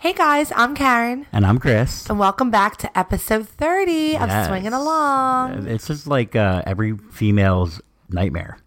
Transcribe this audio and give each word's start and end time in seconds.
Hey 0.00 0.12
guys, 0.12 0.52
I'm 0.54 0.74
Karen, 0.76 1.26
And 1.32 1.44
I'm 1.44 1.58
Chris. 1.58 2.08
and 2.08 2.18
welcome 2.18 2.50
back 2.50 2.76
to 2.78 2.98
episode 2.98 3.48
30 3.48 4.16
of 4.16 4.28
Yes. 4.28 4.46
Swinging 4.48 4.72
Along. 4.72 5.66
It's 5.66 5.86
just 5.88 6.06
like 6.06 6.36
uh, 6.36 6.62
every 6.66 6.92
female's 6.96 7.80
nightmare, 8.08 8.58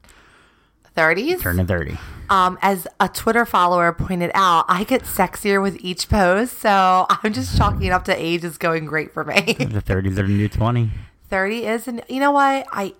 30s? 0.97 1.39
turning 1.41 1.65
30. 1.67 1.97
Um, 2.29 2.57
as 2.62 2.86
a 2.99 3.07
Twitter 3.07 3.46
follower 3.46 3.91
pointed 3.94 4.31
out, 4.33 4.65
I 4.67 4.83
get 4.83 5.04
sexier 5.04 5.62
with 5.62 5.78
each 5.79 6.09
pose, 6.09 6.52
so 6.52 7.05
I'm 7.09 7.32
just 7.34 7.57
chalking 7.57 7.84
it 7.84 7.91
up 7.91 8.05
to 8.05 8.16
age 8.16 8.43
is 8.43 8.57
going 8.57 8.86
great 8.86 9.13
for 9.13 9.23
me. 9.23 9.36
The 9.57 9.82
30s 9.82 10.11
are 10.18 10.23
the 10.23 10.23
new 10.23 10.50
20. 10.50 10.89
30 11.29 11.66
is, 11.66 11.88
and 11.88 12.02
you 12.09 12.20
know 12.20 12.32
what? 12.32 12.68
I 12.73 12.93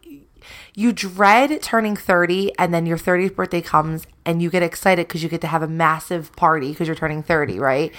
you 0.76 0.92
dread 0.92 1.62
turning 1.62 1.96
30 1.96 2.58
and 2.58 2.74
then 2.74 2.86
your 2.86 2.98
30th 2.98 3.36
birthday 3.36 3.62
comes 3.62 4.06
and 4.26 4.42
you 4.42 4.50
get 4.50 4.64
excited 4.64 5.08
because 5.08 5.24
you 5.24 5.30
get 5.30 5.42
to 5.42 5.48
have 5.48 5.62
a 5.62 5.68
massive 5.68 6.36
party 6.36 6.72
because 6.72 6.88
you're 6.88 6.96
turning 6.96 7.24
30 7.24 7.60
right? 7.60 7.92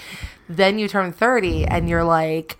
Then 0.49 0.79
you 0.79 0.87
turn 0.87 1.11
30 1.11 1.65
and 1.65 1.89
you're 1.89 2.03
like 2.03 2.57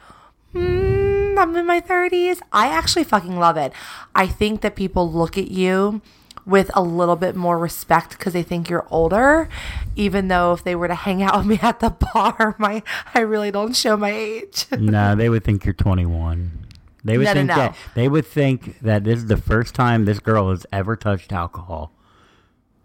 hmm, 0.53 1.35
i'm 1.37 1.55
in 1.55 1.65
my 1.65 1.81
30s 1.81 2.39
i 2.51 2.67
actually 2.67 3.03
fucking 3.03 3.37
love 3.37 3.57
it. 3.57 3.73
I 4.15 4.27
think 4.27 4.61
that 4.61 4.75
people 4.75 5.11
look 5.11 5.37
at 5.37 5.49
you 5.49 6.01
with 6.45 6.69
a 6.73 6.81
little 6.81 7.15
bit 7.15 7.35
more 7.35 7.57
respect 7.57 8.17
because 8.17 8.33
they 8.33 8.43
think 8.43 8.69
you're 8.69 8.85
older 8.89 9.47
even 9.95 10.27
though 10.27 10.53
if 10.53 10.63
they 10.63 10.75
were 10.75 10.87
to 10.87 10.95
hang 10.95 11.23
out 11.23 11.37
with 11.37 11.45
me 11.45 11.59
at 11.61 11.79
the 11.79 11.89
bar 11.89 12.55
my 12.57 12.83
i 13.13 13.19
really 13.19 13.51
don't 13.51 13.75
show 13.75 13.95
my 13.95 14.11
age. 14.11 14.65
No, 14.71 15.15
they 15.15 15.29
would 15.29 15.43
think 15.43 15.65
you're 15.65 15.73
21. 15.73 16.62
They 17.03 17.17
would 17.17 17.25
No, 17.25 17.33
no, 17.33 17.39
think 17.39 17.47
no. 17.49 17.55
that 17.55 17.75
they 17.95 18.07
would 18.07 18.25
think 18.25 18.79
that 18.79 19.03
this 19.03 19.17
is 19.19 19.25
the 19.27 19.37
first 19.37 19.75
time 19.75 20.05
this 20.05 20.19
girl 20.19 20.49
has 20.51 20.65
ever 20.71 20.95
touched 20.95 21.33
alcohol. 21.33 21.91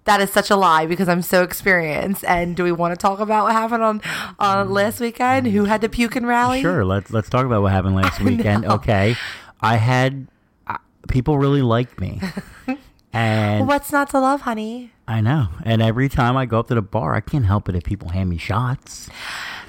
That 0.05 0.21
is 0.23 0.33
such 0.33 0.51
a 0.51 0.57
lie 0.57 0.87
because 0.87 1.09
I'm 1.09 1.21
so 1.23 1.43
experienced. 1.43 2.25
And 2.25 2.57
do 2.57 2.65
we 2.65 2.73
want 2.73 2.93
to 2.93 2.97
talk 2.97 3.21
about 3.21 3.45
what 3.45 3.53
happened 3.53 3.83
on 3.83 4.01
on 4.39 4.71
last 4.71 5.01
weekend? 5.01 5.47
Who 5.49 5.67
had 5.67 5.83
the 5.83 5.89
puke 5.89 6.17
and 6.17 6.27
rally? 6.27 6.63
Sure, 6.63 6.85
let's 6.85 7.11
let's 7.11 7.29
talk 7.29 7.45
about 7.45 7.63
what 7.63 7.73
happened 7.73 7.95
last 8.03 8.21
weekend. 8.21 8.65
Okay, 8.65 9.17
I 9.61 9.77
had 9.77 10.27
uh, 10.67 10.79
people 11.09 11.39
really 11.39 11.63
liked 11.63 12.01
me, 12.01 12.21
and 13.13 13.69
What's 13.69 13.93
not 13.93 14.09
to 14.11 14.19
love, 14.21 14.41
honey? 14.43 14.93
I 15.07 15.21
know. 15.21 15.49
And 15.65 15.81
every 15.83 16.09
time 16.09 16.37
I 16.37 16.45
go 16.47 16.59
up 16.59 16.69
to 16.69 16.75
the 16.75 16.83
bar, 16.83 17.15
I 17.15 17.21
can't 17.21 17.47
help 17.47 17.69
it 17.69 17.75
if 17.77 17.85
people 17.85 18.09
hand 18.11 18.31
me 18.31 18.37
shots. 18.39 19.09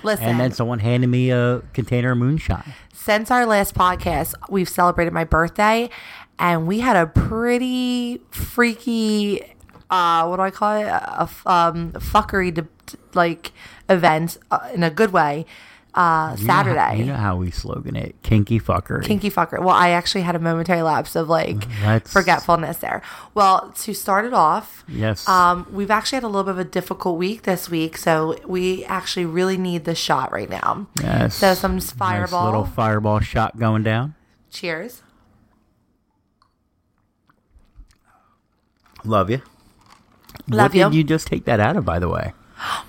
Listen, 0.03 0.25
And 0.25 0.39
then 0.39 0.52
someone 0.52 0.80
handed 0.80 1.08
me 1.08 1.30
a 1.31 1.61
container 1.73 2.11
of 2.11 2.17
moonshine. 2.17 2.73
since 2.94 3.31
our 3.31 3.45
last 3.45 3.75
podcast, 3.75 4.33
we've 4.50 4.69
celebrated 4.69 5.14
my 5.14 5.23
birthday, 5.23 5.89
and 6.38 6.67
we 6.67 6.80
had 6.80 6.95
a 6.95 7.08
pretty 7.08 8.22
freaky, 8.31 9.41
uh, 9.89 10.25
what 10.28 10.38
do 10.38 10.41
I 10.44 10.52
call 10.52 10.75
it? 10.78 10.86
A, 10.86 11.30
um, 11.45 11.91
fuckery, 11.94 12.53
de- 12.53 12.67
like 13.14 13.52
event 13.89 14.38
uh, 14.52 14.69
in 14.73 14.83
a 14.83 14.89
good 14.89 15.11
way. 15.11 15.45
Uh, 15.95 16.36
You 16.38 16.45
know 16.45 16.54
how- 16.54 16.64
Saturday. 16.64 17.00
You 17.00 17.06
know 17.06 17.16
how 17.16 17.36
we 17.36 17.50
slogan 17.50 17.95
it, 17.95 18.16
kinky 18.22 18.59
fucker. 18.59 19.04
Kinky 19.04 19.32
fucker. 19.32 19.59
Well, 19.59 19.76
I 19.76 19.90
actually 19.90 20.22
had 20.22 20.36
a 20.36 20.40
momentary 20.40 20.84
lapse 20.84 21.16
of 21.16 21.28
like 21.30 21.58
Let's- 21.84 22.14
forgetfulness 22.14 22.78
there. 22.78 23.02
Well, 23.34 23.73
to 23.80 23.94
start 23.96 24.26
it 24.26 24.34
off, 24.34 24.84
Yes. 24.88 25.28
um, 25.28 25.66
we've 25.72 25.90
actually 25.90 26.18
had 26.18 26.23
a 26.23 26.28
little 26.28 26.44
bit 26.44 26.52
of 26.52 26.59
a 26.59 26.64
difficult 26.64 27.18
week 27.18 27.42
this 27.44 27.70
week, 27.70 27.98
so 27.98 28.36
we 28.46 28.86
actually 28.86 29.26
really 29.26 29.58
need 29.58 29.86
the 29.86 29.96
shot 29.96 30.31
right 30.31 30.50
now. 30.50 30.86
yes. 31.02 31.34
So 31.36 31.56
some 31.56 31.73
Nice 31.76 31.92
fireball. 31.92 32.46
little 32.46 32.66
fireball 32.66 33.20
shot 33.20 33.58
going 33.58 33.81
down. 33.81 34.14
Cheers. 34.52 35.02
Love 39.03 39.30
you. 39.30 39.42
Love 40.48 40.72
what 40.72 40.76
you. 40.78 40.84
did 40.86 40.94
you 40.96 41.03
just 41.03 41.28
take 41.28 41.46
that 41.46 41.59
out 41.59 41.76
of, 41.78 41.84
by 41.86 41.98
the 42.00 42.09
way? 42.09 42.34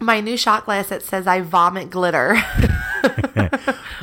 My 0.00 0.20
new 0.20 0.36
shot 0.36 0.64
glass 0.64 0.88
that 0.88 1.02
says 1.02 1.26
I 1.26 1.40
vomit 1.42 1.90
glitter. 1.90 2.36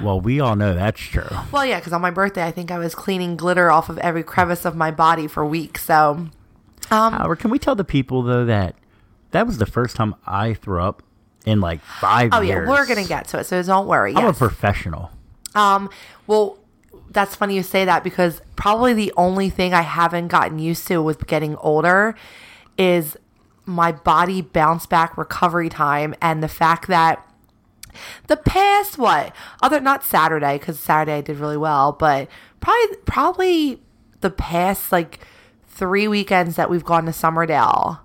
Well, 0.01 0.21
we 0.21 0.39
all 0.39 0.55
know 0.55 0.75
that's 0.75 0.99
true. 1.01 1.27
well, 1.51 1.65
yeah, 1.65 1.79
because 1.79 1.91
on 1.93 2.01
my 2.01 2.11
birthday, 2.11 2.43
I 2.45 2.51
think 2.51 2.69
I 2.69 2.77
was 2.77 2.93
cleaning 2.93 3.35
glitter 3.35 3.71
off 3.71 3.89
of 3.89 3.97
every 3.97 4.23
crevice 4.23 4.63
of 4.63 4.75
my 4.75 4.91
body 4.91 5.27
for 5.27 5.43
weeks. 5.45 5.83
So, 5.85 6.27
um, 6.91 7.13
However, 7.13 7.35
can 7.35 7.49
we 7.49 7.57
tell 7.59 7.75
the 7.75 7.83
people 7.83 8.21
though 8.21 8.45
that 8.45 8.75
that 9.31 9.47
was 9.47 9.57
the 9.57 9.65
first 9.65 9.95
time 9.95 10.15
I 10.25 10.53
threw 10.53 10.81
up 10.81 11.01
in 11.45 11.61
like 11.61 11.81
five 11.81 12.29
oh 12.31 12.41
years? 12.41 12.67
yeah, 12.67 12.71
we're 12.71 12.85
gonna 12.85 13.05
get 13.07 13.27
to 13.29 13.39
it, 13.39 13.45
so 13.45 13.61
don't 13.63 13.87
worry. 13.87 14.15
I'm 14.15 14.25
a 14.25 14.33
professional. 14.33 15.09
Um, 15.55 15.89
well, 16.27 16.59
that's 17.09 17.35
funny 17.35 17.55
you 17.55 17.63
say 17.63 17.85
that 17.85 18.03
because 18.03 18.41
probably 18.55 18.93
the 18.93 19.13
only 19.17 19.49
thing 19.49 19.73
I 19.73 19.81
haven't 19.81 20.27
gotten 20.27 20.59
used 20.59 20.87
to 20.87 21.01
with 21.01 21.25
getting 21.25 21.55
older 21.57 22.15
is 22.77 23.17
my 23.67 23.91
body 23.91 24.41
bounce 24.41 24.85
back 24.85 25.17
recovery 25.17 25.69
time 25.69 26.15
and 26.21 26.41
the 26.41 26.47
fact 26.47 26.87
that 26.87 27.23
the 28.27 28.37
past 28.37 28.97
what 28.97 29.35
other 29.61 29.79
not 29.79 30.03
Saturday 30.03 30.57
because 30.57 30.79
Saturday 30.79 31.17
I 31.17 31.21
did 31.21 31.37
really 31.37 31.57
well, 31.57 31.91
but 31.91 32.27
probably 32.59 32.97
probably 33.05 33.81
the 34.21 34.29
past 34.29 34.91
like 34.91 35.19
three 35.67 36.07
weekends 36.07 36.55
that 36.55 36.69
we've 36.69 36.83
gone 36.83 37.05
to 37.05 37.11
Summerdale. 37.11 37.99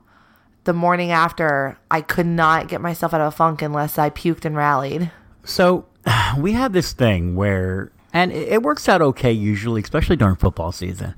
The 0.64 0.72
morning 0.72 1.10
after, 1.10 1.76
I 1.90 2.02
could 2.02 2.26
not 2.26 2.68
get 2.68 2.80
myself 2.80 3.12
out 3.12 3.20
of 3.20 3.32
a 3.32 3.36
funk 3.36 3.62
unless 3.62 3.98
I 3.98 4.10
puked 4.10 4.44
and 4.44 4.56
rallied. 4.56 5.10
So 5.44 5.86
we 6.38 6.52
have 6.52 6.72
this 6.72 6.92
thing 6.92 7.34
where, 7.34 7.90
and 8.12 8.30
it, 8.30 8.48
it 8.48 8.62
works 8.62 8.88
out 8.88 9.02
okay 9.02 9.32
usually, 9.32 9.82
especially 9.82 10.16
during 10.16 10.36
football 10.36 10.70
season. 10.70 11.14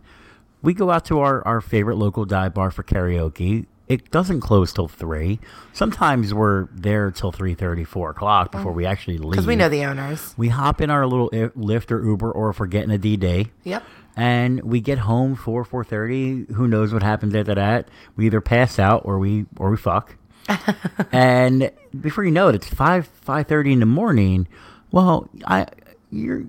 We 0.63 0.73
go 0.73 0.91
out 0.91 1.05
to 1.07 1.21
our, 1.21 1.47
our 1.47 1.61
favorite 1.61 1.97
local 1.97 2.25
dive 2.25 2.55
bar 2.55 2.71
for 2.71 2.83
karaoke. 2.83 3.67
It 3.87 4.11
doesn't 4.11 4.41
close 4.41 4.73
till 4.73 4.89
three. 4.89 5.41
Sometimes 5.75 6.33
we're 6.33 6.69
there 6.73 7.11
till 7.11 7.33
three 7.33 7.55
thirty, 7.55 7.85
four 7.85 8.11
o'clock 8.11 8.51
before 8.51 8.73
we 8.73 8.87
actually 8.87 9.19
leave. 9.19 9.33
Because 9.33 9.47
we 9.47 9.57
know 9.57 9.69
the 9.69 9.85
owners. 9.85 10.35
we 10.39 10.49
hop 10.49 10.81
in 10.81 10.89
our 10.89 11.07
little 11.07 11.29
Lyft 11.31 11.91
or 11.91 12.03
Uber, 12.03 12.31
or 12.33 12.51
if 12.51 12.61
we're 12.61 12.67
getting 12.67 12.91
a 12.91 12.99
D 12.99 13.17
day. 13.17 13.51
Yep. 13.65 13.83
And 14.17 14.63
we 14.63 14.81
get 14.81 14.99
home 14.99 15.35
four 15.35 15.65
four 15.65 15.85
thirty. 15.85 16.47
Who 16.55 16.67
knows 16.67 16.95
what 16.95 17.03
happens 17.03 17.35
after 17.35 17.57
that? 17.57 17.89
We 18.17 18.27
either 18.27 18.41
pass 18.41 18.79
out 18.79 19.03
or 19.05 19.19
we 19.19 19.45
or 19.59 19.71
we 19.71 19.77
fuck. 19.77 20.17
and 21.13 21.71
before 21.99 22.25
you 22.25 22.31
know 22.31 22.49
it, 22.49 22.55
it's 22.55 22.69
five 22.69 23.07
five 23.07 23.49
thirty 23.49 23.73
in 23.73 23.81
the 23.81 23.87
morning. 23.87 24.49
Well, 24.93 25.29
I 25.47 25.67
you're 26.11 26.45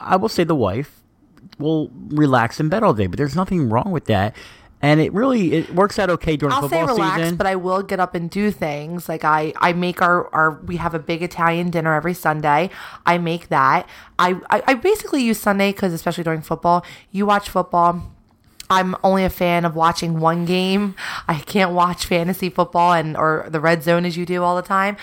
I 0.00 0.16
will 0.16 0.28
say 0.28 0.42
the 0.42 0.54
wife 0.56 1.00
will 1.58 1.90
relax 2.08 2.58
in 2.58 2.68
bed 2.68 2.82
all 2.82 2.94
day, 2.94 3.06
but 3.06 3.18
there's 3.18 3.36
nothing 3.36 3.68
wrong 3.68 3.92
with 3.92 4.06
that. 4.06 4.34
And 4.82 5.00
it 5.00 5.12
really 5.12 5.52
it 5.52 5.74
works 5.74 5.98
out 5.98 6.10
okay 6.10 6.36
during 6.36 6.52
football. 6.52 6.64
I'll 6.64 6.68
say 6.68 6.80
football 6.80 6.96
relax, 6.96 7.22
season. 7.22 7.36
but 7.36 7.46
I 7.46 7.54
will 7.54 7.82
get 7.82 8.00
up 8.00 8.16
and 8.16 8.28
do 8.28 8.50
things. 8.50 9.08
Like 9.08 9.24
I, 9.24 9.52
I 9.56 9.72
make 9.72 10.02
our, 10.02 10.28
our 10.34 10.60
we 10.62 10.76
have 10.76 10.92
a 10.92 10.98
big 10.98 11.22
Italian 11.22 11.70
dinner 11.70 11.94
every 11.94 12.14
Sunday. 12.14 12.68
I 13.06 13.18
make 13.18 13.48
that. 13.48 13.88
I, 14.18 14.40
I, 14.50 14.62
I 14.66 14.74
basically 14.74 15.22
use 15.22 15.38
Sunday 15.38 15.70
because 15.70 15.92
especially 15.92 16.24
during 16.24 16.42
football, 16.42 16.84
you 17.12 17.26
watch 17.26 17.48
football. 17.48 18.12
I'm 18.68 18.96
only 19.04 19.24
a 19.24 19.30
fan 19.30 19.64
of 19.64 19.76
watching 19.76 20.18
one 20.18 20.46
game. 20.46 20.96
I 21.28 21.38
can't 21.38 21.72
watch 21.72 22.06
fantasy 22.06 22.50
football 22.50 22.92
and 22.92 23.16
or 23.16 23.46
the 23.48 23.60
red 23.60 23.84
zone 23.84 24.04
as 24.04 24.16
you 24.16 24.26
do 24.26 24.42
all 24.42 24.56
the 24.56 24.62
time. 24.62 24.96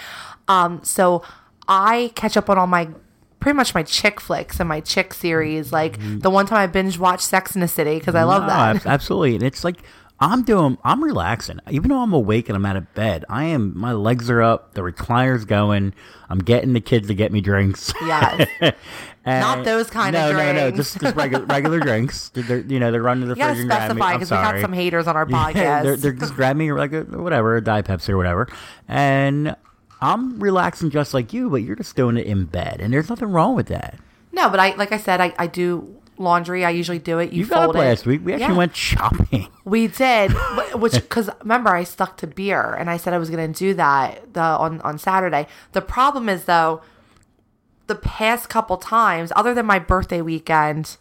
Um, 0.49 0.81
so 0.83 1.23
I 1.69 2.11
catch 2.15 2.35
up 2.35 2.49
on 2.49 2.57
all 2.57 2.67
my 2.67 2.89
pretty 3.39 3.55
much 3.55 3.73
my 3.73 3.83
chick 3.83 4.19
flicks 4.19 4.59
and 4.59 4.67
my 4.69 4.79
chick 4.81 5.13
series. 5.13 5.67
Mm-hmm. 5.67 5.75
Like 5.75 6.21
the 6.21 6.29
one 6.29 6.45
time 6.45 6.57
I 6.59 6.67
binge 6.67 6.97
watched 6.99 7.23
Sex 7.25 7.55
in 7.55 7.61
the 7.61 7.67
City 7.67 7.97
because 7.99 8.15
I 8.15 8.23
love 8.23 8.43
No, 8.43 8.47
that. 8.49 8.85
absolutely. 8.85 9.35
And 9.35 9.43
it's 9.43 9.63
like 9.63 9.77
I'm 10.21 10.43
doing 10.43 10.77
I'm 10.83 11.01
relaxing. 11.03 11.59
Even 11.69 11.89
though 11.89 11.99
I'm 12.01 12.11
awake 12.13 12.49
and 12.49 12.55
I'm 12.57 12.65
out 12.65 12.75
of 12.75 12.93
bed, 12.93 13.23
I 13.29 13.45
am 13.45 13.77
my 13.77 13.93
legs 13.93 14.29
are 14.29 14.41
up, 14.41 14.73
the 14.73 14.83
recliner's 14.83 15.45
going, 15.45 15.93
I'm 16.29 16.39
getting 16.39 16.73
the 16.73 16.81
kids 16.81 17.07
to 17.07 17.13
get 17.15 17.31
me 17.31 17.39
drinks. 17.41 17.93
Yes. 18.01 18.47
Not 19.25 19.63
those 19.63 19.89
kind 19.91 20.13
no, 20.13 20.29
of 20.29 20.35
drinks. 20.35 20.53
No, 20.59 20.69
no, 20.69 20.75
just 20.75 20.99
just 20.99 21.15
regular 21.15 21.45
regular 21.45 21.79
drinks. 21.79 22.29
They're, 22.33 22.59
you 22.61 22.79
know, 22.79 22.91
they're 22.91 23.01
running 23.01 23.29
the 23.29 23.35
You 23.35 23.43
fridge 23.43 23.59
and 23.59 23.67
grabbing 23.69 23.95
me. 23.97 24.01
specify 24.01 24.13
because 24.13 24.31
we 24.31 24.37
got 24.37 24.61
some 24.61 24.73
haters 24.73 25.07
on 25.07 25.15
our 25.15 25.25
podcast. 25.27 25.83
they're, 25.83 25.95
they're 25.97 26.11
just 26.13 26.33
grabbing 26.35 26.57
me 26.67 26.73
like 26.73 26.91
a, 26.93 27.03
whatever, 27.03 27.55
a 27.57 27.61
Diet 27.63 27.85
Pepsi 27.85 28.09
or 28.09 28.17
whatever. 28.17 28.47
And 28.87 29.55
I'm 30.01 30.39
relaxing 30.39 30.89
just 30.89 31.13
like 31.13 31.33
you, 31.33 31.49
but 31.49 31.57
you're 31.57 31.75
just 31.75 31.95
doing 31.95 32.17
it 32.17 32.25
in 32.25 32.45
bed. 32.45 32.77
And 32.79 32.93
there's 32.93 33.09
nothing 33.09 33.29
wrong 33.31 33.55
with 33.55 33.67
that. 33.67 33.97
no, 34.31 34.49
but 34.49 34.59
I 34.59 34.75
like 34.75 34.91
I 34.91 34.97
said, 34.97 35.19
I, 35.21 35.33
I 35.37 35.47
do 35.47 35.95
laundry. 36.17 36.63
I 36.65 36.69
usually 36.69 36.99
do 36.99 37.19
it. 37.19 37.31
You, 37.31 37.43
You 37.43 37.49
got 37.49 37.69
it. 37.75 37.77
last 37.77 38.05
week. 38.05 38.21
We 38.23 38.33
actually 38.33 38.47
Yeah. 38.53 38.57
went 38.57 38.75
shopping. 38.75 39.47
We 39.65 39.87
did, 39.87 40.31
which 40.73 40.93
because 40.93 41.29
remember 41.41 41.69
I 41.69 41.83
stuck 41.83 42.17
to 42.17 42.27
beer 42.27 42.73
and 42.73 42.89
I 42.89 42.97
said 42.97 43.13
I 43.13 43.19
was 43.19 43.29
going 43.29 43.53
to 43.53 43.57
do 43.59 43.73
that 43.75 44.33
the 44.33 44.41
on 44.41 44.81
on 44.81 44.97
Saturday. 44.97 45.45
The 45.73 45.81
problem 45.81 46.27
is 46.27 46.45
though, 46.45 46.81
the 47.87 47.95
past 47.95 48.49
couple 48.49 48.77
times, 48.77 49.31
other 49.35 49.53
than 49.53 49.65
my 49.67 49.77
birthday 49.79 50.21
weekend, 50.21 50.97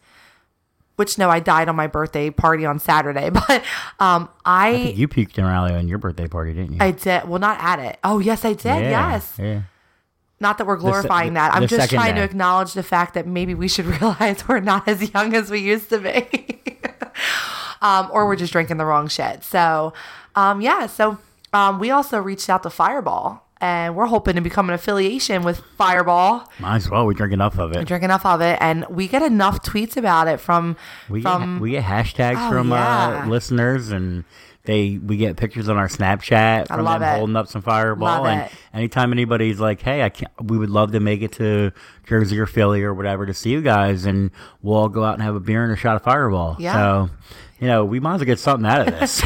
which 0.98 1.16
no, 1.16 1.30
I 1.30 1.38
died 1.38 1.68
on 1.68 1.76
my 1.76 1.86
birthday 1.86 2.28
party 2.28 2.66
on 2.66 2.80
Saturday, 2.80 3.30
but 3.46 3.62
um, 4.00 4.28
I 4.44 4.70
You 4.96 5.06
puked 5.06 5.38
in 5.38 5.44
rally 5.44 5.72
on 5.72 5.86
your 5.86 5.98
birthday 5.98 6.26
party, 6.26 6.52
didn't 6.52 6.72
you? 6.72 6.78
I 6.80 6.90
did 6.90 7.28
well 7.28 7.38
not 7.38 7.58
at 7.60 7.78
it. 7.78 7.98
Oh 8.02 8.18
yes, 8.18 8.44
I 8.44 8.54
did. 8.54 8.64
Yeah, 8.64 9.12
yes. 9.12 9.34
Yeah. 9.38 9.62
Not 10.40 10.58
that 10.58 10.66
we're 10.66 10.76
glorifying 10.76 11.34
the- 11.34 11.40
that. 11.40 11.54
I'm 11.54 11.68
just 11.68 11.90
trying 11.90 12.16
to 12.16 12.22
acknowledge 12.22 12.72
the 12.72 12.82
fact 12.82 13.14
that 13.14 13.26
maybe 13.28 13.54
we 13.54 13.68
should 13.68 13.86
realize 14.00 14.46
we're 14.48 14.60
not 14.60 14.88
as 14.88 15.12
young 15.14 15.34
as 15.34 15.50
we 15.50 15.60
used 15.60 15.88
to 15.90 15.98
be. 15.98 16.60
um, 17.80 18.08
or 18.12 18.26
we're 18.26 18.36
just 18.36 18.52
drinking 18.52 18.76
the 18.78 18.84
wrong 18.84 19.08
shit. 19.08 19.44
So, 19.44 19.92
um, 20.34 20.60
yeah. 20.60 20.86
So, 20.86 21.18
um, 21.52 21.78
we 21.78 21.90
also 21.90 22.18
reached 22.18 22.50
out 22.50 22.62
to 22.64 22.70
Fireball 22.70 23.47
and 23.60 23.96
we're 23.96 24.06
hoping 24.06 24.34
to 24.36 24.40
become 24.40 24.68
an 24.68 24.74
affiliation 24.74 25.42
with 25.42 25.58
Fireball. 25.76 26.48
Might 26.58 26.76
as 26.76 26.90
well. 26.90 27.06
We 27.06 27.14
drink 27.14 27.32
enough 27.32 27.58
of 27.58 27.72
it. 27.72 27.78
We 27.78 27.84
drink 27.84 28.04
enough 28.04 28.24
of 28.26 28.40
it, 28.40 28.58
and 28.60 28.84
we 28.88 29.08
get 29.08 29.22
enough 29.22 29.62
tweets 29.62 29.96
about 29.96 30.28
it 30.28 30.38
from 30.40 30.76
We 31.08 31.22
from 31.22 31.54
get, 31.54 31.62
we 31.62 31.70
get 31.72 31.84
hashtags 31.84 32.46
Oh, 32.46 32.50
from 32.50 32.70
yeah. 32.70 33.22
uh, 33.24 33.28
listeners, 33.28 33.90
and 33.90 34.24
they 34.64 34.98
we 34.98 35.16
get 35.16 35.36
pictures 35.36 35.68
on 35.68 35.76
our 35.78 35.88
Snapchat 35.88 36.66
from 36.68 36.84
them 36.84 37.02
it. 37.02 37.16
holding 37.16 37.36
up 37.36 37.48
some 37.48 37.62
Fireball. 37.62 38.06
Love 38.22 38.26
and 38.26 38.40
it. 38.42 38.52
anytime 38.74 39.12
anybody's 39.12 39.58
like, 39.60 39.80
"Hey, 39.80 40.02
I 40.02 40.10
can't," 40.10 40.30
we 40.42 40.58
would 40.58 40.68
love 40.70 40.92
to 40.92 41.00
make 41.00 41.22
it 41.22 41.32
to 41.32 41.72
Jersey 42.06 42.38
or 42.38 42.46
Philly 42.46 42.82
or 42.82 42.92
whatever 42.92 43.24
to 43.26 43.32
see 43.34 43.50
you 43.50 43.62
guys, 43.62 44.04
and 44.04 44.30
we'll 44.62 44.76
all 44.76 44.88
go 44.88 45.04
out 45.04 45.14
and 45.14 45.22
have 45.22 45.34
a 45.34 45.40
beer 45.40 45.64
and 45.64 45.72
a 45.72 45.76
shot 45.76 45.96
of 45.96 46.02
Fireball. 46.02 46.56
Yeah. 46.58 46.74
So, 46.74 47.10
you 47.60 47.66
know, 47.66 47.84
we 47.84 47.98
might 48.00 48.14
as 48.14 48.20
well 48.20 48.26
get 48.26 48.38
something 48.38 48.66
out 48.66 48.86
of 48.86 48.86
this. 49.00 49.22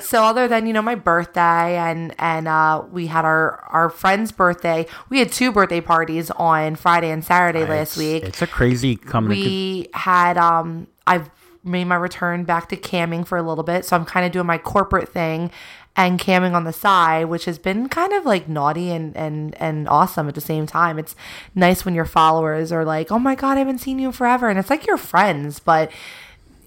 so 0.00 0.22
other 0.24 0.48
than 0.48 0.66
you 0.66 0.72
know 0.72 0.82
my 0.82 0.94
birthday 0.94 1.76
and 1.76 2.14
and 2.18 2.48
uh, 2.48 2.82
we 2.90 3.06
had 3.08 3.24
our 3.24 3.60
our 3.68 3.90
friend's 3.90 4.32
birthday 4.32 4.86
we 5.10 5.18
had 5.18 5.30
two 5.32 5.50
birthday 5.52 5.80
parties 5.80 6.30
on 6.32 6.76
friday 6.76 7.10
and 7.10 7.24
saturday 7.24 7.60
last 7.64 7.96
It's- 7.96 7.98
week 7.98 8.22
It's 8.24 8.42
a 8.42 8.46
crazy 8.46 8.94
coming. 8.96 9.30
we 9.30 9.88
had 9.92 10.38
um 10.38 10.86
i've 11.06 11.28
made 11.64 11.84
my 11.84 11.96
return 11.96 12.44
back 12.44 12.68
to 12.68 12.76
camming 12.76 13.26
for 13.26 13.36
a 13.36 13.42
little 13.42 13.64
bit 13.64 13.84
so 13.84 13.96
i'm 13.96 14.04
kind 14.04 14.24
of 14.24 14.30
doing 14.32 14.46
my 14.46 14.58
corporate 14.58 15.08
thing 15.08 15.50
and 15.96 16.20
camming 16.20 16.52
on 16.54 16.62
the 16.64 16.72
side 16.72 17.24
which 17.24 17.44
has 17.46 17.58
been 17.58 17.88
kind 17.88 18.12
of 18.12 18.24
like 18.24 18.48
naughty 18.48 18.90
and 18.92 19.16
and 19.16 19.60
and 19.60 19.88
awesome 19.88 20.28
at 20.28 20.36
the 20.36 20.40
same 20.40 20.64
time 20.66 20.96
it's 20.98 21.16
nice 21.56 21.84
when 21.84 21.94
your 21.94 22.04
followers 22.04 22.70
are 22.70 22.84
like 22.84 23.10
oh 23.10 23.18
my 23.18 23.34
god 23.34 23.56
i 23.56 23.58
haven't 23.58 23.78
seen 23.78 23.98
you 23.98 24.06
in 24.08 24.12
forever 24.12 24.48
and 24.48 24.58
it's 24.60 24.70
like 24.70 24.86
your 24.86 24.96
friends 24.98 25.58
but 25.58 25.90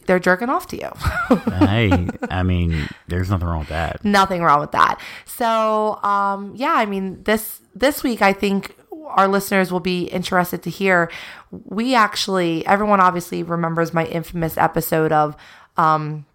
they're 0.09 0.19
jerking 0.19 0.49
off 0.49 0.65
to 0.65 0.75
you 0.75 0.89
hey, 1.67 2.09
I 2.31 2.41
mean, 2.41 2.87
there's 3.07 3.29
nothing 3.29 3.47
wrong 3.47 3.59
with 3.59 3.69
that. 3.69 4.03
nothing 4.03 4.41
wrong 4.41 4.59
with 4.59 4.71
that. 4.71 4.99
So, 5.25 6.01
um, 6.01 6.53
yeah, 6.55 6.73
I 6.73 6.87
mean, 6.87 7.21
this 7.25 7.61
this 7.75 8.01
week, 8.01 8.23
I 8.23 8.33
think 8.33 8.75
our 9.05 9.27
listeners 9.27 9.71
will 9.71 9.79
be 9.79 10.05
interested 10.05 10.63
to 10.63 10.71
hear. 10.71 11.11
We 11.51 11.93
actually, 11.93 12.65
everyone 12.65 12.99
obviously 12.99 13.43
remembers 13.43 13.93
my 13.93 14.05
infamous 14.05 14.57
episode 14.57 15.11
of 15.11 15.35
um, 15.77 16.25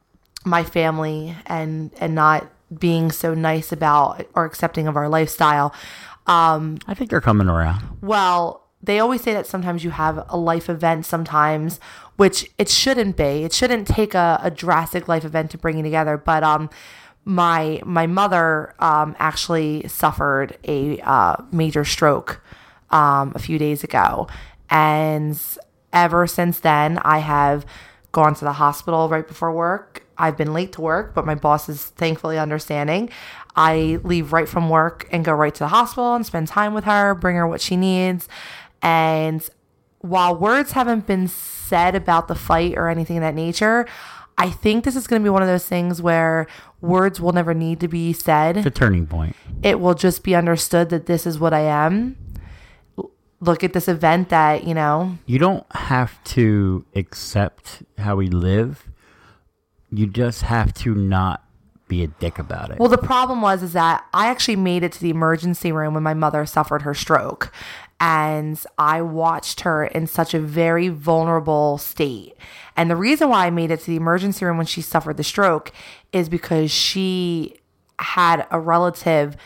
my 0.45 0.63
family 0.63 1.35
and 1.47 1.91
and 1.99 2.15
not 2.15 2.49
being 2.79 3.11
so 3.11 3.35
nice 3.35 3.73
about 3.73 4.25
or 4.35 4.45
accepting 4.45 4.87
of 4.87 4.97
our 4.97 5.09
lifestyle. 5.09 5.75
Um, 6.29 6.79
I 6.87 6.95
think 6.95 7.11
they're 7.11 7.21
coming 7.21 7.49
around. 7.49 7.83
well, 8.01 8.61
they 8.83 8.99
always 9.01 9.23
say 9.23 9.33
that 9.33 9.47
sometimes 9.47 9.83
you 9.83 9.91
have 9.91 10.27
a 10.29 10.37
life 10.37 10.69
event 10.69 11.07
sometimes, 11.07 11.81
which 12.17 12.49
it 12.59 12.69
shouldn't 12.69 13.17
be. 13.17 13.45
It 13.45 13.53
shouldn't 13.53 13.89
take 13.89 14.15
a, 14.15 14.41
a 14.43 14.51
drastic 14.51 15.09
life 15.09 15.25
event 15.25 15.51
to 15.53 15.59
bring 15.59 15.77
you 15.77 15.83
together. 15.83 16.17
But 16.17 16.43
um 16.43 16.71
my 17.25 17.81
my 17.85 18.07
mother 18.07 18.75
um 18.79 19.17
actually 19.19 19.87
suffered 19.89 20.59
a 20.65 21.01
uh, 21.01 21.37
major 21.51 21.85
stroke 21.85 22.43
um 22.91 23.33
a 23.35 23.39
few 23.39 23.59
days 23.59 23.83
ago. 23.83 24.29
And 24.71 25.41
ever 25.93 26.27
since 26.27 26.61
then 26.61 26.99
I 26.99 27.19
have 27.19 27.67
gone 28.13 28.35
to 28.35 28.45
the 28.45 28.55
hospital 28.55 29.09
right 29.09 29.27
before 29.27 29.53
work. 29.53 30.07
I've 30.17 30.37
been 30.37 30.53
late 30.53 30.73
to 30.75 30.81
work, 30.81 31.13
but 31.15 31.27
my 31.27 31.35
boss 31.35 31.69
is 31.69 31.87
thankfully 31.87 32.39
understanding. 32.39 33.11
I 33.57 33.99
leave 34.05 34.33
right 34.33 34.49
from 34.49 34.69
work 34.69 35.09
and 35.11 35.25
go 35.25 35.33
right 35.33 35.55
to 35.55 35.59
the 35.59 35.69
hospital 35.69 36.15
and 36.15 36.25
spend 36.25 36.49
time 36.49 36.75
with 36.75 36.85
her, 36.85 37.15
bring 37.15 37.37
her 37.37 37.47
what 37.47 37.61
she 37.61 37.77
needs. 37.77 38.29
And 38.83 39.49
while 40.05 40.37
words 40.37 40.73
haven't 40.73 41.07
been 41.07 41.27
said 41.27 41.95
about 41.95 42.29
the 42.29 42.35
fight 42.35 42.77
or 42.77 42.91
anything 42.91 43.17
of 43.17 43.23
that 43.23 43.35
nature, 43.35 43.87
I 44.37 44.51
think 44.51 44.85
this 44.85 44.97
is 44.97 45.07
going 45.07 45.23
to 45.23 45.25
be 45.25 45.31
one 45.31 45.41
of 45.41 45.49
those 45.49 45.65
things 45.65 46.03
where 46.03 46.47
words 46.83 47.23
will 47.23 47.33
never 47.33 47.55
need 47.55 47.81
to 47.81 47.89
be 47.89 48.13
said. 48.13 48.57
The 48.57 48.71
turning 48.71 49.07
point. 49.07 49.35
It 49.63 49.81
will 49.81 49.95
just 49.95 50.23
be 50.23 50.35
understood 50.35 50.91
that 50.91 51.07
this 51.07 51.27
is 51.27 51.39
what 51.39 51.55
I 51.55 51.61
am. 51.61 52.17
Look 53.41 53.65
at 53.65 53.73
this 53.73 53.89
event 53.89 54.29
that, 54.29 54.65
you 54.65 54.75
know, 54.75 55.17
You 55.25 55.39
don't 55.39 55.65
have 55.73 56.23
to 56.25 56.85
accept 56.95 57.83
how 57.97 58.17
we 58.17 58.29
live. 58.29 58.87
You 59.91 60.07
just 60.07 60.43
have 60.43 60.75
to 60.75 60.95
not 60.95 61.45
be 61.89 62.03
a 62.03 62.07
dick 62.07 62.39
about 62.39 62.71
it. 62.71 62.79
Well, 62.79 62.89
the 62.89 62.99
problem 62.99 63.43
was 63.43 63.63
is 63.63 63.73
that 63.75 64.05
I 64.13 64.29
actually 64.29 64.57
made 64.57 64.83
it 64.83 64.93
to 64.93 65.01
the 65.01 65.11
emergency 65.11 65.71
room 65.73 65.95
when 65.95 66.03
my 66.03 66.15
mother 66.15 66.47
suffered 66.47 66.83
her 66.83 66.95
stroke, 66.95 67.53
and 68.01 68.63
I 68.79 69.03
watched 69.03 69.61
her 69.61 69.85
in 69.85 70.07
such 70.07 70.35
a 70.35 70.41
very 70.41 70.89
vulnerable 70.89 71.79
state. 71.79 72.37
And 72.77 72.91
the 72.91 72.97
reason 72.97 73.29
why 73.29 73.47
I 73.47 73.51
made 73.51 73.71
it 73.71 73.81
to 73.81 73.87
the 73.87 73.97
emergency 73.97 74.45
room 74.45 74.57
when 74.57 74.67
she 74.67 74.83
suffered 74.83 75.17
the 75.17 75.25
stroke 75.25 75.73
is 76.13 76.29
because 76.29 76.71
she 76.71 77.61
had 77.99 78.47
a 78.51 78.59
relative 78.59 79.37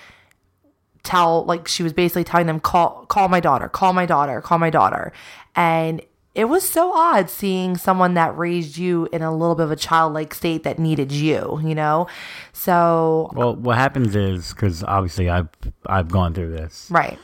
tell 1.02 1.44
like 1.44 1.68
she 1.68 1.82
was 1.82 1.92
basically 1.92 2.24
telling 2.24 2.46
them 2.46 2.60
call 2.60 3.06
call 3.06 3.28
my 3.28 3.40
daughter 3.40 3.68
call 3.68 3.92
my 3.92 4.04
daughter 4.04 4.40
call 4.40 4.58
my 4.58 4.68
daughter 4.68 5.12
and 5.54 6.02
it 6.34 6.44
was 6.44 6.68
so 6.68 6.92
odd 6.92 7.30
seeing 7.30 7.76
someone 7.76 8.14
that 8.14 8.36
raised 8.36 8.76
you 8.76 9.08
in 9.12 9.22
a 9.22 9.34
little 9.34 9.54
bit 9.54 9.64
of 9.64 9.70
a 9.70 9.76
childlike 9.76 10.34
state 10.34 10.64
that 10.64 10.78
needed 10.78 11.12
you 11.12 11.60
you 11.62 11.74
know 11.74 12.06
so 12.52 13.30
well, 13.34 13.54
what 13.54 13.76
happens 13.76 14.16
is 14.16 14.52
because 14.52 14.82
obviously 14.82 15.28
I've 15.30 15.48
I've 15.86 16.08
gone 16.08 16.34
through 16.34 16.50
this. 16.50 16.88
right 16.90 17.18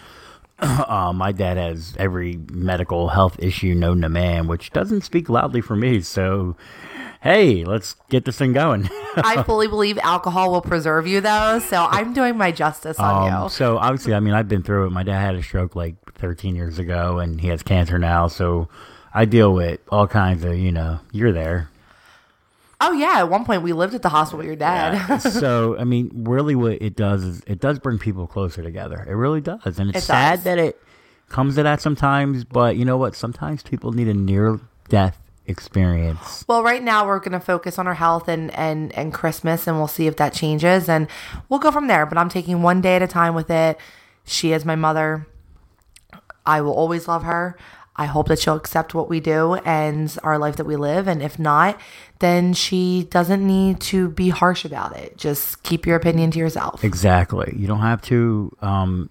Uh, 0.87 1.13
my 1.13 1.33
dad 1.33 1.57
has 1.57 1.95
every 1.99 2.39
medical 2.51 3.09
health 3.09 3.37
issue 3.39 3.75
known 3.75 4.01
to 4.03 4.09
man, 4.09 4.47
which 4.47 4.71
doesn't 4.71 5.03
speak 5.03 5.29
loudly 5.29 5.61
for 5.61 5.75
me. 5.77 6.01
So, 6.01 6.57
hey, 7.23 7.65
let's 7.65 7.97
get 8.09 8.25
this 8.25 8.39
thing 8.39 8.53
going. 8.53 8.89
i 9.17 9.43
fully 9.43 9.67
believe 9.69 9.99
alcohol 9.99 10.51
will 10.51 10.61
preserve 10.61 11.07
you 11.07 11.21
though 11.21 11.61
so 11.61 11.87
i'm 11.91 12.13
doing 12.13 12.37
my 12.37 12.51
justice 12.51 12.99
on 12.99 13.33
Um, 13.33 13.43
you 13.45 13.49
so 13.49 13.79
obviously, 13.79 14.13
I 14.15 14.21
mean, 14.21 14.35
I've 14.35 14.49
been 14.49 14.63
through 14.65 14.87
it. 14.87 14.91
My 14.91 15.03
dad 15.05 15.21
had 15.21 15.35
a 15.37 15.43
stroke 15.43 15.77
like 15.77 15.95
13 16.17 16.57
years 16.57 16.79
ago, 16.79 17.19
and 17.19 17.41
he 17.41 17.49
has 17.49 17.63
cancer 17.63 17.99
now. 17.99 18.27
So 18.29 18.69
I 19.13 19.25
deal 19.27 19.53
with 19.53 19.81
all 19.91 20.07
kinds 20.09 20.45
of, 20.45 20.57
you 20.59 20.73
know, 20.73 20.99
you're 21.13 21.33
there. 21.33 21.71
Oh 22.85 22.93
yeah 22.93 23.19
at 23.19 23.29
one 23.29 23.45
point 23.45 23.63
we 23.63 23.73
lived 23.73 23.95
at 23.95 24.03
the 24.03 24.09
hospital 24.09 24.39
with 24.39 24.47
your 24.47 24.57
dad 24.57 25.19
so 25.19 25.77
I 25.79 25.85
mean, 25.85 26.11
really, 26.15 26.55
what 26.55 26.81
it 26.81 26.97
does 26.97 27.25
is 27.25 27.43
it 27.47 27.61
does 27.61 27.79
bring 27.79 27.99
people 27.99 28.27
closer 28.27 28.63
together. 28.63 29.05
It 29.09 29.15
really 29.15 29.41
does, 29.41 29.79
and 29.79 29.91
it's 29.91 29.99
It 29.99 30.03
sad 30.03 30.45
that 30.45 30.59
it 30.59 30.81
comes 31.29 31.57
to 31.57 31.63
that 31.63 31.81
sometimes. 31.81 32.45
But 32.45 32.77
you 32.77 32.85
know 32.85 32.97
what? 32.97 33.15
Sometimes 33.15 33.63
people 33.63 33.93
need 33.93 34.09
a 34.09 34.15
near 34.15 34.61
death 34.89 35.19
experience. 35.47 36.45
Well, 36.49 36.63
right 36.63 36.83
now 36.83 37.07
we're 37.07 37.19
going 37.19 37.33
to 37.33 37.41
focus 37.41 37.79
on 37.79 37.87
our 37.87 37.95
health 37.95 38.29
and, 38.29 38.51
and, 38.55 38.93
and 38.93 39.13
Christmas, 39.13 39.67
and 39.67 39.77
we'll 39.77 39.89
see 39.89 40.07
if 40.07 40.17
that 40.17 40.33
changes, 40.33 40.89
and 40.89 41.07
we'll 41.49 41.61
go 41.61 41.71
from 41.71 41.87
there. 41.87 42.07
But 42.07 42.19
I'm 42.19 42.29
taking 42.29 42.63
one 42.63 42.81
day 42.81 42.97
at 42.97 43.03
a 43.03 43.07
time 43.07 43.35
with 43.35 43.51
it. 43.51 43.79
She 44.25 44.53
is 44.53 44.65
my 44.65 44.77
mother. 44.77 45.27
I 46.47 46.61
will 46.61 46.75
always 46.75 47.09
love 47.09 47.25
her. 47.25 47.57
I 47.97 48.07
hope 48.07 48.29
that 48.29 48.39
she'll 48.41 48.57
accept 48.57 48.95
what 48.95 49.09
we 49.09 49.21
do 49.21 49.55
and 49.55 50.17
our 50.23 50.39
life 50.39 50.57
that 50.57 50.65
we 50.65 50.77
live. 50.77 51.07
And 51.07 51.23
if 51.23 51.39
not, 51.39 51.81
then 52.19 52.53
she 52.53 53.07
doesn't 53.11 53.47
need 53.47 53.81
to 53.83 54.09
be 54.09 54.31
harsh 54.31 54.65
about 54.65 54.97
it. 54.97 55.17
Just 55.17 55.63
keep 55.63 55.87
your 55.87 55.97
opinion 55.97 56.31
to 56.33 56.39
yourself. 56.39 56.83
Exactly. 56.83 57.55
You 57.57 57.67
don't 57.69 57.81
have 57.81 58.03
to 58.03 58.57
um, 58.61 59.11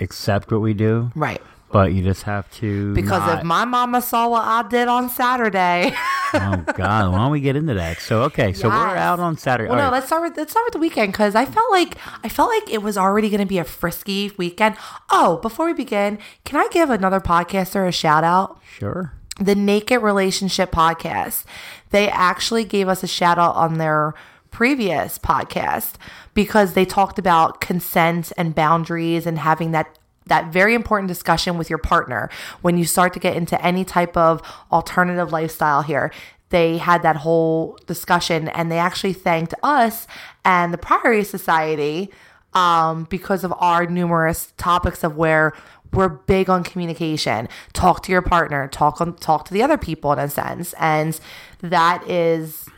accept 0.00 0.52
what 0.52 0.60
we 0.60 0.74
do, 0.74 1.10
Right. 1.14 1.40
But 1.70 1.92
you 1.92 2.02
just 2.02 2.22
have 2.24 2.50
to. 2.56 2.94
Because 2.94 3.20
not- 3.20 3.38
if 3.40 3.44
my 3.44 3.64
mama 3.64 4.00
saw 4.02 4.28
what 4.28 4.44
I 4.44 4.66
did 4.68 4.88
on 4.88 5.08
Saturday. 5.10 5.92
oh 6.34 6.64
God, 6.74 7.12
why 7.12 7.18
don't 7.18 7.30
we 7.30 7.40
get 7.40 7.56
into 7.56 7.74
that? 7.74 7.98
So 7.98 8.22
okay, 8.24 8.52
so 8.52 8.68
we're 8.68 8.74
out 8.74 9.20
on 9.20 9.36
Saturday. 9.36 9.68
Well, 9.68 9.78
All 9.78 9.84
no, 9.84 9.90
right. 9.90 9.96
let's 9.98 10.06
start 10.06 10.22
with 10.22 10.36
let's 10.36 10.50
start 10.52 10.66
with 10.66 10.72
the 10.72 10.78
weekend 10.78 11.12
because 11.12 11.34
I 11.34 11.44
felt 11.44 11.70
like 11.70 11.96
I 12.24 12.28
felt 12.28 12.50
like 12.50 12.70
it 12.70 12.82
was 12.82 12.96
already 12.96 13.28
going 13.30 13.40
to 13.40 13.46
be 13.46 13.58
a 13.58 13.64
frisky 13.64 14.32
weekend. 14.36 14.76
Oh, 15.10 15.38
before 15.42 15.66
we 15.66 15.72
begin, 15.74 16.18
can 16.44 16.58
I 16.60 16.68
give 16.70 16.90
another 16.90 17.20
podcaster 17.20 17.86
a 17.86 17.92
shout 17.92 18.24
out? 18.24 18.60
Sure. 18.78 19.12
The 19.40 19.54
Naked 19.54 20.02
Relationship 20.02 20.72
Podcast. 20.72 21.44
They 21.90 22.08
actually 22.08 22.64
gave 22.64 22.88
us 22.88 23.02
a 23.02 23.06
shout 23.06 23.38
out 23.38 23.54
on 23.54 23.78
their 23.78 24.14
previous 24.50 25.18
podcast 25.18 25.92
because 26.34 26.72
they 26.74 26.84
talked 26.84 27.18
about 27.18 27.60
consent 27.60 28.32
and 28.36 28.54
boundaries 28.54 29.26
and 29.26 29.38
having 29.38 29.70
that 29.72 29.96
that 30.28 30.52
very 30.52 30.74
important 30.74 31.08
discussion 31.08 31.58
with 31.58 31.68
your 31.68 31.78
partner 31.78 32.30
when 32.62 32.78
you 32.78 32.84
start 32.84 33.12
to 33.14 33.20
get 33.20 33.36
into 33.36 33.60
any 33.64 33.84
type 33.84 34.16
of 34.16 34.42
alternative 34.70 35.32
lifestyle 35.32 35.82
here. 35.82 36.12
They 36.50 36.78
had 36.78 37.02
that 37.02 37.16
whole 37.16 37.78
discussion 37.86 38.48
and 38.48 38.70
they 38.70 38.78
actually 38.78 39.12
thanked 39.12 39.54
us 39.62 40.06
and 40.44 40.72
the 40.72 40.78
Priory 40.78 41.24
Society 41.24 42.10
um, 42.54 43.04
because 43.04 43.44
of 43.44 43.52
our 43.58 43.86
numerous 43.86 44.52
topics 44.56 45.04
of 45.04 45.16
where 45.16 45.52
we're 45.92 46.08
big 46.08 46.50
on 46.50 46.64
communication. 46.64 47.48
Talk 47.72 48.02
to 48.04 48.12
your 48.12 48.22
partner, 48.22 48.68
talk 48.68 49.00
on 49.00 49.16
talk 49.16 49.46
to 49.46 49.54
the 49.54 49.62
other 49.62 49.78
people 49.78 50.12
in 50.12 50.18
a 50.18 50.28
sense. 50.28 50.74
And 50.78 51.18
that 51.60 52.08
is 52.08 52.68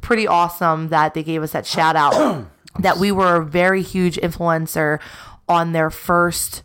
pretty 0.00 0.26
awesome 0.26 0.88
that 0.88 1.14
they 1.14 1.22
gave 1.22 1.42
us 1.42 1.52
that 1.52 1.66
shout 1.66 1.96
out 1.96 2.46
that 2.78 2.98
we 2.98 3.12
were 3.12 3.36
a 3.36 3.44
very 3.44 3.82
huge 3.82 4.16
influencer 4.16 5.00
on 5.48 5.72
their 5.72 5.90
first 5.90 6.62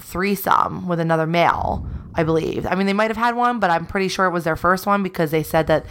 threesome 0.00 0.86
with 0.88 1.00
another 1.00 1.26
male. 1.26 1.86
I 2.18 2.22
believe. 2.22 2.64
I 2.66 2.74
mean, 2.76 2.86
they 2.86 2.94
might 2.94 3.10
have 3.10 3.18
had 3.18 3.36
one, 3.36 3.60
but 3.60 3.68
I'm 3.68 3.84
pretty 3.84 4.08
sure 4.08 4.24
it 4.24 4.30
was 4.30 4.44
their 4.44 4.56
first 4.56 4.86
one 4.86 5.02
because 5.02 5.30
they 5.32 5.42
said 5.42 5.66
that, 5.66 5.84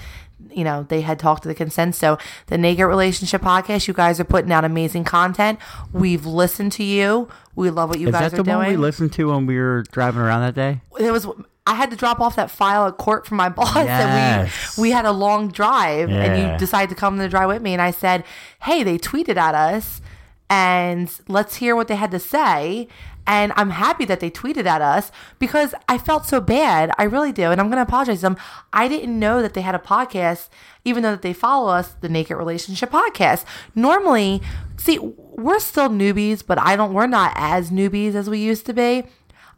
you 0.50 0.64
know, 0.64 0.82
they 0.82 1.02
had 1.02 1.20
talked 1.20 1.44
to 1.44 1.48
the 1.48 1.54
consent. 1.54 1.94
So 1.94 2.18
the 2.48 2.58
Naked 2.58 2.86
Relationship 2.88 3.44
Podcast, 3.44 3.88
you 3.88 3.94
guys 3.94 4.20
are 4.20 4.24
putting 4.24 4.52
out 4.52 4.66
amazing 4.66 5.04
content. 5.04 5.60
We've 5.94 6.26
listened 6.26 6.72
to 6.74 6.84
you. 6.84 7.30
We 7.54 7.70
love 7.70 7.90
what 7.90 8.00
you 8.00 8.08
Is 8.08 8.12
guys 8.14 8.32
that 8.32 8.40
are 8.40 8.44
the 8.44 8.50
one 8.58 8.68
we 8.68 8.76
listened 8.76 9.14
to 9.14 9.30
when 9.32 9.46
we 9.46 9.56
were 9.60 9.84
driving 9.92 10.20
around 10.22 10.42
that 10.42 10.56
day? 10.56 10.82
it 11.00 11.12
was. 11.12 11.28
I 11.68 11.76
had 11.76 11.92
to 11.92 11.96
drop 11.96 12.20
off 12.20 12.36
that 12.38 12.50
file 12.50 12.88
at 12.88 12.98
court 12.98 13.28
for 13.28 13.36
my 13.36 13.50
boss, 13.60 13.76
Yes. 13.76 14.48
and 14.76 14.82
we 14.82 14.90
we 14.90 14.92
had 14.92 15.06
a 15.06 15.12
long 15.12 15.50
drive, 15.50 16.10
and 16.10 16.42
you 16.54 16.58
decided 16.58 16.90
to 16.90 16.96
come 16.96 17.18
to 17.18 17.22
the 17.22 17.30
drive 17.30 17.50
with 17.50 17.62
me, 17.62 17.74
and 17.74 17.82
I 17.84 17.92
said, 17.92 18.24
"Hey, 18.64 18.82
they 18.82 18.98
tweeted 18.98 19.38
at 19.38 19.54
us, 19.54 20.02
and 20.50 21.10
let's 21.28 21.56
hear 21.58 21.76
what 21.76 21.88
they 21.88 21.96
had 21.96 22.10
to 22.12 22.20
say." 22.20 22.88
And 23.28 23.54
I'm 23.56 23.72
happy 23.72 24.06
that 24.06 24.20
they 24.20 24.30
tweeted 24.30 24.66
at 24.66 24.82
us 24.82 25.12
because 25.40 25.74
I 25.90 25.98
felt 25.98 26.26
so 26.26 26.40
bad. 26.40 26.92
I 26.98 27.04
really 27.04 27.32
do, 27.32 27.52
and 27.52 27.60
I'm 27.60 27.68
going 27.68 27.78
to 27.78 27.84
apologize 27.84 28.18
to 28.18 28.22
them. 28.22 28.38
I 28.72 28.88
didn't 28.88 29.18
know 29.20 29.42
that 29.42 29.54
they 29.54 29.62
had 29.62 29.76
a 29.76 29.80
podcast, 29.80 30.50
even 30.84 31.02
though 31.02 31.12
that 31.12 31.22
they 31.24 31.34
follow 31.34 31.72
us, 31.72 31.96
the 32.02 32.10
Naked 32.10 32.38
Relationship 32.38 32.92
Podcast. 32.92 33.46
Normally, 33.74 34.42
see, 34.78 35.00
we're 35.00 35.60
still 35.60 35.90
newbies, 35.90 36.46
but 36.46 36.60
I 36.60 36.76
don't. 36.76 36.94
We're 36.94 37.08
not 37.08 37.34
as 37.36 37.72
newbies 37.72 38.14
as 38.14 38.30
we 38.30 38.40
used 38.40 38.66
to 38.68 38.74
be. 38.74 39.06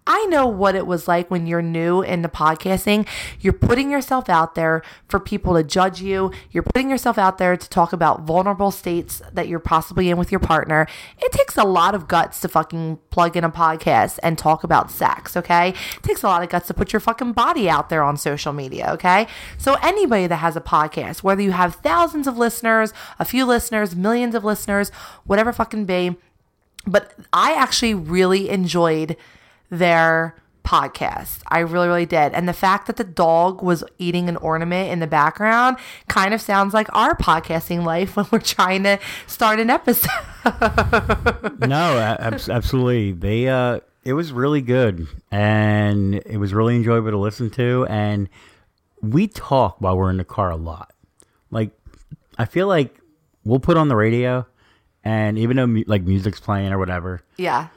I 0.08 0.26
know 0.28 0.48
what 0.48 0.74
it 0.74 0.88
was 0.88 1.06
like 1.06 1.30
when 1.30 1.46
you're 1.46 1.62
new 1.62 2.02
into 2.02 2.30
podcasting. 2.30 3.06
You're 3.42 3.52
putting 3.52 3.92
yourself 3.92 4.30
out 4.30 4.56
there 4.56 4.82
for 5.10 5.20
people 5.20 5.54
to 5.56 5.64
judge 5.64 6.02
you. 6.02 6.32
You're 6.50 6.64
putting 6.64 6.90
yourself 6.90 7.18
out 7.18 7.38
there 7.38 7.58
to 7.58 7.70
talk 7.70 7.92
about 7.92 8.22
vulnerable 8.22 8.72
states 8.72 9.22
that 9.34 9.50
you're 9.50 9.60
possibly 9.60 10.10
in 10.10 10.18
with 10.18 10.32
your 10.32 10.40
partner. 10.40 10.88
It 11.20 11.34
takes 11.34 11.58
a 11.58 11.66
lot 11.66 11.94
of 11.94 12.08
guts 12.08 12.40
to 12.42 12.48
fucking 12.48 13.00
plug 13.10 13.36
in 13.36 13.44
a 13.44 13.50
podcast 13.50 14.18
and 14.24 14.38
talk 14.38 14.64
about 14.64 14.90
sex, 14.90 15.36
okay? 15.36 15.70
It 15.70 16.04
takes 16.04 16.24
a 16.24 16.28
lot 16.28 16.42
of 16.42 16.48
guts 16.48 16.68
to 16.68 16.74
put 16.74 16.94
your 16.94 17.02
fucking 17.02 17.34
body 17.34 17.70
out 17.70 17.90
there 17.90 18.02
on 18.02 18.16
social 18.16 18.54
media, 18.54 18.90
okay? 18.94 19.28
So 19.58 19.76
anybody 19.84 20.28
that 20.28 20.38
has 20.38 20.56
a 20.56 20.62
podcast, 20.62 21.22
whether 21.22 21.42
you 21.42 21.52
have 21.52 21.76
thousands 21.76 22.28
of 22.28 22.38
listeners, 22.38 22.94
a 23.20 23.26
few 23.26 23.46
listeners, 23.46 23.94
millions 23.94 24.36
of 24.36 24.46
listeners, 24.46 24.90
whatever 25.26 25.52
fucking 25.52 25.84
be, 25.84 26.16
but 26.86 27.12
I 27.34 27.54
actually 27.54 27.94
really 27.94 28.50
enjoyed 28.50 29.18
their 29.70 30.36
podcast. 30.68 31.40
I 31.48 31.60
really, 31.60 31.88
really 31.88 32.06
did. 32.06 32.34
And 32.34 32.48
the 32.48 32.54
fact 32.54 32.88
that 32.88 32.98
the 32.98 33.06
dog 33.06 33.62
was 33.62 33.86
eating 34.00 34.28
an 34.28 34.36
ornament 34.38 34.92
in 34.92 35.00
the 35.00 35.08
background 35.08 35.78
kind 36.10 36.34
of 36.34 36.42
sounds 36.42 36.74
like 36.74 36.94
our 36.94 37.16
podcasting 37.16 37.86
life 37.86 38.18
when 38.18 38.26
we're 38.32 38.40
trying 38.40 38.84
to 38.84 39.00
start 39.28 39.62
an 39.62 39.70
episode. 39.70 40.12
no, 41.66 42.18
absolutely. 42.20 43.14
They 43.14 43.48
uh 43.48 43.80
it 44.04 44.14
was 44.14 44.34
really 44.34 44.62
good 44.62 45.08
and 45.32 46.16
it 46.16 46.38
was 46.38 46.54
really 46.54 46.76
enjoyable 46.76 47.12
to 47.12 47.18
listen 47.18 47.50
to 47.52 47.86
and 47.90 48.30
we 49.02 49.28
talk 49.28 49.80
while 49.80 49.98
we're 49.98 50.10
in 50.10 50.18
the 50.18 50.26
car 50.26 50.52
a 50.52 50.58
lot. 50.58 50.92
Like 51.50 51.72
I 52.38 52.44
feel 52.44 52.68
like 52.68 53.00
we'll 53.46 53.60
put 53.60 53.78
on 53.78 53.88
the 53.88 53.96
radio 53.96 54.46
and 55.06 55.38
even 55.38 55.56
though 55.56 55.84
like 55.88 56.04
music's 56.04 56.42
playing 56.42 56.74
or 56.74 56.78
whatever, 56.78 57.22
yeah. 57.38 57.68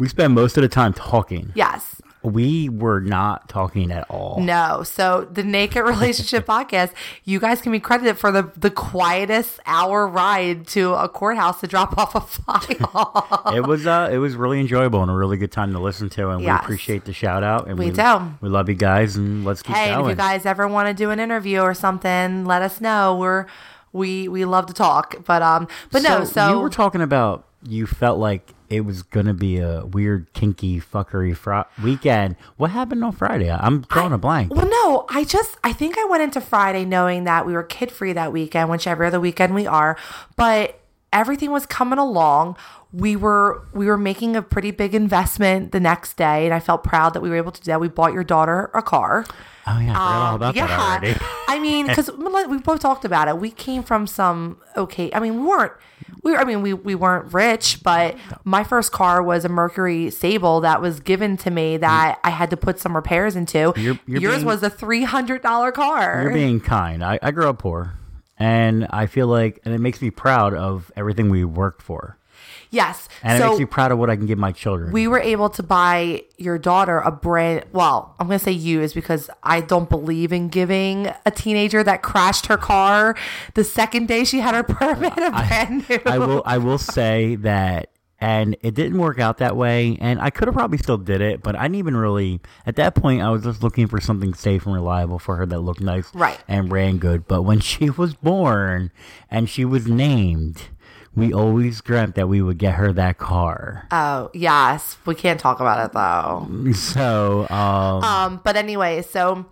We 0.00 0.08
spend 0.08 0.34
most 0.34 0.56
of 0.56 0.62
the 0.62 0.68
time 0.68 0.92
talking. 0.92 1.52
Yes. 1.54 2.02
We 2.22 2.68
were 2.68 3.00
not 3.00 3.48
talking 3.48 3.90
at 3.90 4.04
all. 4.10 4.40
No. 4.40 4.82
So 4.82 5.26
the 5.32 5.42
Naked 5.42 5.82
Relationship 5.84 6.44
Podcast, 6.54 6.92
you 7.24 7.40
guys 7.40 7.62
can 7.62 7.72
be 7.72 7.80
credited 7.80 8.18
for 8.18 8.30
the, 8.30 8.50
the 8.58 8.70
quietest 8.70 9.58
hour 9.64 10.06
ride 10.06 10.66
to 10.68 10.92
a 10.92 11.08
courthouse 11.08 11.60
to 11.60 11.66
drop 11.66 11.96
off 11.96 12.14
a 12.14 12.20
file. 12.20 13.52
It 13.54 13.66
was 13.66 13.86
uh 13.86 14.08
it 14.12 14.18
was 14.18 14.36
really 14.36 14.60
enjoyable 14.60 15.00
and 15.00 15.10
a 15.10 15.14
really 15.14 15.38
good 15.38 15.50
time 15.52 15.72
to 15.72 15.78
listen 15.78 16.10
to 16.10 16.28
and 16.28 16.42
Yes. 16.42 16.60
we 16.60 16.64
appreciate 16.64 17.06
the 17.06 17.14
shout 17.14 17.42
out 17.42 17.68
and 17.68 17.78
We 17.78 17.90
do. 17.90 18.34
We 18.42 18.50
love 18.50 18.68
you 18.68 18.74
guys 18.74 19.16
and 19.16 19.44
let's 19.46 19.62
keep 19.62 19.74
hey, 19.74 19.90
and 19.90 20.02
if 20.02 20.08
you 20.08 20.14
guys 20.14 20.44
ever 20.44 20.68
want 20.68 20.88
to 20.88 20.94
do 20.94 21.10
an 21.10 21.20
interview 21.20 21.60
or 21.60 21.72
something, 21.72 22.44
let 22.44 22.60
us 22.60 22.82
know. 22.82 23.16
We're 23.16 23.46
we 23.94 24.28
we 24.28 24.44
love 24.44 24.66
to 24.66 24.74
talk. 24.74 25.24
But 25.24 25.40
um 25.40 25.68
but 25.90 26.02
no, 26.02 26.24
so 26.24 26.50
you 26.50 26.58
were 26.60 26.68
talking 26.68 27.00
about 27.00 27.46
you 27.66 27.86
felt 27.86 28.18
like 28.18 28.52
it 28.70 28.82
was 28.86 29.02
gonna 29.02 29.34
be 29.34 29.58
a 29.58 29.84
weird 29.84 30.32
kinky 30.32 30.80
fuckery 30.80 31.36
fr- 31.36 31.68
weekend. 31.82 32.36
What 32.56 32.70
happened 32.70 33.04
on 33.04 33.12
Friday? 33.12 33.50
I'm 33.50 33.82
drawing 33.82 34.12
a 34.12 34.18
blank. 34.18 34.54
Well, 34.54 34.68
no, 34.68 35.06
I 35.10 35.24
just 35.24 35.58
I 35.62 35.72
think 35.72 35.98
I 35.98 36.04
went 36.06 36.22
into 36.22 36.40
Friday 36.40 36.84
knowing 36.84 37.24
that 37.24 37.44
we 37.46 37.52
were 37.52 37.64
kid 37.64 37.90
free 37.92 38.12
that 38.14 38.32
weekend, 38.32 38.70
whichever 38.70 39.04
other 39.04 39.20
weekend 39.20 39.54
we 39.54 39.66
are, 39.66 39.96
but 40.36 40.79
everything 41.12 41.50
was 41.50 41.66
coming 41.66 41.98
along. 41.98 42.56
We 42.92 43.14
were 43.14 43.66
we 43.72 43.86
were 43.86 43.96
making 43.98 44.34
a 44.36 44.42
pretty 44.42 44.70
big 44.72 44.94
investment 44.94 45.70
the 45.72 45.80
next 45.80 46.16
day, 46.16 46.44
and 46.44 46.52
I 46.54 46.58
felt 46.60 46.82
proud 46.82 47.14
that 47.14 47.20
we 47.20 47.30
were 47.30 47.36
able 47.36 47.52
to 47.52 47.60
do 47.60 47.66
that. 47.70 47.80
We 47.80 47.88
bought 47.88 48.12
your 48.12 48.24
daughter 48.24 48.70
a 48.74 48.82
car. 48.82 49.24
Oh 49.66 49.78
yeah, 49.78 49.94
I 49.96 50.28
Um, 50.30 50.34
about 50.36 50.54
that 50.56 50.70
already. 50.70 51.20
I 51.46 51.58
mean, 51.60 51.86
because 51.88 52.10
we 52.16 52.58
both 52.58 52.80
talked 52.80 53.04
about 53.04 53.28
it. 53.28 53.38
We 53.38 53.50
came 53.50 53.82
from 53.84 54.06
some 54.08 54.58
okay. 54.76 55.10
I 55.14 55.20
mean, 55.20 55.40
we 55.40 55.46
weren't. 55.46 55.72
We 56.24 56.32
were, 56.32 56.38
I 56.38 56.44
mean, 56.44 56.62
we 56.62 56.74
we 56.74 56.96
weren't 56.96 57.32
rich, 57.32 57.80
but 57.84 58.16
my 58.42 58.64
first 58.64 58.90
car 58.90 59.22
was 59.22 59.44
a 59.44 59.48
Mercury 59.48 60.10
Sable 60.10 60.60
that 60.62 60.80
was 60.82 60.98
given 60.98 61.36
to 61.38 61.50
me 61.50 61.76
that 61.76 62.18
I 62.24 62.30
had 62.30 62.50
to 62.50 62.56
put 62.56 62.80
some 62.80 62.96
repairs 62.96 63.36
into. 63.36 63.72
You're- 63.76 64.00
you're 64.06 64.20
Yours 64.20 64.34
being- 64.36 64.46
was 64.46 64.62
a 64.64 64.70
three 64.70 65.04
hundred 65.04 65.42
dollar 65.42 65.70
car. 65.70 66.22
You're 66.24 66.32
being 66.32 66.58
kind. 66.60 67.04
I, 67.04 67.20
I 67.22 67.30
grew 67.30 67.48
up 67.48 67.58
poor, 67.60 67.94
and 68.40 68.86
I 68.90 69.06
feel 69.06 69.26
like, 69.26 69.60
and 69.64 69.74
it 69.74 69.78
makes 69.78 70.00
me 70.00 70.10
proud 70.10 70.54
of 70.54 70.90
everything 70.96 71.28
we 71.30 71.44
worked 71.44 71.82
for, 71.82 72.16
yes. 72.70 73.08
and 73.22 73.36
it 73.36 73.40
so 73.40 73.48
makes 73.50 73.60
me 73.60 73.66
proud 73.66 73.92
of 73.92 73.98
what 73.98 74.08
I 74.08 74.16
can 74.16 74.26
give 74.26 74.38
my 74.38 74.50
children. 74.50 74.92
we 74.92 75.06
were 75.06 75.20
able 75.20 75.50
to 75.50 75.62
buy 75.62 76.24
your 76.38 76.58
daughter 76.58 77.00
a 77.00 77.10
brand 77.10 77.66
well 77.72 78.14
i'm 78.18 78.26
going 78.26 78.38
to 78.38 78.44
say 78.44 78.50
you 78.50 78.80
is 78.80 78.94
because 78.94 79.28
i 79.42 79.60
don't 79.60 79.90
believe 79.90 80.32
in 80.32 80.48
giving 80.48 81.12
a 81.26 81.30
teenager 81.30 81.84
that 81.84 82.00
crashed 82.00 82.46
her 82.46 82.56
car 82.56 83.14
the 83.54 83.62
second 83.62 84.08
day 84.08 84.24
she 84.24 84.40
had 84.40 84.54
her 84.54 84.62
permit 84.74 85.12
a 85.18 85.30
brand 85.30 85.86
new 85.86 85.98
I 86.06 86.18
will 86.18 86.42
I 86.46 86.56
will 86.56 86.78
say 86.78 87.34
that 87.36 87.90
and 88.20 88.56
it 88.62 88.74
didn't 88.74 88.98
work 88.98 89.18
out 89.18 89.38
that 89.38 89.56
way 89.56 89.96
and 90.00 90.20
I 90.20 90.30
could 90.30 90.46
have 90.48 90.54
probably 90.54 90.78
still 90.78 90.98
did 90.98 91.20
it, 91.20 91.42
but 91.42 91.56
I 91.56 91.62
didn't 91.62 91.76
even 91.76 91.96
really 91.96 92.40
at 92.66 92.76
that 92.76 92.94
point 92.94 93.22
I 93.22 93.30
was 93.30 93.44
just 93.44 93.62
looking 93.62 93.86
for 93.86 94.00
something 94.00 94.34
safe 94.34 94.66
and 94.66 94.74
reliable 94.74 95.18
for 95.18 95.36
her 95.36 95.46
that 95.46 95.60
looked 95.60 95.80
nice 95.80 96.14
Right. 96.14 96.38
and 96.46 96.70
ran 96.70 96.98
good. 96.98 97.26
But 97.26 97.42
when 97.42 97.60
she 97.70 97.90
was 97.90 98.14
born 98.14 98.90
and 99.30 99.48
she 99.48 99.64
was 99.64 99.86
named, 99.86 100.62
we 101.14 101.32
always 101.32 101.80
dreamt 101.80 102.14
that 102.14 102.28
we 102.28 102.40
would 102.40 102.58
get 102.58 102.74
her 102.74 102.92
that 102.92 103.18
car. 103.18 103.86
Oh, 103.90 104.30
yes. 104.32 104.96
We 105.06 105.14
can't 105.14 105.40
talk 105.40 105.58
about 105.60 105.84
it 105.86 105.92
though. 105.92 106.72
So 106.72 107.46
um 107.50 108.04
Um, 108.04 108.40
but 108.44 108.56
anyway, 108.56 109.02
so 109.02 109.46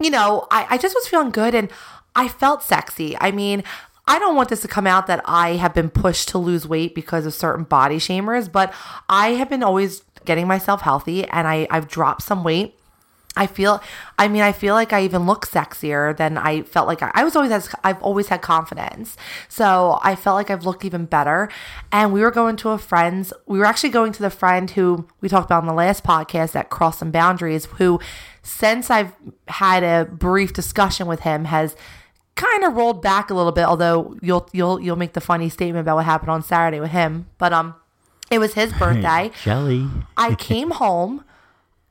you 0.00 0.10
know, 0.10 0.46
I, 0.50 0.66
I 0.70 0.78
just 0.78 0.94
was 0.94 1.06
feeling 1.08 1.30
good 1.30 1.54
and 1.54 1.70
I 2.14 2.28
felt 2.28 2.62
sexy. 2.62 3.16
I 3.20 3.30
mean, 3.30 3.62
I 4.06 4.18
don't 4.18 4.34
want 4.34 4.48
this 4.48 4.62
to 4.62 4.68
come 4.68 4.86
out 4.86 5.06
that 5.06 5.22
I 5.24 5.50
have 5.50 5.74
been 5.74 5.90
pushed 5.90 6.28
to 6.30 6.38
lose 6.38 6.66
weight 6.66 6.94
because 6.94 7.24
of 7.24 7.34
certain 7.34 7.64
body 7.64 7.98
shamers, 7.98 8.50
but 8.50 8.72
I 9.08 9.30
have 9.30 9.48
been 9.48 9.62
always 9.62 10.02
getting 10.24 10.46
myself 10.46 10.80
healthy 10.80 11.24
and 11.26 11.46
I, 11.46 11.66
I've 11.70 11.88
dropped 11.88 12.22
some 12.22 12.42
weight. 12.44 12.78
I 13.34 13.46
feel, 13.46 13.82
I 14.18 14.28
mean, 14.28 14.42
I 14.42 14.52
feel 14.52 14.74
like 14.74 14.92
I 14.92 15.04
even 15.04 15.24
look 15.24 15.46
sexier 15.46 16.14
than 16.14 16.36
I 16.36 16.62
felt 16.62 16.86
like 16.86 17.02
I, 17.02 17.10
I 17.14 17.24
was 17.24 17.34
always, 17.34 17.50
has, 17.50 17.74
I've 17.82 18.02
always 18.02 18.28
had 18.28 18.42
confidence. 18.42 19.16
So 19.48 19.98
I 20.02 20.16
felt 20.16 20.34
like 20.34 20.50
I've 20.50 20.66
looked 20.66 20.84
even 20.84 21.06
better. 21.06 21.48
And 21.90 22.12
we 22.12 22.20
were 22.20 22.30
going 22.30 22.56
to 22.56 22.70
a 22.70 22.78
friend's, 22.78 23.32
we 23.46 23.58
were 23.58 23.64
actually 23.64 23.88
going 23.88 24.12
to 24.12 24.22
the 24.22 24.28
friend 24.28 24.70
who 24.70 25.08
we 25.22 25.30
talked 25.30 25.46
about 25.46 25.62
in 25.62 25.66
the 25.66 25.72
last 25.72 26.04
podcast 26.04 26.54
at 26.54 26.68
Cross 26.68 26.98
Some 26.98 27.10
Boundaries, 27.10 27.64
who 27.64 28.00
since 28.42 28.90
I've 28.90 29.14
had 29.48 29.82
a 29.82 30.04
brief 30.04 30.52
discussion 30.52 31.06
with 31.06 31.20
him 31.20 31.46
has 31.46 31.74
kind 32.36 32.64
of 32.64 32.74
rolled 32.74 33.02
back 33.02 33.30
a 33.30 33.34
little 33.34 33.52
bit, 33.52 33.64
although 33.64 34.16
you'll, 34.22 34.48
you'll, 34.52 34.80
you'll 34.80 34.96
make 34.96 35.12
the 35.12 35.20
funny 35.20 35.48
statement 35.48 35.82
about 35.82 35.96
what 35.96 36.04
happened 36.04 36.30
on 36.30 36.42
Saturday 36.42 36.80
with 36.80 36.90
him. 36.90 37.26
But, 37.38 37.52
um, 37.52 37.74
it 38.30 38.38
was 38.38 38.54
his 38.54 38.72
birthday. 38.78 39.30
Jelly. 39.42 39.86
I 40.16 40.34
came 40.34 40.70
home, 40.82 41.24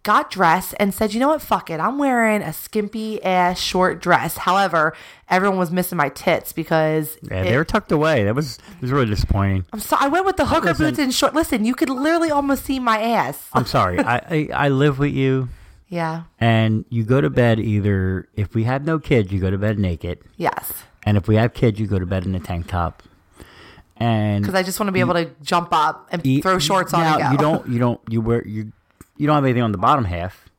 got 0.03 0.31
dressed, 0.31 0.73
and 0.79 0.91
said, 0.93 1.13
you 1.13 1.19
know 1.19 1.27
what, 1.27 1.41
fuck 1.43 1.69
it. 1.69 1.79
I'm 1.79 1.99
wearing 1.99 2.41
a 2.41 2.51
skimpy 2.51 3.23
ass 3.23 3.59
short 3.59 4.01
dress. 4.01 4.37
However, 4.37 4.93
everyone 5.29 5.59
was 5.59 5.69
missing 5.69 5.97
my 5.99 6.09
tits 6.09 6.51
because 6.53 7.17
Yeah, 7.21 7.41
it- 7.41 7.43
they 7.51 7.57
were 7.57 7.63
tucked 7.65 7.91
away. 7.91 8.23
That 8.23 8.33
was 8.33 8.55
it 8.57 8.81
was 8.81 8.91
really 8.91 9.05
disappointing. 9.05 9.65
I'm 9.71 9.79
so 9.79 9.95
I 9.99 10.07
went 10.07 10.25
with 10.25 10.37
the 10.37 10.47
hooker 10.47 10.73
boots 10.73 10.97
and 10.97 11.13
short. 11.13 11.35
Listen, 11.35 11.63
you 11.65 11.75
could 11.75 11.89
literally 11.91 12.31
almost 12.31 12.65
see 12.65 12.79
my 12.79 12.99
ass. 12.99 13.47
I'm 13.53 13.67
sorry. 13.67 13.99
I, 14.03 14.15
I 14.15 14.49
I 14.65 14.69
live 14.69 14.97
with 14.97 15.13
you 15.13 15.49
Yeah. 15.91 16.23
and 16.39 16.85
you 16.89 17.03
go 17.03 17.19
to 17.21 17.29
bed 17.29 17.59
either 17.59 18.27
if 18.35 18.55
we 18.55 18.63
have 18.63 18.85
no 18.85 18.97
kids, 18.97 19.31
you 19.31 19.39
go 19.41 19.51
to 19.51 19.57
bed 19.57 19.77
naked. 19.77 20.19
Yes. 20.37 20.71
And 21.05 21.17
if 21.17 21.27
we 21.27 21.35
have 21.35 21.53
kids, 21.53 21.79
you 21.81 21.85
go 21.85 21.99
to 21.99 22.05
bed 22.05 22.25
in 22.25 22.33
a 22.33 22.39
tank 22.39 22.67
top. 22.67 23.03
And 23.97 24.41
Because 24.41 24.55
I 24.55 24.63
just 24.63 24.79
want 24.79 24.87
to 24.87 24.93
be 24.93 25.01
able 25.01 25.13
to 25.15 25.29
jump 25.43 25.69
up 25.73 26.07
and 26.11 26.23
throw 26.41 26.57
shorts 26.59 26.93
on 26.93 27.01
now, 27.19 27.31
you 27.31 27.37
don't 27.37 27.67
you 27.67 27.77
don't 27.77 27.99
you 28.09 28.21
wear 28.21 28.47
you 28.47 28.71
you 29.17 29.27
don't 29.27 29.35
have 29.35 29.43
anything 29.43 29.61
on 29.63 29.71
the 29.73 29.77
bottom 29.77 30.05
half, 30.05 30.49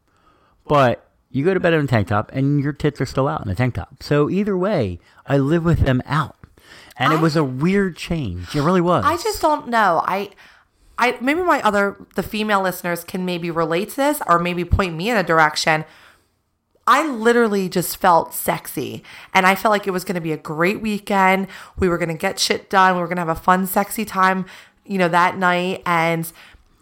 but 0.69 1.09
you 1.31 1.45
go 1.45 1.55
to 1.55 1.59
bed 1.61 1.73
in 1.73 1.85
a 1.85 1.89
tank 1.89 2.09
top 2.09 2.31
and 2.35 2.61
your 2.61 2.73
tits 2.75 3.01
are 3.01 3.07
still 3.07 3.27
out 3.27 3.43
in 3.45 3.51
a 3.51 3.55
tank 3.55 3.75
top. 3.75 4.03
So 4.03 4.29
either 4.31 4.57
way, 4.57 5.01
I 5.27 5.39
live 5.39 5.65
with 5.65 5.81
them 5.81 6.03
out, 6.05 6.37
and 6.97 7.13
it 7.13 7.21
was 7.21 7.35
a 7.37 7.43
weird 7.43 7.97
change. 7.97 8.55
It 8.55 8.61
really 8.63 8.83
was. 8.83 9.05
I 9.05 9.17
just 9.17 9.41
don't 9.41 9.69
know. 9.69 10.03
I 10.05 10.31
I 11.03 11.19
maybe 11.21 11.43
my 11.43 11.61
other 11.63 11.97
the 12.15 12.23
female 12.23 12.63
listeners 12.63 13.03
can 13.03 13.25
maybe 13.25 13.51
relate 13.51 13.91
to 13.91 13.97
this 13.97 14.23
or 14.29 14.39
maybe 14.39 14.65
point 14.65 14.95
me 14.95 15.11
in 15.11 15.17
a 15.17 15.23
direction. 15.25 15.85
I 16.87 17.07
literally 17.09 17.69
just 17.69 17.97
felt 17.97 18.35
sexy 18.35 19.03
and 19.35 19.47
I 19.47 19.55
felt 19.55 19.71
like 19.71 19.87
it 19.87 19.93
was 19.93 20.05
going 20.05 20.17
to 20.17 20.21
be 20.21 20.33
a 20.33 20.37
great 20.37 20.81
weekend. 20.81 21.47
We 21.79 21.89
were 21.89 21.99
going 21.99 22.09
to 22.09 22.15
get 22.17 22.39
shit 22.39 22.69
done. 22.71 22.95
We 22.95 23.01
were 23.01 23.07
going 23.07 23.17
to 23.17 23.23
have 23.25 23.29
a 23.29 23.41
fun 23.41 23.67
sexy 23.67 24.05
time, 24.05 24.47
you 24.85 24.99
know, 24.99 25.09
that 25.09 25.37
night 25.39 25.83
and 25.87 26.31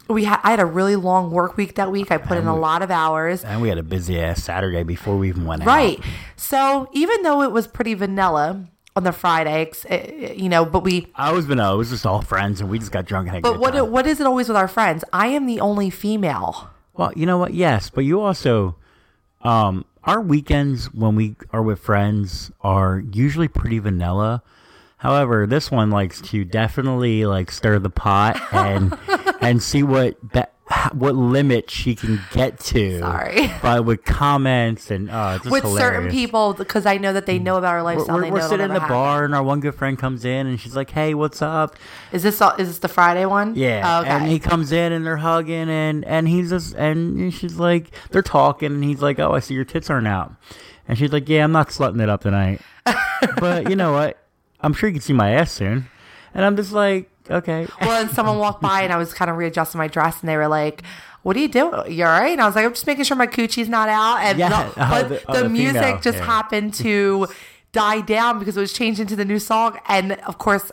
we 0.08 0.24
had 0.24 0.40
I 0.42 0.50
had 0.50 0.60
a 0.60 0.66
really 0.66 0.96
long 0.96 1.30
work 1.30 1.56
week 1.56 1.76
that 1.76 1.90
week. 1.92 2.10
I 2.10 2.18
put 2.18 2.36
in 2.36 2.46
a 2.46 2.56
lot 2.56 2.82
of 2.82 2.90
hours. 2.90 3.44
And 3.44 3.62
we 3.62 3.68
had 3.68 3.78
a 3.78 3.82
busy 3.82 4.20
ass 4.20 4.42
Saturday 4.42 4.82
before 4.82 5.16
we 5.16 5.28
even 5.28 5.44
went 5.46 5.64
Right. 5.64 5.98
out. 5.98 6.04
Right. 6.04 6.12
So, 6.36 6.88
even 6.92 7.22
though 7.22 7.42
it 7.42 7.52
was 7.52 7.66
pretty 7.66 7.94
vanilla 7.94 8.66
on 8.96 9.04
the 9.04 9.12
Friday, 9.12 9.62
ex- 9.62 9.86
eh, 9.88 10.32
you 10.36 10.48
know, 10.48 10.64
but 10.64 10.82
we 10.82 11.06
I 11.14 11.32
was 11.32 11.46
vanilla. 11.46 11.74
It 11.74 11.78
was 11.78 11.90
just 11.90 12.06
all 12.06 12.22
friends, 12.22 12.60
and 12.60 12.70
we 12.70 12.78
just 12.78 12.92
got 12.92 13.04
drunk 13.04 13.28
and 13.28 13.34
had 13.36 13.42
but 13.42 13.58
what 13.58 13.90
what 13.90 14.06
is 14.06 14.20
it 14.20 14.26
always 14.26 14.48
with 14.48 14.56
our 14.56 14.68
friends? 14.68 15.04
I 15.12 15.28
am 15.28 15.46
the 15.46 15.60
only 15.60 15.90
female. 15.90 16.70
Well, 16.94 17.12
you 17.14 17.26
know 17.26 17.38
what? 17.38 17.54
Yes, 17.54 17.88
but 17.88 18.04
you 18.04 18.20
also, 18.20 18.76
um, 19.42 19.84
our 20.04 20.20
weekends 20.20 20.92
when 20.92 21.14
we 21.14 21.36
are 21.52 21.62
with 21.62 21.78
friends 21.80 22.50
are 22.60 23.02
usually 23.12 23.48
pretty 23.48 23.78
vanilla. 23.78 24.42
However, 24.98 25.46
this 25.46 25.70
one 25.70 25.90
likes 25.90 26.20
to 26.22 26.44
definitely 26.44 27.24
like 27.24 27.50
stir 27.50 27.78
the 27.78 27.88
pot 27.88 28.38
and 28.52 28.98
and 29.40 29.62
see 29.62 29.82
what 29.82 30.32
be- 30.32 30.42
what 30.92 31.14
limit 31.16 31.68
she 31.70 31.94
can 31.96 32.20
get 32.32 32.60
to. 32.60 33.00
Sorry. 33.00 33.50
by 33.62 33.80
with 33.80 34.04
comments 34.04 34.90
and 34.90 35.10
uh, 35.10 35.38
with 35.46 35.64
certain 35.64 36.10
people 36.10 36.54
because 36.54 36.86
I 36.86 36.96
know 36.96 37.12
that 37.12 37.26
they 37.26 37.38
know 37.38 37.56
about 37.56 37.74
our 37.74 37.78
We're, 37.78 37.94
lifestyle. 37.96 38.16
we're, 38.16 38.22
they 38.22 38.30
we're 38.30 38.38
know 38.38 38.48
sitting 38.48 38.66
in 38.66 38.74
the 38.74 38.80
bar, 38.80 39.24
and 39.24 39.34
our 39.34 39.42
one 39.42 39.60
good 39.60 39.74
friend 39.74 39.98
comes 39.98 40.24
in, 40.24 40.46
and 40.46 40.60
she's 40.60 40.76
like, 40.76 40.90
"Hey, 40.90 41.12
what's 41.14 41.42
up?" 41.42 41.76
Is 42.12 42.22
this 42.22 42.40
all, 42.40 42.52
is 42.56 42.68
this 42.68 42.78
the 42.78 42.88
Friday 42.88 43.26
one? 43.26 43.54
Yeah, 43.56 43.82
Oh, 43.84 44.00
okay. 44.02 44.10
and 44.10 44.26
he 44.28 44.38
comes 44.38 44.70
in 44.70 44.92
and 44.92 45.04
they're 45.04 45.16
hugging 45.16 45.68
and 45.68 46.04
and 46.04 46.28
he's 46.28 46.50
just 46.50 46.74
and 46.76 47.34
she's 47.34 47.56
like 47.56 47.90
they're 48.10 48.22
talking 48.22 48.72
and 48.72 48.84
he's 48.84 49.02
like, 49.02 49.18
"Oh, 49.18 49.32
I 49.32 49.40
see 49.40 49.54
your 49.54 49.64
tits 49.64 49.90
aren't 49.90 50.06
out," 50.06 50.32
and 50.86 50.96
she's 50.96 51.12
like, 51.12 51.28
"Yeah, 51.28 51.42
I'm 51.44 51.52
not 51.52 51.70
slutting 51.70 52.00
it 52.00 52.08
up 52.08 52.22
tonight, 52.22 52.60
but 53.40 53.68
you 53.68 53.74
know 53.76 53.92
what? 53.92 54.18
I'm 54.60 54.72
sure 54.72 54.88
you 54.88 54.94
can 54.94 55.02
see 55.02 55.12
my 55.14 55.32
ass 55.32 55.50
soon," 55.50 55.88
and 56.32 56.44
I'm 56.44 56.54
just 56.54 56.70
like, 56.72 57.09
"Okay." 57.28 57.66
well, 57.80 58.00
and 58.02 58.10
someone 58.10 58.38
walked 58.38 58.62
by 58.62 58.82
and 58.82 58.92
I 58.92 58.96
was 58.96 59.12
kind 59.12 59.30
of 59.30 59.36
readjusting 59.36 59.78
my 59.78 59.88
dress 59.88 60.20
and 60.20 60.28
they 60.28 60.36
were 60.36 60.48
like, 60.48 60.82
"What 61.22 61.36
are 61.36 61.40
you 61.40 61.48
doing? 61.48 61.92
You're 61.92 62.08
all 62.08 62.20
right." 62.20 62.32
And 62.32 62.40
I 62.40 62.46
was 62.46 62.54
like, 62.56 62.64
"I'm 62.64 62.72
just 62.72 62.86
making 62.86 63.04
sure 63.04 63.16
my 63.16 63.26
coochie's 63.26 63.68
not 63.68 63.88
out." 63.88 64.18
And 64.22 64.38
Yeah. 64.38 64.48
the, 64.48 64.70
Oh, 64.84 64.88
but 64.90 65.08
the- 65.08 65.14
oh, 65.28 65.32
the, 65.32 65.38
oh, 65.38 65.42
the 65.42 65.48
music 65.48 65.82
female, 65.82 66.00
just 66.00 66.18
yeah. 66.18 66.24
happened 66.26 66.74
to 66.74 67.26
die 67.72 68.00
down 68.00 68.38
because 68.38 68.56
it 68.56 68.60
was 68.60 68.72
changed 68.72 69.00
into 69.00 69.14
the 69.16 69.24
new 69.24 69.38
song. 69.38 69.78
And 69.88 70.12
of 70.26 70.38
course, 70.38 70.72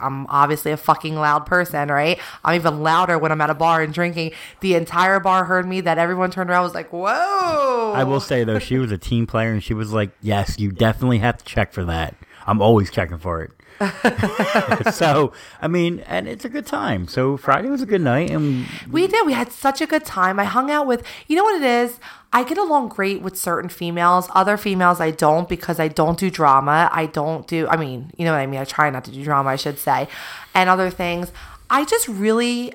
I'm 0.00 0.26
obviously 0.28 0.72
a 0.72 0.76
fucking 0.76 1.14
loud 1.14 1.46
person, 1.46 1.88
right? 1.88 2.18
I'm 2.44 2.56
even 2.56 2.82
louder 2.82 3.18
when 3.18 3.30
I'm 3.30 3.40
at 3.40 3.50
a 3.50 3.54
bar 3.54 3.82
and 3.82 3.92
drinking. 3.94 4.32
The 4.60 4.74
entire 4.74 5.20
bar 5.20 5.44
heard 5.44 5.66
me. 5.68 5.80
That 5.82 5.98
everyone 5.98 6.30
turned 6.30 6.50
around 6.50 6.64
was 6.64 6.74
like, 6.74 6.92
"Whoa!" 6.92 7.92
I 7.94 8.02
will 8.04 8.20
say 8.20 8.42
though, 8.44 8.58
she 8.58 8.78
was 8.78 8.90
a 8.90 8.98
team 8.98 9.26
player 9.26 9.52
and 9.52 9.62
she 9.62 9.74
was 9.74 9.92
like, 9.92 10.10
"Yes, 10.20 10.58
you 10.58 10.72
definitely 10.72 11.18
have 11.18 11.38
to 11.38 11.44
check 11.44 11.72
for 11.72 11.84
that. 11.84 12.14
I'm 12.46 12.60
always 12.62 12.90
checking 12.90 13.18
for 13.18 13.42
it." 13.42 13.50
so 14.92 15.32
I 15.60 15.68
mean, 15.68 16.00
and 16.00 16.28
it's 16.28 16.44
a 16.44 16.48
good 16.48 16.66
time. 16.66 17.08
So 17.08 17.36
Friday 17.36 17.68
was 17.68 17.82
a 17.82 17.86
good 17.86 18.00
night, 18.00 18.30
and 18.30 18.66
We 18.90 19.06
did. 19.06 19.26
We 19.26 19.32
had 19.32 19.50
such 19.52 19.80
a 19.80 19.86
good 19.86 20.04
time. 20.04 20.38
I 20.38 20.44
hung 20.44 20.70
out 20.70 20.86
with, 20.86 21.02
you 21.26 21.36
know 21.36 21.44
what 21.44 21.56
it 21.56 21.66
is? 21.66 21.98
I 22.32 22.44
get 22.44 22.56
along 22.58 22.88
great 22.88 23.20
with 23.20 23.36
certain 23.36 23.68
females. 23.68 24.28
Other 24.34 24.56
females, 24.56 25.00
I 25.00 25.10
don't 25.10 25.48
because 25.48 25.78
I 25.78 25.88
don't 25.88 26.18
do 26.18 26.30
drama. 26.30 26.88
I 26.92 27.06
don't 27.06 27.46
do, 27.46 27.68
I 27.68 27.76
mean, 27.76 28.10
you 28.16 28.24
know 28.24 28.32
what 28.32 28.38
I 28.38 28.46
mean? 28.46 28.60
I 28.60 28.64
try 28.64 28.88
not 28.88 29.04
to 29.04 29.10
do 29.10 29.22
drama, 29.22 29.50
I 29.50 29.56
should 29.56 29.78
say, 29.78 30.08
and 30.54 30.70
other 30.70 30.88
things. 30.88 31.30
I 31.68 31.84
just 31.84 32.08
really, 32.08 32.72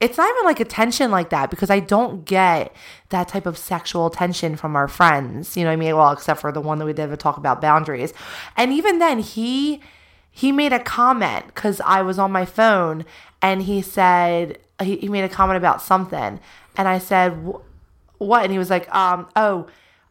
it's 0.00 0.16
not 0.16 0.30
even 0.30 0.44
like 0.44 0.60
attention 0.60 1.10
like 1.10 1.28
that 1.28 1.50
because 1.50 1.68
I 1.68 1.78
don't 1.78 2.24
get 2.24 2.74
that 3.10 3.28
type 3.28 3.44
of 3.44 3.58
sexual 3.58 4.06
attention 4.06 4.56
from 4.56 4.74
our 4.74 4.88
friends. 4.88 5.56
You 5.56 5.64
know 5.64 5.70
what 5.70 5.74
I 5.74 5.76
mean? 5.76 5.94
Well, 5.94 6.10
except 6.12 6.40
for 6.40 6.50
the 6.50 6.60
one 6.60 6.78
that 6.78 6.86
we 6.86 6.94
did 6.94 7.08
to 7.08 7.16
talk 7.18 7.36
about 7.36 7.60
boundaries. 7.60 8.14
And 8.56 8.72
even 8.72 8.98
then, 8.98 9.18
he, 9.18 9.80
he 10.30 10.52
made 10.52 10.72
a 10.72 10.78
comment 10.78 11.46
because 11.46 11.82
I 11.82 12.00
was 12.00 12.18
on 12.18 12.32
my 12.32 12.46
phone 12.46 13.04
and 13.42 13.62
he 13.62 13.82
said, 13.82 14.58
he, 14.82 14.96
he 14.96 15.08
made 15.10 15.24
a 15.24 15.28
comment 15.28 15.58
about 15.58 15.82
something. 15.82 16.40
And 16.76 16.88
I 16.88 16.98
said, 16.98 17.32
what? 18.16 18.44
And 18.44 18.52
he 18.52 18.58
was 18.58 18.70
like, 18.70 18.92
um, 18.94 19.28
oh, 19.36 19.66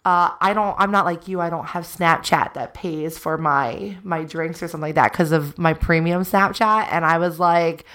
uh, 0.06 0.32
I 0.40 0.54
don't, 0.54 0.76
I'm 0.78 0.92
not 0.92 1.06
like 1.06 1.28
you. 1.28 1.42
I 1.42 1.50
don't 1.50 1.66
have 1.66 1.84
Snapchat 1.84 2.54
that 2.54 2.76
pays 2.76 3.18
for 3.18 3.40
my, 3.40 3.98
my 4.04 4.24
drinks 4.24 4.62
or 4.62 4.68
something 4.68 4.90
like 4.90 4.96
that 4.96 5.12
because 5.12 5.32
of 5.32 5.58
my 5.58 5.74
premium 5.74 6.22
Snapchat. 6.22 6.90
And 6.92 7.06
I 7.06 7.18
was 7.18 7.40
like, 7.40 7.86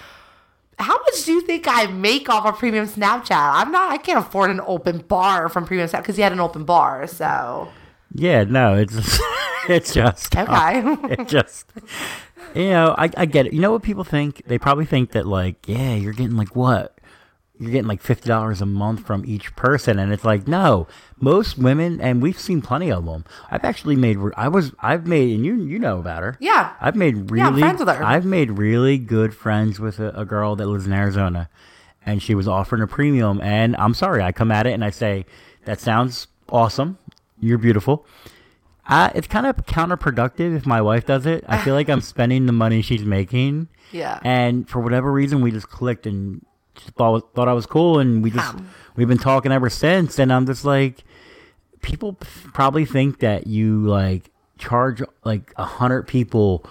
how 0.78 0.98
much 0.98 1.24
do 1.24 1.32
you 1.32 1.40
think 1.40 1.66
I 1.68 1.86
make 1.86 2.28
off 2.28 2.46
of 2.46 2.58
premium 2.58 2.86
Snapchat? 2.86 3.30
I'm 3.30 3.70
not, 3.70 3.92
I 3.92 3.98
can't 3.98 4.18
afford 4.18 4.50
an 4.50 4.60
open 4.66 4.98
bar 4.98 5.48
from 5.48 5.66
premium 5.66 5.88
Snapchat 5.88 6.02
because 6.02 6.16
he 6.16 6.22
had 6.22 6.32
an 6.32 6.40
open 6.40 6.64
bar. 6.64 7.06
So, 7.06 7.68
yeah, 8.14 8.44
no, 8.44 8.74
it's 8.74 9.20
it's 9.68 9.92
just 9.92 10.36
okay. 10.36 10.82
it 11.10 11.28
just 11.28 11.72
you 12.54 12.70
know 12.70 12.94
I, 12.96 13.10
I 13.16 13.26
get 13.26 13.46
it 13.46 13.52
you 13.52 13.60
know 13.60 13.72
what 13.72 13.82
people 13.82 14.04
think 14.04 14.42
they 14.46 14.58
probably 14.58 14.84
think 14.84 15.12
that 15.12 15.26
like 15.26 15.66
yeah 15.68 15.94
you're 15.94 16.12
getting 16.12 16.36
like 16.36 16.54
what 16.54 16.93
you're 17.58 17.70
getting 17.70 17.86
like 17.86 18.02
fifty 18.02 18.28
dollars 18.28 18.60
a 18.60 18.66
month 18.66 19.06
from 19.06 19.24
each 19.26 19.54
person, 19.54 19.98
and 19.98 20.12
it's 20.12 20.24
like 20.24 20.48
no. 20.48 20.88
Most 21.20 21.56
women, 21.56 22.00
and 22.00 22.20
we've 22.20 22.38
seen 22.38 22.60
plenty 22.60 22.90
of 22.90 23.06
them. 23.06 23.24
I've 23.50 23.64
actually 23.64 23.96
made. 23.96 24.18
I 24.36 24.48
was. 24.48 24.72
I've 24.80 25.06
made, 25.06 25.34
and 25.36 25.46
you 25.46 25.62
you 25.62 25.78
know 25.78 25.98
about 25.98 26.22
her. 26.22 26.36
Yeah. 26.40 26.72
I've 26.80 26.96
made 26.96 27.30
really. 27.30 27.38
Yeah, 27.38 27.48
I'm 27.48 27.58
friends 27.58 27.78
with 27.80 27.88
her. 27.88 28.04
I've 28.04 28.24
made 28.24 28.50
really 28.52 28.98
good 28.98 29.34
friends 29.34 29.78
with 29.78 30.00
a, 30.00 30.10
a 30.18 30.24
girl 30.24 30.56
that 30.56 30.66
lives 30.66 30.86
in 30.86 30.92
Arizona, 30.92 31.48
and 32.04 32.22
she 32.22 32.34
was 32.34 32.48
offering 32.48 32.82
a 32.82 32.86
premium. 32.86 33.40
And 33.40 33.76
I'm 33.76 33.94
sorry, 33.94 34.22
I 34.22 34.32
come 34.32 34.50
at 34.50 34.66
it 34.66 34.72
and 34.72 34.84
I 34.84 34.90
say 34.90 35.24
that 35.64 35.80
sounds 35.80 36.26
awesome. 36.48 36.98
You're 37.40 37.58
beautiful. 37.58 38.06
Uh, 38.86 39.10
it's 39.14 39.26
kind 39.26 39.46
of 39.46 39.56
counterproductive 39.56 40.56
if 40.56 40.66
my 40.66 40.82
wife 40.82 41.06
does 41.06 41.24
it. 41.24 41.44
I 41.48 41.58
feel 41.58 41.74
like 41.80 41.88
I'm 41.88 42.00
spending 42.00 42.46
the 42.46 42.52
money 42.52 42.82
she's 42.82 43.04
making. 43.04 43.68
Yeah. 43.92 44.20
And 44.24 44.68
for 44.68 44.80
whatever 44.80 45.10
reason, 45.10 45.40
we 45.40 45.50
just 45.50 45.68
clicked 45.68 46.06
and 46.06 46.44
thought, 46.96 47.34
thought 47.34 47.48
I 47.48 47.52
was 47.52 47.66
cool, 47.66 47.98
and 47.98 48.22
we 48.22 48.30
just 48.30 48.54
we've 48.96 49.08
been 49.08 49.18
talking 49.18 49.52
ever 49.52 49.70
since. 49.70 50.18
And 50.18 50.32
I'm 50.32 50.46
just 50.46 50.64
like, 50.64 51.04
people 51.82 52.14
probably 52.52 52.84
think 52.84 53.20
that 53.20 53.46
you 53.46 53.82
like 53.86 54.30
charge 54.58 55.02
like 55.24 55.52
a 55.56 55.64
hundred 55.64 56.06
people 56.06 56.64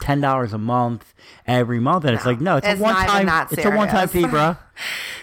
ten 0.00 0.20
dollars 0.20 0.52
a 0.52 0.58
month 0.58 1.14
every 1.46 1.80
month, 1.80 2.04
and 2.04 2.14
it's 2.14 2.26
like 2.26 2.40
no, 2.40 2.56
it's, 2.56 2.66
it's 2.66 2.80
a 2.80 2.82
one 2.82 2.94
time. 2.94 3.28
It's 3.52 3.64
a 3.64 3.70
one 3.70 3.88
time 3.88 4.08
fee, 4.08 4.26
bro. 4.26 4.56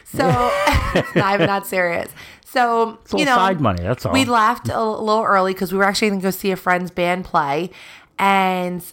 So 0.05 0.27
I'm 0.27 1.39
not 1.45 1.67
serious. 1.67 2.11
So 2.45 2.99
you 3.15 3.25
know, 3.25 3.35
side 3.35 3.61
money, 3.61 3.81
that's 3.81 4.05
all. 4.05 4.13
We 4.13 4.25
left 4.25 4.67
a 4.69 4.83
little 4.83 5.23
early 5.23 5.53
because 5.53 5.71
we 5.71 5.77
were 5.77 5.85
actually 5.85 6.09
going 6.09 6.19
to 6.19 6.23
go 6.27 6.31
see 6.31 6.51
a 6.51 6.57
friend's 6.57 6.91
band 6.91 7.23
play, 7.23 7.69
and 8.19 8.83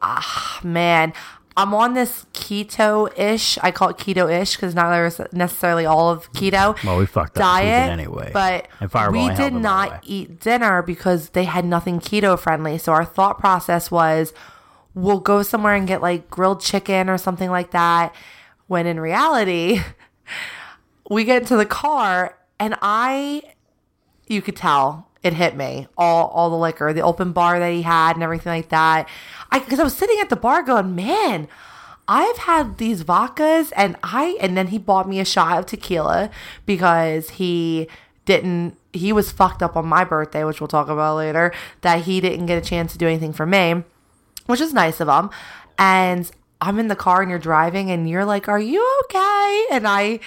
ah 0.00 0.60
man, 0.62 1.12
I'm 1.56 1.72
on 1.72 1.94
this 1.94 2.26
keto 2.32 3.16
ish. 3.16 3.58
I 3.62 3.70
call 3.70 3.90
it 3.90 3.96
keto 3.96 4.30
ish 4.30 4.56
because 4.56 4.74
not 4.74 5.32
necessarily 5.32 5.86
all 5.86 6.10
of 6.10 6.32
keto. 6.32 6.82
Well, 6.84 6.98
we 6.98 7.06
fucked 7.06 7.36
up 7.38 7.42
diet 7.42 7.84
season 7.84 8.00
anyway. 8.00 8.30
But 8.32 8.68
we 9.12 9.28
did 9.36 9.52
not 9.54 10.02
eat 10.04 10.40
dinner 10.40 10.82
because 10.82 11.30
they 11.30 11.44
had 11.44 11.64
nothing 11.64 12.00
keto 12.00 12.38
friendly. 12.38 12.78
So 12.78 12.92
our 12.92 13.04
thought 13.04 13.38
process 13.38 13.90
was, 13.90 14.32
we'll 14.94 15.20
go 15.20 15.42
somewhere 15.42 15.74
and 15.74 15.86
get 15.86 16.02
like 16.02 16.28
grilled 16.28 16.60
chicken 16.60 17.08
or 17.08 17.18
something 17.18 17.50
like 17.50 17.70
that. 17.70 18.14
When 18.66 18.86
in 18.86 18.98
reality, 18.98 19.80
we 21.10 21.24
get 21.24 21.42
into 21.42 21.56
the 21.56 21.66
car 21.66 22.36
and 22.58 22.74
I, 22.82 23.42
you 24.26 24.42
could 24.42 24.56
tell 24.56 25.08
it 25.24 25.32
hit 25.32 25.56
me 25.56 25.88
all 25.96 26.28
all 26.28 26.50
the 26.50 26.56
liquor, 26.56 26.92
the 26.92 27.00
open 27.00 27.32
bar 27.32 27.58
that 27.58 27.72
he 27.72 27.82
had 27.82 28.14
and 28.14 28.22
everything 28.22 28.52
like 28.52 28.68
that. 28.68 29.08
I 29.50 29.58
because 29.58 29.80
I 29.80 29.82
was 29.82 29.96
sitting 29.96 30.20
at 30.20 30.28
the 30.28 30.36
bar 30.36 30.62
going, 30.62 30.94
man. 30.94 31.48
I've 32.06 32.36
had 32.36 32.76
these 32.76 33.02
vodkas 33.02 33.72
and 33.74 33.96
I 34.02 34.36
and 34.38 34.58
then 34.58 34.66
he 34.66 34.76
bought 34.76 35.08
me 35.08 35.20
a 35.20 35.24
shot 35.24 35.58
of 35.58 35.64
tequila 35.64 36.28
because 36.66 37.30
he 37.30 37.88
didn't 38.26 38.76
he 38.92 39.10
was 39.10 39.32
fucked 39.32 39.62
up 39.62 39.74
on 39.74 39.86
my 39.86 40.04
birthday, 40.04 40.44
which 40.44 40.60
we'll 40.60 40.68
talk 40.68 40.88
about 40.88 41.16
later, 41.16 41.50
that 41.80 42.02
he 42.02 42.20
didn't 42.20 42.44
get 42.44 42.62
a 42.62 42.66
chance 42.66 42.92
to 42.92 42.98
do 42.98 43.06
anything 43.06 43.32
for 43.32 43.46
me, 43.46 43.84
which 44.44 44.60
is 44.60 44.74
nice 44.74 45.00
of 45.00 45.08
him. 45.08 45.30
And 45.78 46.30
I'm 46.60 46.78
in 46.78 46.88
the 46.88 46.96
car 46.96 47.22
and 47.22 47.30
you're 47.30 47.38
driving 47.38 47.90
and 47.90 48.08
you're 48.08 48.26
like, 48.26 48.48
"Are 48.48 48.60
you 48.60 48.86
okay?" 49.04 49.66
And 49.70 49.88
I 49.88 50.20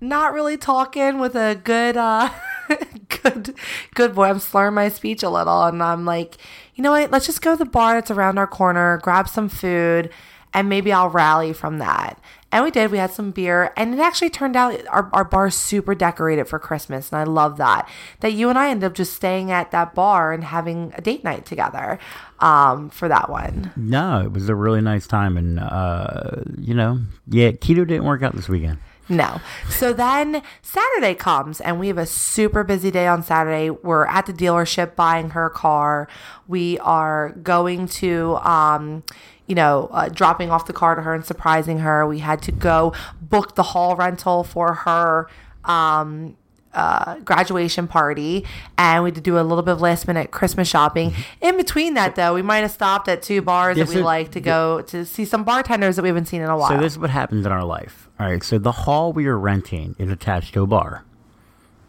not 0.00 0.32
really 0.32 0.56
talking 0.56 1.18
with 1.18 1.34
a 1.34 1.56
good 1.56 1.96
uh 1.96 2.30
good 3.22 3.54
good 3.94 4.14
boy. 4.14 4.24
I'm 4.24 4.38
slurring 4.38 4.74
my 4.74 4.88
speech 4.88 5.22
a 5.22 5.30
little 5.30 5.62
and 5.64 5.82
I'm 5.82 6.04
like, 6.04 6.36
you 6.74 6.82
know 6.82 6.92
what, 6.92 7.10
let's 7.10 7.26
just 7.26 7.42
go 7.42 7.52
to 7.52 7.64
the 7.64 7.70
bar 7.70 7.94
that's 7.94 8.10
around 8.10 8.38
our 8.38 8.46
corner, 8.46 8.98
grab 9.02 9.28
some 9.28 9.48
food, 9.48 10.10
and 10.54 10.68
maybe 10.68 10.92
I'll 10.92 11.08
rally 11.10 11.52
from 11.52 11.78
that. 11.78 12.18
And 12.50 12.64
we 12.64 12.70
did. 12.70 12.90
We 12.90 12.98
had 12.98 13.10
some 13.10 13.30
beer, 13.30 13.72
and 13.78 13.94
it 13.94 14.00
actually 14.00 14.28
turned 14.28 14.56
out 14.56 14.78
our, 14.88 15.08
our 15.14 15.24
bar 15.24 15.46
is 15.46 15.54
super 15.54 15.94
decorated 15.94 16.46
for 16.48 16.58
Christmas, 16.58 17.10
and 17.10 17.18
I 17.18 17.24
love 17.24 17.56
that. 17.56 17.88
That 18.20 18.34
you 18.34 18.50
and 18.50 18.58
I 18.58 18.68
ended 18.68 18.84
up 18.84 18.94
just 18.94 19.14
staying 19.14 19.50
at 19.50 19.70
that 19.70 19.94
bar 19.94 20.34
and 20.34 20.44
having 20.44 20.92
a 20.94 21.00
date 21.00 21.24
night 21.24 21.46
together 21.46 21.98
um, 22.40 22.90
for 22.90 23.08
that 23.08 23.30
one. 23.30 23.72
No, 23.74 24.20
it 24.20 24.32
was 24.32 24.50
a 24.50 24.54
really 24.54 24.82
nice 24.82 25.06
time, 25.06 25.38
and 25.38 25.58
uh, 25.60 26.42
you 26.58 26.74
know, 26.74 27.00
yeah, 27.26 27.52
keto 27.52 27.86
didn't 27.86 28.04
work 28.04 28.22
out 28.22 28.36
this 28.36 28.50
weekend. 28.50 28.78
No. 29.08 29.40
So 29.68 29.92
then 29.92 30.42
Saturday 30.62 31.14
comes 31.14 31.60
and 31.60 31.78
we 31.80 31.88
have 31.88 31.98
a 31.98 32.06
super 32.06 32.64
busy 32.64 32.90
day 32.90 33.06
on 33.06 33.22
Saturday. 33.22 33.70
We're 33.70 34.06
at 34.06 34.26
the 34.26 34.32
dealership 34.32 34.94
buying 34.94 35.30
her 35.30 35.50
car. 35.50 36.08
We 36.46 36.78
are 36.78 37.30
going 37.30 37.88
to, 37.88 38.36
um, 38.42 39.02
you 39.46 39.54
know, 39.54 39.88
uh, 39.92 40.08
dropping 40.08 40.50
off 40.50 40.66
the 40.66 40.72
car 40.72 40.94
to 40.94 41.02
her 41.02 41.14
and 41.14 41.24
surprising 41.24 41.78
her. 41.78 42.06
We 42.06 42.20
had 42.20 42.40
to 42.42 42.52
go 42.52 42.94
book 43.20 43.54
the 43.54 43.64
hall 43.64 43.96
rental 43.96 44.44
for 44.44 44.74
her. 44.74 45.28
Um, 45.64 46.36
uh, 46.74 47.16
graduation 47.20 47.86
party 47.86 48.44
and 48.78 49.04
we 49.04 49.08
had 49.08 49.14
to 49.14 49.20
do 49.20 49.38
a 49.38 49.42
little 49.42 49.62
bit 49.62 49.72
of 49.72 49.80
last 49.80 50.06
minute 50.06 50.30
Christmas 50.30 50.68
shopping. 50.68 51.12
In 51.40 51.56
between 51.56 51.94
that, 51.94 52.14
though, 52.16 52.34
we 52.34 52.42
might 52.42 52.58
have 52.58 52.70
stopped 52.70 53.08
at 53.08 53.22
two 53.22 53.42
bars 53.42 53.76
Yeah, 53.76 53.84
that 53.84 53.90
we 53.90 53.96
so- 54.00 54.04
like 54.04 54.30
to 54.32 54.40
go 54.40 54.80
to 54.82 55.04
see 55.04 55.24
some 55.24 55.44
bartenders 55.44 55.96
that 55.96 56.02
we 56.02 56.08
haven't 56.08 56.26
seen 56.26 56.40
in 56.42 56.48
a 56.48 56.56
while. 56.56 56.70
So 56.70 56.78
this 56.78 56.92
is 56.94 56.98
what 56.98 57.10
happens 57.10 57.44
in 57.46 57.52
our 57.52 57.64
life. 57.64 58.08
All 58.18 58.26
right, 58.26 58.42
so 58.42 58.58
the 58.58 58.72
hall 58.72 59.12
we 59.12 59.26
are 59.26 59.38
renting 59.38 59.96
is 59.98 60.10
attached 60.10 60.54
to 60.54 60.62
a 60.62 60.66
bar, 60.66 61.04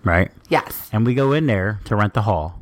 right? 0.03 0.31
yes. 0.49 0.89
And 0.91 1.05
we 1.05 1.13
go 1.13 1.31
in 1.31 1.45
there 1.45 1.79
to 1.85 1.95
rent 1.95 2.13
the 2.13 2.23
hall, 2.23 2.59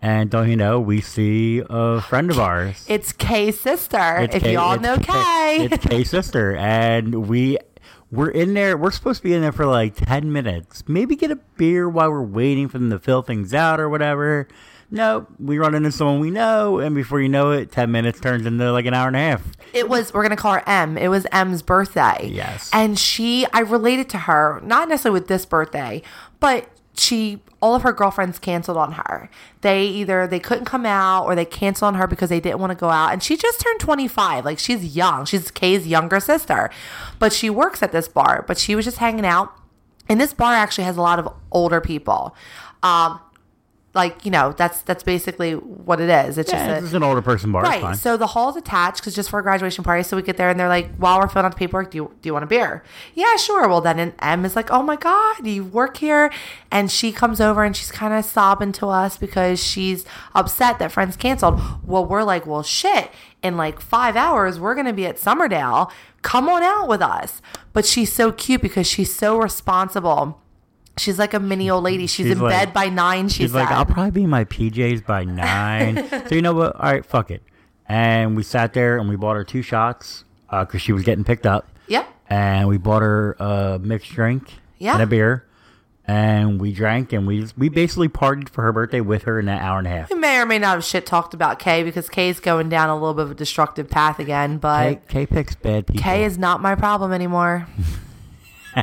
and 0.00 0.28
don't 0.30 0.50
you 0.50 0.56
know, 0.56 0.78
we 0.80 1.00
see 1.00 1.62
a 1.68 2.00
friend 2.02 2.30
of 2.30 2.38
ours. 2.38 2.84
It's 2.88 3.12
Kay's 3.12 3.58
sister. 3.58 4.16
It's 4.18 4.34
if 4.34 4.42
Kay- 4.42 4.52
y'all 4.54 4.74
it's 4.74 4.82
know 4.82 4.96
Kay. 4.98 5.68
it's 5.70 5.86
Kay's 5.86 6.10
sister, 6.10 6.54
and 6.56 7.28
we 7.28 7.56
we're 8.12 8.30
in 8.30 8.54
there. 8.54 8.76
We're 8.76 8.90
supposed 8.92 9.22
to 9.22 9.24
be 9.24 9.34
in 9.34 9.40
there 9.40 9.52
for 9.52 9.66
like 9.66 9.96
ten 9.96 10.32
minutes, 10.32 10.84
maybe 10.86 11.16
get 11.16 11.30
a 11.30 11.36
beer 11.56 11.88
while 11.88 12.10
we're 12.10 12.22
waiting 12.22 12.68
for 12.68 12.78
them 12.78 12.90
to 12.90 12.98
fill 12.98 13.22
things 13.22 13.52
out 13.54 13.80
or 13.80 13.88
whatever. 13.88 14.46
No, 14.90 15.26
we 15.40 15.58
run 15.58 15.74
into 15.74 15.90
someone 15.90 16.20
we 16.20 16.30
know, 16.30 16.78
and 16.78 16.94
before 16.94 17.18
you 17.18 17.30
know 17.30 17.50
it, 17.50 17.72
ten 17.72 17.90
minutes 17.90 18.20
turns 18.20 18.44
into 18.44 18.70
like 18.70 18.84
an 18.84 18.92
hour 18.92 19.06
and 19.06 19.16
a 19.16 19.20
half. 19.20 19.42
It 19.72 19.88
was 19.88 20.12
we're 20.12 20.22
gonna 20.22 20.36
call 20.36 20.52
her 20.52 20.68
M. 20.68 20.98
It 20.98 21.08
was 21.08 21.26
M's 21.32 21.62
birthday. 21.62 22.28
Yes. 22.30 22.68
And 22.74 22.98
she 22.98 23.46
I 23.54 23.60
related 23.60 24.10
to 24.10 24.18
her, 24.18 24.60
not 24.62 24.90
necessarily 24.90 25.18
with 25.18 25.28
this 25.28 25.46
birthday, 25.46 26.02
but 26.38 26.68
she 26.94 27.40
all 27.60 27.74
of 27.74 27.82
her 27.82 27.92
girlfriends 27.92 28.38
canceled 28.38 28.76
on 28.76 28.92
her. 28.92 29.30
They 29.60 29.84
either 29.84 30.26
they 30.26 30.40
couldn't 30.40 30.64
come 30.64 30.84
out 30.84 31.24
or 31.24 31.34
they 31.34 31.44
canceled 31.44 31.88
on 31.88 31.94
her 31.94 32.06
because 32.06 32.28
they 32.28 32.40
didn't 32.40 32.58
want 32.58 32.70
to 32.70 32.76
go 32.76 32.90
out. 32.90 33.12
And 33.12 33.22
she 33.22 33.36
just 33.36 33.60
turned 33.60 33.80
25. 33.80 34.44
Like 34.44 34.58
she's 34.58 34.96
young. 34.96 35.24
She's 35.24 35.50
Kay's 35.50 35.86
younger 35.86 36.20
sister. 36.20 36.70
But 37.18 37.32
she 37.32 37.48
works 37.48 37.82
at 37.82 37.92
this 37.92 38.08
bar. 38.08 38.44
But 38.46 38.58
she 38.58 38.74
was 38.74 38.84
just 38.84 38.98
hanging 38.98 39.24
out. 39.24 39.54
And 40.08 40.20
this 40.20 40.34
bar 40.34 40.54
actually 40.54 40.84
has 40.84 40.96
a 40.96 41.02
lot 41.02 41.18
of 41.18 41.32
older 41.50 41.80
people. 41.80 42.36
Um 42.82 43.20
like, 43.94 44.24
you 44.24 44.30
know, 44.30 44.52
that's 44.52 44.80
that's 44.82 45.02
basically 45.02 45.52
what 45.52 46.00
it 46.00 46.08
is. 46.08 46.38
It's 46.38 46.50
just 46.50 46.64
Yeah, 46.64 46.78
a, 46.78 46.80
this 46.80 46.90
is 46.90 46.94
an 46.94 47.02
older 47.02 47.20
person 47.20 47.52
bar. 47.52 47.62
It's 47.62 47.82
Right. 47.82 47.96
So 47.96 48.16
the 48.16 48.28
hall's 48.28 48.56
attached 48.56 48.98
because 49.00 49.14
just 49.14 49.28
for 49.28 49.38
a 49.38 49.42
graduation 49.42 49.84
party. 49.84 50.02
So 50.02 50.16
we 50.16 50.22
get 50.22 50.38
there 50.38 50.48
and 50.48 50.58
they're 50.58 50.68
like, 50.68 50.94
while 50.96 51.20
we're 51.20 51.28
filling 51.28 51.44
out 51.44 51.52
the 51.52 51.58
paperwork, 51.58 51.90
do 51.90 51.98
you, 51.98 52.16
do 52.22 52.28
you 52.28 52.32
want 52.32 52.44
a 52.44 52.46
beer? 52.46 52.82
Yeah, 53.14 53.36
sure. 53.36 53.68
Well, 53.68 53.82
then 53.82 54.14
M 54.20 54.44
is 54.46 54.56
like, 54.56 54.70
oh 54.70 54.82
my 54.82 54.96
God, 54.96 55.46
you 55.46 55.64
work 55.64 55.98
here. 55.98 56.32
And 56.70 56.90
she 56.90 57.12
comes 57.12 57.38
over 57.40 57.64
and 57.64 57.76
she's 57.76 57.90
kind 57.90 58.14
of 58.14 58.24
sobbing 58.24 58.72
to 58.72 58.86
us 58.88 59.18
because 59.18 59.62
she's 59.62 60.06
upset 60.34 60.78
that 60.78 60.90
friends 60.90 61.16
canceled. 61.16 61.60
Well, 61.84 62.06
we're 62.06 62.22
like, 62.22 62.46
well, 62.46 62.62
shit. 62.62 63.10
In 63.42 63.56
like 63.56 63.80
five 63.80 64.16
hours, 64.16 64.58
we're 64.58 64.74
going 64.74 64.86
to 64.86 64.92
be 64.92 65.04
at 65.04 65.16
Summerdale. 65.16 65.90
Come 66.22 66.48
on 66.48 66.62
out 66.62 66.88
with 66.88 67.02
us. 67.02 67.42
But 67.72 67.84
she's 67.84 68.12
so 68.12 68.32
cute 68.32 68.62
because 68.62 68.86
she's 68.86 69.14
so 69.14 69.36
responsible. 69.36 70.40
She's 70.98 71.18
like 71.18 71.32
a 71.34 71.40
mini 71.40 71.70
old 71.70 71.84
lady. 71.84 72.06
She's, 72.06 72.26
She's 72.26 72.32
in 72.32 72.38
like- 72.40 72.50
bed 72.50 72.72
by 72.74 72.88
nine. 72.88 73.28
She 73.28 73.44
She's 73.44 73.52
said. 73.52 73.60
like, 73.60 73.70
I'll 73.70 73.86
probably 73.86 74.10
be 74.10 74.22
in 74.24 74.30
my 74.30 74.44
PJs 74.44 75.06
by 75.06 75.24
nine. 75.24 76.06
so 76.28 76.34
you 76.34 76.42
know 76.42 76.52
what? 76.52 76.76
All 76.76 76.90
right, 76.92 77.04
fuck 77.04 77.30
it. 77.30 77.42
And 77.88 78.36
we 78.36 78.42
sat 78.42 78.72
there 78.74 78.98
and 78.98 79.08
we 79.08 79.16
bought 79.16 79.36
her 79.36 79.44
two 79.44 79.62
shots 79.62 80.24
uh, 80.50 80.64
because 80.64 80.82
she 80.82 80.92
was 80.92 81.02
getting 81.02 81.24
picked 81.24 81.46
up. 81.46 81.68
yep. 81.88 82.06
And 82.28 82.68
we 82.68 82.78
bought 82.78 83.02
her 83.02 83.32
a 83.38 83.78
mixed 83.82 84.10
drink 84.12 84.52
Yeah. 84.78 84.94
and 84.94 85.02
a 85.02 85.06
beer. 85.06 85.46
And 86.06 86.60
we 86.60 86.72
drank 86.72 87.12
and 87.12 87.26
we 87.26 87.40
just, 87.42 87.56
we 87.56 87.68
basically 87.68 88.08
partied 88.08 88.48
for 88.48 88.62
her 88.62 88.72
birthday 88.72 89.00
with 89.00 89.22
her 89.22 89.38
in 89.38 89.46
that 89.46 89.62
hour 89.62 89.78
and 89.78 89.86
a 89.86 89.90
half. 89.90 90.10
We 90.10 90.16
may 90.16 90.38
or 90.40 90.46
may 90.46 90.58
not 90.58 90.74
have 90.74 90.84
shit 90.84 91.06
talked 91.06 91.32
about 91.32 91.58
Kay 91.58 91.84
because 91.84 92.08
Kay's 92.08 92.40
going 92.40 92.68
down 92.68 92.88
a 92.90 92.94
little 92.94 93.14
bit 93.14 93.22
of 93.26 93.30
a 93.30 93.34
destructive 93.34 93.88
path 93.88 94.18
again, 94.18 94.54
K, 94.54 94.58
but 94.58 95.08
K 95.08 95.26
picks 95.26 95.54
bad 95.54 95.86
people. 95.86 96.02
Kay 96.02 96.24
is 96.24 96.38
not 96.38 96.60
my 96.60 96.74
problem 96.74 97.12
anymore. 97.12 97.68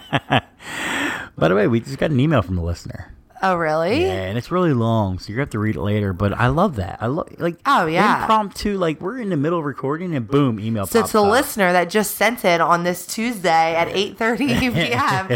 By 1.38 1.48
the 1.48 1.56
way, 1.56 1.68
we 1.68 1.80
just 1.80 1.98
got 1.98 2.12
an 2.12 2.20
email 2.20 2.42
from 2.42 2.58
a 2.58 2.64
listener. 2.64 3.14
Oh, 3.42 3.56
really? 3.56 4.02
Yeah, 4.02 4.24
and 4.26 4.38
it's 4.38 4.52
really 4.52 4.74
long, 4.74 5.18
so 5.18 5.32
you 5.32 5.40
have 5.40 5.50
to 5.52 5.60
read 5.60 5.78
it 5.78 5.82
later. 5.82 6.12
But 6.12 6.34
I 6.34 6.48
love 6.48 6.76
that. 6.76 6.98
I 7.02 7.08
love 7.08 7.30
like 7.40 7.58
Oh, 7.66 7.86
yeah. 7.86 8.22
impromptu. 8.24 8.78
Like 8.78 9.00
we're 9.00 9.18
in 9.20 9.30
the 9.30 9.38
middle 9.38 9.60
of 9.60 9.64
recording, 9.66 10.14
and 10.14 10.28
boom, 10.28 10.60
email. 10.60 10.86
So 10.86 11.00
it's 11.00 11.16
a 11.16 11.22
up. 11.22 11.32
listener 11.32 11.72
that 11.72 11.90
just 11.90 12.16
sent 12.18 12.44
it 12.44 12.60
on 12.60 12.84
this 12.84 13.08
Tuesday 13.08 13.76
at 13.76 13.88
8:30 13.96 14.74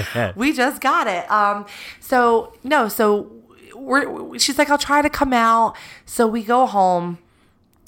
p.m. 0.14 0.34
we 0.36 0.52
just 0.52 0.82
got 0.82 1.08
it. 1.08 1.32
Um 1.32 1.66
so 2.02 2.54
no, 2.66 2.90
so 2.90 3.32
we're 3.74 4.38
she's 4.38 4.58
like 4.58 4.70
I'll 4.70 4.78
try 4.78 5.02
to 5.02 5.10
come 5.10 5.32
out. 5.32 5.78
So 6.06 6.28
we 6.28 6.44
go 6.44 6.66
home 6.66 7.20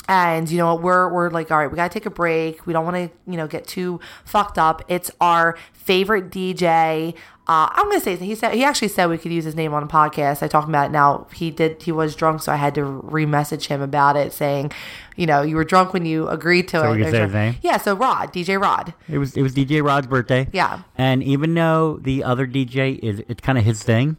and 0.08 0.50
you 0.50 0.58
know 0.58 0.74
what 0.76 0.84
we're 0.84 1.10
we're 1.12 1.30
like 1.30 1.50
all 1.52 1.58
right 1.58 1.72
we 1.72 1.76
got 1.76 1.92
to 1.92 1.94
take 2.00 2.06
a 2.06 2.10
break. 2.12 2.66
We 2.68 2.74
don't 2.74 2.86
want 2.86 2.96
to 2.98 3.32
you 3.32 3.38
know 3.38 3.48
get 3.48 3.66
too 3.68 4.00
fucked 4.24 4.58
up. 4.58 4.84
It's 4.88 5.10
our 5.22 5.58
favorite 5.74 6.32
dj 6.32 7.14
uh, 7.48 7.70
i'm 7.74 7.88
gonna 7.90 8.00
say 8.02 8.16
he 8.16 8.34
said 8.34 8.56
he 8.56 8.64
actually 8.64 8.88
said 8.88 9.06
we 9.06 9.20
could 9.20 9.32
use 9.32 9.44
his 9.46 9.54
name 9.56 9.72
on 9.74 9.86
the 9.86 9.92
podcast. 9.92 10.42
I 10.42 10.48
talked 10.48 10.68
about 10.68 10.88
it 10.88 10.92
now. 10.92 11.28
He 11.32 11.52
did 11.52 11.82
he 11.84 11.92
was 11.92 12.16
drunk 12.16 12.42
so 12.42 12.52
i 12.52 12.56
had 12.56 12.74
to 12.76 12.84
re-message 12.84 13.68
him 13.68 13.82
about 13.82 14.18
it 14.18 14.34
saying 14.34 14.72
you 15.16 15.28
know 15.28 15.44
you 15.44 15.56
were 15.56 15.64
drunk 15.64 15.94
when 15.94 16.08
you 16.08 16.28
agreed 16.28 16.68
to 16.70 16.80
So 16.80 16.92
it. 16.92 16.96
we 16.98 17.04
can 17.04 17.12
say 17.12 17.22
his 17.22 17.34
name? 17.34 17.56
yeah 17.62 17.78
so 17.78 17.96
rod 17.96 18.34
dj 18.34 18.60
rod. 18.60 18.96
It 19.08 19.20
was 19.20 19.38
it 19.38 19.44
was 19.44 19.54
DJ 19.54 19.84
Rod's 19.86 20.08
birthday. 20.08 20.48
Yeah. 20.54 20.82
And 20.98 21.22
even 21.22 21.54
though 21.54 22.00
the 22.02 22.24
other 22.24 22.48
DJ 22.48 22.98
is 23.04 23.22
it's 23.28 23.42
kind 23.42 23.60
of 23.60 23.64
his 23.64 23.84
thing, 23.84 24.18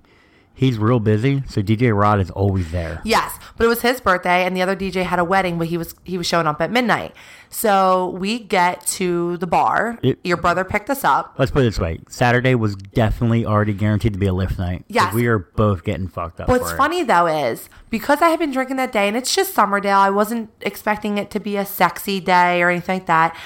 he's 0.57 0.79
real 0.79 0.99
busy. 0.99 1.45
So 1.49 1.63
DJ 1.63 1.97
Rod 1.97 2.19
is 2.19 2.31
always 2.33 2.73
there. 2.73 3.01
Yes, 3.05 3.39
but 3.57 3.65
it 3.65 3.69
was 3.69 3.83
his 3.83 4.01
birthday, 4.01 4.45
and 4.45 4.57
the 4.57 4.63
other 4.63 4.75
DJ 4.75 5.05
had 5.05 5.21
a 5.21 5.25
wedding, 5.25 5.57
but 5.59 5.69
he 5.69 5.79
was 5.79 5.95
he 6.03 6.19
was 6.19 6.27
showing 6.27 6.49
up 6.49 6.61
at 6.61 6.73
midnight. 6.73 7.15
So 7.49 8.11
we 8.19 8.41
get 8.41 8.85
to 8.89 9.37
the 9.37 9.47
bar. 9.47 9.99
It- 10.03 10.19
Your 10.25 10.37
brother 10.37 10.65
picked 10.65 10.91
us 10.91 11.05
up. 11.05 11.35
Let's 11.39 11.51
put 11.53 11.61
it 11.61 11.67
this 11.67 11.79
way: 11.79 12.01
Saturday 12.09 12.55
was 12.57 12.75
definitely 12.75 13.47
already 13.47 13.73
guaranteed 13.73 14.15
to 14.15 14.19
be 14.19 14.27
a 14.27 14.33
Lyft 14.33 14.59
night. 14.59 14.85
Yes. 14.89 15.15
we 15.15 15.27
are 15.27 15.39
both 15.39 15.85
getting 15.85 16.09
fucked 16.09 16.41
up. 16.41 16.49
What's 16.49 16.71
for 16.71 16.75
it. 16.75 16.79
funny 16.79 17.03
though 17.05 17.27
is 17.27 17.69
because 17.91 18.21
I 18.21 18.29
had 18.31 18.39
been 18.41 18.51
drinking 18.51 18.77
that 18.77 18.91
day, 18.93 19.07
and 19.09 19.17
it's 19.17 19.35
just 19.35 19.55
Summerdale. 19.55 19.97
I 19.99 20.11
wasn't 20.11 20.51
expecting 20.63 21.19
it 21.19 21.31
to 21.31 21.41
be 21.41 21.57
a 21.57 21.65
sexy 21.65 22.19
day 22.21 22.63
or 22.63 22.69
anything 22.71 22.97
like 22.97 23.07
that. 23.07 23.37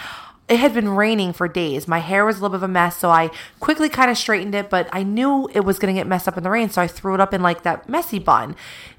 It 0.50 0.58
had 0.58 0.74
been 0.74 0.88
raining 0.88 1.32
for 1.32 1.46
days. 1.48 1.86
My 1.86 2.00
hair 2.00 2.26
was 2.26 2.38
a 2.38 2.42
little 2.42 2.50
bit 2.50 2.56
of 2.56 2.62
a 2.64 2.68
mess, 2.72 2.96
so 2.96 3.08
I 3.08 3.30
quickly 3.60 3.88
kind 3.88 4.10
of 4.10 4.18
straightened 4.18 4.54
it. 4.54 4.68
But 4.68 4.88
I 4.92 5.04
knew 5.04 5.48
it 5.54 5.60
was 5.60 5.78
going 5.78 5.94
to 5.94 5.98
get 5.98 6.06
messed 6.08 6.26
up 6.26 6.36
in 6.36 6.42
the 6.42 6.50
rain, 6.50 6.68
so 6.70 6.82
I 6.82 6.88
threw 6.88 7.14
it 7.14 7.20
up 7.20 7.32
in 7.32 7.40
like 7.40 7.62
that 7.62 7.88
messy 7.88 8.18
bun. 8.18 8.56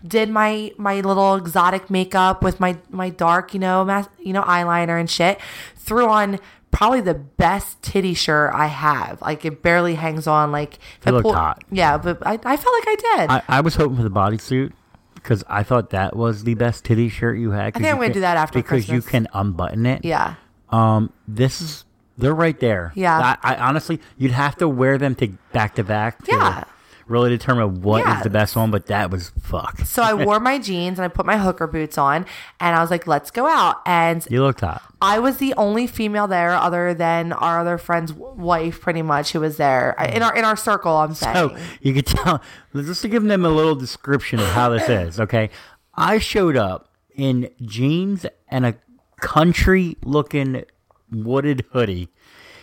Did 0.07 0.29
my 0.29 0.71
my 0.77 1.01
little 1.01 1.35
exotic 1.35 1.89
makeup 1.89 2.41
with 2.41 2.59
my 2.61 2.77
my 2.89 3.09
dark, 3.09 3.53
you 3.53 3.59
know, 3.59 3.83
mas- 3.83 4.07
you 4.17 4.31
know, 4.33 4.43
eyeliner 4.43 4.99
and 4.99 5.09
shit. 5.09 5.39
Threw 5.75 6.07
on 6.07 6.39
probably 6.71 7.01
the 7.01 7.13
best 7.15 7.81
titty 7.81 8.13
shirt 8.13 8.51
I 8.55 8.67
have. 8.67 9.21
Like 9.21 9.43
it 9.43 9.61
barely 9.61 9.95
hangs 9.95 10.27
on. 10.27 10.53
Like 10.53 10.75
if 11.01 11.05
You 11.05 11.11
I 11.11 11.15
looked 11.17 11.35
hot. 11.35 11.63
Yeah, 11.69 11.97
but 11.97 12.25
I, 12.25 12.33
I 12.45 12.55
felt 12.55 12.75
like 12.79 12.87
I 12.87 12.95
did. 13.17 13.29
I, 13.29 13.41
I 13.49 13.59
was 13.59 13.75
hoping 13.75 13.97
for 13.97 14.03
the 14.03 14.09
bodysuit 14.09 14.71
because 15.15 15.43
I 15.49 15.63
thought 15.63 15.89
that 15.89 16.15
was 16.15 16.45
the 16.45 16.53
best 16.53 16.85
titty 16.85 17.09
shirt 17.09 17.37
you 17.37 17.51
had. 17.51 17.73
'cause 17.73 17.81
think 17.81 17.93
I'm 17.93 17.99
gonna 17.99 18.13
do 18.13 18.21
that 18.21 18.37
after 18.37 18.57
because 18.59 18.87
you 18.87 19.01
can 19.01 19.27
unbutton 19.33 19.85
it. 19.85 20.05
yeah. 20.05 20.35
Um, 20.71 21.11
this 21.27 21.61
is 21.61 21.85
they're 22.17 22.33
right 22.35 22.59
there. 22.59 22.91
Yeah. 22.95 23.37
I, 23.43 23.53
I 23.53 23.55
honestly, 23.57 23.99
you'd 24.17 24.31
have 24.31 24.55
to 24.57 24.67
wear 24.69 24.97
them 24.97 25.15
to 25.15 25.27
back 25.53 25.75
to 25.75 25.83
back. 25.83 26.23
to 26.25 26.31
Yeah. 26.31 26.63
Really 27.07 27.29
determine 27.29 27.81
what 27.81 28.01
is 28.01 28.05
Yeah. 28.07 28.21
the 28.23 28.29
best 28.29 28.55
one, 28.55 28.71
but 28.71 28.85
that 28.85 29.09
was 29.11 29.31
fuck. 29.41 29.79
So 29.79 30.01
I 30.01 30.13
wore 30.13 30.39
my 30.39 30.59
jeans 30.69 30.97
and 30.97 31.03
I 31.03 31.09
put 31.09 31.25
my 31.25 31.35
hooker 31.37 31.67
boots 31.67 31.97
on 31.97 32.25
and 32.59 32.75
I 32.75 32.79
was 32.79 32.89
like, 32.89 33.05
let's 33.05 33.31
go 33.31 33.47
out. 33.47 33.77
And 33.85 34.25
You 34.29 34.43
looked 34.43 34.61
hot. 34.61 34.81
I 35.01 35.19
was 35.19 35.37
the 35.37 35.53
only 35.55 35.87
female 35.87 36.27
there 36.27 36.51
other 36.51 36.93
than 36.93 37.33
our 37.33 37.59
other 37.59 37.77
friend's 37.77 38.13
wife, 38.13 38.79
pretty 38.79 39.01
much, 39.01 39.33
who 39.33 39.41
was 39.41 39.57
there 39.57 39.93
in 40.13 40.21
our 40.21 40.33
in 40.35 40.45
our 40.45 40.55
circle. 40.55 40.95
I'm 40.95 41.13
saying. 41.15 41.35
So 41.35 41.57
you 41.81 41.93
could 41.93 42.05
tell, 42.05 42.41
just 42.75 43.01
to 43.01 43.09
give 43.09 43.23
them 43.23 43.43
a 43.43 43.49
little 43.49 43.75
description 43.75 44.39
of 44.39 44.47
how 44.49 44.69
this 44.69 44.87
is, 44.87 45.19
okay? 45.19 45.49
I 45.95 46.19
showed 46.19 46.55
up 46.55 46.87
in 47.15 47.49
jeans 47.63 48.25
and 48.47 48.65
a 48.65 48.75
country 49.21 49.97
looking 50.03 50.63
wooded 51.11 51.65
hoodie. 51.71 52.09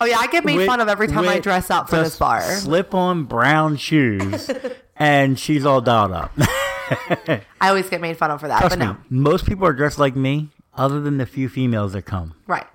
oh 0.00 0.04
yeah, 0.04 0.18
I 0.18 0.26
get 0.26 0.44
made 0.44 0.56
with- 0.58 0.66
fun 0.66 0.80
of 0.80 0.88
every 0.88 1.08
time 1.08 1.28
I 1.28 1.38
dress 1.40 1.70
up 1.70 1.88
for 1.88 1.96
this 1.96 2.16
bar. 2.18 2.42
Slip 2.42 2.94
on 2.94 3.24
brown 3.24 3.76
shoes, 3.76 4.50
and 4.96 5.38
she's 5.38 5.64
all 5.64 5.80
dialed 5.80 6.12
up. 6.12 6.32
I 6.38 7.42
always 7.60 7.88
get 7.90 8.00
made 8.00 8.16
fun 8.16 8.30
of 8.30 8.40
for 8.40 8.48
that, 8.48 8.60
Trust 8.60 8.78
but 8.78 8.80
me, 8.80 8.92
no. 8.92 8.96
most 9.10 9.46
people 9.46 9.66
are 9.66 9.72
dressed 9.74 9.98
like 9.98 10.16
me, 10.16 10.48
other 10.74 11.00
than 11.00 11.18
the 11.18 11.26
few 11.26 11.48
females 11.48 11.92
that 11.92 12.02
come. 12.02 12.34
Right. 12.46 12.66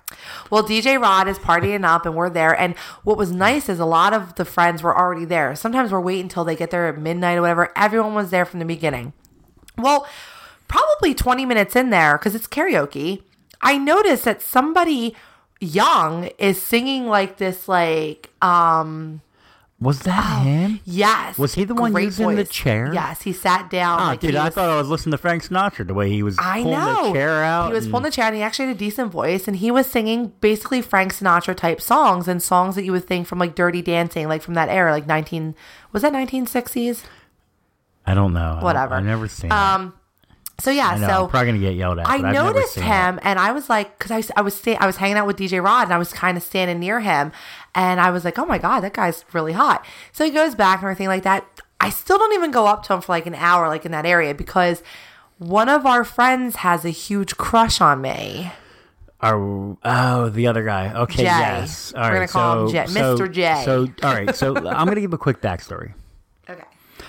Well, 0.50 0.62
DJ 0.62 1.00
Rod 1.00 1.26
is 1.26 1.38
partying 1.38 1.84
up 1.84 2.06
and 2.06 2.14
we're 2.14 2.30
there. 2.30 2.56
And 2.58 2.76
what 3.02 3.16
was 3.18 3.32
nice 3.32 3.68
is 3.68 3.80
a 3.80 3.84
lot 3.84 4.12
of 4.12 4.36
the 4.36 4.44
friends 4.44 4.82
were 4.82 4.96
already 4.96 5.24
there. 5.24 5.56
Sometimes 5.56 5.90
we're 5.90 6.00
waiting 6.00 6.24
until 6.26 6.44
they 6.44 6.54
get 6.54 6.70
there 6.70 6.86
at 6.86 6.98
midnight 6.98 7.38
or 7.38 7.40
whatever. 7.40 7.72
Everyone 7.76 8.14
was 8.14 8.30
there 8.30 8.44
from 8.44 8.60
the 8.60 8.64
beginning. 8.64 9.12
Well, 9.76 10.06
probably 10.68 11.14
20 11.14 11.44
minutes 11.46 11.74
in 11.74 11.90
there, 11.90 12.16
because 12.16 12.36
it's 12.36 12.46
karaoke, 12.46 13.22
I 13.64 13.78
noticed 13.78 14.24
that 14.26 14.42
somebody 14.42 15.16
young 15.60 16.28
is 16.38 16.60
singing 16.62 17.06
like 17.08 17.38
this, 17.38 17.66
like, 17.68 18.30
um, 18.42 19.22
Was 19.80 20.00
that 20.00 20.42
him? 20.42 20.80
yes. 20.84 21.38
Was 21.38 21.54
he 21.54 21.64
the 21.64 21.74
one 21.74 21.92
great 21.92 22.04
using 22.04 22.36
the 22.36 22.44
chair? 22.44 22.92
Yes, 22.94 23.22
he 23.22 23.32
sat 23.32 23.70
down. 23.70 24.00
Oh, 24.00 24.04
like 24.04 24.20
dude, 24.20 24.34
I 24.36 24.44
was- 24.46 24.54
thought 24.54 24.68
I 24.70 24.76
was 24.76 24.88
listening 24.88 25.12
to 25.12 25.18
Frank 25.18 25.42
Sinatra 25.44 25.86
the 25.86 25.94
way 25.94 26.10
he 26.10 26.22
was 26.22 26.36
I 26.38 26.62
pulling 26.62 26.78
know. 26.78 27.06
the 27.08 27.12
chair 27.14 27.42
out. 27.44 27.68
He 27.68 27.74
was 27.74 27.84
and- 27.84 27.92
pulling 27.92 28.04
the 28.04 28.10
chair 28.10 28.26
and 28.26 28.36
he 28.36 28.42
actually 28.42 28.66
had 28.68 28.76
a 28.76 28.78
decent 28.78 29.10
voice 29.10 29.48
and 29.48 29.56
he 29.56 29.70
was 29.70 29.86
singing 29.86 30.32
basically 30.40 30.80
Frank 30.82 31.14
Sinatra 31.14 31.54
type 31.56 31.80
songs 31.80 32.28
and 32.28 32.42
songs 32.42 32.74
that 32.76 32.84
you 32.84 32.92
would 32.92 33.06
think 33.06 33.26
from 33.26 33.38
like 33.38 33.54
Dirty 33.54 33.82
Dancing, 33.82 34.28
like 34.28 34.42
from 34.42 34.54
that 34.54 34.68
era, 34.68 34.92
like 34.92 35.06
19, 35.06 35.54
was 35.92 36.02
that 36.02 36.12
1960s? 36.12 37.02
I 38.06 38.12
don't 38.14 38.34
know. 38.34 38.58
Whatever. 38.60 38.94
I've 38.96 39.04
never 39.04 39.28
seen 39.28 39.50
Um, 39.50 39.94
So 40.60 40.70
yeah. 40.70 40.88
I 40.88 40.98
know, 40.98 41.06
so 41.08 41.24
I'm 41.24 41.30
probably 41.30 41.46
gonna 41.52 41.58
get 41.60 41.74
yelled 41.74 41.98
at. 41.98 42.06
I 42.08 42.18
but 42.18 42.26
I've 42.26 42.32
never 42.34 42.52
noticed 42.54 42.76
him 42.76 43.18
it. 43.18 43.24
and 43.24 43.38
I 43.38 43.52
was 43.52 43.68
like, 43.68 43.98
because 43.98 44.10
I, 44.12 44.16
was- 44.18 44.30
I 44.36 44.40
was 44.42 44.54
sta- 44.54 44.76
I 44.80 44.86
was 44.86 44.96
hanging 44.96 45.16
out 45.16 45.26
with 45.26 45.36
DJ 45.36 45.62
Rod 45.62 45.82
and 45.84 45.92
I 45.92 45.98
was 45.98 46.12
kind 46.12 46.36
of 46.36 46.42
standing 46.42 46.78
near 46.78 47.00
him 47.00 47.32
and 47.74 48.00
I 48.00 48.10
was 48.10 48.24
like, 48.24 48.38
oh 48.38 48.46
my 48.46 48.58
god, 48.58 48.80
that 48.80 48.92
guy's 48.92 49.24
really 49.32 49.52
hot. 49.52 49.84
So 50.12 50.24
he 50.24 50.30
goes 50.30 50.54
back 50.54 50.78
and 50.78 50.84
everything 50.84 51.08
like 51.08 51.24
that. 51.24 51.44
I 51.80 51.90
still 51.90 52.18
don't 52.18 52.32
even 52.34 52.50
go 52.52 52.66
up 52.66 52.84
to 52.84 52.94
him 52.94 53.00
for 53.00 53.12
like 53.12 53.26
an 53.26 53.34
hour, 53.34 53.68
like 53.68 53.84
in 53.84 53.92
that 53.92 54.06
area, 54.06 54.32
because 54.34 54.82
one 55.38 55.68
of 55.68 55.84
our 55.86 56.04
friends 56.04 56.56
has 56.56 56.84
a 56.84 56.90
huge 56.90 57.36
crush 57.36 57.80
on 57.80 58.00
me. 58.00 58.52
Oh, 59.20 59.76
oh, 59.84 60.28
the 60.28 60.46
other 60.46 60.64
guy. 60.64 60.92
Okay, 60.94 61.16
Jay. 61.18 61.22
yes. 61.24 61.92
All 61.94 62.02
We're 62.02 62.08
right, 62.08 62.14
gonna 62.14 62.28
call 62.28 62.60
him 62.62 62.68
so- 62.68 62.72
Jay- 62.72 62.86
so- 62.86 63.16
Mr. 63.18 63.32
J. 63.32 63.62
So, 63.64 63.88
all 64.02 64.14
right. 64.14 64.34
So, 64.36 64.54
I'm 64.68 64.86
gonna 64.86 65.00
give 65.00 65.12
a 65.14 65.18
quick 65.18 65.40
backstory. 65.40 65.94
Okay. 66.48 66.62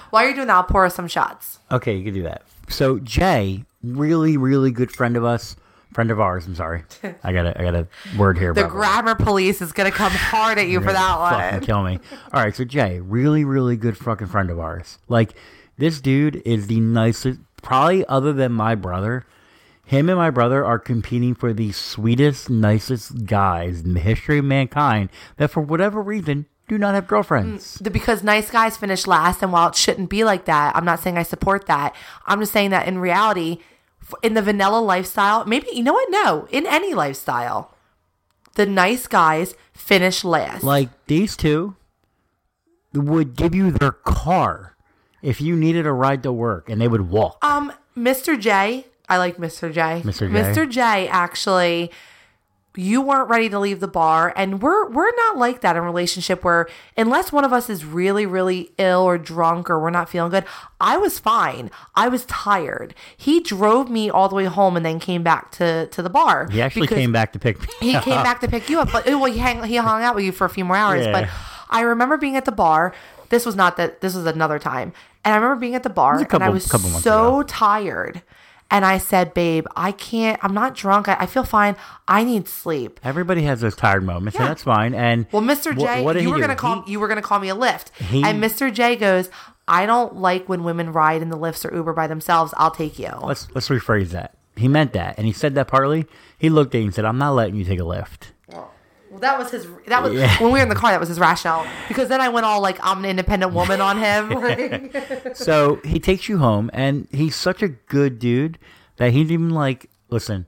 While 0.10 0.24
you're 0.26 0.34
doing 0.34 0.48
that, 0.48 0.56
I'll 0.56 0.64
pour 0.64 0.86
us 0.86 0.96
some 0.96 1.08
shots. 1.08 1.60
Okay, 1.72 1.96
you 1.96 2.04
can 2.04 2.14
do 2.14 2.24
that. 2.24 2.44
So 2.70 3.00
Jay, 3.00 3.64
really, 3.84 4.38
really 4.38 4.72
good 4.72 4.92
friend 4.92 5.16
of 5.18 5.24
us, 5.24 5.56
friend 5.94 6.12
of 6.12 6.20
ours. 6.20 6.46
I'm 6.46 6.56
sorry, 6.56 6.84
I 7.24 7.32
got 7.34 7.46
a, 7.46 7.60
I 7.60 7.64
got 7.64 7.76
a 7.76 7.88
word 8.18 8.38
here. 8.38 8.54
The 8.54 8.62
about- 8.62 8.72
grammar 8.72 9.16
police 9.16 9.62
is 9.62 9.72
gonna 9.72 9.92
come 9.92 10.12
hard 10.12 10.58
at 10.58 10.68
you 10.68 10.80
for 10.82 10.92
that 10.92 11.18
fucking 11.18 11.58
one. 11.60 11.66
kill 11.66 11.84
me. 11.84 12.00
All 12.34 12.44
right, 12.44 12.56
so 12.56 12.64
Jay, 12.66 13.00
really, 13.00 13.46
really 13.46 13.78
good 13.78 13.98
fucking 13.98 14.28
friend 14.28 14.50
of 14.50 14.60
ours. 14.60 14.98
Like 15.08 15.34
this 15.78 16.02
dude 16.02 16.42
is 16.46 16.68
the 16.68 16.80
nicest, 16.80 17.40
probably 17.62 18.06
other 18.08 18.34
than 18.34 18.52
my 18.52 18.76
brother. 18.76 19.26
Him 19.88 20.10
and 20.10 20.18
my 20.18 20.32
brother 20.32 20.66
are 20.66 20.80
competing 20.80 21.36
for 21.36 21.54
the 21.54 21.72
sweetest, 21.72 22.50
nicest 22.50 23.26
guys 23.28 23.82
in 23.82 23.94
the 23.94 24.00
history 24.00 24.40
of 24.40 24.46
mankind 24.46 25.10
that, 25.38 25.52
for 25.52 25.62
whatever 25.62 26.02
reason, 26.02 26.48
do 26.68 26.78
not 26.78 26.96
have 26.96 27.08
girlfriends. 27.08 27.78
Because 27.80 28.24
nice 28.24 28.50
guys 28.50 28.78
finish 28.78 29.06
last, 29.08 29.42
and 29.44 29.52
while 29.52 29.70
it 29.70 29.76
shouldn't 29.76 30.10
be 30.10 30.24
like 30.24 30.46
that, 30.46 30.76
I'm 30.76 30.86
not 30.86 31.00
saying 31.00 31.18
I 31.18 31.24
support 31.24 31.68
that. 31.68 31.96
I'm 32.26 32.40
just 32.40 32.54
saying 32.54 32.72
that 32.72 32.88
in 32.88 32.98
reality, 33.00 33.60
in 34.24 34.34
the 34.34 34.42
vanilla 34.42 34.80
lifestyle, 34.80 35.46
maybe 35.46 35.68
you 35.74 35.84
know 35.84 35.94
what? 35.94 36.10
No, 36.10 36.48
in 36.52 36.66
any 36.66 36.94
lifestyle, 36.94 37.74
the 38.56 38.66
nice 38.66 39.08
guys 39.08 39.56
finish 39.74 40.24
last. 40.24 40.64
Like 40.64 40.90
these 41.08 41.38
two 41.38 41.76
would 42.94 43.36
give 43.36 43.54
you 43.54 43.72
their 43.72 43.92
car 43.92 44.76
if 45.22 45.42
you 45.42 45.56
needed 45.56 45.86
a 45.86 45.92
ride 45.92 46.24
to 46.24 46.32
work, 46.32 46.70
and 46.70 46.80
they 46.80 46.88
would 46.88 47.10
walk. 47.10 47.44
Um, 47.44 47.74
Mr. 47.98 48.40
J, 48.40 48.86
I 49.10 49.18
like 49.18 49.38
Mr. 49.38 49.72
J. 49.72 50.02
Mr. 50.04 50.32
J. 50.32 50.34
Mr. 50.34 50.70
J 50.70 51.08
actually 51.08 51.92
you 52.78 53.02
weren't 53.02 53.30
ready 53.30 53.50
to 53.50 53.60
leave 53.60 53.80
the 53.80 53.88
bar 53.88 54.34
and 54.36 54.62
we're 54.62 54.90
we're 54.90 55.12
not 55.16 55.38
like 55.38 55.62
that 55.62 55.76
in 55.76 55.82
a 55.82 55.86
relationship 55.86 56.44
where 56.44 56.68
unless 56.98 57.32
one 57.32 57.46
of 57.46 57.54
us 57.54 57.70
is 57.70 57.86
really 57.86 58.26
really 58.26 58.72
ill 58.78 59.02
or 59.02 59.18
drunk 59.18 59.70
or 59.70 59.80
we're 59.80 59.90
not 59.90 60.10
feeling 60.10 60.30
good 60.32 60.44
i 60.82 60.98
was 60.98 61.18
fine 61.20 61.72
i 61.96 62.08
was 62.08 62.26
tired 62.26 62.94
he 63.16 63.40
drove 63.40 63.90
me 63.90 64.10
all 64.10 64.28
the 64.28 64.36
way 64.36 64.46
home 64.46 64.76
and 64.76 64.86
then 64.86 65.00
came 65.00 65.24
back 65.24 65.52
to 65.52 65.88
to 65.88 66.02
the 66.02 66.10
bar 66.10 66.50
He 66.50 66.62
actually 66.62 66.88
came 66.88 67.12
back 67.12 67.32
to 67.34 67.40
pick 67.40 67.60
me. 67.60 67.66
Up. 67.66 67.74
He 67.82 67.96
up. 67.96 68.04
came 68.04 68.24
back 68.24 68.42
to 68.42 68.48
pick 68.48 68.70
you 68.70 68.80
up, 68.80 68.92
but 68.92 69.08
oh, 69.08 69.18
well, 69.20 69.32
he 69.32 69.38
hang, 69.40 69.64
he 69.64 69.76
hung 69.78 70.02
out 70.04 70.16
with 70.16 70.24
you 70.26 70.32
for 70.32 70.46
a 70.46 70.50
few 70.50 70.66
more 70.66 70.76
hours. 70.76 71.06
Yeah. 71.06 71.12
But 71.12 71.30
I 71.70 71.82
remember 71.82 72.18
being 72.18 72.36
at 72.36 72.46
the 72.46 72.52
bar. 72.52 72.94
This 73.30 73.46
was 73.46 73.56
not 73.56 73.78
that. 73.78 74.02
This 74.02 74.14
was 74.16 74.26
another 74.26 74.60
time, 74.60 74.94
and 75.24 75.34
I 75.34 75.38
remember 75.38 75.60
being 75.60 75.76
at 75.76 75.84
the 75.84 75.90
bar, 75.90 76.20
couple- 76.20 76.36
and 76.36 76.44
I 76.44 76.50
was 76.50 76.64
so 76.66 77.40
ago. 77.40 77.44
tired. 77.44 78.22
And 78.72 78.84
I 78.84 78.98
said, 78.98 79.34
"Babe, 79.34 79.68
I 79.76 79.92
can't. 79.92 80.40
I'm 80.44 80.54
not 80.54 80.74
drunk. 80.76 81.08
I, 81.08 81.18
I 81.22 81.26
feel 81.28 81.44
fine. 81.44 81.76
I 82.08 82.24
need 82.24 82.48
sleep." 82.48 83.00
Everybody 83.04 83.44
has 83.44 83.62
those 83.62 83.76
tired 83.76 84.04
moments, 84.04 84.36
Yeah. 84.36 84.42
and 84.42 84.50
that's 84.50 84.64
fine. 84.64 84.94
And 84.96 85.28
Well, 85.32 85.42
Mr. 85.44 85.78
J, 85.78 86.04
what 86.04 86.14
did 86.14 86.24
you 86.24 86.30
he 86.30 86.32
were 86.34 86.38
do? 86.38 86.42
gonna 86.42 86.56
call 86.56 86.82
He- 86.82 86.94
you 86.94 87.00
were 87.00 87.08
gonna 87.08 87.22
call 87.22 87.40
me 87.40 87.50
a 87.50 87.56
Lyft, 87.56 87.96
He- 87.98 88.24
and 88.24 88.44
Mr. 88.44 88.74
J 88.74 88.96
goes, 88.96 89.30
"I 89.68 89.86
don't 89.86 90.16
like 90.16 90.50
when 90.50 90.64
women 90.64 90.92
ride 90.92 91.22
in 91.22 91.30
the 91.30 91.38
Lyfts 91.38 91.64
or 91.64 91.76
Uber 91.76 91.94
by 91.94 92.08
themselves. 92.08 92.54
I'll 92.58 92.72
take 92.72 92.98
you." 92.98 93.10
let's 93.24 93.48
let's 93.54 93.70
rephrase 93.70 94.10
that. 94.10 94.34
He 94.56 94.68
meant 94.68 94.94
that, 94.94 95.16
and 95.18 95.28
he 95.28 95.34
said 95.34 95.54
that 95.56 95.68
partly. 95.68 96.06
He 96.38 96.50
looked 96.50 96.74
at 96.74 96.80
you 96.80 96.86
and 96.86 96.94
said, 96.94 97.06
"I'm 97.06 97.18
not 97.20 97.32
letting 97.36 97.56
you 97.56 97.66
take 97.66 97.80
a 97.80 97.84
Lyft." 97.84 98.32
Well, 99.16 99.22
that 99.22 99.40
was 99.40 99.50
his. 99.52 99.66
That 99.88 100.04
was 100.04 100.12
Yeah. 100.14 100.36
when 100.44 100.52
we 100.52 100.60
were 100.60 100.64
in 100.64 100.68
the 100.70 100.76
car. 100.76 100.92
That 100.92 101.00
was 101.00 101.08
his 101.08 101.20
rationale. 101.22 101.66
Because 101.88 102.10
then 102.10 102.20
I 102.20 102.28
went 102.28 102.46
all 102.46 102.60
like, 102.60 102.78
"I'm 102.84 103.00
an 103.00 103.06
independent 103.06 103.54
woman" 103.54 103.80
on 103.80 103.98
him. 103.98 104.30
Like, 104.42 105.36
So 105.38 105.80
he 105.86 106.00
takes 106.00 106.28
you 106.28 106.38
home, 106.40 106.70
and 106.74 107.08
he's 107.12 107.36
such 107.36 107.64
a 107.64 107.70
good 107.70 108.20
dude 108.20 108.58
that 108.98 109.12
he's 109.12 109.32
even 109.32 109.52
like, 109.52 109.90
"Listen, 110.10 110.46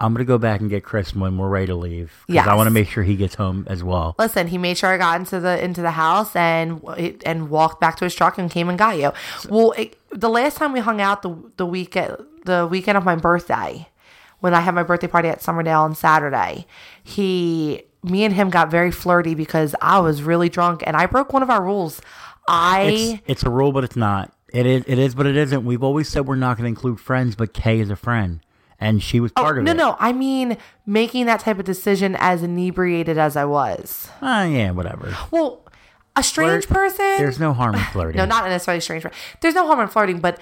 I'm 0.00 0.12
gonna 0.14 0.24
go 0.24 0.36
back 0.38 0.60
and 0.60 0.68
get 0.68 0.82
Chris 0.82 1.14
when 1.14 1.38
we're 1.38 1.48
ready 1.48 1.66
to 1.66 1.76
leave 1.76 2.24
because 2.26 2.48
I 2.48 2.54
want 2.56 2.66
to 2.66 2.72
make 2.72 2.88
sure 2.88 3.04
he 3.04 3.14
gets 3.14 3.36
home 3.36 3.64
as 3.70 3.84
well." 3.84 4.16
listen, 4.18 4.48
he 4.48 4.58
made 4.58 4.76
sure 4.78 4.90
I 4.90 4.96
got 4.96 5.20
into 5.20 5.38
the 5.38 5.62
into 5.64 5.80
the 5.80 5.92
house 5.92 6.34
and 6.34 6.80
and 7.24 7.50
walked 7.50 7.80
back 7.80 7.96
to 7.98 8.04
his 8.04 8.14
truck 8.16 8.36
and 8.36 8.50
came 8.50 8.68
and 8.68 8.76
got 8.78 8.98
you. 8.98 9.12
Well, 9.48 9.70
it, 9.72 9.96
the 10.10 10.28
last 10.28 10.56
time 10.56 10.72
we 10.72 10.80
hung 10.80 11.00
out 11.00 11.22
the 11.22 11.36
the 11.56 11.66
weekend 11.66 12.16
the 12.44 12.66
weekend 12.68 12.96
of 12.98 13.04
my 13.04 13.14
birthday, 13.14 13.88
when 14.40 14.54
I 14.54 14.60
had 14.60 14.74
my 14.74 14.82
birthday 14.82 15.06
party 15.08 15.28
at 15.28 15.40
Summerdale 15.40 15.80
on 15.80 15.94
Saturday, 15.94 16.66
he 17.02 17.82
me 18.02 18.24
and 18.24 18.34
him 18.34 18.50
got 18.50 18.70
very 18.70 18.90
flirty 18.90 19.34
because 19.34 19.74
I 19.82 19.98
was 20.00 20.22
really 20.22 20.48
drunk 20.48 20.82
and 20.86 20.96
I 20.96 21.06
broke 21.06 21.32
one 21.32 21.42
of 21.42 21.50
our 21.50 21.62
rules. 21.62 22.00
I 22.46 22.82
It's, 22.82 23.22
it's 23.26 23.42
a 23.44 23.50
rule, 23.50 23.72
but 23.72 23.84
it's 23.84 23.96
not. 23.96 24.32
It 24.52 24.64
is. 24.66 24.84
It 24.86 24.98
is, 24.98 25.14
but 25.14 25.26
it 25.26 25.36
isn't. 25.36 25.64
We've 25.64 25.82
always 25.82 26.08
said 26.08 26.26
we're 26.26 26.36
not 26.36 26.56
going 26.56 26.64
to 26.64 26.68
include 26.68 27.00
friends, 27.00 27.36
but 27.36 27.52
Kay 27.52 27.80
is 27.80 27.90
a 27.90 27.96
friend, 27.96 28.40
and 28.80 29.02
she 29.02 29.20
was 29.20 29.32
part 29.32 29.58
of 29.58 29.62
Oh, 29.62 29.64
no 29.66 29.72
it. 29.72 29.76
no 29.76 29.96
I 30.00 30.12
mean 30.12 30.56
making 30.86 31.26
that 31.26 31.40
type 31.40 31.58
of 31.58 31.66
decision 31.66 32.16
as 32.18 32.42
inebriated 32.42 33.18
as 33.18 33.36
I 33.36 33.44
was. 33.44 34.08
Ah, 34.22 34.44
yeah, 34.44 34.70
whatever. 34.70 35.14
Well, 35.30 35.64
a 36.16 36.22
strange 36.22 36.64
Flirt- 36.64 36.76
person. 36.92 37.04
There's 37.18 37.38
no 37.38 37.52
harm 37.52 37.74
in 37.74 37.80
flirting. 37.92 38.16
No, 38.16 38.24
not 38.24 38.44
necessarily 38.48 38.80
strange. 38.80 39.04
There's 39.42 39.54
no 39.54 39.66
harm 39.66 39.80
in 39.80 39.88
flirting, 39.88 40.20
but 40.20 40.40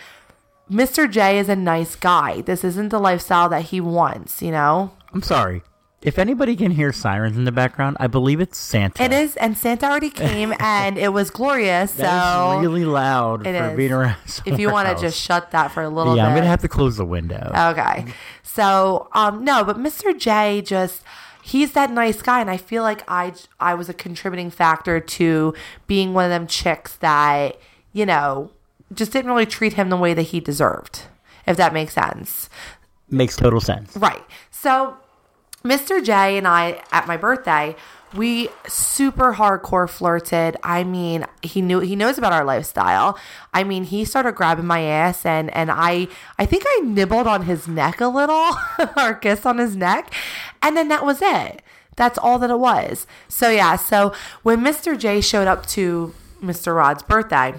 Mr. 0.70 1.10
J 1.10 1.38
is 1.38 1.48
a 1.48 1.56
nice 1.56 1.96
guy. 1.96 2.42
This 2.42 2.62
isn't 2.62 2.90
the 2.90 3.00
lifestyle 3.00 3.48
that 3.48 3.62
he 3.66 3.80
wants, 3.80 4.40
you 4.42 4.50
know? 4.52 4.92
I'm 5.12 5.22
sorry. 5.22 5.62
If 6.02 6.18
anybody 6.18 6.54
can 6.56 6.70
hear 6.72 6.92
sirens 6.92 7.36
in 7.36 7.44
the 7.44 7.52
background, 7.52 7.96
I 7.98 8.06
believe 8.06 8.40
it's 8.40 8.58
Santa. 8.58 9.02
It 9.02 9.12
is, 9.12 9.34
and 9.36 9.56
Santa 9.56 9.86
already 9.86 10.10
came 10.10 10.54
and 10.60 10.98
it 10.98 11.12
was 11.12 11.30
glorious. 11.30 11.92
So 11.92 12.02
That 12.02 12.58
is 12.58 12.62
really 12.62 12.84
loud 12.84 13.46
it 13.46 13.58
for 13.58 13.70
is. 13.70 13.76
being 13.76 13.92
around. 13.92 14.16
if 14.44 14.58
you 14.60 14.70
want 14.70 14.86
want 14.86 14.98
to 14.98 15.02
just 15.04 15.20
shut 15.20 15.50
that 15.52 15.72
for 15.72 15.82
a 15.82 15.88
little 15.88 16.12
bit. 16.12 16.18
yeah, 16.18 16.24
bit. 16.26 16.28
I'm 16.30 16.36
gonna 16.36 16.46
have 16.48 16.60
to 16.62 16.68
close 16.68 16.96
the 16.96 17.04
window. 17.06 17.50
Okay. 17.70 18.04
So, 18.42 19.08
um, 19.12 19.42
no, 19.44 19.64
but 19.64 19.78
Mr. 19.78 20.16
J 20.16 20.62
just 20.62 21.02
he's 21.42 21.72
that 21.72 21.90
nice 21.90 22.20
guy 22.22 22.40
and 22.40 22.50
I 22.50 22.56
feel 22.56 22.82
like 22.82 23.02
I 23.08 23.32
I 23.58 23.74
was 23.74 23.88
a 23.88 23.94
contributing 23.94 24.50
factor 24.50 25.00
to 25.00 25.54
being 25.86 26.12
one 26.14 26.24
of 26.24 26.30
them 26.30 26.46
chicks 26.46 26.96
that, 26.96 27.58
you 27.92 28.04
know, 28.06 28.50
just 28.92 29.12
didn't 29.12 29.30
really 29.30 29.46
treat 29.46 29.72
him 29.72 29.88
the 29.88 29.96
way 29.96 30.12
that 30.14 30.22
he 30.22 30.40
deserved. 30.40 31.02
If 31.46 31.56
that 31.56 31.72
makes 31.72 31.94
sense. 31.94 32.48
Makes 33.10 33.36
total 33.36 33.60
sense. 33.60 33.96
Right. 33.96 34.22
So, 34.50 34.96
Mr. 35.66 36.02
J 36.02 36.38
and 36.38 36.46
I 36.46 36.82
at 36.92 37.06
my 37.06 37.16
birthday, 37.16 37.76
we 38.14 38.48
super 38.66 39.34
hardcore 39.34 39.88
flirted. 39.88 40.56
I 40.62 40.84
mean, 40.84 41.26
he 41.42 41.60
knew 41.60 41.80
he 41.80 41.96
knows 41.96 42.18
about 42.18 42.32
our 42.32 42.44
lifestyle. 42.44 43.18
I 43.52 43.64
mean, 43.64 43.84
he 43.84 44.04
started 44.04 44.34
grabbing 44.34 44.66
my 44.66 44.80
ass 44.80 45.26
and 45.26 45.54
and 45.54 45.70
I 45.70 46.08
I 46.38 46.46
think 46.46 46.64
I 46.66 46.80
nibbled 46.84 47.26
on 47.26 47.42
his 47.42 47.66
neck 47.68 48.00
a 48.00 48.06
little 48.08 48.52
or 48.96 49.14
kissed 49.14 49.46
on 49.46 49.58
his 49.58 49.76
neck. 49.76 50.12
And 50.62 50.76
then 50.76 50.88
that 50.88 51.04
was 51.04 51.20
it. 51.20 51.62
That's 51.96 52.18
all 52.18 52.38
that 52.38 52.50
it 52.50 52.58
was. 52.58 53.06
So 53.28 53.50
yeah, 53.50 53.76
so 53.76 54.12
when 54.42 54.60
Mr. 54.60 54.98
J 54.98 55.20
showed 55.20 55.48
up 55.48 55.66
to 55.66 56.14
Mr. 56.42 56.76
Rod's 56.76 57.02
birthday, 57.02 57.54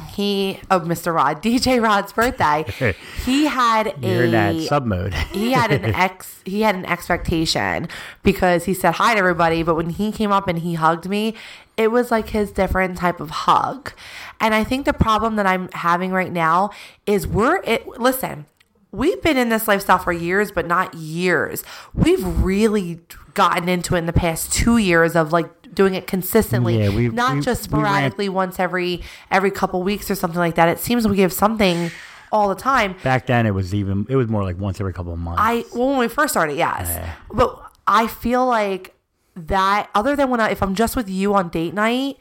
he 0.00 0.60
oh 0.70 0.80
Mr. 0.80 1.14
Rod, 1.14 1.42
DJ 1.42 1.82
Rod's 1.82 2.12
birthday, 2.12 2.64
he 3.24 3.46
had 3.46 3.94
You're 4.02 4.24
in 4.24 4.30
that 4.32 4.54
a 4.54 4.66
sub 4.66 4.84
mode. 4.86 5.14
he 5.14 5.52
had 5.52 5.70
an 5.72 5.84
ex 5.94 6.42
he 6.44 6.62
had 6.62 6.74
an 6.74 6.86
expectation 6.86 7.88
because 8.22 8.64
he 8.64 8.74
said 8.74 8.92
hi 8.94 9.14
to 9.14 9.18
everybody 9.18 9.62
but 9.62 9.74
when 9.74 9.90
he 9.90 10.10
came 10.12 10.32
up 10.32 10.48
and 10.48 10.60
he 10.60 10.74
hugged 10.74 11.08
me 11.08 11.34
it 11.76 11.90
was 11.90 12.10
like 12.10 12.30
his 12.30 12.50
different 12.50 12.96
type 12.98 13.20
of 13.20 13.30
hug 13.30 13.92
and 14.40 14.54
i 14.54 14.64
think 14.64 14.84
the 14.86 14.92
problem 14.92 15.36
that 15.36 15.46
i'm 15.46 15.68
having 15.72 16.10
right 16.10 16.32
now 16.32 16.70
is 17.06 17.26
we're 17.26 17.62
it 17.64 17.86
listen 17.98 18.46
we've 18.90 19.20
been 19.22 19.36
in 19.36 19.50
this 19.50 19.68
lifestyle 19.68 19.98
for 19.98 20.12
years, 20.12 20.50
but 20.50 20.66
not 20.66 20.94
years. 20.94 21.62
We've 21.92 22.24
really 22.42 23.00
gotten 23.34 23.68
into 23.68 23.94
it 23.94 23.98
in 23.98 24.06
the 24.06 24.12
past 24.14 24.50
two 24.52 24.78
years 24.78 25.14
of 25.14 25.30
like 25.32 25.50
doing 25.74 25.94
it 25.94 26.06
consistently, 26.06 26.78
Yeah, 26.82 26.90
we- 26.94 27.08
not 27.08 27.34
we- 27.36 27.40
just 27.40 27.62
we 27.62 27.64
sporadically 27.78 28.28
once 28.28 28.58
every 28.60 29.02
every 29.30 29.50
couple 29.50 29.82
weeks 29.82 30.10
or 30.10 30.14
something 30.14 30.38
like 30.38 30.54
that. 30.56 30.68
It 30.68 30.78
seems 30.78 31.06
we 31.06 31.16
give 31.16 31.32
something 31.32 31.90
all 32.32 32.48
the 32.48 32.54
time. 32.54 32.94
Back 33.02 33.26
then, 33.26 33.46
it 33.46 33.52
was 33.54 33.74
even. 33.74 34.06
It 34.08 34.16
was 34.16 34.28
more 34.28 34.42
like 34.42 34.58
once 34.58 34.80
every 34.80 34.92
couple 34.92 35.12
of 35.12 35.18
months. 35.18 35.40
I 35.42 35.64
well, 35.74 35.88
when 35.90 35.98
we 35.98 36.08
first 36.08 36.32
started, 36.32 36.56
yes, 36.56 36.88
Yeah. 36.88 37.10
but 37.32 37.60
I 37.86 38.06
feel 38.06 38.46
like 38.46 38.94
that. 39.36 39.88
Other 39.94 40.14
than 40.16 40.28
when 40.30 40.40
I, 40.40 40.50
if 40.50 40.62
I'm 40.62 40.74
just 40.74 40.94
with 40.96 41.08
you 41.08 41.34
on 41.34 41.48
date 41.48 41.72
night 41.74 42.18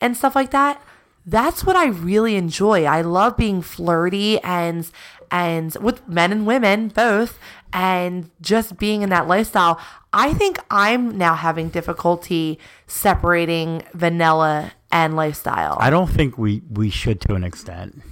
and 0.00 0.16
stuff 0.16 0.34
like 0.34 0.50
that, 0.52 0.80
that's 1.26 1.64
what 1.64 1.76
I 1.76 1.86
really 1.88 2.36
enjoy. 2.36 2.84
I 2.84 3.02
love 3.02 3.36
being 3.36 3.60
flirty 3.60 4.40
and 4.40 4.90
and 5.30 5.74
with 5.76 6.06
men 6.08 6.32
and 6.32 6.46
women 6.46 6.88
both, 6.88 7.38
and 7.72 8.30
just 8.40 8.78
being 8.78 9.02
in 9.02 9.10
that 9.10 9.28
lifestyle. 9.28 9.80
I 10.12 10.34
think 10.34 10.58
I'm 10.70 11.16
now 11.16 11.34
having 11.36 11.68
difficulty 11.68 12.58
separating 12.86 13.82
vanilla 13.94 14.72
and 14.90 15.14
lifestyle. 15.14 15.76
I 15.80 15.88
don't 15.90 16.08
think 16.10 16.36
we 16.36 16.62
we 16.70 16.90
should 16.90 17.20
to 17.22 17.34
an 17.34 17.44
extent. 17.44 18.02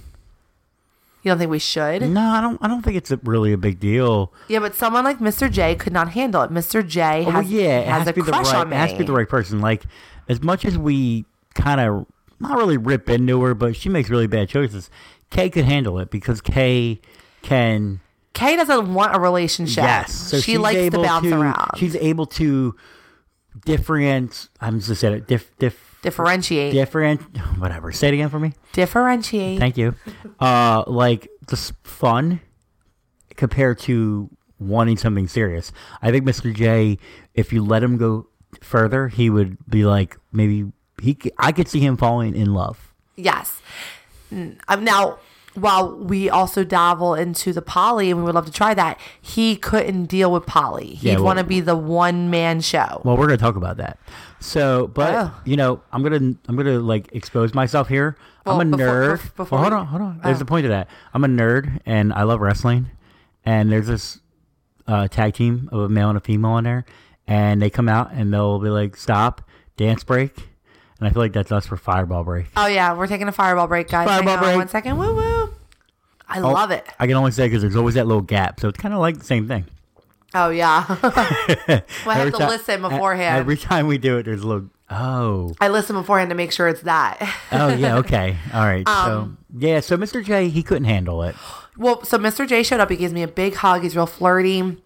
you 1.21 1.29
don't 1.31 1.37
think 1.37 1.51
we 1.51 1.59
should? 1.59 2.01
No, 2.03 2.21
I 2.21 2.39
don't. 2.39 2.57
I 2.63 2.67
don't 2.69 2.81
think 2.83 2.95
it's 2.95 3.11
a, 3.11 3.17
really 3.23 3.51
a 3.51 3.57
big 3.57 3.79
deal. 3.81 4.31
Yeah, 4.47 4.59
but 4.59 4.75
someone 4.75 5.03
like 5.03 5.19
Mr. 5.19 5.51
J 5.51 5.75
could 5.75 5.91
not 5.91 6.11
handle 6.11 6.41
it. 6.43 6.51
Mr. 6.51 6.85
J 6.87 7.25
Oh, 7.27 7.31
has, 7.31 7.45
well, 7.45 7.53
yeah, 7.53 7.79
it 7.79 7.87
has 7.87 7.97
has 7.99 8.07
a 8.07 8.11
to 8.13 8.15
be 8.15 8.21
the 8.21 8.31
crush 8.31 8.47
right. 8.47 8.55
on 8.55 8.69
me. 8.69 8.75
It 8.77 8.79
has 8.79 8.91
to 8.93 8.97
be 8.97 9.03
the 9.03 9.13
right 9.13 9.27
person. 9.27 9.59
Like 9.59 9.83
as 10.29 10.41
much 10.41 10.63
as 10.63 10.77
we 10.77 11.25
kind 11.53 11.81
of 11.81 12.05
not 12.39 12.57
really 12.57 12.77
rip 12.77 13.09
into 13.09 13.41
her, 13.41 13.53
but 13.53 13.75
she 13.75 13.89
makes 13.89 14.09
really 14.09 14.27
bad 14.27 14.47
choices. 14.47 14.89
Kay 15.29 15.49
could 15.49 15.65
handle 15.65 15.99
it 15.99 16.09
because 16.09 16.41
Kay 16.41 17.01
can. 17.41 17.99
Kay 18.33 18.55
doesn't 18.55 18.93
want 18.93 19.15
a 19.15 19.19
relationship. 19.19 19.83
Yes, 19.83 20.13
so 20.13 20.39
she 20.39 20.57
likes 20.57 20.93
to 20.93 21.01
bounce 21.01 21.27
around. 21.27 21.71
She's 21.77 21.95
able 21.95 22.25
to 22.27 22.75
different. 23.65 24.49
I'm 24.61 24.79
just 24.79 25.01
said 25.01 25.13
it. 25.13 25.27
Diff, 25.27 25.51
diff, 25.57 25.97
differentiate. 26.01 26.73
different. 26.73 27.21
Whatever. 27.57 27.91
Say 27.91 28.09
it 28.09 28.13
again 28.15 28.29
for 28.29 28.39
me. 28.39 28.53
differentiate. 28.73 29.59
Thank 29.59 29.77
you. 29.77 29.95
Uh, 30.39 30.83
like 30.87 31.27
just 31.49 31.73
fun 31.83 32.41
compared 33.35 33.79
to 33.79 34.29
wanting 34.59 34.97
something 34.97 35.27
serious. 35.27 35.71
I 36.01 36.11
think 36.11 36.25
Mr. 36.25 36.53
J, 36.53 36.97
if 37.33 37.51
you 37.53 37.63
let 37.63 37.83
him 37.83 37.97
go 37.97 38.27
further, 38.61 39.07
he 39.07 39.29
would 39.29 39.57
be 39.67 39.85
like 39.85 40.17
maybe 40.31 40.71
he. 41.01 41.17
I 41.37 41.51
could 41.51 41.67
see 41.67 41.79
him 41.79 41.97
falling 41.97 42.35
in 42.35 42.53
love. 42.53 42.93
yes. 43.15 43.61
Mm, 44.31 44.57
um, 44.67 44.83
now, 44.83 45.17
while 45.55 45.95
we 45.97 46.29
also 46.29 46.63
dabble 46.63 47.15
into 47.15 47.51
the 47.51 47.61
poly 47.61 48.11
and 48.11 48.19
we 48.19 48.25
would 48.25 48.35
love 48.35 48.45
to 48.45 48.51
try 48.51 48.73
that, 48.75 48.99
he 49.19 49.55
couldn't 49.55 50.05
deal 50.05 50.31
with 50.31 50.45
poly. 50.45 50.93
He'd 50.95 51.03
Yeah, 51.09 51.15
well- 51.15 51.23
want 51.25 51.39
to 51.39 51.43
be 51.45 51.59
the 51.59 51.75
one 51.75 52.29
man 52.29 52.61
show. 52.61 53.01
Well, 53.03 53.17
we're 53.17 53.25
gonna 53.27 53.37
talk 53.37 53.55
about 53.55 53.77
that. 53.77 53.97
So, 54.39 54.87
but 54.87 55.13
Oh. 55.15 55.31
you 55.45 55.57
know, 55.57 55.81
I'm 55.91 56.03
gonna 56.03 56.33
I'm 56.47 56.55
gonna 56.55 56.79
like 56.79 57.09
expose 57.13 57.53
myself 57.53 57.87
here. 57.89 58.15
Well, 58.45 58.61
I'm 58.61 58.73
a 58.73 58.77
before- 58.77 58.93
nerd. 58.93 59.17
bef- 59.17 59.35
before 59.35 59.57
Well, 59.59 59.69
hold 59.69 59.73
on, 59.81 59.85
hold 59.87 60.01
on. 60.01 60.19
There's 60.23 60.37
Oh. 60.37 60.39
the 60.39 60.45
point 60.45 60.65
of 60.65 60.69
that. 60.69 60.87
I'm 61.13 61.23
a 61.23 61.27
nerd 61.27 61.79
and 61.85 62.13
I 62.13 62.23
love 62.23 62.39
wrestling. 62.39 62.87
And 63.45 63.71
there's 63.71 63.87
this 63.87 64.19
uh, 64.87 65.07
tag 65.07 65.33
team 65.33 65.69
of 65.71 65.81
a 65.81 65.89
male 65.89 66.09
and 66.09 66.17
a 66.17 66.21
female 66.21 66.57
in 66.57 66.63
there, 66.63 66.83
and 67.27 67.61
they 67.61 67.69
come 67.69 67.87
out 67.87 68.11
and 68.11 68.33
they'll 68.33 68.57
be 68.59 68.69
like, 68.69 68.95
"Stop, 68.97 69.41
dance 69.77 70.03
break," 70.03 70.48
and 70.99 71.07
I 71.07 71.11
feel 71.11 71.21
like 71.21 71.33
that's 71.33 71.51
us 71.51 71.65
for 71.67 71.77
fireball 71.77 72.23
break. 72.23 72.47
Oh 72.57 72.67
yeah, 72.67 72.93
we're 72.93 73.07
taking 73.07 73.27
a 73.27 73.31
fireball 73.31 73.67
break, 73.67 73.87
guys. 73.89 74.07
Fireball 74.07 74.29
Hang 74.29 74.37
on 74.37 74.43
break. 74.43 74.55
one 74.57 74.67
second. 74.69 74.97
Woo 74.97 75.15
woo. 75.15 75.49
I 76.27 76.39
Oh, 76.39 76.51
love 76.51 76.71
it. 76.71 76.85
I 76.99 77.07
can 77.07 77.15
only 77.15 77.31
say 77.31 77.47
because 77.47 77.61
there's 77.61 77.75
always 77.75 77.95
that 77.95 78.05
little 78.07 78.21
gap, 78.21 78.59
so 78.59 78.67
it's 78.69 78.77
kind 78.77 78.93
of 78.93 78.99
like 78.99 79.17
the 79.17 79.25
same 79.25 79.47
thing. 79.47 79.65
Oh 80.35 80.49
yeah. 80.49 80.85
well, 81.01 81.01
I 81.07 81.81
have 82.05 82.17
Every 82.27 82.31
to 82.33 82.37
ti- 82.37 82.45
listen 82.45 82.79
e- 82.79 82.89
beforehand. 82.89 83.39
Every 83.39 83.57
time 83.57 83.87
we 83.87 83.97
do 83.97 84.17
it, 84.17 84.23
there's 84.23 84.41
a 84.43 84.47
little. 84.47 84.69
Oh. 84.91 85.53
I 85.61 85.67
listen 85.69 85.95
beforehand 85.95 86.29
to 86.31 86.35
make 86.35 86.51
sure 86.51 86.67
it's 86.67 86.81
that. 86.81 87.17
Oh 87.51 87.69
yeah. 87.73 87.95
Okay. 87.99 88.37
All 88.53 88.63
right. 88.63 88.87
Um, 88.87 89.37
so 89.51 89.57
yeah. 89.57 89.79
So 89.79 89.97
Mr. 89.97 90.23
J, 90.23 90.49
he 90.49 90.61
couldn't 90.63 90.85
handle 90.85 91.23
it. 91.23 91.35
Well, 91.77 92.03
so 92.03 92.17
Mr. 92.19 92.47
J 92.47 92.61
showed 92.63 92.79
up. 92.79 92.89
He 92.91 92.97
gives 92.97 93.13
me 93.13 93.23
a 93.23 93.27
big 93.27 93.55
hug. 93.55 93.81
He's 93.83 93.95
real 93.95 94.05
flirty. 94.05 94.77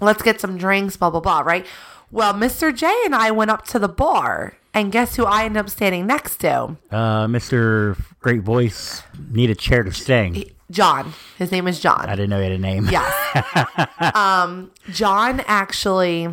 Let's 0.00 0.22
get 0.22 0.40
some 0.40 0.56
drinks, 0.56 0.96
blah, 0.96 1.10
blah, 1.10 1.20
blah, 1.20 1.40
right? 1.40 1.66
Well, 2.12 2.34
Mr. 2.34 2.74
J 2.74 2.92
and 3.04 3.14
I 3.14 3.30
went 3.30 3.50
up 3.50 3.66
to 3.68 3.78
the 3.78 3.88
bar, 3.88 4.56
and 4.74 4.90
guess 4.90 5.16
who 5.16 5.24
I 5.24 5.44
ended 5.44 5.60
up 5.60 5.70
standing 5.70 6.06
next 6.06 6.38
to? 6.38 6.76
Uh, 6.90 7.26
Mr. 7.26 8.00
Great 8.20 8.42
Voice 8.42 9.02
need 9.30 9.50
a 9.50 9.54
chair 9.54 9.82
to 9.82 9.92
sing. 9.92 10.44
John. 10.70 11.12
His 11.38 11.50
name 11.50 11.66
is 11.66 11.80
John. 11.80 12.08
I 12.08 12.14
didn't 12.14 12.30
know 12.30 12.38
he 12.38 12.44
had 12.44 12.52
a 12.52 12.58
name. 12.58 12.88
Yes. 12.90 14.14
um, 14.14 14.70
John 14.90 15.40
actually 15.46 16.28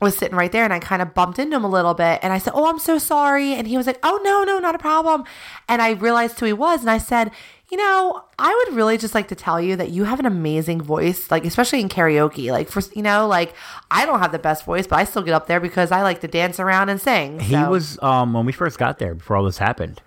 was 0.00 0.16
sitting 0.16 0.36
right 0.36 0.50
there 0.50 0.64
and 0.64 0.72
I 0.72 0.80
kind 0.80 1.00
of 1.00 1.14
bumped 1.14 1.38
into 1.38 1.56
him 1.56 1.64
a 1.64 1.68
little 1.68 1.94
bit 1.94 2.18
and 2.22 2.32
I 2.32 2.38
said, 2.38 2.52
Oh, 2.56 2.66
I'm 2.66 2.78
so 2.78 2.98
sorry. 2.98 3.52
And 3.52 3.68
he 3.68 3.76
was 3.76 3.86
like, 3.86 3.98
Oh, 4.02 4.20
no, 4.24 4.42
no, 4.42 4.58
not 4.58 4.74
a 4.74 4.78
problem. 4.78 5.24
And 5.68 5.80
I 5.80 5.90
realized 5.92 6.40
who 6.40 6.46
he 6.46 6.52
was 6.52 6.80
and 6.80 6.90
I 6.90 6.98
said, 6.98 7.30
You 7.72 7.78
know, 7.78 8.22
I 8.38 8.54
would 8.68 8.76
really 8.76 8.98
just 8.98 9.14
like 9.14 9.28
to 9.28 9.34
tell 9.34 9.58
you 9.58 9.76
that 9.76 9.88
you 9.88 10.04
have 10.04 10.20
an 10.20 10.26
amazing 10.26 10.82
voice, 10.82 11.30
like, 11.30 11.46
especially 11.46 11.80
in 11.80 11.88
karaoke. 11.88 12.52
Like, 12.52 12.68
for, 12.68 12.82
you 12.94 13.00
know, 13.00 13.26
like, 13.26 13.54
I 13.90 14.04
don't 14.04 14.18
have 14.18 14.30
the 14.30 14.38
best 14.38 14.66
voice, 14.66 14.86
but 14.86 14.98
I 14.98 15.04
still 15.04 15.22
get 15.22 15.32
up 15.32 15.46
there 15.46 15.58
because 15.58 15.90
I 15.90 16.02
like 16.02 16.20
to 16.20 16.28
dance 16.28 16.60
around 16.60 16.90
and 16.90 17.00
sing. 17.00 17.40
He 17.40 17.54
So- 17.54 17.70
was 17.70 17.98
um 18.02 18.34
when 18.34 18.44
we 18.44 18.52
first 18.52 18.78
got 18.78 18.98
there 18.98 19.14
before 19.14 19.38
all 19.38 19.44
this 19.44 19.56
happened. 19.56 20.02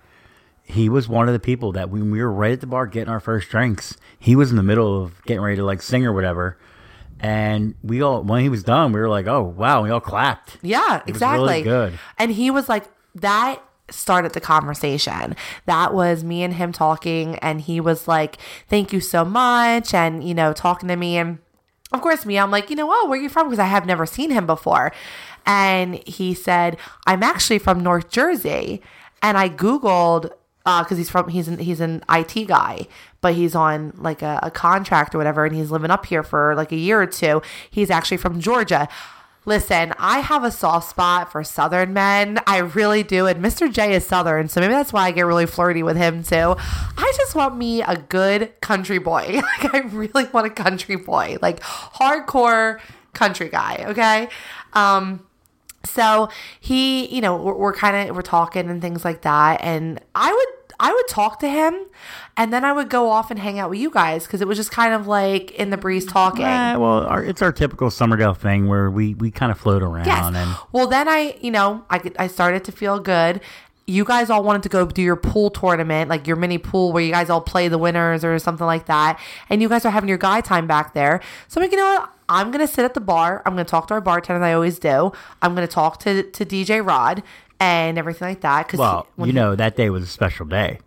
He 0.62 0.88
was 0.88 1.08
one 1.08 1.26
of 1.28 1.32
the 1.34 1.40
people 1.40 1.72
that 1.72 1.90
when 1.90 2.12
we 2.12 2.22
were 2.22 2.30
right 2.32 2.52
at 2.52 2.60
the 2.60 2.68
bar 2.68 2.86
getting 2.86 3.08
our 3.08 3.18
first 3.20 3.48
drinks, 3.50 3.96
he 4.16 4.36
was 4.36 4.50
in 4.52 4.56
the 4.56 4.62
middle 4.62 5.02
of 5.02 5.20
getting 5.24 5.42
ready 5.42 5.56
to 5.56 5.64
like 5.64 5.82
sing 5.82 6.06
or 6.06 6.12
whatever. 6.12 6.56
And 7.18 7.74
we 7.82 8.00
all 8.00 8.22
when 8.22 8.42
he 8.42 8.48
was 8.48 8.62
done, 8.62 8.92
we 8.92 9.00
were 9.00 9.08
like, 9.08 9.26
"Oh 9.26 9.42
wow!" 9.42 9.82
We 9.82 9.90
all 9.90 10.00
clapped. 10.00 10.58
Yeah, 10.62 10.98
It 10.98 11.06
was 11.06 11.08
exactly. 11.16 11.48
really 11.48 11.62
good. 11.62 11.98
And 12.16 12.30
he 12.30 12.50
was 12.52 12.68
like, 12.68 12.84
that 13.16 13.60
started 13.90 14.32
the 14.32 14.40
conversation. 14.40 15.36
That 15.66 15.94
was 15.94 16.24
me 16.24 16.42
and 16.42 16.54
him 16.54 16.72
talking, 16.72 17.36
and 17.36 17.60
he 17.60 17.80
was 17.80 18.08
like, 18.08 18.38
thank 18.68 18.92
you 18.92 19.00
so 19.00 19.24
much, 19.24 19.94
and, 19.94 20.26
you 20.26 20.34
know, 20.34 20.52
talking 20.52 20.88
to 20.88 20.96
me. 20.96 21.16
And 21.16 21.38
of 21.92 22.00
course, 22.00 22.26
me, 22.26 22.38
I'm 22.38 22.50
like, 22.50 22.70
you 22.70 22.76
know, 22.76 22.88
oh, 22.90 23.06
where 23.08 23.18
are 23.18 23.22
you 23.22 23.28
from? 23.28 23.48
Because 23.48 23.58
I 23.58 23.66
have 23.66 23.86
never 23.86 24.06
seen 24.06 24.30
him 24.30 24.46
before. 24.46 24.92
And 25.44 26.02
he 26.06 26.34
said, 26.34 26.76
I'm 27.06 27.22
actually 27.22 27.58
from 27.58 27.82
North 27.82 28.10
Jersey. 28.10 28.82
And 29.22 29.38
I 29.38 29.48
Googled, 29.48 30.30
uh, 30.66 30.82
because 30.82 30.98
he's 30.98 31.08
from 31.08 31.28
he's 31.28 31.46
an 31.46 31.58
he's 31.58 31.80
an 31.80 32.02
IT 32.10 32.48
guy, 32.48 32.88
but 33.20 33.34
he's 33.34 33.54
on 33.54 33.92
like 33.96 34.20
a, 34.20 34.40
a 34.42 34.50
contract 34.50 35.14
or 35.14 35.18
whatever, 35.18 35.44
and 35.46 35.54
he's 35.54 35.70
living 35.70 35.92
up 35.92 36.06
here 36.06 36.24
for 36.24 36.56
like 36.56 36.72
a 36.72 36.76
year 36.76 37.00
or 37.00 37.06
two. 37.06 37.40
He's 37.70 37.88
actually 37.88 38.16
from 38.16 38.40
Georgia. 38.40 38.88
Listen, 39.46 39.94
I 39.96 40.18
have 40.18 40.42
a 40.42 40.50
soft 40.50 40.90
spot 40.90 41.30
for 41.30 41.44
Southern 41.44 41.92
men. 41.92 42.40
I 42.48 42.58
really 42.58 43.04
do. 43.04 43.26
And 43.26 43.42
Mr. 43.42 43.72
J 43.72 43.94
is 43.94 44.04
Southern, 44.04 44.48
so 44.48 44.60
maybe 44.60 44.72
that's 44.72 44.92
why 44.92 45.04
I 45.04 45.12
get 45.12 45.24
really 45.24 45.46
flirty 45.46 45.84
with 45.84 45.96
him 45.96 46.24
too. 46.24 46.56
I 46.58 47.12
just 47.16 47.36
want 47.36 47.56
me 47.56 47.80
a 47.80 47.96
good 47.96 48.60
country 48.60 48.98
boy. 48.98 49.40
Like, 49.62 49.74
I 49.74 49.78
really 49.88 50.24
want 50.24 50.46
a 50.46 50.50
country 50.50 50.96
boy, 50.96 51.38
like 51.40 51.60
hardcore 51.60 52.80
country 53.14 53.48
guy, 53.48 53.84
okay? 53.88 54.28
Um, 54.72 55.24
so 55.84 56.28
he, 56.60 57.06
you 57.14 57.20
know, 57.20 57.36
we're, 57.36 57.54
we're 57.54 57.72
kind 57.72 58.10
of 58.10 58.16
we're 58.16 58.22
talking 58.22 58.68
and 58.68 58.82
things 58.82 59.04
like 59.04 59.22
that, 59.22 59.60
and 59.62 60.00
I 60.14 60.32
would 60.32 60.65
I 60.78 60.92
would 60.92 61.08
talk 61.08 61.38
to 61.40 61.48
him, 61.48 61.74
and 62.36 62.52
then 62.52 62.64
I 62.64 62.72
would 62.72 62.88
go 62.90 63.08
off 63.10 63.30
and 63.30 63.40
hang 63.40 63.58
out 63.58 63.70
with 63.70 63.78
you 63.78 63.90
guys 63.90 64.24
because 64.26 64.40
it 64.40 64.48
was 64.48 64.58
just 64.58 64.70
kind 64.70 64.92
of 64.92 65.06
like 65.06 65.50
in 65.52 65.70
the 65.70 65.76
breeze 65.76 66.04
talking. 66.04 66.44
Eh, 66.44 66.76
well, 66.76 67.06
our, 67.06 67.24
it's 67.24 67.40
our 67.42 67.52
typical 67.52 67.88
Summerdale 67.88 68.36
thing 68.36 68.68
where 68.68 68.90
we, 68.90 69.14
we 69.14 69.30
kind 69.30 69.50
of 69.50 69.58
float 69.58 69.82
around 69.82 70.06
Yes. 70.06 70.34
and 70.34 70.56
Well, 70.72 70.86
then 70.86 71.08
I, 71.08 71.36
you 71.40 71.50
know, 71.50 71.84
I 71.90 72.00
I 72.18 72.26
started 72.26 72.64
to 72.64 72.72
feel 72.72 72.98
good. 73.00 73.40
You 73.88 74.04
guys 74.04 74.30
all 74.30 74.42
wanted 74.42 74.64
to 74.64 74.68
go 74.68 74.84
do 74.84 75.00
your 75.00 75.14
pool 75.14 75.48
tournament, 75.48 76.10
like 76.10 76.26
your 76.26 76.34
mini 76.36 76.58
pool 76.58 76.92
where 76.92 77.04
you 77.04 77.12
guys 77.12 77.30
all 77.30 77.40
play 77.40 77.68
the 77.68 77.78
winners 77.78 78.24
or 78.24 78.36
something 78.40 78.66
like 78.66 78.86
that. 78.86 79.20
And 79.48 79.62
you 79.62 79.68
guys 79.68 79.84
are 79.84 79.90
having 79.90 80.08
your 80.08 80.18
guy 80.18 80.40
time 80.40 80.66
back 80.66 80.92
there. 80.92 81.20
So 81.46 81.60
I'm 81.60 81.64
like, 81.66 81.70
you 81.70 81.78
know 81.78 81.84
what? 81.94 82.12
I'm 82.28 82.50
going 82.50 82.66
to 82.66 82.72
sit 82.72 82.84
at 82.84 82.94
the 82.94 83.00
bar. 83.00 83.42
I'm 83.46 83.52
going 83.54 83.64
to 83.64 83.70
talk 83.70 83.86
to 83.86 83.94
our 83.94 84.00
bartender, 84.00 84.42
I 84.44 84.52
always 84.54 84.80
do. 84.80 85.12
I'm 85.40 85.54
going 85.54 85.64
to 85.64 85.72
talk 85.72 86.00
to, 86.00 86.24
to 86.24 86.44
DJ 86.44 86.84
Rod 86.84 87.22
and 87.60 87.98
everything 87.98 88.28
like 88.28 88.40
that. 88.42 88.68
Cause 88.68 88.78
Well, 88.78 89.06
he- 89.16 89.22
you 89.22 89.26
he- 89.26 89.32
know, 89.32 89.54
that 89.54 89.76
day 89.76 89.90
was 89.90 90.02
a 90.02 90.06
special 90.06 90.46
day. 90.46 90.78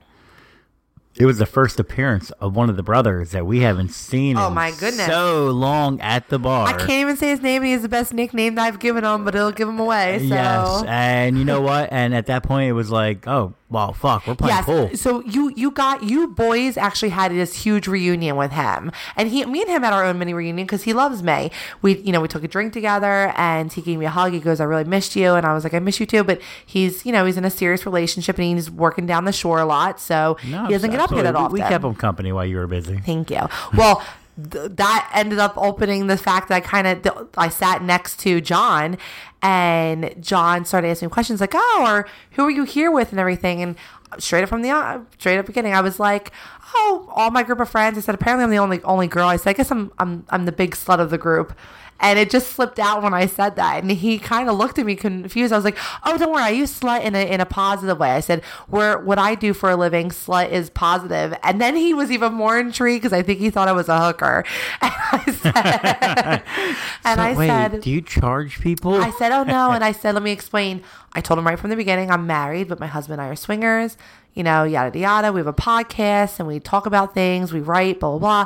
It 1.15 1.25
was 1.25 1.38
the 1.38 1.45
first 1.45 1.79
appearance 1.82 2.32
of 2.39 2.55
one 2.55 2.69
of 2.69 2.77
the 2.77 2.84
brothers 2.84 3.32
that 3.32 3.45
we 3.45 3.60
haven't 3.60 3.89
seen 3.89 4.38
Oh, 4.38 4.47
in 4.47 4.53
my 4.53 4.71
goodness. 4.71 5.05
so 5.08 5.47
long 5.49 5.99
at 5.99 6.29
the 6.29 6.39
bar. 6.39 6.67
I 6.67 6.73
can't 6.73 6.89
even 6.91 7.17
say 7.17 7.29
his 7.32 7.41
name. 7.41 7.58
and 7.62 7.65
He 7.65 7.71
has 7.73 7.82
the 7.82 7.89
best 7.89 8.13
nickname 8.13 8.55
that 8.55 8.65
I've 8.65 8.79
given 8.79 9.03
him, 9.03 9.25
but 9.25 9.36
it'll 9.36 9.51
give 9.51 9.67
him 9.67 9.79
away. 9.79 10.19
So. 10.19 10.25
Yes, 10.36 10.84
and 10.88 11.38
you 11.38 11.43
know 11.43 11.60
what? 11.60 11.89
And 11.91 12.15
at 12.15 12.27
that 12.27 12.43
point, 12.43 12.69
it 12.69 12.73
was 12.73 12.89
like, 12.89 13.27
oh, 13.27 13.53
well, 13.69 13.93
fuck, 13.93 14.25
we're 14.25 14.36
playing 14.36 14.55
Yes. 14.55 14.65
pool. 14.65 14.89
So 14.95 15.21
you 15.25 15.53
you 15.55 15.71
got 15.71 16.03
you 16.03 16.27
boys 16.27 16.75
actually 16.77 17.10
had 17.10 17.32
this 17.32 17.53
huge 17.63 17.88
reunion 17.88 18.36
with 18.36 18.51
him, 18.51 18.91
and 19.15 19.29
he 19.29 19.45
me 19.45 19.62
and 19.62 19.69
him 19.69 19.84
had 19.84 19.93
our 19.93 20.03
own 20.03 20.17
mini 20.19 20.34
reunion 20.34 20.65
because 20.65 20.84
he 20.84 20.93
loves 20.93 21.21
me. 21.21 21.51
We 21.82 21.97
you 21.99 22.12
know 22.12 22.19
we 22.21 22.27
took 22.27 22.43
a 22.43 22.47
drink 22.47 22.73
together, 22.73 23.31
and 23.37 23.71
he 23.71 23.81
gave 23.81 24.00
me 24.00 24.06
a 24.06 24.10
hug. 24.10 24.33
He 24.33 24.39
goes, 24.39 24.60
"I 24.60 24.63
really 24.63 24.83
missed 24.85 25.15
you," 25.15 25.33
and 25.33 25.46
I 25.46 25.54
was 25.54 25.63
like, 25.63 25.73
"I 25.73 25.79
miss 25.79 26.00
you 26.00 26.06
too." 26.06 26.23
But 26.23 26.41
he's 26.65 27.06
you 27.06 27.12
know 27.12 27.25
he's 27.25 27.37
in 27.37 27.46
a 27.46 27.50
serious 27.52 27.85
relationship 27.85 28.37
and 28.39 28.56
he's 28.56 28.71
working 28.71 29.06
down 29.06 29.25
the 29.25 29.31
shore 29.31 29.60
a 29.60 29.65
lot, 29.65 30.00
so 30.00 30.37
No, 30.48 30.65
he 30.65 30.73
doesn't 30.73 30.89
get 30.91 31.00
up 31.00 31.10
here 31.12 31.19
absolutely. 31.19 31.39
often. 31.41 31.54
We, 31.54 31.60
we 31.62 31.67
kept 31.67 31.83
him 31.85 31.96
company 31.96 32.31
while 32.31 32.46
you 32.46 32.58
were 32.58 32.67
busy. 32.67 32.98
Thank 32.98 33.29
you. 33.29 33.41
Well, 33.77 34.04
th- 34.52 34.71
that 34.75 35.12
ended 35.13 35.40
up 35.40 35.54
opening 35.58 36.08
the 36.08 36.17
fact 36.17 36.50
that 36.50 36.56
I 36.56 36.60
kind 36.60 36.87
of 36.87 37.29
I 37.37 37.50
sat 37.50 37.83
next 37.83 38.19
to 38.21 38.42
John, 38.42 38.98
and 39.42 40.15
John 40.19 40.65
started 40.65 40.90
asking 40.90 41.10
questions 41.10 41.42
like, 41.42 41.54
"Oh, 41.54 41.85
or 41.87 42.08
who 42.31 42.44
are 42.44 42.52
you 42.52 42.63
here 42.63 42.92
with?" 42.92 43.12
and 43.12 43.19
everything, 43.19 43.62
and 43.62 43.75
straight 44.17 44.44
up 44.44 44.50
from 44.50 44.62
the 44.62 44.69
uh, 44.69 45.00
straight 45.17 45.37
up 45.37 45.46
beginning, 45.46 45.73
I 45.73 45.81
was 45.81 46.00
like, 46.00 46.31
"Oh, 46.73 47.12
all 47.15 47.31
my 47.31 47.44
group 47.44 47.60
of 47.60 47.69
friends." 47.69 47.98
I 47.98 48.02
said, 48.02 48.15
"Apparently, 48.15 48.44
I'm 48.44 48.52
the 48.52 48.58
only 48.58 48.81
only 48.83 49.08
girl." 49.08 49.27
I 49.27 49.37
said, 49.37 49.52
"I 49.52 49.54
guess 49.54 49.71
I'm 49.71 49.92
I'm 50.00 50.25
I'm 50.29 50.46
the 50.46 50.52
big 50.52 50.75
slut 50.75 51.00
of 51.00 51.10
the 51.10 51.17
group." 51.17 51.54
And 52.02 52.17
it 52.17 52.29
just 52.29 52.52
slipped 52.54 52.79
out 52.79 53.04
when 53.04 53.13
I 53.13 53.25
said 53.25 53.56
that, 53.58 53.81
and 53.83 53.91
he 53.91 54.19
kind 54.19 54.50
of 54.50 54.56
looked 54.58 54.79
at 54.79 54.85
me 54.85 54.95
confused. 54.95 55.52
I 55.52 55.58
was 55.58 55.65
like, 55.65 55.77
"Oh, 56.06 56.17
don't 56.17 56.31
worry, 56.31 56.43
I 56.43 56.50
use 56.50 56.79
slut 56.79 57.04
in 57.04 57.13
a 57.15 57.29
in 57.29 57.41
a 57.41 57.45
positive 57.45 58.00
way." 58.00 58.12
I 58.12 58.21
said, 58.21 58.43
"Where 58.67 59.00
what 59.00 59.19
I 59.19 59.35
do 59.35 59.54
for 59.54 59.69
a 59.69 59.75
living, 59.75 60.10
slut 60.10 60.50
is 60.50 60.69
positive." 60.69 61.35
And 61.43 61.60
then 61.60 61.75
he 61.75 61.93
was 61.93 62.12
even 62.12 62.33
more 62.33 62.58
intrigued 62.58 63.04
because 63.04 63.13
I 63.13 63.21
think 63.21 63.39
he 63.39 63.50
thought 63.50 63.67
I 63.67 63.73
was 63.73 63.89
a 63.89 64.00
hooker. 64.00 64.43
And 64.81 64.93
I 65.12 65.31
said, 65.31 66.43
and 67.04 67.17
So 67.17 67.21
I 67.23 67.33
wait, 67.35 67.47
said, 67.47 67.81
do 67.81 67.89
you 67.89 68.02
charge 68.02 68.60
people? 68.62 68.95
I 68.95 69.12
said, 69.12 69.31
"Oh 69.31 69.43
no," 69.43 69.71
and 69.71 69.83
I 69.83 69.91
said, 70.02 70.13
"Let 70.13 70.23
me 70.23 70.31
explain." 70.31 70.83
I 71.13 71.21
told 71.21 71.39
him 71.39 71.47
right 71.47 71.58
from 71.60 71.71
the 71.71 71.75
beginning, 71.75 72.12
I'm 72.12 72.27
married, 72.27 72.67
but 72.67 72.79
my 72.79 72.85
husband 72.87 73.19
and 73.19 73.27
I 73.27 73.31
are 73.31 73.35
swingers. 73.35 73.97
You 74.35 74.43
know, 74.43 74.63
yada 74.63 74.97
yada. 74.97 75.33
We 75.33 75.39
have 75.39 75.47
a 75.47 75.54
podcast 75.54 76.39
and 76.39 76.47
we 76.47 76.60
talk 76.60 76.85
about 76.85 77.13
things. 77.15 77.52
We 77.52 77.62
write, 77.62 78.00
blah 78.00 78.12
blah 78.12 78.19
blah. 78.19 78.45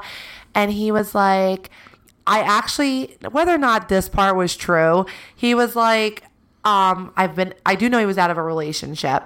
And 0.56 0.72
he 0.72 0.91
was 0.91 1.14
like, 1.14 1.70
"I 2.28 2.39
actually, 2.41 3.17
whether 3.32 3.53
or 3.53 3.57
not 3.57 3.89
this 3.89 4.09
part 4.09 4.36
was 4.36 4.55
true, 4.55 5.05
he 5.36 5.53
was 5.55 5.76
like, 5.76 6.24
um, 6.63 7.11
I've 7.17 7.36
been, 7.36 7.53
I 7.65 7.76
do 7.76 7.89
know 7.89 7.99
he 7.99 8.05
was 8.05 8.17
out 8.17 8.32
of 8.32 8.38
a 8.38 8.43
relationship." 8.43 9.24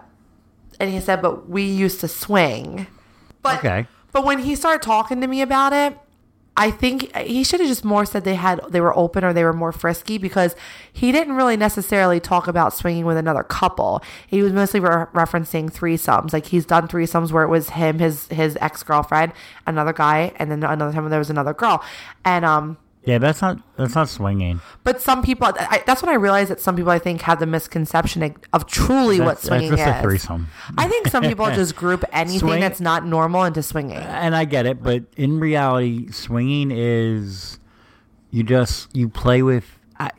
And 0.79 0.91
he 0.91 0.99
said, 0.99 1.21
"But 1.21 1.49
we 1.49 1.63
used 1.63 1.99
to 2.01 2.07
swing." 2.07 2.87
But 3.41 3.59
Okay. 3.59 3.87
but 4.11 4.25
when 4.25 4.39
he 4.39 4.55
started 4.55 4.81
talking 4.81 5.21
to 5.21 5.27
me 5.27 5.41
about 5.41 5.73
it, 5.73 5.97
I 6.59 6.71
think 6.71 7.15
he 7.15 7.43
should 7.43 7.59
have 7.59 7.69
just 7.69 7.85
more 7.85 8.03
said 8.03 8.23
they 8.23 8.33
had 8.33 8.59
they 8.69 8.81
were 8.81 8.97
open 8.97 9.23
or 9.23 9.31
they 9.31 9.43
were 9.43 9.53
more 9.53 9.71
frisky 9.71 10.17
because 10.17 10.55
he 10.91 11.11
didn't 11.11 11.35
really 11.35 11.55
necessarily 11.55 12.19
talk 12.19 12.47
about 12.47 12.73
swinging 12.73 13.05
with 13.05 13.15
another 13.15 13.43
couple. 13.43 14.01
He 14.25 14.41
was 14.41 14.53
mostly 14.53 14.79
re- 14.79 15.05
referencing 15.13 15.71
threesomes. 15.71 16.33
Like 16.33 16.47
he's 16.47 16.65
done 16.65 16.87
threesomes 16.87 17.31
where 17.31 17.43
it 17.43 17.49
was 17.49 17.69
him, 17.69 17.99
his 17.99 18.27
his 18.29 18.57
ex 18.59 18.81
girlfriend, 18.81 19.33
another 19.67 19.93
guy, 19.93 20.33
and 20.37 20.49
then 20.49 20.63
another 20.63 20.91
time 20.91 21.07
there 21.09 21.19
was 21.19 21.29
another 21.29 21.53
girl. 21.53 21.83
And 22.25 22.43
um, 22.43 22.77
yeah, 23.07 23.19
that's 23.19 23.41
not 23.41 23.57
that's 23.77 23.95
not 23.95 24.09
swinging. 24.09 24.59
but 24.83 25.01
some 25.01 25.23
people 25.23 25.47
I, 25.57 25.81
that's 25.85 26.01
when 26.03 26.09
I 26.09 26.15
realized 26.15 26.51
that 26.51 26.59
some 26.59 26.75
people 26.75 26.91
I 26.91 26.99
think 26.99 27.21
have 27.21 27.39
the 27.39 27.45
misconception 27.45 28.35
of 28.51 28.65
truly 28.67 29.21
what 29.21 29.39
swinging 29.39 29.69
that's 29.69 29.81
just 29.81 29.95
is. 29.95 29.99
a 29.99 30.01
threesome. 30.01 30.47
I 30.77 30.89
think 30.89 31.07
some 31.07 31.23
people 31.29 31.45
just 31.51 31.77
group 31.77 32.03
anything 32.11 32.39
Swing- 32.39 32.59
that's 32.59 32.81
not 32.81 33.05
normal 33.05 33.45
into 33.45 33.63
swinging. 33.63 33.95
and 33.95 34.35
I 34.35 34.43
get 34.43 34.65
it, 34.65 34.83
but 34.83 35.05
in 35.15 35.39
reality, 35.39 36.11
swinging 36.11 36.69
is 36.71 37.59
you 38.31 38.43
just 38.43 38.93
you 38.93 39.07
play 39.07 39.41
with. 39.41 39.63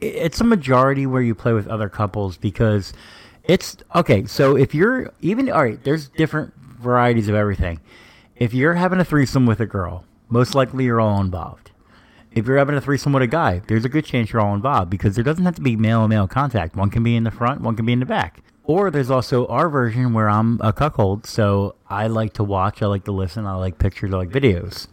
It's 0.01 0.41
a 0.41 0.45
majority 0.45 1.07
where 1.07 1.20
you 1.22 1.34
play 1.34 1.53
with 1.53 1.68
other 1.68 1.91
couples 1.91 2.39
because 2.39 2.95
it's 3.45 3.76
okay. 3.95 4.24
So 4.24 4.57
if 4.57 4.74
you're 4.74 5.12
even 5.20 5.51
all 5.51 5.62
right, 5.62 5.84
there's 5.84 6.09
different 6.09 6.55
varieties 6.80 7.28
of 7.28 7.34
everything. 7.34 7.80
If 8.34 8.55
you're 8.55 8.74
having 8.74 8.99
a 8.99 9.05
threesome 9.05 9.45
with 9.45 9.61
a 9.61 9.66
girl, 9.66 10.05
most 10.30 10.55
likely 10.55 10.84
you're 10.84 11.01
all 11.01 11.20
involved. 11.20 11.70
If 12.39 12.47
you're 12.47 12.59
having 12.59 12.76
a 12.76 12.80
threesome 12.80 13.12
with 13.12 13.22
a 13.22 13.26
guy, 13.26 13.62
there's 13.66 13.84
a 13.84 13.89
good 13.89 14.05
chance 14.05 14.32
you're 14.32 14.41
all 14.41 14.55
involved 14.55 14.91
because 14.91 15.16
there 15.16 15.24
doesn't 15.24 15.45
have 15.45 15.57
to 15.57 15.61
be 15.61 15.74
male 15.74 16.05
and 16.05 16.11
male 16.11 16.28
contact. 16.28 16.76
One 16.76 16.89
can 16.89 17.03
be 17.03 17.16
in 17.16 17.24
the 17.24 17.32
front, 17.32 17.62
one 17.62 17.74
can 17.74 17.84
be 17.84 17.93
in 17.93 18.01
the 18.01 18.07
back. 18.07 18.43
Or 18.62 18.91
there's 18.91 19.11
also 19.11 19.47
our 19.47 19.68
version 19.68 20.12
where 20.12 20.28
I'm 20.28 20.61
a 20.62 20.72
cuckold, 20.72 21.26
so 21.26 21.74
I 21.89 22.07
like 22.07 22.34
to 22.34 22.45
watch, 22.45 22.80
I 22.80 22.86
like 22.86 23.05
to 23.05 23.12
listen, 23.12 23.45
I 23.47 23.55
like 23.55 23.78
pictures, 23.78 24.14
I 24.14 24.18
like 24.18 24.28
videos. 24.28 24.86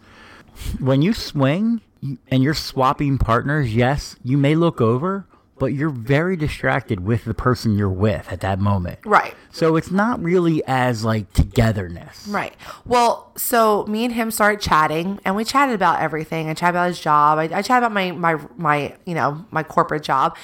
When 0.80 1.02
you 1.02 1.12
swing 1.12 1.82
and 2.28 2.42
you're 2.42 2.54
swapping 2.54 3.18
partners, 3.18 3.74
yes, 3.74 4.16
you 4.24 4.38
may 4.38 4.54
look 4.54 4.80
over, 4.80 5.26
but 5.58 5.66
you're 5.66 5.90
very 5.90 6.36
distracted 6.36 7.00
with 7.00 7.24
the 7.24 7.34
person 7.34 7.78
you're 7.78 7.88
with 7.88 8.30
at 8.30 8.40
that 8.40 8.58
moment. 8.58 8.98
Right. 9.04 9.34
So 9.50 9.76
it's 9.76 9.90
not 9.90 10.22
really 10.22 10.62
as 10.66 11.04
like 11.04 11.32
togetherness. 11.32 12.28
Right. 12.28 12.54
Well, 12.84 13.32
so 13.36 13.86
me 13.86 14.04
and 14.04 14.12
him 14.12 14.30
started 14.30 14.60
chatting, 14.60 15.18
and 15.24 15.34
we 15.34 15.44
chatted 15.44 15.74
about 15.74 16.00
everything. 16.00 16.48
I 16.48 16.54
chatted 16.54 16.74
about 16.74 16.88
his 16.88 17.00
job. 17.00 17.38
I, 17.38 17.44
I 17.44 17.62
chatted 17.62 17.84
about 17.84 17.92
my 17.92 18.12
my 18.12 18.38
my 18.56 18.96
you 19.06 19.14
know 19.14 19.44
my 19.50 19.62
corporate 19.62 20.02
job, 20.02 20.36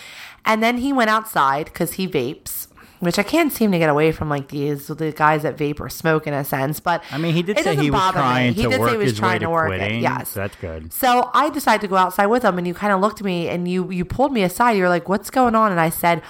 and 0.44 0.62
then 0.62 0.78
he 0.78 0.92
went 0.92 1.10
outside 1.10 1.66
because 1.66 1.94
he 1.94 2.08
vapes, 2.08 2.68
which 3.02 3.18
I 3.18 3.22
can't 3.24 3.52
seem 3.52 3.72
to 3.72 3.78
get 3.78 3.90
away 3.90 4.12
from 4.12 4.28
like 4.28 4.48
these 4.48 4.86
the 4.86 5.12
guys 5.12 5.42
that 5.42 5.56
vape 5.56 5.80
or 5.80 5.88
smoke 5.88 6.26
in 6.26 6.34
a 6.34 6.44
sense. 6.44 6.78
But 6.80 7.02
I 7.10 7.18
mean, 7.18 7.34
he 7.34 7.42
did 7.42 7.58
say 7.58 7.74
he 7.76 7.90
was 7.90 8.00
me. 8.06 8.12
trying 8.12 8.54
He 8.54 8.62
to 8.62 8.68
did 8.68 8.74
say 8.74 8.78
work 8.80 8.90
he 8.92 8.96
was 8.96 9.10
his 9.10 9.18
trying 9.18 9.32
way 9.32 9.38
to 9.40 9.44
to 9.46 9.50
work 9.50 9.66
quitting. 9.66 9.96
it. 9.98 10.02
Yes, 10.02 10.28
so 10.30 10.40
that's 10.40 10.56
good. 10.56 10.92
so 10.92 11.30
I 11.34 11.50
decided 11.50 11.80
to 11.82 11.88
go 11.88 11.96
outside 11.96 12.26
with 12.26 12.44
him, 12.44 12.58
and 12.58 12.66
you 12.66 12.74
kind 12.74 12.92
of 12.92 13.00
looked 13.00 13.20
at 13.20 13.24
me 13.24 13.48
and 13.48 13.66
you 13.68 13.90
you 13.90 14.04
pulled 14.04 14.32
me 14.32 14.42
aside. 14.42 14.72
You're 14.72 14.88
like, 14.88 15.08
"What's 15.08 15.30
going 15.30 15.54
on?" 15.54 15.70
And 15.72 15.80
I 15.80 15.90
said, 15.90 16.22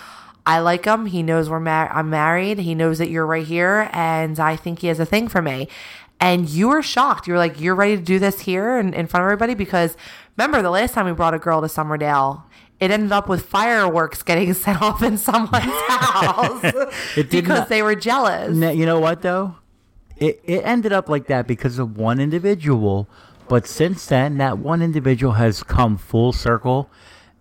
"I 0.46 0.60
like 0.60 0.86
him. 0.86 1.06
He 1.06 1.22
knows 1.22 1.50
we're 1.50 1.60
mar- 1.60 1.90
I'm 1.92 2.08
married. 2.10 2.58
He 2.60 2.74
knows 2.74 2.98
that 2.98 3.10
you're 3.10 3.26
right 3.26 3.46
here, 3.46 3.90
and 3.92 4.40
I 4.40 4.56
think 4.56 4.78
he 4.80 4.86
has 4.88 4.98
a 4.98 5.06
thing 5.06 5.28
for 5.28 5.42
me." 5.42 5.68
And 6.20 6.48
you 6.48 6.68
were 6.68 6.82
shocked. 6.82 7.26
You 7.26 7.32
were 7.34 7.38
like, 7.38 7.60
"You're 7.60 7.74
ready 7.74 7.96
to 7.96 8.02
do 8.02 8.18
this 8.18 8.40
here 8.40 8.78
in, 8.78 8.94
in 8.94 9.06
front 9.08 9.22
of 9.22 9.26
everybody?" 9.26 9.54
Because 9.54 9.96
remember 10.38 10.62
the 10.62 10.70
last 10.70 10.94
time 10.94 11.04
we 11.06 11.12
brought 11.12 11.34
a 11.34 11.38
girl 11.38 11.60
to 11.60 11.66
Summerdale. 11.66 12.44
It 12.82 12.90
ended 12.90 13.12
up 13.12 13.28
with 13.28 13.46
fireworks 13.46 14.22
getting 14.22 14.52
set 14.64 14.82
off 14.82 15.02
in 15.02 15.16
someone's 15.16 15.64
house 15.88 16.64
It 17.16 17.30
because 17.30 17.60
not- 17.60 17.68
they 17.68 17.82
were 17.82 17.94
jealous. 17.94 18.50
N- 18.60 18.76
You 18.76 18.86
know 18.86 18.98
what 18.98 19.22
though? 19.22 19.56
It 20.16 20.40
it 20.44 20.62
ended 20.64 20.92
up 20.92 21.08
like 21.08 21.26
that 21.28 21.46
because 21.46 21.78
of 21.78 21.96
one 21.96 22.18
individual, 22.20 23.08
but 23.48 23.66
since 23.66 24.06
then 24.06 24.38
that 24.38 24.58
one 24.58 24.82
individual 24.82 25.34
has 25.34 25.62
come 25.62 25.96
full 25.96 26.32
circle, 26.32 26.90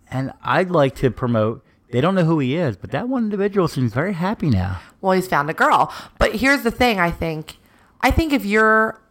and 0.09 0.31
I'd 0.43 0.69
like 0.71 0.95
to 0.97 1.11
promote. 1.11 1.63
They 1.91 1.99
don't 2.01 2.15
know 2.15 2.23
who 2.23 2.39
he 2.39 2.55
is, 2.55 2.77
but 2.77 2.91
that 2.91 3.09
one 3.09 3.23
individual 3.25 3.67
seems 3.67 3.93
very 3.93 4.13
happy 4.13 4.49
now. 4.49 4.79
well 5.01 5.11
he's 5.13 5.27
found 5.27 5.49
a 5.49 5.53
girl 5.53 5.91
but 6.19 6.35
here's 6.35 6.61
the 6.63 6.71
thing 6.71 6.99
i 7.01 7.11
think 7.11 7.57
i 8.01 8.09
think 8.11 8.31
if 8.31 8.45
you're 8.45 9.01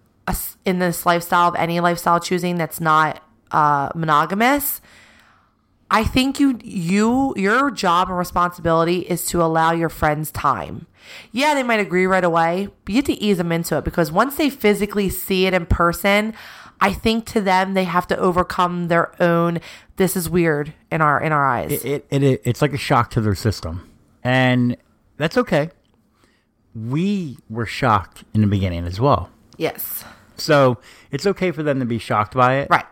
in 0.64 0.78
this 0.78 1.04
lifestyle 1.04 1.48
of 1.50 1.56
any 1.56 1.78
lifestyle 1.80 2.18
choosing 2.20 2.56
that's 2.56 2.80
not 2.80 3.22
uh, 3.50 3.90
monogamous 3.94 4.80
i 5.90 6.04
think 6.04 6.40
you 6.40 6.58
you 6.62 7.34
your 7.36 7.70
job 7.70 8.08
and 8.08 8.18
responsibility 8.18 9.00
is 9.00 9.26
to 9.26 9.42
allow 9.42 9.72
your 9.72 9.88
friends 9.88 10.30
time. 10.30 10.86
Yeah 11.32 11.54
they 11.54 11.62
might 11.62 11.80
agree 11.80 12.06
right 12.06 12.24
away 12.24 12.68
but 12.84 12.92
you 12.92 12.96
have 12.96 13.06
to 13.06 13.20
ease 13.20 13.38
them 13.38 13.52
into 13.52 13.76
it 13.76 13.84
because 13.84 14.12
once 14.12 14.36
they 14.36 14.50
physically 14.50 15.08
see 15.08 15.46
it 15.46 15.54
in 15.54 15.66
person 15.66 16.34
i 16.80 16.92
think 16.92 17.26
to 17.26 17.40
them 17.40 17.74
they 17.74 17.84
have 17.84 18.06
to 18.06 18.16
overcome 18.18 18.88
their 18.88 19.20
own 19.20 19.60
this 20.00 20.16
is 20.16 20.30
weird 20.30 20.72
in 20.90 21.02
our 21.02 21.20
in 21.20 21.30
our 21.30 21.46
eyes. 21.46 21.84
It, 21.84 22.06
it, 22.10 22.22
it 22.22 22.42
it's 22.42 22.62
like 22.62 22.72
a 22.72 22.78
shock 22.78 23.10
to 23.10 23.20
their 23.20 23.34
system, 23.34 23.86
and 24.24 24.76
that's 25.18 25.36
okay. 25.36 25.70
We 26.74 27.36
were 27.50 27.66
shocked 27.66 28.24
in 28.32 28.40
the 28.40 28.46
beginning 28.46 28.86
as 28.86 28.98
well, 28.98 29.28
yes. 29.58 30.04
So 30.38 30.78
it's 31.10 31.26
okay 31.26 31.50
for 31.50 31.62
them 31.62 31.80
to 31.80 31.84
be 31.84 31.98
shocked 31.98 32.34
by 32.34 32.60
it, 32.60 32.68
right 32.70 32.86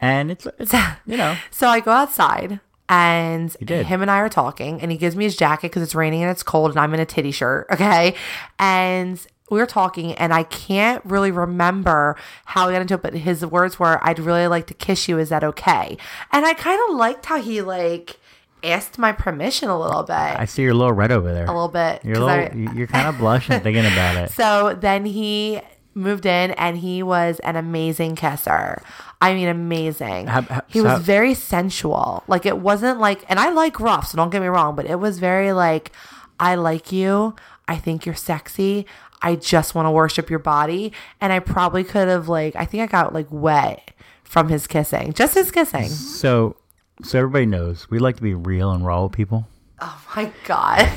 And 0.00 0.30
it's, 0.30 0.46
it's 0.58 0.72
you 1.06 1.16
know 1.16 1.36
So 1.50 1.68
I 1.68 1.80
go 1.80 1.90
outside 1.92 2.60
and 2.88 3.52
him 3.68 4.02
and 4.02 4.10
I 4.10 4.18
are 4.18 4.28
talking 4.28 4.80
and 4.80 4.90
he 4.92 4.96
gives 4.98 5.16
me 5.16 5.24
his 5.24 5.36
jacket 5.36 5.70
because 5.70 5.82
it's 5.82 5.94
raining 5.94 6.22
and 6.22 6.30
it's 6.30 6.42
cold 6.42 6.70
and 6.70 6.78
I'm 6.78 6.94
in 6.94 7.00
a 7.00 7.06
titty 7.06 7.32
shirt. 7.32 7.66
Okay. 7.72 8.14
And 8.58 9.24
we 9.50 9.58
were 9.58 9.66
talking 9.66 10.12
and 10.14 10.32
I 10.34 10.42
can't 10.44 11.04
really 11.04 11.30
remember 11.30 12.16
how 12.46 12.66
we 12.66 12.72
got 12.72 12.82
into 12.82 12.94
it, 12.94 13.02
but 13.02 13.14
his 13.14 13.44
words 13.46 13.78
were, 13.78 13.98
I'd 14.06 14.18
really 14.18 14.46
like 14.48 14.66
to 14.68 14.74
kiss 14.74 15.08
you. 15.08 15.18
Is 15.18 15.28
that 15.28 15.44
okay? 15.44 15.96
And 16.32 16.44
I 16.44 16.54
kind 16.54 16.80
of 16.88 16.96
liked 16.96 17.26
how 17.26 17.40
he 17.40 17.62
like 17.62 18.18
asked 18.64 18.98
my 18.98 19.12
permission 19.12 19.68
a 19.68 19.78
little 19.78 20.02
bit. 20.02 20.14
I 20.14 20.44
see 20.46 20.62
you're 20.62 20.72
a 20.72 20.74
little 20.74 20.92
red 20.92 21.12
over 21.12 21.32
there. 21.32 21.44
a 21.44 21.52
little 21.52 21.68
bit. 21.68 22.04
You're 22.04 22.16
I- 22.22 22.42
little, 22.44 22.58
you- 22.58 22.72
you're 22.74 22.86
kind 22.88 23.06
of 23.08 23.18
blushing 23.18 23.60
thinking 23.60 23.86
about 23.86 24.16
it. 24.16 24.30
so 24.32 24.76
then 24.80 25.04
he 25.04 25.60
moved 25.94 26.26
in 26.26 26.50
and 26.52 26.76
he 26.78 27.02
was 27.02 27.38
an 27.40 27.56
amazing 27.56 28.16
kisser. 28.16 28.82
I 29.20 29.34
mean, 29.34 29.48
amazing. 29.48 30.26
How- 30.26 30.42
how- 30.42 30.62
he 30.66 30.80
was 30.80 31.00
very 31.00 31.34
sensual. 31.34 32.22
Like, 32.28 32.44
it 32.46 32.58
wasn't 32.58 33.00
like, 33.00 33.24
and 33.28 33.38
I 33.40 33.50
like 33.50 33.80
rough, 33.80 34.08
so 34.08 34.16
don't 34.16 34.30
get 34.30 34.42
me 34.42 34.48
wrong, 34.48 34.76
but 34.76 34.84
it 34.86 35.00
was 35.00 35.18
very 35.18 35.52
like, 35.52 35.90
I 36.38 36.54
like 36.54 36.92
you. 36.92 37.34
I 37.66 37.76
think 37.76 38.04
you're 38.06 38.14
sexy. 38.14 38.86
I 39.22 39.34
just 39.36 39.74
want 39.74 39.86
to 39.86 39.90
worship 39.90 40.28
your 40.28 40.38
body. 40.38 40.92
And 41.20 41.32
I 41.32 41.38
probably 41.38 41.82
could 41.82 42.08
have, 42.08 42.28
like, 42.28 42.54
I 42.56 42.64
think 42.66 42.82
I 42.82 42.86
got 42.86 43.14
like 43.14 43.26
wet 43.30 43.90
from 44.22 44.48
his 44.48 44.66
kissing, 44.66 45.14
just 45.14 45.34
his 45.34 45.50
kissing. 45.50 45.88
So, 45.88 46.56
so 47.02 47.18
everybody 47.18 47.46
knows 47.46 47.88
we 47.90 47.98
like 47.98 48.16
to 48.16 48.22
be 48.22 48.34
real 48.34 48.70
and 48.70 48.84
raw 48.84 49.04
with 49.04 49.12
people. 49.12 49.48
Oh 49.80 50.00
my 50.14 50.30
God. 50.44 50.88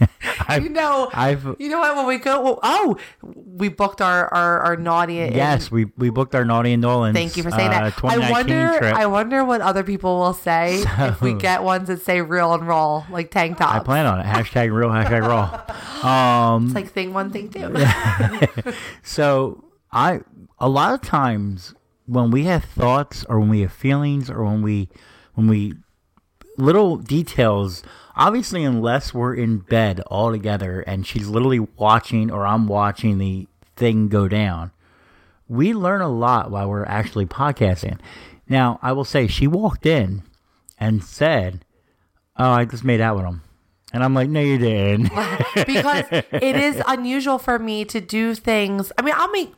I've, 0.50 0.62
you 0.64 0.70
know, 0.70 1.08
I've 1.12 1.56
you 1.58 1.68
know 1.68 1.78
what? 1.78 1.96
When 1.96 2.06
we 2.06 2.18
go, 2.18 2.58
oh, 2.62 2.96
we 3.22 3.68
booked 3.68 4.00
our, 4.00 4.32
our, 4.32 4.60
our 4.60 4.76
naughty. 4.76 5.14
yes, 5.14 5.70
we 5.70 5.86
we 5.96 6.10
booked 6.10 6.34
our 6.34 6.44
naughty 6.44 6.72
and 6.72 6.82
N'awlins. 6.82 7.14
Thank 7.14 7.36
you 7.36 7.42
for 7.42 7.50
saying 7.50 7.70
uh, 7.70 7.90
that. 7.90 8.04
I 8.04 8.30
wonder. 8.30 8.78
trip. 8.78 8.94
I 8.94 9.06
wonder 9.06 9.44
what 9.44 9.60
other 9.60 9.82
people 9.82 10.18
will 10.18 10.34
say 10.34 10.82
if 10.98 11.20
we 11.20 11.34
get 11.34 11.62
ones 11.62 11.88
that 11.88 12.02
say 12.02 12.20
real 12.20 12.54
and 12.54 12.66
roll, 12.66 13.04
like 13.10 13.30
tank 13.30 13.58
top. 13.58 13.74
I 13.74 13.80
plan 13.80 14.06
on 14.06 14.20
it. 14.20 14.26
Hashtag 14.26 14.72
real. 14.72 14.88
Hashtag 14.90 15.26
raw. 15.26 15.64
Um, 16.00 16.64
It's 16.64 16.74
like 16.74 16.90
thing 16.90 17.12
one, 17.12 17.30
thing 17.30 17.50
two. 17.50 17.76
so 19.02 19.64
I 19.92 20.20
a 20.58 20.68
lot 20.68 20.94
of 20.94 21.02
times 21.02 21.74
when 22.06 22.30
we 22.30 22.44
have 22.44 22.64
thoughts 22.64 23.24
or 23.28 23.38
when 23.38 23.50
we 23.50 23.60
have 23.60 23.72
feelings 23.72 24.30
or 24.30 24.44
when 24.44 24.62
we 24.62 24.88
when 25.34 25.46
we 25.46 25.74
little 26.60 26.96
details 26.96 27.82
obviously 28.16 28.62
unless 28.64 29.14
we're 29.14 29.34
in 29.34 29.58
bed 29.58 30.00
all 30.06 30.30
together 30.30 30.80
and 30.80 31.06
she's 31.06 31.28
literally 31.28 31.60
watching 31.76 32.30
or 32.30 32.46
I'm 32.46 32.66
watching 32.66 33.18
the 33.18 33.46
thing 33.76 34.08
go 34.08 34.28
down 34.28 34.70
we 35.48 35.72
learn 35.72 36.00
a 36.00 36.08
lot 36.08 36.50
while 36.50 36.68
we're 36.68 36.84
actually 36.84 37.26
podcasting 37.26 37.98
now 38.48 38.78
I 38.82 38.92
will 38.92 39.04
say 39.04 39.26
she 39.26 39.46
walked 39.46 39.86
in 39.86 40.22
and 40.78 41.02
said 41.02 41.64
oh 42.36 42.50
I 42.50 42.64
just 42.64 42.84
made 42.84 43.00
out 43.00 43.16
with 43.16 43.24
him 43.24 43.42
and 43.92 44.04
I'm 44.04 44.14
like 44.14 44.28
no 44.28 44.40
you 44.40 44.58
didn't 44.58 45.10
because 45.66 46.04
it 46.10 46.56
is 46.56 46.82
unusual 46.86 47.38
for 47.38 47.58
me 47.58 47.84
to 47.86 48.00
do 48.00 48.34
things. 48.34 48.92
I 48.98 49.02
mean, 49.02 49.14
I'll 49.16 49.30
make. 49.30 49.52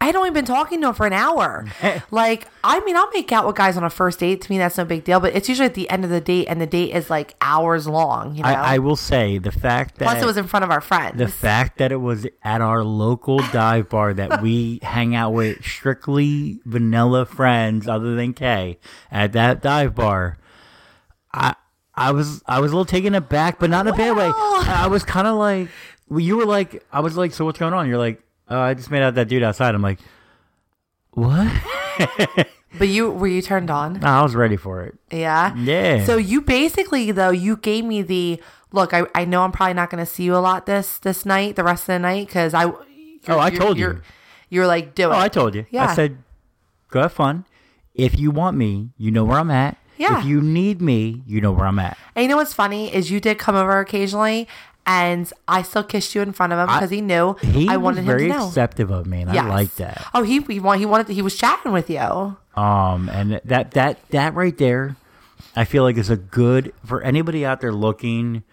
I 0.00 0.06
had 0.06 0.16
only 0.16 0.30
been 0.30 0.44
talking 0.44 0.80
to 0.82 0.88
him 0.88 0.94
for 0.94 1.06
an 1.06 1.12
hour. 1.12 1.66
like, 2.10 2.48
I 2.62 2.80
mean, 2.80 2.96
I'll 2.96 3.10
make 3.10 3.32
out 3.32 3.46
with 3.46 3.56
guys 3.56 3.76
on 3.76 3.84
a 3.84 3.90
first 3.90 4.20
date. 4.20 4.42
To 4.42 4.50
me, 4.52 4.58
that's 4.58 4.76
no 4.76 4.84
big 4.84 5.04
deal. 5.04 5.20
But 5.20 5.34
it's 5.34 5.48
usually 5.48 5.66
at 5.66 5.74
the 5.74 5.88
end 5.88 6.04
of 6.04 6.10
the 6.10 6.20
date, 6.20 6.46
and 6.48 6.60
the 6.60 6.66
date 6.66 6.94
is 6.94 7.08
like 7.08 7.34
hours 7.40 7.86
long. 7.86 8.34
You 8.36 8.42
know. 8.42 8.48
I, 8.48 8.74
I 8.74 8.78
will 8.78 8.96
say 8.96 9.38
the 9.38 9.50
fact 9.50 9.98
that 9.98 10.04
Plus, 10.04 10.22
it 10.22 10.26
was 10.26 10.36
in 10.36 10.46
front 10.46 10.64
of 10.64 10.70
our 10.70 10.80
friends. 10.80 11.18
the 11.18 11.28
fact 11.28 11.78
that 11.78 11.92
it 11.92 11.96
was 11.96 12.26
at 12.42 12.60
our 12.60 12.84
local 12.84 13.38
dive 13.38 13.88
bar 13.88 14.12
that 14.14 14.42
we 14.42 14.80
hang 14.82 15.14
out 15.14 15.30
with 15.30 15.64
strictly 15.64 16.60
vanilla 16.64 17.24
friends 17.24 17.88
other 17.88 18.14
than 18.14 18.34
Kay 18.34 18.78
at 19.10 19.32
that 19.32 19.62
dive 19.62 19.94
bar, 19.94 20.38
I 21.32 21.54
I 21.94 22.12
was 22.12 22.42
I 22.46 22.60
was 22.60 22.70
a 22.70 22.74
little 22.74 22.84
taken 22.84 23.14
aback, 23.14 23.58
but 23.58 23.70
not 23.70 23.86
in 23.86 23.94
a 23.94 23.96
bad 23.96 24.16
way. 24.16 24.30
I 24.34 24.88
was 24.88 25.04
kind 25.04 25.26
of 25.26 25.36
like 25.36 25.68
well, 26.08 26.20
you 26.20 26.36
were 26.36 26.44
like 26.46 26.84
I 26.92 27.00
was 27.00 27.16
like, 27.16 27.32
so 27.32 27.44
what's 27.44 27.58
going 27.58 27.72
on? 27.72 27.88
You're 27.88 27.98
like, 27.98 28.22
oh, 28.48 28.58
I 28.58 28.74
just 28.74 28.90
made 28.90 29.02
out 29.02 29.14
that 29.14 29.28
dude 29.28 29.42
outside. 29.42 29.74
I'm 29.74 29.82
like, 29.82 29.98
what? 31.10 31.50
but 32.78 32.88
you 32.88 33.10
were 33.10 33.26
you 33.26 33.42
turned 33.42 33.70
on? 33.70 34.00
No, 34.00 34.06
I 34.06 34.22
was 34.22 34.34
ready 34.34 34.56
for 34.56 34.82
it. 34.84 34.94
Yeah. 35.10 35.54
Yeah. 35.56 36.04
So 36.04 36.16
you 36.16 36.40
basically 36.40 37.10
though 37.10 37.30
you 37.30 37.56
gave 37.56 37.84
me 37.84 38.02
the 38.02 38.40
look. 38.72 38.94
I, 38.94 39.06
I 39.14 39.24
know 39.24 39.42
I'm 39.42 39.52
probably 39.52 39.74
not 39.74 39.90
going 39.90 40.04
to 40.04 40.10
see 40.10 40.24
you 40.24 40.36
a 40.36 40.38
lot 40.38 40.66
this 40.66 40.98
this 40.98 41.24
night, 41.24 41.56
the 41.56 41.64
rest 41.64 41.84
of 41.84 41.88
the 41.88 41.98
night, 41.98 42.26
because 42.26 42.54
I. 42.54 42.66
Oh, 43.28 43.40
I 43.40 43.50
told 43.50 43.76
you. 43.76 44.02
You're, 44.50 44.68
like 44.68 44.94
do 44.94 45.04
oh, 45.04 45.12
it. 45.12 45.14
Oh, 45.14 45.18
I 45.18 45.28
told 45.28 45.54
you. 45.56 45.66
Yeah. 45.70 45.86
I 45.86 45.94
said, 45.94 46.18
go 46.90 47.02
have 47.02 47.12
fun. 47.12 47.44
If 47.94 48.18
you 48.18 48.30
want 48.30 48.56
me, 48.56 48.90
you 48.96 49.10
know 49.10 49.24
where 49.24 49.38
I'm 49.38 49.50
at. 49.50 49.76
Yeah. 49.96 50.20
If 50.20 50.26
you 50.26 50.40
need 50.40 50.80
me, 50.80 51.22
you 51.26 51.40
know 51.40 51.50
where 51.50 51.66
I'm 51.66 51.78
at. 51.78 51.96
And 52.14 52.22
you 52.22 52.28
know 52.28 52.36
what's 52.36 52.52
funny 52.52 52.94
is 52.94 53.10
you 53.10 53.18
did 53.18 53.38
come 53.38 53.56
over 53.56 53.80
occasionally, 53.80 54.46
and 54.86 55.30
I 55.48 55.62
still 55.62 55.82
kissed 55.82 56.14
you 56.14 56.22
in 56.22 56.32
front 56.32 56.52
of 56.52 56.58
him 56.58 56.66
because 56.66 56.90
he 56.90 57.00
knew 57.00 57.34
He 57.42 57.68
I 57.68 57.76
was 57.76 57.84
wanted 57.84 57.98
him 58.00 58.06
very 58.06 58.28
to 58.28 58.34
know. 58.34 58.46
acceptive 58.48 58.90
of 58.90 59.06
me, 59.06 59.22
and 59.22 59.34
Yes. 59.34 59.44
I 59.44 59.48
like 59.48 59.74
that. 59.76 60.06
Oh, 60.14 60.22
he 60.22 60.40
he 60.42 60.60
wanted 60.60 60.78
he 60.80 60.86
wanted 60.86 61.08
he 61.08 61.22
was 61.22 61.36
chatting 61.36 61.72
with 61.72 61.90
you. 61.90 61.98
Um, 62.56 63.08
and 63.10 63.40
that 63.44 63.72
that 63.72 63.98
that 64.10 64.34
right 64.34 64.56
there, 64.56 64.96
I 65.54 65.64
feel 65.64 65.82
like 65.82 65.96
is 65.96 66.08
a 66.10 66.16
good 66.16 66.72
for 66.84 67.02
anybody 67.02 67.44
out 67.44 67.60
there 67.60 67.72
looking. 67.72 68.44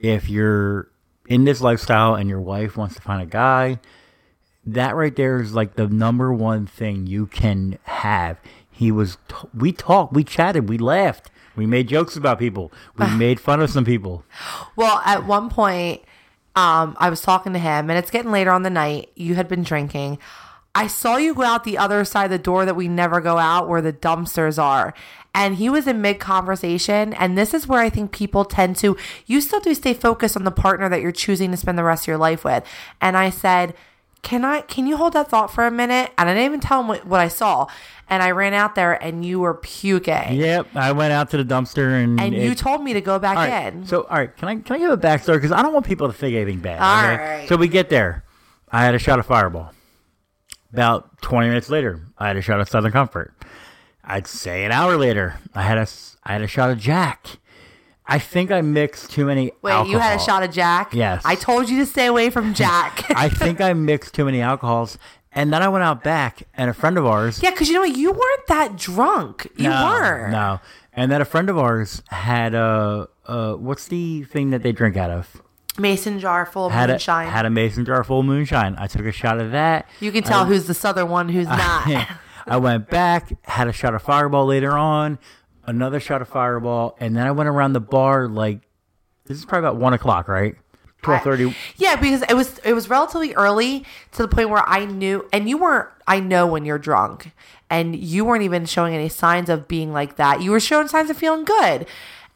If 0.00 0.28
you're 0.28 0.88
in 1.28 1.44
this 1.44 1.60
lifestyle 1.60 2.14
and 2.14 2.28
your 2.28 2.40
wife 2.40 2.76
wants 2.76 2.94
to 2.96 3.00
find 3.02 3.20
a 3.22 3.26
guy, 3.26 3.80
that 4.66 4.94
right 4.94 5.14
there 5.14 5.40
is 5.40 5.54
like 5.54 5.74
the 5.74 5.86
number 5.88 6.32
one 6.32 6.66
thing 6.66 7.06
you 7.06 7.26
can 7.26 7.78
have. 7.84 8.38
He 8.70 8.92
was. 8.92 9.16
T- 9.28 9.34
we 9.54 9.72
talked. 9.72 10.12
We 10.12 10.22
chatted. 10.24 10.68
We 10.68 10.78
laughed. 10.78 11.30
We 11.58 11.66
made 11.66 11.88
jokes 11.88 12.16
about 12.16 12.38
people. 12.38 12.72
We 12.96 13.06
made 13.16 13.40
fun 13.40 13.60
of 13.60 13.68
some 13.68 13.84
people. 13.84 14.24
Well, 14.76 15.02
at 15.04 15.26
one 15.26 15.50
point, 15.50 16.02
um, 16.56 16.96
I 16.98 17.10
was 17.10 17.20
talking 17.20 17.52
to 17.52 17.58
him, 17.58 17.90
and 17.90 17.98
it's 17.98 18.10
getting 18.10 18.30
later 18.30 18.50
on 18.52 18.62
the 18.62 18.70
night. 18.70 19.10
You 19.16 19.34
had 19.34 19.48
been 19.48 19.64
drinking. 19.64 20.18
I 20.74 20.86
saw 20.86 21.16
you 21.16 21.34
go 21.34 21.42
out 21.42 21.64
the 21.64 21.76
other 21.76 22.04
side 22.04 22.26
of 22.26 22.30
the 22.30 22.38
door 22.38 22.64
that 22.64 22.76
we 22.76 22.86
never 22.86 23.20
go 23.20 23.38
out, 23.38 23.68
where 23.68 23.82
the 23.82 23.92
dumpsters 23.92 24.62
are. 24.62 24.94
And 25.34 25.56
he 25.56 25.68
was 25.68 25.86
in 25.86 26.00
mid 26.00 26.20
conversation. 26.20 27.12
And 27.14 27.36
this 27.36 27.52
is 27.52 27.66
where 27.66 27.80
I 27.80 27.90
think 27.90 28.12
people 28.12 28.44
tend 28.44 28.76
to, 28.76 28.96
you 29.26 29.40
still 29.40 29.60
do 29.60 29.74
stay 29.74 29.94
focused 29.94 30.36
on 30.36 30.44
the 30.44 30.50
partner 30.50 30.88
that 30.88 31.00
you're 31.00 31.12
choosing 31.12 31.50
to 31.50 31.56
spend 31.56 31.78
the 31.78 31.84
rest 31.84 32.04
of 32.04 32.08
your 32.08 32.18
life 32.18 32.44
with. 32.44 32.64
And 33.00 33.16
I 33.16 33.30
said, 33.30 33.74
can 34.22 34.44
I, 34.44 34.62
can 34.62 34.86
you 34.86 34.96
hold 34.96 35.12
that 35.14 35.28
thought 35.28 35.52
for 35.52 35.66
a 35.66 35.70
minute? 35.70 36.12
And 36.18 36.28
I 36.28 36.34
didn't 36.34 36.46
even 36.46 36.60
tell 36.60 36.80
him 36.80 36.88
what, 36.88 37.06
what 37.06 37.20
I 37.20 37.28
saw. 37.28 37.66
And 38.10 38.22
I 38.22 38.30
ran 38.30 38.54
out 38.54 38.74
there 38.74 38.94
and 38.94 39.24
you 39.24 39.40
were 39.40 39.54
puking. 39.54 40.32
Yep, 40.32 40.68
I 40.74 40.92
went 40.92 41.12
out 41.12 41.30
to 41.30 41.42
the 41.42 41.44
dumpster 41.44 42.02
and 42.02 42.18
And 42.18 42.34
you 42.34 42.54
told 42.54 42.82
me 42.82 42.94
to 42.94 43.02
go 43.02 43.18
back 43.18 43.36
right, 43.36 43.72
in. 43.72 43.86
So, 43.86 44.02
all 44.04 44.16
right, 44.16 44.34
can 44.34 44.48
I 44.48 44.56
can 44.56 44.76
I 44.76 44.78
give 44.78 44.90
a 44.90 44.96
backstory 44.96 45.34
because 45.34 45.52
I 45.52 45.60
don't 45.60 45.74
want 45.74 45.84
people 45.84 46.06
to 46.06 46.14
think 46.14 46.34
anything 46.34 46.60
bad. 46.60 46.80
All 46.80 47.12
okay? 47.12 47.22
right. 47.40 47.48
So 47.48 47.56
we 47.56 47.68
get 47.68 47.90
there. 47.90 48.24
I 48.70 48.82
had 48.82 48.94
a 48.94 48.98
shot 48.98 49.18
of 49.18 49.26
Fireball. 49.26 49.72
About 50.72 51.20
twenty 51.20 51.48
minutes 51.48 51.68
later, 51.68 52.00
I 52.18 52.28
had 52.28 52.36
a 52.36 52.42
shot 52.42 52.60
of 52.60 52.68
Southern 52.68 52.92
Comfort. 52.92 53.34
I'd 54.04 54.26
say 54.26 54.64
an 54.64 54.72
hour 54.72 54.96
later, 54.96 55.38
I 55.54 55.62
had 55.62 55.76
a 55.76 55.86
I 56.24 56.32
had 56.32 56.40
a 56.42 56.46
shot 56.46 56.70
of 56.70 56.78
Jack. 56.78 57.38
I 58.10 58.18
think 58.18 58.50
I 58.50 58.62
mixed 58.62 59.10
too 59.10 59.26
many. 59.26 59.52
Wait, 59.60 59.86
you 59.88 59.98
had 59.98 60.18
a 60.18 60.22
shot 60.22 60.42
of 60.42 60.50
Jack? 60.50 60.94
Yes. 60.94 61.22
I 61.26 61.34
told 61.34 61.68
you 61.68 61.78
to 61.80 61.86
stay 61.86 62.06
away 62.06 62.30
from 62.30 62.54
Jack. 62.62 63.04
I 63.10 63.28
think 63.28 63.60
I 63.60 63.74
mixed 63.74 64.14
too 64.14 64.24
many 64.24 64.40
alcohols, 64.40 64.96
and 65.32 65.52
then 65.52 65.62
I 65.62 65.68
went 65.68 65.84
out 65.84 66.02
back, 66.02 66.42
and 66.54 66.70
a 66.70 66.74
friend 66.74 66.96
of 66.96 67.04
ours. 67.04 67.42
yeah, 67.42 67.50
because 67.50 67.68
you 67.68 67.74
know 67.74 67.80
what? 67.82 67.96
You 67.96 68.12
weren't 68.12 68.46
that 68.48 68.76
drunk. 68.76 69.48
You 69.56 69.68
no, 69.68 69.84
weren't. 69.84 70.32
No, 70.32 70.60
and 70.94 71.12
then 71.12 71.20
a 71.20 71.26
friend 71.26 71.50
of 71.50 71.58
ours 71.58 72.02
had 72.08 72.54
a 72.54 73.08
uh, 73.26 73.54
what's 73.54 73.88
the 73.88 74.24
thing 74.24 74.50
that 74.50 74.62
they 74.62 74.72
drink 74.72 74.96
out 74.96 75.10
of? 75.10 75.42
Mason 75.78 76.18
jar 76.18 76.44
full 76.44 76.66
of 76.66 76.72
had 76.72 76.88
moonshine. 76.90 77.28
a 77.28 77.30
had 77.30 77.46
a 77.46 77.50
mason 77.50 77.84
jar 77.84 78.02
full 78.02 78.20
of 78.20 78.26
moonshine. 78.26 78.74
I 78.78 78.86
took 78.88 79.04
a 79.06 79.12
shot 79.12 79.38
of 79.38 79.52
that. 79.52 79.86
you 80.00 80.10
can 80.10 80.24
tell 80.24 80.44
who's 80.46 80.66
the 80.66 80.74
southern 80.74 81.08
one, 81.08 81.28
who's 81.28 81.46
not. 81.48 82.08
I 82.46 82.56
went 82.56 82.88
back, 82.88 83.30
had 83.44 83.68
a 83.68 83.72
shot 83.72 83.94
of 83.94 84.02
Fireball 84.02 84.46
later 84.46 84.76
on, 84.76 85.18
another 85.68 86.00
shot 86.00 86.22
of 86.22 86.28
Fireball, 86.28 86.96
and 86.98 87.14
then 87.14 87.26
I 87.26 87.30
went 87.30 87.48
around 87.48 87.74
the 87.74 87.80
bar 87.80 88.26
like 88.26 88.60
this 89.26 89.36
is 89.36 89.44
probably 89.44 89.68
about 89.68 89.80
one 89.80 89.92
o'clock, 89.92 90.26
right? 90.26 90.56
Twelve 91.02 91.22
thirty. 91.22 91.54
yeah, 91.76 91.94
because 91.94 92.22
it 92.22 92.34
was 92.34 92.58
it 92.64 92.72
was 92.72 92.90
relatively 92.90 93.34
early 93.34 93.84
to 94.12 94.22
the 94.22 94.28
point 94.28 94.50
where 94.50 94.68
I 94.68 94.86
knew, 94.86 95.28
and 95.32 95.48
you 95.48 95.58
weren't. 95.58 95.88
I 96.08 96.18
know 96.18 96.46
when 96.46 96.64
you're 96.64 96.78
drunk, 96.78 97.30
and 97.70 97.94
you 97.94 98.24
weren't 98.24 98.42
even 98.42 98.64
showing 98.64 98.94
any 98.94 99.08
signs 99.08 99.48
of 99.48 99.68
being 99.68 99.92
like 99.92 100.16
that. 100.16 100.42
You 100.42 100.50
were 100.50 100.60
showing 100.60 100.88
signs 100.88 101.10
of 101.10 101.16
feeling 101.16 101.44
good, 101.44 101.86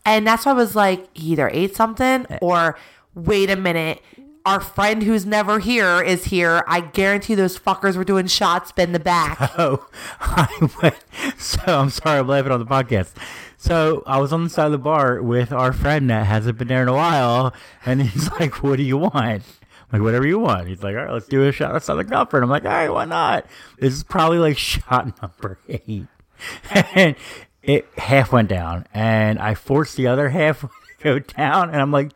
and 0.05 0.26
that's 0.26 0.47
why 0.47 0.53
I 0.53 0.55
was 0.55 0.76
like, 0.76 1.09
he 1.16 1.33
either 1.33 1.49
ate 1.53 1.74
something 1.74 2.26
eh. 2.28 2.39
or 2.41 2.78
wait 3.14 3.51
a 3.51 3.57
minute. 3.57 4.01
Our 4.45 4.59
friend 4.61 5.05
who's 5.05 5.24
never 5.24 5.61
here 5.61 6.03
is 6.03 6.24
here. 6.24 6.64
I 6.66 6.80
guarantee 6.80 7.36
those 7.36 7.57
fuckers 7.57 7.97
were 7.97 8.05
doing 8.05 8.26
shots 8.26 8.72
in 8.76 8.93
the 8.93 8.99
back. 8.99 9.38
Oh, 9.59 9.86
I 10.20 10.68
went. 10.82 10.97
So 11.38 11.61
I'm 11.78 11.90
sorry, 11.90 12.18
I'm 12.18 12.26
laughing 12.26 12.51
on 12.51 12.59
the 12.59 12.66
podcast. 12.66 13.12
So 13.57 14.03
I 14.07 14.18
was 14.18 14.32
on 14.32 14.43
the 14.45 14.51
side 14.51 14.66
of 14.66 14.72
the 14.72 14.78
bar 14.78 15.22
with 15.22 15.53
our 15.53 15.72
friend 15.72 16.11
that 16.11 16.26
hasn't 16.26 16.59
been 16.59 16.66
there 16.68 16.82
in 16.82 16.88
a 16.88 16.93
while, 16.95 17.55
and 17.86 18.03
he's 18.03 18.30
like, 18.40 18.62
"What 18.64 18.76
do 18.78 18.82
you 18.82 18.97
want?" 18.97 19.14
I'm 19.14 19.43
like, 19.93 20.03
"Whatever 20.03 20.26
you 20.26 20.40
want." 20.40 20.66
He's 20.66 20.82
like, 20.82 20.97
"All 20.97 21.03
right, 21.05 21.12
let's 21.12 21.28
do 21.28 21.47
a 21.47 21.53
shot 21.53 21.76
of 21.76 21.84
Southern 21.84 22.09
Comfort." 22.09 22.43
I'm 22.43 22.51
like, 22.51 22.64
"All 22.64 22.72
right, 22.72 22.90
why 22.90 23.05
not?" 23.05 23.47
This 23.78 23.95
is 23.95 24.03
probably 24.03 24.38
like 24.38 24.59
shot 24.59 25.22
number 25.22 25.59
eight, 25.68 26.07
and 26.95 27.14
it 27.62 27.86
half 27.97 28.32
went 28.32 28.49
down, 28.49 28.86
and 28.93 29.38
I 29.38 29.55
forced 29.55 29.97
the 29.97 30.09
other 30.09 30.30
half 30.30 30.62
to 30.62 30.68
go 31.05 31.18
down, 31.20 31.70
and 31.70 31.80
I'm 31.80 31.93
like, 31.93 32.11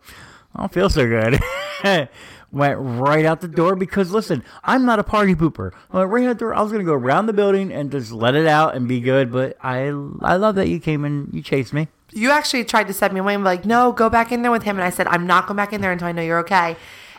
"I 0.54 0.60
don't 0.60 0.72
feel 0.72 0.88
so 0.90 1.06
good." 1.06 1.38
went 2.53 2.78
right 2.80 3.24
out 3.24 3.41
the 3.41 3.49
door 3.49 3.76
because 3.76 4.12
listen, 4.12 4.43
I'm 4.64 4.84
not 4.84 4.99
a 4.99 5.05
party 5.05 5.34
pooper. 5.34 5.72
I 5.91 5.99
went 5.99 6.11
right 6.11 6.24
out 6.26 6.39
the 6.39 6.45
door. 6.47 6.55
I 6.55 6.62
was 6.62 6.72
gonna 6.72 6.84
go 6.84 6.95
around 6.95 7.26
the 7.26 7.32
building 7.32 7.72
and 7.72 7.91
just 7.91 8.12
let 8.12 8.34
it 8.34 8.47
out 8.47 8.74
and 8.74 8.87
be 8.89 9.01
good. 9.01 9.32
But 9.32 9.57
I 9.62 9.87
I 10.22 10.37
love 10.37 10.55
that 10.57 10.68
you 10.68 10.80
came 10.80 11.05
and 11.05 11.32
you 11.34 11.43
chased 11.43 11.72
me. 11.72 11.89
you 12.12 12.30
actually 12.30 12.64
tried 12.64 12.87
to 12.87 12.93
set 12.93 13.12
me 13.12 13.20
away 13.20 13.34
and 13.34 13.43
be 13.43 13.47
like, 13.47 13.64
no, 13.64 13.93
go 13.93 14.09
back 14.09 14.32
in 14.32 14.43
there 14.43 14.53
with 14.53 14.62
him. 14.62 14.76
And 14.76 14.84
I 14.84 14.91
said, 14.91 15.07
I'm 15.09 15.26
not 15.26 15.47
going 15.47 15.57
back 15.57 15.72
in 15.72 15.80
there 15.80 15.93
until 15.93 16.09
I 16.09 16.12
know 16.12 16.22
you're 16.22 16.39
okay. 16.41 16.76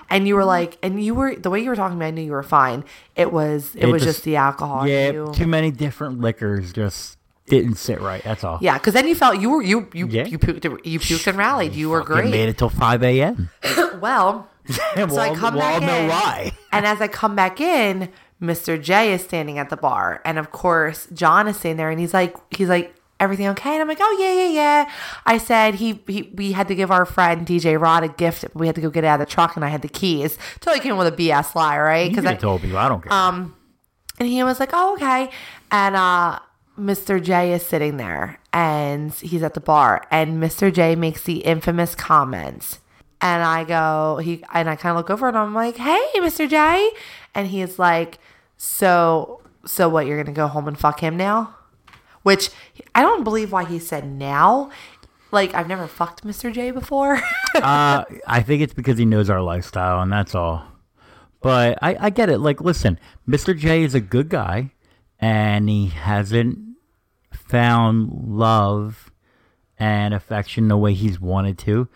And 0.09 0.26
you 0.26 0.36
were 0.36 0.45
like, 0.45 0.78
and 0.82 1.03
you 1.03 1.13
were 1.13 1.36
the 1.36 1.49
way 1.49 1.59
you 1.61 1.70
were 1.70 1.76
talking 1.76 1.97
to 1.97 1.99
me, 1.99 2.07
I 2.07 2.11
knew 2.11 2.22
you 2.24 2.32
were 2.32 2.41
fine. 2.41 2.86
It 3.18 3.34
was, 3.34 3.76
it, 3.76 3.84
It 3.84 3.91
was 3.91 4.01
just- 4.01 4.18
just, 4.20 4.24
the 4.24 4.38
alcohol. 4.38 4.88
yeah, 4.88 5.11
You- 5.11 5.32
too 5.36 5.47
many 5.47 5.70
different 5.70 6.22
liquors 6.22 6.72
just 6.72 7.18
didn't 7.47 7.76
sit 7.76 7.99
right. 8.01 8.24
That's 8.24 8.43
all. 8.45 8.57
yeah, 8.61 8.78
because 8.78 8.93
then 8.93 9.05
you 9.07 9.15
felt 9.15 9.39
you 9.41 9.49
were 9.49 9.61
you 9.61 9.88
you 9.93 10.07
Yeah. 10.07 10.26
you 10.26 10.39
puked 10.39 10.63
you 10.86 10.99
puked 10.99 11.28
and 11.28 11.38
rallied. 11.38 11.74
You 11.74 11.89
were 11.89 12.01
Fucking 12.01 12.15
great. 12.15 12.32
Made 12.32 12.47
it 12.49 12.57
till 12.57 12.70
five 12.70 13.03
a.m. 13.03 13.49
Well, 14.01 14.47
we'll, 14.95 15.09
so 15.09 15.18
I 15.20 15.34
come 15.34 15.55
we'll 15.55 15.63
all 15.63 15.80
back 15.80 15.88
know 15.88 15.97
in, 16.03 16.07
why. 16.09 16.51
and 16.72 16.86
as 16.86 17.01
I 17.01 17.07
come 17.07 17.36
back 17.36 17.59
in, 17.61 18.09
Mr. 18.41 18.82
J 18.82 19.13
is 19.13 19.24
standing 19.24 19.57
at 19.57 19.70
the 19.70 19.78
bar, 19.78 20.22
and 20.26 20.38
of 20.38 20.51
course 20.51 21.07
John 21.13 21.47
is 21.47 21.57
sitting 21.57 21.78
there, 21.78 21.89
and 21.89 21.99
he's 21.99 22.13
like, 22.13 22.36
he's 22.55 22.70
like, 22.70 22.93
everything 23.20 23.47
okay? 23.47 23.74
And 23.74 23.82
I'm 23.82 23.88
like, 23.88 23.97
oh 23.99 24.18
yeah, 24.20 24.43
yeah, 24.43 24.49
yeah. 24.49 24.91
I 25.26 25.38
said 25.38 25.76
he, 25.76 25.99
he 26.07 26.32
we 26.36 26.51
had 26.51 26.68
to 26.68 26.76
give 26.76 26.91
our 26.91 27.05
friend 27.05 27.45
DJ 27.47 27.80
Rod 27.80 28.03
a 28.03 28.09
gift. 28.09 28.41
but 28.43 28.55
We 28.55 28.68
had 28.68 28.76
to 28.76 28.82
go 28.82 28.89
get 28.89 29.03
it 29.03 29.07
out 29.07 29.20
of 29.20 29.28
the 29.28 29.32
truck, 29.32 29.55
and 29.55 29.65
I 29.65 29.70
had 29.70 29.82
the 29.82 29.89
keys. 29.89 30.38
Totally 30.59 30.82
came 30.82 30.97
with 30.97 31.07
a 31.07 31.11
BS 31.11 31.55
lie, 31.55 31.80
right? 31.80 32.09
Because 32.09 32.26
I 32.26 32.36
told 32.36 32.61
people. 32.61 32.78
I 32.78 32.89
don't 32.89 33.01
care. 33.01 33.11
Um, 33.11 33.55
and 34.20 34.28
he 34.28 34.43
was 34.43 34.59
like, 34.59 34.70
"Oh, 34.74 34.93
okay." 34.95 35.30
And 35.72 35.95
uh, 35.95 36.39
Mr. 36.80 37.22
J 37.22 37.53
is 37.53 37.65
sitting 37.65 37.97
there, 37.97 38.39
and 38.53 39.13
he's 39.13 39.43
at 39.43 39.53
the 39.55 39.59
bar, 39.59 40.05
and 40.11 40.41
Mr. 40.41 40.72
J 40.74 40.95
makes 40.95 41.24
the 41.24 41.39
infamous 41.39 41.95
comment, 41.95 42.80
and 43.22 43.43
I 43.43 43.63
go, 43.63 44.18
he, 44.24 44.43
and 44.53 44.70
I 44.70 44.76
kind 44.76 44.91
of 44.91 44.97
look 44.97 45.09
over, 45.09 45.28
and 45.28 45.38
I'm 45.38 45.53
like, 45.53 45.78
"Hey, 45.78 46.05
Mr. 46.18 46.49
J," 46.49 46.91
and 47.34 47.47
he's 47.47 47.80
like, 47.80 48.20
"So." 48.57 49.41
so 49.68 49.89
what? 49.89 50.07
You're 50.07 50.22
gonna 50.22 50.36
go 50.36 50.47
home 50.47 50.68
and 50.68 50.78
fuck 50.78 51.01
him 51.01 51.18
now? 51.18 51.55
Which 52.24 52.49
I 52.95 53.01
don't 53.01 53.24
believe 53.24 53.51
why 53.51 53.65
he 53.65 53.80
said 53.80 54.05
now. 54.05 54.72
Like 55.32 55.53
I've 55.53 55.68
never 55.68 55.88
fucked 55.88 56.26
Mr. 56.26 56.51
J 56.51 56.72
before. 56.72 57.15
uh, 57.55 58.05
I 58.26 58.41
think 58.41 58.61
it's 58.61 58.74
because 58.74 58.97
he 58.97 59.05
knows 59.05 59.30
our 59.30 59.41
lifestyle, 59.41 60.01
and 60.01 60.11
that's 60.11 60.34
all. 60.34 60.65
But 61.41 61.78
I, 61.82 61.97
I 61.99 62.09
get 62.09 62.30
it. 62.30 62.39
Like, 62.39 62.61
listen, 62.61 62.99
Mr. 63.28 63.57
J 63.57 63.84
is 63.84 63.93
a 63.93 63.99
good 63.99 64.30
guy, 64.30 64.72
and 65.20 65.70
he 65.70 65.88
hasn't 65.88 66.59
found 67.32 68.11
love 68.28 69.11
and 69.78 70.13
affection 70.13 70.68
the 70.68 70.78
way 70.78 70.93
he's 70.93 71.20
wanted 71.20 71.57
to. 71.59 71.88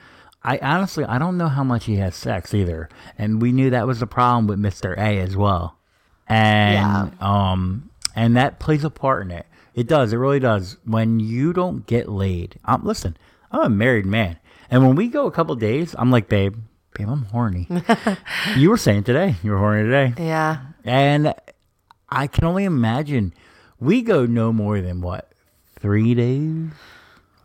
I 0.43 0.57
honestly, 0.57 1.03
I 1.05 1.19
don't 1.19 1.37
know 1.37 1.47
how 1.47 1.63
much 1.63 1.85
he 1.85 1.97
has 1.97 2.15
sex 2.15 2.53
either, 2.53 2.89
and 3.17 3.41
we 3.41 3.51
knew 3.51 3.69
that 3.69 3.85
was 3.85 3.99
the 3.99 4.07
problem 4.07 4.47
with 4.47 4.59
Mr. 4.59 4.97
A 4.97 5.19
as 5.19 5.37
well, 5.37 5.77
and 6.27 7.11
um, 7.21 7.91
and 8.15 8.35
that 8.35 8.59
plays 8.59 8.83
a 8.83 8.89
part 8.89 9.23
in 9.23 9.31
it. 9.31 9.45
It 9.75 9.87
does. 9.87 10.13
It 10.13 10.17
really 10.17 10.39
does. 10.39 10.77
When 10.83 11.19
you 11.19 11.53
don't 11.53 11.85
get 11.85 12.09
laid, 12.09 12.59
um, 12.65 12.83
listen, 12.83 13.17
I'm 13.51 13.61
a 13.61 13.69
married 13.69 14.07
man, 14.07 14.39
and 14.71 14.85
when 14.85 14.95
we 14.95 15.09
go 15.09 15.27
a 15.27 15.31
couple 15.31 15.55
days, 15.55 15.95
I'm 15.97 16.09
like, 16.09 16.27
babe, 16.27 16.55
babe, 16.97 17.07
I'm 17.07 17.25
horny. 17.25 17.67
you 18.57 18.71
were 18.71 18.77
saying 18.77 19.03
today, 19.03 19.35
you 19.43 19.51
were 19.51 19.59
horny 19.59 19.83
today, 19.83 20.13
yeah. 20.17 20.61
and 20.83 21.35
I 22.09 22.25
can 22.27 22.45
only 22.45 22.63
imagine. 22.63 23.33
We 23.79 24.01
go 24.01 24.25
no 24.25 24.53
more 24.53 24.79
than 24.81 25.01
what 25.01 25.31
three 25.79 26.13
days, 26.13 26.71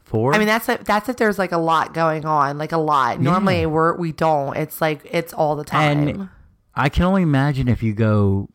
four. 0.06 0.34
I 0.34 0.38
mean 0.38 0.46
that's 0.46 0.68
a, 0.68 0.78
that's 0.82 1.08
if 1.08 1.16
there's 1.16 1.38
like 1.38 1.52
a 1.52 1.58
lot 1.58 1.92
going 1.92 2.24
on, 2.24 2.56
like 2.56 2.72
a 2.72 2.78
lot. 2.78 3.20
Normally 3.20 3.66
we're 3.66 3.94
we 3.96 4.12
don't. 4.12 4.56
It's 4.56 4.80
like 4.80 5.06
it's 5.10 5.32
all 5.32 5.56
the 5.56 5.64
time. 5.64 6.08
And 6.08 6.28
I 6.74 6.88
can 6.88 7.04
only 7.04 7.22
imagine 7.22 7.68
if 7.68 7.82
you 7.82 7.92
go 7.92 8.48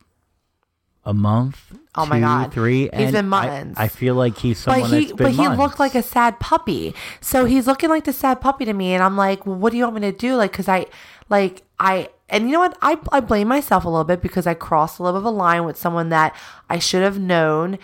a 1.04 1.14
month. 1.14 1.78
Oh 1.96 2.06
my 2.06 2.18
two, 2.18 2.22
God. 2.22 2.54
three. 2.54 2.82
He's 2.84 2.92
and 2.94 3.12
been 3.12 3.34
I- 3.34 3.48
months. 3.62 3.80
I, 3.80 3.88
feel 3.88 4.16
like 4.16 4.38
he's 4.38 4.60
someone 4.60 4.90
but 4.90 5.00
he 5.00 5.14
but 5.14 5.32
he 5.32 5.38
months. 5.38 5.60
looked 5.60 5.80
like 5.80 5.96
a 5.96 6.04
sad 6.04 6.40
puppy. 6.40 6.96
So 7.20 7.46
he's 7.46 7.68
looking 7.68 7.90
like 7.90 8.06
the 8.06 8.14
sad 8.14 8.40
puppy 8.40 8.66
to 8.66 8.74
me, 8.74 8.94
and 8.94 9.04
I'm 9.04 9.18
like, 9.18 9.46
well, 9.46 9.56
what 9.56 9.72
do 9.72 9.78
you 9.78 9.84
want 9.84 9.96
me 9.96 10.02
to 10.02 10.12
do? 10.12 10.36
Like, 10.36 10.54
cause 10.54 10.68
I 10.68 10.86
like 11.30 11.64
I 11.80 12.10
and 12.30 12.46
you 12.46 12.54
know 12.54 12.60
what? 12.60 12.78
I 12.82 12.98
I 13.12 13.20
blame 13.20 13.48
myself 13.48 13.84
a 13.84 13.90
little 13.90 14.06
bit 14.06 14.22
because 14.22 14.48
I 14.48 14.54
crossed 14.54 15.00
a 15.00 15.04
little 15.04 15.20
bit 15.20 15.28
of 15.28 15.34
a 15.34 15.38
line 15.38 15.66
with 15.66 15.78
someone 15.78 16.10
that 16.10 16.36
I 16.70 16.80
should 16.80 17.04
have 17.04 17.20
known 17.20 17.78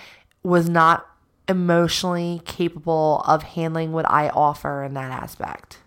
was 0.43 0.69
not 0.69 1.05
emotionally 1.47 2.41
capable 2.45 3.23
of 3.25 3.43
handling 3.43 3.91
what 3.91 4.09
I 4.09 4.29
offer 4.29 4.83
in 4.83 4.93
that 4.95 5.11
aspect. 5.11 5.79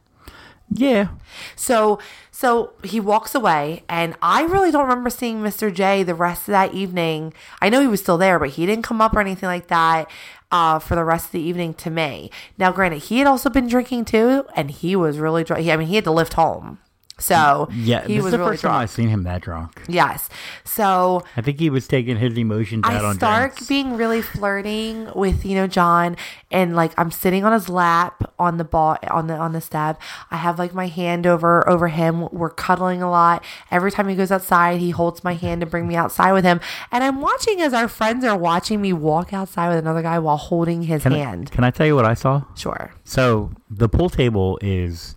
Yeah. 0.73 1.09
So 1.57 1.99
so 2.31 2.73
he 2.85 3.01
walks 3.01 3.35
away 3.35 3.83
and 3.89 4.15
I 4.23 4.43
really 4.43 4.71
don't 4.71 4.85
remember 4.85 5.11
seeing 5.11 5.43
Mr. 5.43 5.73
J 5.73 6.03
the 6.03 6.15
rest 6.15 6.43
of 6.43 6.53
that 6.53 6.73
evening. 6.73 7.35
I 7.61 7.69
know 7.69 7.81
he 7.81 7.87
was 7.87 8.01
still 8.01 8.19
there, 8.19 8.39
but 8.39 8.51
he 8.51 8.67
didn't 8.67 8.85
come 8.85 9.01
up 9.01 9.15
or 9.15 9.21
anything 9.21 9.49
like 9.49 9.67
that 9.67 10.09
uh, 10.53 10.79
for 10.79 10.95
the 10.95 11.05
rest 11.05 11.27
of 11.27 11.33
the 11.33 11.41
evening 11.41 11.75
to 11.75 11.91
me. 11.91 12.31
Now 12.57 12.71
granted, 12.73 13.03
he 13.05 13.19
had 13.19 13.27
also 13.27 13.51
been 13.51 13.67
drinking 13.67 14.05
too 14.05 14.47
and 14.55 14.71
he 14.71 14.95
was 14.95 15.19
really 15.19 15.45
drunk. 15.45 15.67
I 15.67 15.77
mean, 15.77 15.89
he 15.89 15.97
had 15.97 16.05
to 16.05 16.11
Lyft 16.11 16.35
home. 16.35 16.79
So 17.21 17.69
Yeah. 17.73 18.07
he 18.07 18.15
this 18.17 18.25
was 18.25 18.27
is 18.27 18.33
the 18.33 18.39
really 18.39 18.51
first 18.53 18.63
time. 18.63 18.73
I've 18.83 18.91
seen 18.91 19.09
him 19.09 19.23
that 19.25 19.43
drunk. 19.43 19.83
Yes. 19.89 20.29
So 20.65 21.23
I 21.37 21.41
think 21.43 21.59
he 21.61 21.71
was 21.71 21.87
taking 21.87 22.17
his 22.17 22.37
emotions 22.37 22.85
out 22.85 23.05
I 23.05 23.09
on 23.09 23.15
start 23.17 23.53
drinks. 23.57 23.69
being 23.69 23.97
really 23.97 24.23
flirting 24.23 25.09
with 25.15 25.45
you 25.45 25.55
know 25.55 25.67
John, 25.67 26.17
and 26.51 26.75
like 26.75 26.93
I'm 26.99 27.11
sitting 27.11 27.45
on 27.45 27.53
his 27.53 27.69
lap 27.69 28.33
on 28.39 28.57
the 28.57 28.65
ball 28.65 28.97
on 29.11 29.27
the 29.27 29.35
on 29.37 29.53
the 29.53 29.61
step. 29.61 30.01
I 30.31 30.37
have 30.37 30.59
like 30.59 30.75
my 30.75 30.87
hand 30.87 31.27
over 31.27 31.69
over 31.69 31.89
him. 31.89 32.29
We're 32.33 32.51
cuddling 32.51 33.03
a 33.03 33.11
lot. 33.11 33.45
Every 33.71 33.91
time 33.93 34.09
he 34.09 34.15
goes 34.17 34.33
outside, 34.33 34.81
he 34.81 34.91
holds 34.91 35.23
my 35.23 35.35
hand 35.35 35.61
to 35.61 35.67
bring 35.67 35.87
me 35.87 35.97
outside 35.97 36.33
with 36.33 36.45
him. 36.45 36.61
And 36.91 37.05
I'm 37.05 37.21
watching 37.21 37.61
as 37.61 37.73
our 37.75 37.89
friends 37.89 38.25
are 38.25 38.37
watching 38.37 38.81
me 38.81 38.93
walk 38.93 39.33
outside 39.33 39.69
with 39.69 39.79
another 39.79 40.03
guy 40.03 40.19
while 40.19 40.37
holding 40.37 40.83
his 40.85 41.03
Can 41.03 41.13
I, 41.13 41.19
hand. 41.19 41.51
can 41.51 41.65
I 41.65 41.71
tell 41.71 41.87
you 41.87 41.95
what 41.97 42.05
I 42.07 42.15
saw? 42.15 42.43
Sure. 42.57 42.93
So 43.05 43.51
the 43.69 43.89
pool 43.89 44.09
table 44.11 44.59
is 44.63 45.17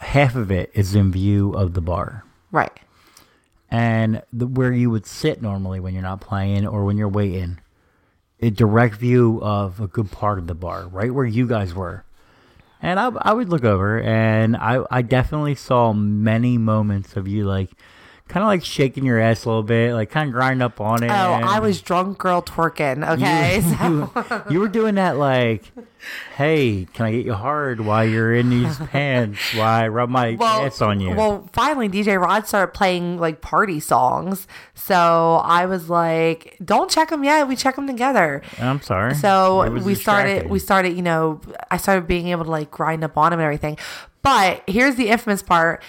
half 0.00 0.34
of 0.36 0.50
it 0.50 0.70
is 0.74 0.94
in 0.94 1.12
view 1.12 1.52
of 1.52 1.74
the 1.74 1.80
bar. 1.80 2.24
Right. 2.52 2.72
and 3.70 4.22
the, 4.32 4.46
where 4.46 4.72
you 4.72 4.90
would 4.90 5.06
sit 5.06 5.40
normally 5.40 5.78
when 5.80 5.94
you're 5.94 6.02
not 6.02 6.20
playing 6.20 6.66
or 6.66 6.84
when 6.84 6.98
you're 6.98 7.08
waiting, 7.08 7.60
a 8.40 8.50
direct 8.50 8.96
view 8.96 9.38
of 9.42 9.80
a 9.80 9.86
good 9.86 10.10
part 10.10 10.38
of 10.38 10.46
the 10.46 10.54
bar, 10.54 10.88
right 10.88 11.12
where 11.14 11.24
you 11.26 11.46
guys 11.46 11.74
were. 11.74 12.04
And 12.82 12.98
I, 12.98 13.10
I 13.20 13.32
would 13.34 13.50
look 13.50 13.64
over, 13.64 14.00
and 14.00 14.56
I, 14.56 14.82
I 14.90 15.02
definitely 15.02 15.54
saw 15.54 15.92
many 15.92 16.56
moments 16.58 17.14
of 17.16 17.28
you 17.28 17.44
like, 17.44 17.70
kind 18.30 18.44
of 18.44 18.46
like 18.46 18.64
shaking 18.64 19.04
your 19.04 19.18
ass 19.18 19.44
a 19.44 19.48
little 19.48 19.64
bit, 19.64 19.92
like 19.92 20.10
kind 20.10 20.28
of 20.28 20.32
grind 20.32 20.62
up 20.62 20.80
on 20.80 21.02
it. 21.02 21.10
Oh, 21.10 21.12
I 21.12 21.58
was 21.58 21.82
drunk 21.82 22.18
girl 22.18 22.40
twerking. 22.40 23.06
Okay. 23.06 23.60
so- 23.60 24.44
you, 24.48 24.54
you 24.54 24.60
were 24.60 24.68
doing 24.68 24.94
that 24.94 25.16
like, 25.16 25.64
hey, 26.36 26.86
can 26.94 27.06
I 27.06 27.12
get 27.12 27.26
you 27.26 27.34
hard 27.34 27.80
while 27.80 28.04
you're 28.04 28.32
in 28.32 28.48
these 28.48 28.76
pants? 28.90 29.40
While 29.54 29.82
I 29.82 29.88
rub 29.88 30.10
my 30.10 30.36
well, 30.38 30.64
ass 30.64 30.80
on 30.80 31.00
you? 31.00 31.10
Well, 31.10 31.48
finally, 31.52 31.88
DJ 31.88 32.20
Rod 32.20 32.46
started 32.46 32.72
playing 32.72 33.18
like 33.18 33.40
party 33.40 33.80
songs. 33.80 34.46
So 34.74 35.42
I 35.44 35.66
was 35.66 35.90
like, 35.90 36.56
"Don't 36.64 36.88
check 36.88 37.10
them 37.10 37.24
yet. 37.24 37.48
We 37.48 37.56
check 37.56 37.74
them 37.74 37.88
together." 37.88 38.42
I'm 38.60 38.80
sorry. 38.80 39.16
So 39.16 39.68
we 39.70 39.96
started. 39.96 40.48
We 40.48 40.60
started. 40.60 40.96
You 40.96 41.02
know, 41.02 41.40
I 41.70 41.78
started 41.78 42.06
being 42.06 42.28
able 42.28 42.44
to 42.44 42.50
like 42.50 42.70
grind 42.70 43.02
up 43.02 43.18
on 43.18 43.32
him 43.32 43.40
and 43.40 43.44
everything. 43.44 43.76
But 44.22 44.62
here's 44.68 44.94
the 44.96 45.08
infamous 45.08 45.42
part. 45.42 45.82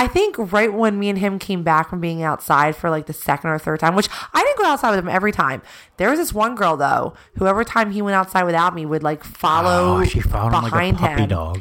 I 0.00 0.06
think 0.06 0.36
right 0.52 0.72
when 0.72 0.98
me 0.98 1.10
and 1.10 1.18
him 1.18 1.38
came 1.38 1.62
back 1.62 1.90
from 1.90 2.00
being 2.00 2.22
outside 2.22 2.74
for 2.74 2.88
like 2.88 3.04
the 3.06 3.12
second 3.12 3.50
or 3.50 3.58
third 3.58 3.80
time, 3.80 3.94
which 3.94 4.08
I 4.32 4.42
didn't 4.42 4.58
go 4.58 4.64
outside 4.64 4.90
with 4.90 4.98
him 5.00 5.08
every 5.08 5.30
time. 5.32 5.60
There 5.98 6.08
was 6.08 6.18
this 6.18 6.32
one 6.32 6.54
girl 6.54 6.76
though, 6.78 7.14
who 7.36 7.46
every 7.46 7.64
time 7.66 7.90
he 7.90 8.00
went 8.00 8.14
outside 8.14 8.44
without 8.44 8.74
me 8.74 8.86
would 8.86 9.02
like 9.02 9.22
follow 9.24 9.98
Oh, 10.00 10.04
she 10.04 10.20
followed 10.20 10.54
him 10.54 10.62
like 10.62 10.72
a 10.72 10.74
behind 10.74 10.96
puppy 10.98 11.22
him. 11.22 11.28
dog. 11.28 11.60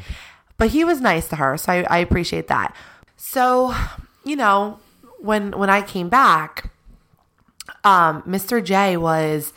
but 0.58 0.70
he 0.70 0.86
was 0.86 1.02
nice 1.02 1.28
to 1.30 1.36
her 1.36 1.58
so 1.58 1.72
I, 1.74 1.84
I 1.84 1.98
appreciate 1.98 2.48
that. 2.48 2.74
So 3.18 3.76
you 4.24 4.36
know 4.38 4.80
when 5.20 5.52
when 5.58 5.70
i 5.70 5.82
came 5.82 6.08
back 6.08 6.72
um 7.84 8.22
mr 8.24 8.64
j 8.64 8.96
was 8.98 9.52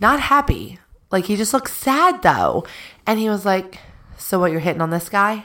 not 0.00 0.18
happy. 0.20 0.78
Like 1.10 1.26
he 1.26 1.36
just 1.36 1.52
looked 1.54 1.70
sad 1.70 2.22
though. 2.22 2.66
And 3.06 3.18
he 3.18 3.28
was 3.28 3.44
like 3.46 3.78
so 4.16 4.38
what 4.40 4.50
you're 4.50 4.60
hitting 4.60 4.82
on 4.82 4.90
this 4.90 5.08
guy 5.08 5.44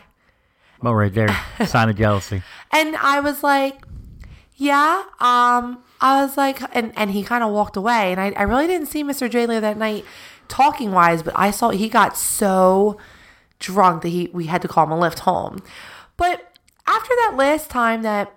Oh, 0.85 0.91
right 0.91 1.13
there, 1.13 1.29
sign 1.65 1.89
of 1.89 1.95
jealousy. 1.95 2.43
and 2.71 2.95
i 2.97 3.19
was 3.19 3.43
like 3.43 3.85
yeah 4.55 5.03
um 5.19 5.83
i 6.01 6.21
was 6.21 6.35
like 6.35 6.59
and 6.75 6.91
and 6.97 7.11
he 7.11 7.23
kind 7.23 7.43
of 7.43 7.51
walked 7.51 7.77
away. 7.77 8.11
And 8.11 8.19
I, 8.19 8.31
I 8.31 8.43
really 8.43 8.67
didn't 8.67 8.87
see 8.87 9.03
mr 9.03 9.29
j 9.29 9.45
that 9.45 9.77
night 9.77 10.05
talking 10.49 10.91
wise 10.91 11.23
but 11.23 11.33
i 11.37 11.51
saw 11.51 11.69
he 11.69 11.87
got 11.87 12.17
so 12.17 12.97
drunk 13.59 14.01
that 14.01 14.09
he 14.09 14.29
we 14.33 14.47
had 14.47 14.61
to 14.61 14.67
call 14.67 14.85
him 14.85 14.91
a 14.91 14.97
Lyft 14.97 15.19
home. 15.19 15.63
But 16.17 16.57
after 16.85 17.13
that 17.15 17.35
last 17.37 17.69
time 17.69 18.01
that 18.01 18.35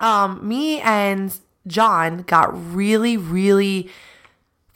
um 0.00 0.46
me 0.46 0.80
and 0.80 1.38
john 1.66 2.22
got 2.22 2.74
really 2.74 3.16
really 3.16 3.90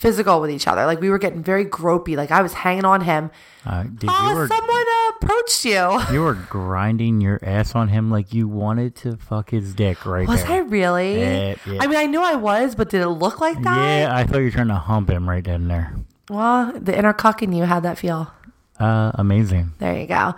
physical 0.03 0.40
with 0.40 0.50
each 0.50 0.66
other 0.66 0.84
like 0.84 1.00
we 1.00 1.09
were 1.11 1.18
getting 1.18 1.42
very 1.44 1.64
gropey 1.64 2.16
like 2.16 2.30
i 2.32 2.42
was 2.42 2.53
hanging 2.53 2.84
on 2.84 3.00
him 3.03 3.30
Uh, 3.64 3.84
dude, 3.84 4.11
oh 4.12 4.34
were 4.34 4.48
someone 4.48 4.84
approached 5.11 5.64
you 5.64 6.00
you 6.12 6.20
were 6.20 6.34
grinding 6.34 7.20
your 7.20 7.38
ass 7.42 7.76
on 7.76 7.86
him 7.88 8.11
like 8.11 8.34
you 8.34 8.48
wanted 8.48 8.96
to 8.96 9.16
fuck 9.16 9.50
his 9.50 9.74
dick 9.74 10.05
right 10.05 10.26
there. 10.26 10.34
was 10.36 10.42
there. 10.44 10.53
i 10.64 10.66
really 10.66 11.20
Yeah, 11.20 11.55
yeah. 11.66 11.78
i 11.82 11.86
mean 11.86 11.96
i 11.98 12.07
knew 12.07 12.20
i 12.20 12.34
was 12.34 12.74
but 12.74 12.90
did 12.90 13.00
it 13.00 13.09
look 13.09 13.40
like 13.40 13.62
that 13.62 13.76
Yeah, 14.00 14.14
I 14.14 14.24
thought 14.24 14.38
you 14.38 14.44
were 14.46 14.50
trying 14.50 14.68
to 14.68 14.74
hump 14.74 15.09
him 15.09 15.28
right 15.28 15.44
then 15.44 15.62
and 15.62 15.70
there. 15.70 15.94
well 16.28 16.72
the 16.76 16.98
inner 16.98 17.12
cuck 17.12 17.40
in 17.44 17.53
you 17.53 17.64
how'd 17.64 17.84
that 17.84 17.96
feel 17.98 18.28
Uh, 18.80 19.12
amazing. 19.14 19.70
there 19.78 19.96
you 20.00 20.07
go 20.09 20.34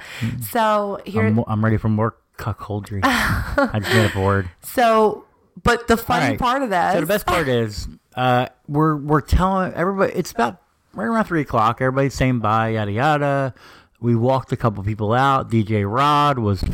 so 0.52 1.00
here 1.06 1.26
I'm, 1.26 1.38
I'm 1.46 1.64
ready 1.64 1.78
for 1.78 1.88
more 1.88 2.16
cuckoldry. 2.36 3.00
I 3.04 3.78
just 3.80 3.94
made 3.94 4.06
up 4.06 4.14
a 4.16 4.20
word. 4.20 4.50
so 4.60 5.24
but 5.62 5.86
the 5.86 5.96
funny 5.96 6.30
right. 6.32 6.38
part 6.38 6.62
of 6.62 6.70
that 6.70 6.92
So 6.94 7.00
the 7.00 7.06
best 7.06 7.24
part 7.26 7.46
is, 7.48 7.88
uh, 8.16 8.46
we're 8.68 8.96
we're 8.96 9.20
telling 9.20 9.72
everybody 9.74 10.12
it's 10.14 10.32
about 10.32 10.60
right 10.92 11.06
around 11.06 11.24
three 11.24 11.40
o'clock. 11.42 11.80
Everybody's 11.80 12.14
saying 12.14 12.40
bye, 12.40 12.70
yada 12.70 12.92
yada. 12.92 13.54
We 14.00 14.14
walked 14.14 14.52
a 14.52 14.56
couple 14.56 14.82
people 14.84 15.12
out. 15.12 15.50
DJ 15.50 15.90
Rod 15.90 16.38
was 16.38 16.64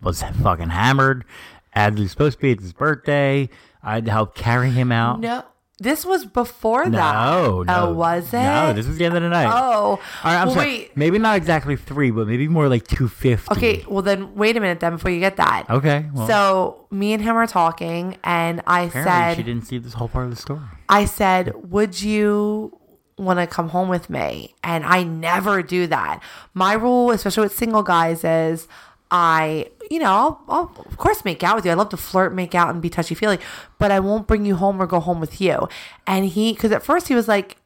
was 0.00 0.22
fucking 0.42 0.70
hammered. 0.70 1.24
As 1.72 1.96
he's 1.98 2.12
supposed 2.12 2.38
to 2.38 2.42
be, 2.42 2.50
it's 2.52 2.62
his 2.62 2.72
birthday. 2.72 3.48
I 3.82 3.94
had 3.94 4.04
to 4.04 4.12
help 4.12 4.34
carry 4.34 4.70
him 4.70 4.92
out. 4.92 5.20
no 5.20 5.44
this 5.80 6.06
was 6.06 6.24
before 6.24 6.84
that 6.84 6.92
No, 6.92 7.60
uh, 7.62 7.64
no. 7.64 7.88
oh 7.88 7.92
was 7.94 8.28
it 8.32 8.42
No, 8.42 8.72
this 8.72 8.86
is 8.86 8.96
the 8.96 9.04
end 9.06 9.16
of 9.16 9.22
the 9.22 9.28
night. 9.28 9.46
oh 9.48 9.52
All 9.52 9.98
right, 10.24 10.36
I'm 10.40 10.46
well, 10.46 10.54
sorry. 10.56 10.66
wait 10.66 10.96
Maybe 10.96 11.18
not 11.18 11.36
exactly 11.36 11.76
three, 11.76 12.10
but 12.12 12.26
maybe 12.28 12.46
more 12.48 12.68
like 12.68 12.86
two 12.86 13.08
fifty. 13.08 13.50
okay 13.52 13.84
well 13.88 14.02
then 14.02 14.34
wait 14.34 14.56
a 14.56 14.60
minute 14.60 14.80
then 14.80 14.92
before 14.92 15.10
you 15.10 15.20
get 15.20 15.36
that 15.36 15.66
Okay. 15.68 16.06
Well, 16.14 16.26
so 16.28 16.86
me 16.90 17.12
and 17.12 17.20
him 17.22 17.36
are 17.36 17.46
talking 17.46 18.16
and 18.22 18.62
i 18.66 18.82
apparently 18.82 19.12
said 19.12 19.34
she 19.36 19.42
didn't 19.42 19.66
see 19.66 19.78
this 19.78 19.94
whole 19.94 20.08
part 20.08 20.24
of 20.26 20.30
the 20.30 20.36
story. 20.40 20.60
I 20.88 21.06
said, 21.06 21.52
Would 21.72 22.00
you 22.02 22.78
want 23.16 23.38
to 23.40 23.46
come 23.46 23.68
home 23.70 23.88
with 23.88 24.08
me? 24.10 24.54
And 24.62 24.84
I 24.84 25.02
never 25.02 25.62
do 25.62 25.86
that. 25.88 26.20
My 26.52 26.74
rule, 26.74 27.10
especially 27.10 27.44
with 27.44 27.56
single 27.56 27.82
guys, 27.82 28.22
is 28.24 28.68
I, 29.16 29.68
you 29.92 30.00
know, 30.00 30.06
I'll, 30.06 30.44
I'll 30.48 30.84
of 30.86 30.96
course 30.96 31.24
make 31.24 31.44
out 31.44 31.54
with 31.54 31.64
you. 31.64 31.70
I 31.70 31.74
love 31.74 31.90
to 31.90 31.96
flirt, 31.96 32.34
make 32.34 32.52
out, 32.52 32.70
and 32.70 32.82
be 32.82 32.90
touchy 32.90 33.14
feely, 33.14 33.38
but 33.78 33.92
I 33.92 34.00
won't 34.00 34.26
bring 34.26 34.44
you 34.44 34.56
home 34.56 34.82
or 34.82 34.88
go 34.88 34.98
home 34.98 35.20
with 35.20 35.40
you. 35.40 35.68
And 36.04 36.24
he, 36.24 36.52
because 36.52 36.72
at 36.72 36.82
first 36.82 37.06
he 37.06 37.14
was 37.14 37.28
like, 37.28 37.56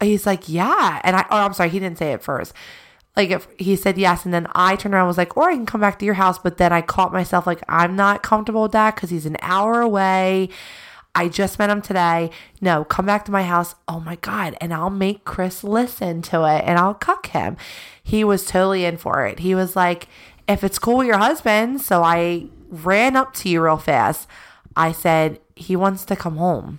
he's 0.00 0.26
like, 0.26 0.48
yeah. 0.48 1.00
And 1.04 1.14
I, 1.14 1.26
oh, 1.30 1.38
I'm 1.38 1.52
sorry, 1.52 1.68
he 1.70 1.78
didn't 1.78 1.98
say 1.98 2.12
it 2.12 2.24
first. 2.24 2.52
Like 3.16 3.30
if 3.30 3.46
he 3.56 3.76
said 3.76 3.98
yes, 3.98 4.24
and 4.24 4.34
then 4.34 4.48
I 4.52 4.74
turned 4.74 4.92
around 4.92 5.02
and 5.02 5.08
was 5.08 5.18
like, 5.18 5.36
or 5.36 5.48
I 5.48 5.54
can 5.54 5.64
come 5.64 5.80
back 5.80 6.00
to 6.00 6.04
your 6.04 6.14
house. 6.14 6.40
But 6.40 6.56
then 6.56 6.72
I 6.72 6.82
caught 6.82 7.12
myself 7.12 7.46
like, 7.46 7.62
I'm 7.68 7.94
not 7.94 8.24
comfortable 8.24 8.62
with 8.62 8.72
that 8.72 8.96
because 8.96 9.10
he's 9.10 9.26
an 9.26 9.36
hour 9.42 9.80
away. 9.80 10.48
I 11.14 11.28
just 11.28 11.58
met 11.58 11.70
him 11.70 11.82
today. 11.82 12.30
No, 12.60 12.84
come 12.84 13.06
back 13.06 13.24
to 13.24 13.32
my 13.32 13.42
house. 13.42 13.74
Oh 13.88 14.00
my 14.00 14.16
God. 14.16 14.56
And 14.60 14.72
I'll 14.72 14.90
make 14.90 15.24
Chris 15.24 15.64
listen 15.64 16.22
to 16.22 16.44
it 16.44 16.64
and 16.64 16.78
I'll 16.78 16.94
cuck 16.94 17.28
him. 17.28 17.56
He 18.02 18.22
was 18.22 18.44
totally 18.46 18.84
in 18.84 18.96
for 18.96 19.26
it. 19.26 19.40
He 19.40 19.54
was 19.54 19.74
like, 19.74 20.08
if 20.52 20.64
it's 20.64 20.78
cool 20.78 20.98
with 20.98 21.06
your 21.06 21.18
husband. 21.18 21.80
So 21.80 22.02
I 22.02 22.46
ran 22.68 23.16
up 23.16 23.32
to 23.34 23.48
you 23.48 23.62
real 23.62 23.76
fast. 23.78 24.28
I 24.76 24.92
said, 24.92 25.40
he 25.56 25.76
wants 25.76 26.04
to 26.06 26.16
come 26.16 26.36
home. 26.36 26.78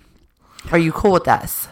Are 0.70 0.78
you 0.78 0.92
cool 0.92 1.12
with 1.12 1.24
this? 1.24 1.68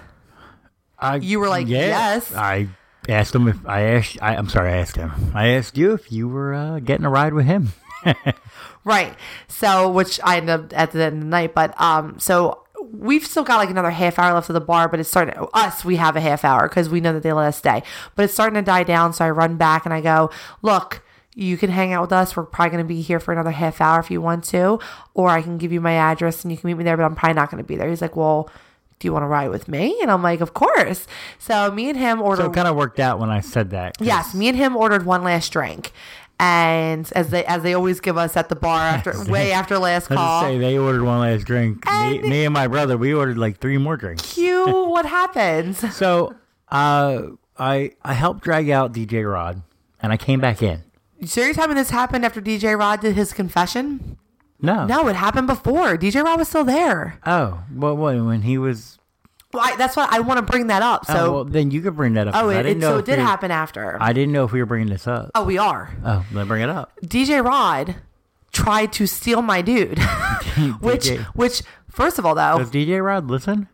I, 0.98 1.16
You 1.16 1.40
were 1.40 1.48
like, 1.48 1.66
yes. 1.68 2.34
I 2.34 2.68
asked 3.08 3.34
him 3.34 3.48
if 3.48 3.56
I 3.66 3.82
asked. 3.82 4.18
I, 4.20 4.36
I'm 4.36 4.48
sorry, 4.48 4.72
I 4.72 4.76
asked 4.76 4.96
him. 4.96 5.12
I 5.34 5.48
asked 5.48 5.76
you 5.78 5.94
if 5.94 6.12
you 6.12 6.28
were 6.28 6.52
uh, 6.52 6.78
getting 6.80 7.06
a 7.06 7.10
ride 7.10 7.34
with 7.34 7.46
him. 7.46 7.70
Right. 8.84 9.14
So, 9.46 9.90
which 9.90 10.18
I 10.24 10.38
ended 10.38 10.50
up 10.50 10.72
at 10.74 10.92
the 10.92 11.04
end 11.04 11.16
of 11.16 11.20
the 11.20 11.26
night, 11.26 11.54
but 11.54 11.78
um, 11.78 12.18
so 12.18 12.64
we've 12.82 13.26
still 13.26 13.44
got 13.44 13.58
like 13.58 13.68
another 13.68 13.90
half 13.90 14.18
hour 14.18 14.32
left 14.32 14.48
of 14.48 14.54
the 14.54 14.60
bar, 14.60 14.88
but 14.88 14.98
it's 14.98 15.08
starting. 15.08 15.34
Us, 15.52 15.84
we 15.84 15.96
have 15.96 16.16
a 16.16 16.20
half 16.20 16.46
hour 16.46 16.66
because 16.66 16.88
we 16.88 17.00
know 17.00 17.12
that 17.12 17.22
they 17.22 17.32
let 17.32 17.48
us 17.48 17.58
stay, 17.58 17.82
but 18.14 18.24
it's 18.24 18.32
starting 18.32 18.54
to 18.54 18.62
die 18.62 18.84
down. 18.84 19.12
So 19.12 19.24
I 19.26 19.30
run 19.30 19.56
back 19.56 19.84
and 19.84 19.92
I 19.92 20.00
go, 20.00 20.30
look. 20.62 21.02
You 21.34 21.56
can 21.56 21.70
hang 21.70 21.92
out 21.92 22.02
with 22.02 22.12
us. 22.12 22.36
We're 22.36 22.42
probably 22.44 22.70
going 22.70 22.84
to 22.84 22.88
be 22.88 23.00
here 23.02 23.20
for 23.20 23.32
another 23.32 23.52
half 23.52 23.80
hour 23.80 24.00
if 24.00 24.10
you 24.10 24.20
want 24.20 24.44
to, 24.46 24.80
or 25.14 25.28
I 25.28 25.42
can 25.42 25.58
give 25.58 25.72
you 25.72 25.80
my 25.80 25.92
address 25.94 26.42
and 26.42 26.50
you 26.50 26.58
can 26.58 26.68
meet 26.68 26.74
me 26.74 26.84
there. 26.84 26.96
But 26.96 27.04
I'm 27.04 27.14
probably 27.14 27.34
not 27.34 27.50
going 27.50 27.62
to 27.62 27.66
be 27.66 27.76
there. 27.76 27.88
He's 27.88 28.02
like, 28.02 28.16
"Well, 28.16 28.50
do 28.98 29.06
you 29.06 29.12
want 29.12 29.22
to 29.22 29.28
ride 29.28 29.48
with 29.50 29.68
me?" 29.68 29.96
And 30.02 30.10
I'm 30.10 30.22
like, 30.22 30.40
"Of 30.40 30.54
course." 30.54 31.06
So 31.38 31.70
me 31.70 31.88
and 31.88 31.96
him 31.96 32.20
ordered. 32.20 32.42
So 32.42 32.50
it 32.50 32.54
kind 32.54 32.66
of 32.68 32.74
worked 32.74 32.98
out 32.98 33.20
when 33.20 33.30
I 33.30 33.40
said 33.40 33.70
that. 33.70 33.94
Yes, 34.00 34.34
me 34.34 34.48
and 34.48 34.56
him 34.56 34.76
ordered 34.76 35.06
one 35.06 35.22
last 35.22 35.52
drink, 35.52 35.92
and 36.40 37.10
as 37.14 37.30
they 37.30 37.44
as 37.44 37.62
they 37.62 37.74
always 37.74 38.00
give 38.00 38.16
us 38.18 38.36
at 38.36 38.48
the 38.48 38.56
bar 38.56 38.80
after 38.80 39.24
way 39.30 39.52
after 39.52 39.78
last 39.78 40.08
call. 40.08 40.42
say 40.42 40.58
they 40.58 40.78
ordered 40.78 41.04
one 41.04 41.20
last 41.20 41.44
drink. 41.44 41.84
Me, 41.86 42.18
And- 42.18 42.22
me 42.28 42.44
and 42.44 42.52
my 42.52 42.66
brother, 42.66 42.96
we 42.98 43.14
ordered 43.14 43.38
like 43.38 43.58
three 43.58 43.78
more 43.78 43.96
drinks. 43.96 44.34
Cue 44.34 44.64
what 44.90 45.06
happens? 45.06 45.78
So 45.94 46.34
uh, 46.70 47.22
I 47.56 47.92
I 48.02 48.14
helped 48.14 48.42
drag 48.42 48.68
out 48.68 48.92
DJ 48.92 49.30
Rod, 49.30 49.62
and 50.02 50.12
I 50.12 50.16
came 50.16 50.40
back 50.40 50.60
in. 50.62 50.82
So 51.24 51.42
you're 51.42 51.54
telling 51.54 51.70
me 51.70 51.74
this 51.76 51.90
happened 51.90 52.24
after 52.24 52.40
DJ 52.40 52.78
Rod 52.78 53.00
did 53.00 53.14
his 53.14 53.32
confession? 53.32 54.16
No, 54.62 54.86
No, 54.86 55.08
it 55.08 55.16
happened 55.16 55.46
before. 55.46 55.96
DJ 55.96 56.22
Rod 56.22 56.38
was 56.38 56.48
still 56.48 56.64
there. 56.64 57.18
Oh, 57.26 57.62
well, 57.74 57.96
what 57.96 58.16
when 58.24 58.42
he 58.42 58.58
was? 58.58 58.98
Well, 59.52 59.62
I, 59.64 59.74
that's 59.76 59.96
what 59.96 60.12
I 60.12 60.20
want 60.20 60.36
to 60.38 60.42
bring 60.42 60.66
that 60.68 60.82
up. 60.82 61.06
oh, 61.08 61.12
So, 61.14 61.32
well, 61.32 61.44
then 61.44 61.70
you 61.70 61.80
could 61.80 61.96
bring 61.96 62.12
that 62.14 62.28
up. 62.28 62.34
oh, 62.36 62.50
it, 62.50 62.66
it, 62.66 62.80
so 62.80 62.98
it 62.98 63.04
did 63.06 63.18
we- 63.18 63.24
happen 63.24 63.50
after. 63.50 63.96
I 64.00 64.12
didn't 64.12 64.32
know 64.32 64.44
if 64.44 64.52
we 64.52 64.60
were 64.60 64.66
bringing 64.66 64.88
this 64.88 65.06
up. 65.06 65.30
oh, 65.34 65.44
we 65.44 65.56
are. 65.58 65.94
Oh, 66.04 66.24
then 66.32 66.46
bring 66.46 66.62
it 66.62 66.68
up. 66.68 66.92
DJ 67.04 67.42
Rod 67.44 67.96
tried 68.52 68.92
to 68.94 69.06
steal 69.06 69.40
my 69.42 69.62
dude, 69.62 69.98
which, 70.80 71.08
which, 71.34 71.62
first 71.88 72.18
of 72.18 72.26
all, 72.26 72.34
though, 72.34 72.58
Does 72.58 72.70
DJ 72.70 73.02
Rod 73.04 73.28
listen? 73.30 73.68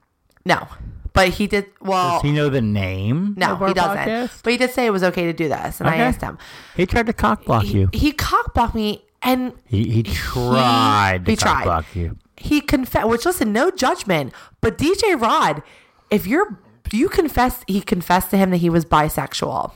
no, 0.45 0.69
but 1.17 1.29
he 1.31 1.49
did. 1.49 1.67
Well, 1.81 2.13
Does 2.13 2.23
he 2.23 2.31
know 2.31 2.49
the 2.49 2.61
name? 2.63 3.35
no, 3.37 3.53
of 3.55 3.63
our 3.63 3.69
he 3.69 3.75
doesn't. 3.75 3.97
podcast? 3.99 4.43
But 4.45 4.53
he 4.53 4.57
did 4.57 4.71
say 4.71 4.87
it 4.87 4.91
was 4.91 5.03
okay 5.03 5.25
to 5.25 5.33
do 5.33 5.49
this, 5.49 5.81
and 5.81 5.89
I 5.89 5.95
Okay. 5.95 6.03
asked 6.03 6.21
him. 6.21 6.39
He 6.77 6.87
tried 6.87 7.07
to 7.07 7.13
cock 7.13 7.45
block 7.45 7.67
you. 7.67 7.89
He 7.93 8.13
cockblocked 8.13 8.75
me, 8.75 9.03
and 9.23 9.53
He 9.67 9.91
he 9.91 10.03
tried 10.05 11.25
to 11.25 11.33
he 11.33 11.37
cock 11.37 11.53
tried. 11.53 11.65
block 11.65 11.85
you. 11.97 12.17
he 12.37 12.61
confessed. 12.61 13.09
Which 13.09 13.25
listen, 13.27 13.53
no 13.53 13.71
judgment, 13.71 14.33
but 14.61 14.79
DJ 14.79 15.21
Rod, 15.21 15.63
if 16.11 16.27
you're 16.27 16.59
you 16.93 17.09
confess, 17.09 17.65
he 17.67 17.81
confessed 17.81 18.31
to 18.31 18.37
him 18.37 18.51
that 18.53 18.59
he 18.59 18.71
was 18.71 18.85
bisexual, 18.85 19.73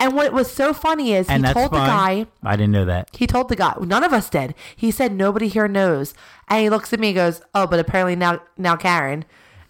and 0.00 0.14
what 0.14 0.32
was 0.32 0.50
so 0.50 0.72
funny 0.72 1.12
is 1.12 1.28
And 1.28 1.42
he 1.44 1.52
that's 1.52 1.54
told 1.54 1.70
the 1.72 1.76
fine. 1.76 2.24
guy. 2.24 2.26
I 2.42 2.56
didn't 2.56 2.72
know 2.72 2.86
that. 2.86 3.10
He 3.12 3.26
told 3.26 3.50
the 3.50 3.56
guy. 3.56 3.74
None 3.78 4.02
of 4.02 4.14
us 4.14 4.30
did. 4.30 4.54
He 4.74 4.90
said 4.90 5.12
nobody 5.12 5.48
here 5.48 5.68
knows, 5.68 6.14
and 6.48 6.62
he 6.62 6.70
looks 6.70 6.94
at 6.94 6.98
me 7.00 7.08
and 7.08 7.16
goes, 7.16 7.42
"Oh, 7.54 7.66
but 7.66 7.78
apparently 7.78 8.16
now 8.16 8.40
now 8.56 8.74
Karen." 8.76 9.26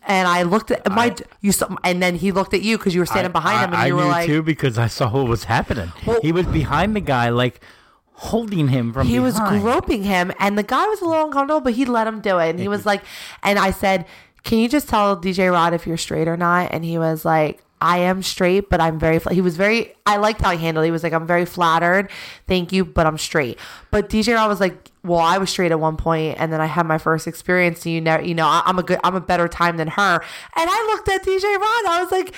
And 0.07 0.29
I 0.29 0.43
looked 0.43 0.71
at 0.71 0.89
my 0.91 1.15
you 1.41 1.51
saw, 1.51 1.75
and 1.83 2.01
then 2.01 2.15
he 2.15 2.31
looked 2.31 2.55
at 2.55 2.63
you 2.63 2.79
because 2.79 2.95
you 2.95 3.01
were 3.01 3.07
standing 3.07 3.33
behind 3.33 3.59
I, 3.59 3.65
him, 3.65 3.73
and 3.73 3.83
I 3.83 3.87
you 3.87 3.97
were 3.97 4.03
knew 4.03 4.09
like, 4.09 4.27
too 4.27 4.43
because 4.43 4.79
I 4.79 4.87
saw 4.87 5.11
what 5.11 5.27
was 5.27 5.45
happening. 5.45 5.93
Well- 6.07 6.21
he 6.23 6.31
was 6.31 6.47
behind 6.47 6.95
the 6.95 7.01
guy, 7.01 7.29
like 7.31 7.61
holding 8.17 8.69
him 8.69 8.93
from 8.93 9.07
he 9.07 9.19
was 9.19 9.39
groping 9.39 10.03
him 10.03 10.33
and 10.41 10.57
the 10.57 10.63
guy 10.63 10.87
was 10.87 11.03
a 11.03 11.05
little 11.05 11.27
uncomfortable 11.27 11.61
but 11.61 11.75
he 11.75 11.85
let 11.85 12.07
him 12.07 12.21
do 12.23 12.39
it 12.39 12.49
and 12.49 12.59
he 12.59 12.67
was 12.67 12.87
like 12.87 13.03
and 13.43 13.59
i 13.59 13.71
said 13.71 14.07
can 14.43 14.59
you 14.59 14.71
just 14.71 14.89
tell 14.89 15.21
dj 15.21 15.53
rod 15.53 15.75
if 15.75 15.87
you're 15.87 15.99
straight 15.99 16.27
or 16.27 16.37
not 16.37 16.73
and 16.73 16.83
he 16.83 16.97
was 16.97 17.27
like 17.27 17.63
i 17.83 17.99
am 17.99 18.23
straight 18.23 18.71
but 18.71 18.81
i'm 18.81 18.99
very 18.99 19.19
fl-. 19.19 19.29
he 19.29 19.43
was 19.43 19.59
very 19.59 19.95
i 20.07 20.17
liked 20.17 20.41
how 20.41 20.51
he 20.51 20.57
handled 20.57 20.83
it 20.83 20.87
he 20.87 20.91
was 20.91 21.03
like 21.03 21.13
i'm 21.13 21.27
very 21.27 21.45
flattered 21.45 22.11
thank 22.47 22.73
you 22.73 22.87
but 22.87 23.07
i'm 23.07 23.19
straight 23.19 23.59
but 23.91 24.09
dj 24.09 24.35
rod 24.35 24.49
was 24.49 24.61
like 24.61 24.91
well 25.07 25.19
i 25.21 25.39
was 25.39 25.49
straight 25.51 25.71
at 25.73 25.81
one 25.81 25.97
point 25.97 26.37
and 26.39 26.53
then 26.53 26.61
i 26.61 26.67
had 26.67 26.87
my 26.87 26.99
first 26.99 27.27
experience 27.27 27.85
and 27.87 27.95
you 27.95 28.01
know 28.01 28.19
you 28.19 28.35
know 28.35 28.47
i'm 28.67 28.79
a 28.79 28.83
good 28.83 28.99
i'm 29.05 29.15
a 29.15 29.21
better 29.21 29.49
time 29.49 29.77
than 29.77 29.89
her 29.89 30.15
and 30.15 30.71
i 30.71 30.87
looked 30.93 31.09
at 31.09 31.23
dj 31.25 31.43
Rod. 31.45 31.87
i 31.93 32.01
was 32.03 32.11
like 32.13 32.35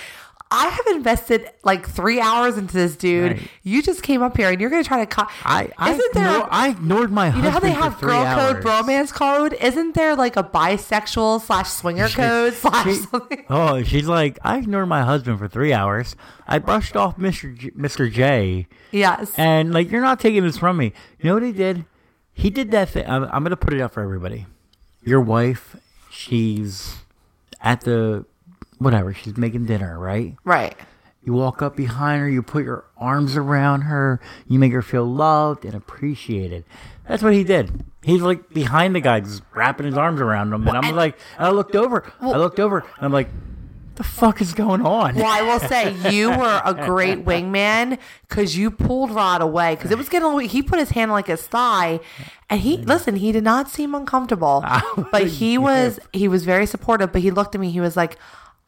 I 0.51 0.67
have 0.69 0.97
invested 0.97 1.47
like 1.63 1.87
three 1.87 2.21
hours 2.23 2.57
into 2.57 2.73
this 2.73 2.97
dude. 2.97 3.33
Right. 3.33 3.43
You 3.65 3.83
just 3.83 4.03
came 4.03 4.23
up 4.23 4.35
here 4.35 4.49
and 4.49 4.59
you're 4.59 4.71
going 4.71 4.83
to 4.83 4.89
try 4.89 5.01
to. 5.01 5.07
Co- 5.07 5.27
I 5.45 5.69
I, 5.77 5.91
Isn't 5.93 6.15
there? 6.15 6.25
ignore- 6.27 6.49
I 6.51 6.69
ignored 6.71 7.13
my 7.13 7.27
You 7.37 7.43
know 7.43 7.51
how 7.51 7.59
they 7.61 7.71
have 7.71 8.01
girl 8.01 8.25
code, 8.25 8.57
hours. 8.57 8.65
bromance 8.65 9.13
code? 9.13 9.53
Isn't 9.61 9.95
there 9.95 10.17
like 10.17 10.39
a 10.39 10.43
bisexual 10.43 11.43
slash 11.43 11.69
swinger 11.69 12.09
code 12.09 12.55
slash 12.55 12.87
She- 12.87 12.95
something? 12.95 13.45
oh, 13.51 13.83
she's 13.83 14.07
like, 14.07 14.39
I 14.43 14.57
ignored 14.57 14.89
my 14.89 15.03
husband 15.03 15.39
for 15.39 15.49
three 15.49 15.75
hours. 15.75 16.17
I 16.47 16.59
brushed 16.61 16.97
off 16.97 17.19
Mr. 17.19 17.55
J- 17.55 17.73
Mr. 17.73 18.11
J, 18.11 18.69
Yes. 18.91 19.31
and 19.37 19.75
like, 19.75 19.91
you're 19.91 20.01
not 20.01 20.19
taking 20.19 20.45
this 20.45 20.57
from 20.57 20.79
me. 20.79 20.95
You 21.21 21.29
know 21.29 21.35
what 21.35 21.43
he 21.43 21.53
did? 21.53 21.85
He 22.39 22.51
did 22.51 22.71
that 22.71 22.91
thing. 22.91 23.05
I'm, 23.05 23.25
I'm 23.25 23.43
gonna 23.43 23.57
put 23.57 23.75
it 23.75 23.81
out 23.81 23.93
for 23.93 24.01
everybody. 24.01 24.47
Your 25.03 25.21
wife, 25.21 25.75
she's 26.09 26.95
at 27.61 27.81
the 27.81 28.27
whatever. 28.79 29.13
She's 29.13 29.37
making 29.37 29.67
dinner, 29.67 29.99
right? 29.99 30.37
right. 30.45 30.77
You 31.25 31.33
walk 31.33 31.63
up 31.63 31.75
behind 31.75 32.23
her, 32.23 32.29
you 32.29 32.45
put 32.45 32.63
your 32.63 32.85
arms 32.97 33.37
around 33.37 33.83
her, 33.83 34.21
you 34.47 34.61
make 34.61 34.73
her 34.73 34.83
feel 34.83 35.05
loved 35.05 35.65
and 35.65 35.75
appreciated. 35.75 36.65
That's 37.09 37.25
what 37.25 37.33
he 37.33 37.43
did. 37.43 37.85
He's 38.05 38.23
like 38.23 38.49
behind 38.51 38.95
the 38.95 39.01
guy, 39.01 39.19
just 39.19 39.43
wrapping 39.53 39.87
his 39.87 39.99
arms 39.99 40.21
around 40.21 40.53
him, 40.53 40.67
and 40.69 40.79
I'm 40.79 40.95
like, 40.95 41.19
and 41.37 41.49
I 41.49 41.51
looked 41.51 41.75
over, 41.75 42.11
I 42.21 42.37
looked 42.37 42.61
over, 42.61 42.79
and 42.79 42.89
I'm 43.01 43.13
like, 43.13 43.31
the 43.99 44.05
fuck 44.05 44.41
is 44.41 44.55
going 44.55 44.81
on? 44.87 45.17
Well, 45.17 45.27
I 45.27 45.43
will 45.43 45.61
say 45.61 45.93
you 46.11 46.31
were 46.31 46.63
a 46.65 46.73
great 46.87 47.25
wingman 47.25 47.99
because 48.29 48.57
you 48.57 48.71
pulled 48.71 49.11
Rod 49.11 49.43
away 49.43 49.75
because 49.75 49.91
it 49.91 49.99
was 49.99 50.09
getting 50.09 50.25
a 50.27 50.35
little. 50.35 50.49
He 50.49 50.63
put 50.63 50.79
his 50.79 50.91
hand 50.91 51.11
like 51.11 51.27
his 51.27 51.43
thigh, 51.43 52.01
and 52.49 52.61
he 52.61 52.79
listen. 52.79 53.17
He 53.17 53.33
did 53.33 53.45
not 53.45 53.69
seem 53.69 53.95
uncomfortable, 53.95 54.65
but 55.11 55.27
he 55.27 55.59
was 55.59 55.99
he 56.13 56.29
was 56.29 56.45
very 56.45 56.65
supportive. 56.65 57.13
But 57.13 57.23
he 57.23 57.31
looked 57.31 57.55
at 57.55 57.61
me. 57.61 57.71
He 57.71 57.81
was 57.81 57.97
like. 57.97 58.17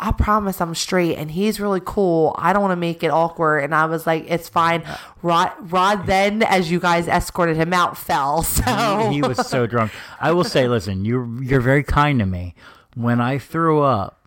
I 0.03 0.13
promise 0.13 0.63
I'm 0.63 0.75
straight 0.75 1.19
and 1.19 1.31
he's 1.31 1.61
really 1.61 1.83
cool. 1.85 2.35
I 2.39 2.55
don't 2.55 2.63
want 2.63 2.73
to 2.73 2.77
make 2.77 3.03
it 3.03 3.11
awkward. 3.11 3.59
And 3.59 3.75
I 3.75 3.85
was 3.85 4.07
like, 4.07 4.25
it's 4.29 4.49
fine. 4.49 4.83
Rod, 5.21 5.53
Rod 5.71 6.07
then, 6.07 6.43
as 6.43 6.71
you 6.71 6.81
guys 6.81 7.07
escorted 7.07 7.59
him 7.59 7.75
out, 7.75 7.99
fell. 7.99 8.43
So 8.65 9.11
he 9.11 9.21
was 9.21 9.47
so 9.47 9.67
drunk. 9.67 9.93
I 10.19 10.33
will 10.33 10.45
say, 10.45 10.69
listen, 10.69 11.05
you're 11.05 11.29
you're 11.43 11.61
very 11.61 11.83
kind 11.83 12.19
to 12.21 12.25
me. 12.25 12.55
When 12.95 13.21
I 13.21 13.37
threw 13.37 13.83
up, 13.83 14.20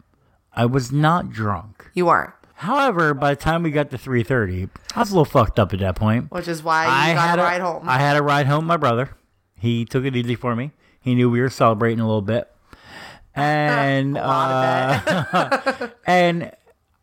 I 0.56 0.66
was 0.66 0.91
not 0.91 1.30
drunk. 1.32 1.89
you 1.93 2.06
weren't, 2.06 2.34
However, 2.56 3.14
by 3.14 3.32
the 3.32 3.36
time 3.41 3.64
we 3.64 3.72
got 3.72 3.89
to 3.91 3.97
3:30, 3.97 4.70
I 4.95 4.99
was 4.99 5.10
a 5.12 5.14
little 5.14 5.26
fucked 5.26 5.60
up 5.60 5.74
at 5.74 5.80
that 5.80 5.95
point. 5.95 6.32
which 6.32 6.47
is 6.47 6.64
why 6.64 6.86
you 6.86 6.91
I 6.91 7.14
got 7.14 7.30
had 7.30 7.39
a 7.39 7.41
ride 7.43 7.62
home. 7.62 7.89
I 7.89 7.97
had 7.97 8.16
a 8.16 8.22
ride 8.22 8.45
home. 8.45 8.66
with 8.66 8.68
My 8.68 8.78
brother, 8.78 9.10
he 9.58 9.84
took 9.86 10.06
it 10.06 10.16
easy 10.16 10.36
for 10.36 10.56
me. 10.56 10.72
He 11.01 11.16
knew 11.16 11.30
we 11.30 11.41
were 11.41 11.49
celebrating 11.49 11.99
a 11.99 12.06
little 12.06 12.22
bit, 12.22 12.49
and 13.36 14.14
lot 14.14 15.08
uh, 15.34 15.88
and 16.08 16.51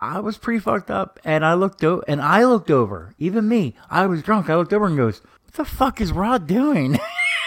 I 0.00 0.20
was 0.20 0.38
pretty 0.38 0.60
fucked 0.60 0.90
up. 0.90 1.18
And 1.24 1.44
I 1.44 1.54
looked 1.54 1.84
over, 1.84 2.02
and 2.08 2.22
I 2.22 2.44
looked 2.44 2.70
over. 2.70 3.14
Even 3.18 3.48
me, 3.48 3.76
I 3.90 4.06
was 4.06 4.22
drunk. 4.22 4.48
I 4.48 4.56
looked 4.56 4.72
over 4.72 4.86
and 4.86 4.96
goes, 4.96 5.20
"What 5.44 5.54
the 5.54 5.64
fuck 5.66 6.00
is 6.00 6.12
Rod 6.12 6.46
doing?" 6.46 6.98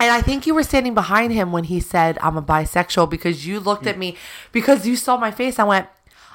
And 0.00 0.10
I 0.10 0.20
think 0.20 0.46
you 0.46 0.54
were 0.54 0.64
standing 0.64 0.94
behind 0.94 1.32
him 1.32 1.52
when 1.52 1.64
he 1.64 1.78
said, 1.80 2.18
I'm 2.20 2.36
a 2.36 2.42
bisexual 2.42 3.08
because 3.08 3.46
you 3.46 3.60
looked 3.60 3.86
at 3.86 3.96
me, 3.98 4.16
because 4.50 4.86
you 4.86 4.96
saw 4.96 5.16
my 5.16 5.30
face. 5.30 5.58
I 5.60 5.64
went, 5.64 5.86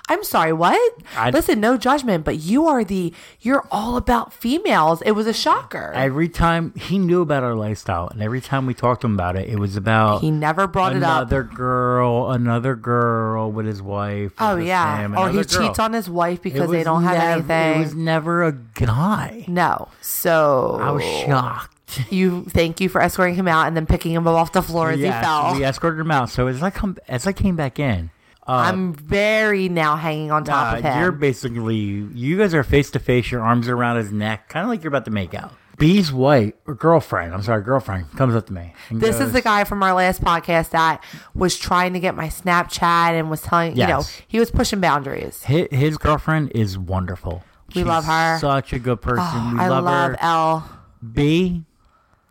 I'm 0.10 0.24
sorry, 0.24 0.54
what? 0.54 0.80
I- 1.18 1.32
Listen, 1.32 1.60
no 1.60 1.76
judgment, 1.76 2.24
but 2.24 2.38
you 2.40 2.66
are 2.66 2.86
the 2.86 3.14
you're 3.42 3.68
all 3.70 3.98
about 3.98 4.32
females. 4.32 5.02
It 5.02 5.12
was 5.12 5.28
a 5.28 5.34
shocker. 5.34 5.92
Every 5.94 6.30
time 6.30 6.74
he 6.76 6.98
knew 6.98 7.22
about 7.22 7.44
our 7.44 7.56
lifestyle, 7.56 8.08
and 8.08 8.22
every 8.22 8.40
time 8.40 8.66
we 8.66 8.74
talked 8.74 9.02
to 9.02 9.08
him 9.08 9.16
about 9.16 9.36
it, 9.36 9.50
it 9.50 9.60
was 9.60 9.76
about 9.76 10.22
he 10.22 10.32
never 10.32 10.66
brought 10.66 10.96
it 10.96 11.04
up. 11.04 11.24
another 11.24 11.44
girl, 11.44 12.32
another 12.32 12.74
girl 12.76 13.52
with 13.52 13.66
his 13.66 13.82
wife. 13.82 14.32
Oh 14.40 14.56
yeah, 14.56 14.98
him, 14.98 15.14
or 15.14 15.26
oh, 15.26 15.28
he 15.28 15.44
girl. 15.44 15.44
cheats 15.44 15.78
on 15.78 15.92
his 15.92 16.10
wife 16.10 16.42
because 16.42 16.72
they 16.72 16.86
don't 16.86 17.04
have 17.04 17.18
anything. 17.18 17.82
It 17.82 17.84
was 17.84 17.94
never 17.94 18.46
a 18.46 18.54
guy. 18.54 19.44
no, 19.50 19.90
so 20.00 20.80
I 20.82 20.92
was 20.92 21.04
shocked. 21.04 21.77
You 22.10 22.44
thank 22.46 22.82
you 22.82 22.90
for 22.90 23.02
escorting 23.02 23.36
him 23.36 23.48
out 23.48 23.68
and 23.68 23.76
then 23.76 23.86
picking 23.86 24.12
him 24.12 24.28
up 24.28 24.36
off 24.36 24.52
the 24.52 24.62
floor 24.62 24.92
as 24.92 25.00
he 25.00 25.10
fell. 25.10 25.56
we 25.56 25.64
escorted 25.64 26.00
him 26.00 26.12
out. 26.12 26.30
So 26.30 26.48
as 26.48 26.62
I 26.62 26.70
come, 26.70 26.98
as 27.08 27.26
I 27.26 27.34
came 27.34 27.56
back 27.56 27.80
in, 27.80 28.12
I'm 28.46 28.94
very 28.94 29.70
now 29.70 29.96
hanging 29.96 30.32
on 30.32 30.44
top 30.44 30.74
uh, 30.74 30.78
of 30.78 30.84
him. 30.84 31.00
you're 31.00 31.12
basically 31.12 31.76
you 31.76 32.38
guys 32.38 32.54
are 32.54 32.64
face 32.64 32.92
to 32.92 33.00
face. 33.00 33.32
Your 33.32 33.42
arms 33.42 33.68
are 33.68 33.76
around 33.76 33.98
his 33.98 34.12
neck, 34.12 34.50
kind 34.50 34.64
of 34.64 34.70
like 34.70 34.84
you're 34.84 34.90
about 34.90 35.06
to 35.06 35.12
make 35.12 35.34
out. 35.34 35.54
B's 35.78 36.12
wife 36.12 36.54
or 36.66 36.74
girlfriend, 36.74 37.36
I'm 37.36 37.44
sorry, 37.44 37.62
girlfriend 37.62 38.12
comes 38.14 38.34
up 38.34 38.48
to 38.48 38.54
me. 38.54 38.74
This 38.90 39.20
is 39.20 39.32
the 39.32 39.42
guy 39.42 39.64
from 39.64 39.84
our 39.84 39.94
last 39.94 40.22
podcast 40.22 40.72
that 40.72 41.04
was 41.36 41.56
trying 41.56 41.94
to 41.94 42.00
get 42.00 42.16
my 42.16 42.30
Snapchat 42.30 43.12
and 43.12 43.30
was 43.30 43.42
telling, 43.42 43.78
you 43.78 43.86
know, 43.86 44.04
he 44.28 44.40
was 44.40 44.50
pushing 44.50 44.82
boundaries. 44.82 45.44
His, 45.44 45.68
his 45.70 45.98
girlfriend 46.00 46.52
is 46.56 46.80
wonderful. 46.80 47.44
We 47.76 47.84
love 47.84 48.06
her. 48.06 48.40
Such 48.40 48.74
a 48.74 48.80
good 48.80 49.02
person. 49.02 49.54
we 49.54 49.60
I 49.60 49.68
love, 49.68 49.84
love 49.84 50.12
her. 50.12 50.18
Elle. 50.20 50.70
B 51.14 51.64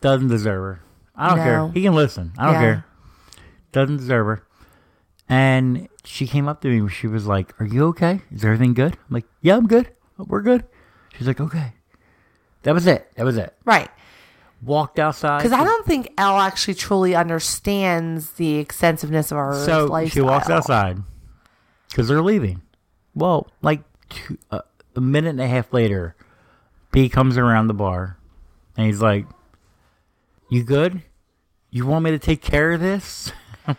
doesn't 0.01 0.29
deserve 0.29 0.63
her. 0.63 0.81
I 1.15 1.29
don't 1.29 1.39
No. 1.39 1.45
care. 1.45 1.69
He 1.73 1.83
can 1.83 1.95
listen. 1.95 2.33
I 2.39 2.45
don't 2.47 2.55
Yeah. 2.55 2.61
care. 2.61 2.85
Doesn't 3.73 3.97
deserve 3.99 4.27
her. 4.27 4.43
And 5.29 5.89
she 6.05 6.27
came 6.27 6.47
up 6.49 6.61
to 6.63 6.69
me. 6.69 6.89
She 6.89 7.07
was 7.07 7.27
like, 7.27 7.59
"Are 7.61 7.67
you 7.67 7.87
okay? 7.89 8.21
Is 8.31 8.45
everything 8.45 8.75
good?" 8.75 8.93
I'm 8.95 9.15
like, 9.15 9.27
"Yeah, 9.41 9.57
I'm 9.57 9.67
good. 9.67 9.89
We're 10.19 10.43
good." 10.43 10.65
She's 11.17 11.27
like, 11.27 11.41
"Okay." 11.41 11.73
That 12.63 12.75
was 12.75 12.87
it. 12.87 13.11
That 13.17 13.25
was 13.25 13.37
it. 13.37 13.55
Right. 13.65 13.91
Walked 14.63 14.99
outside. 14.99 15.39
Because 15.39 15.53
I 15.53 15.65
don't 15.65 15.85
think 15.87 16.13
Elle 16.19 16.39
actually 16.41 16.75
truly 16.75 17.15
understands 17.15 18.33
the 18.33 18.57
extensiveness 18.57 19.31
of 19.31 19.39
our 19.39 19.55
So 19.55 19.87
lifestyle. 19.87 20.09
she 20.15 20.21
walks 20.21 20.49
outside 20.51 21.03
because 21.89 22.09
they're 22.09 22.23
leaving. 22.23 22.63
Well, 23.15 23.49
like 23.63 23.83
two, 24.09 24.39
uh, 24.51 24.61
a 24.95 25.01
minute 25.01 25.31
and 25.31 25.41
a 25.41 25.47
half 25.47 25.73
later, 25.73 26.17
B 26.93 27.09
comes 27.09 27.37
around 27.39 27.67
the 27.67 27.75
bar 27.75 28.17
and 28.77 28.87
he's 28.87 29.01
like, 29.03 29.27
"You 30.49 30.63
good? 30.65 31.03
You 31.71 31.87
want 31.87 32.05
me 32.05 32.11
to 32.13 32.19
take 32.19 32.43
care 32.43 32.73
of 32.73 32.81
this?" 32.81 33.33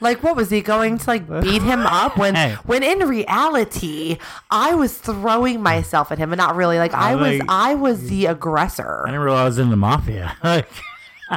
Like, 0.00 0.22
what 0.22 0.36
was 0.36 0.50
he 0.50 0.60
going 0.60 0.98
to 0.98 1.06
like 1.06 1.26
beat 1.42 1.62
him 1.62 1.80
up 1.86 2.18
when? 2.18 2.34
Hey. 2.34 2.56
When 2.64 2.82
in 2.82 3.06
reality, 3.08 4.18
I 4.50 4.74
was 4.74 4.98
throwing 4.98 5.62
myself 5.62 6.10
at 6.12 6.18
him, 6.18 6.32
and 6.32 6.38
not 6.38 6.56
really. 6.56 6.78
Like 6.78 6.92
I 6.92 7.14
was, 7.14 7.38
Like- 7.38 7.48
I 7.48 7.74
was 7.74 8.08
the 8.08 8.26
aggressor. 8.26 9.02
I 9.06 9.10
didn't 9.10 9.20
realize 9.22 9.40
I 9.40 9.44
was 9.46 9.58
in 9.58 9.70
the 9.70 9.76
mafia. 9.76 10.36
Like, 10.44 10.68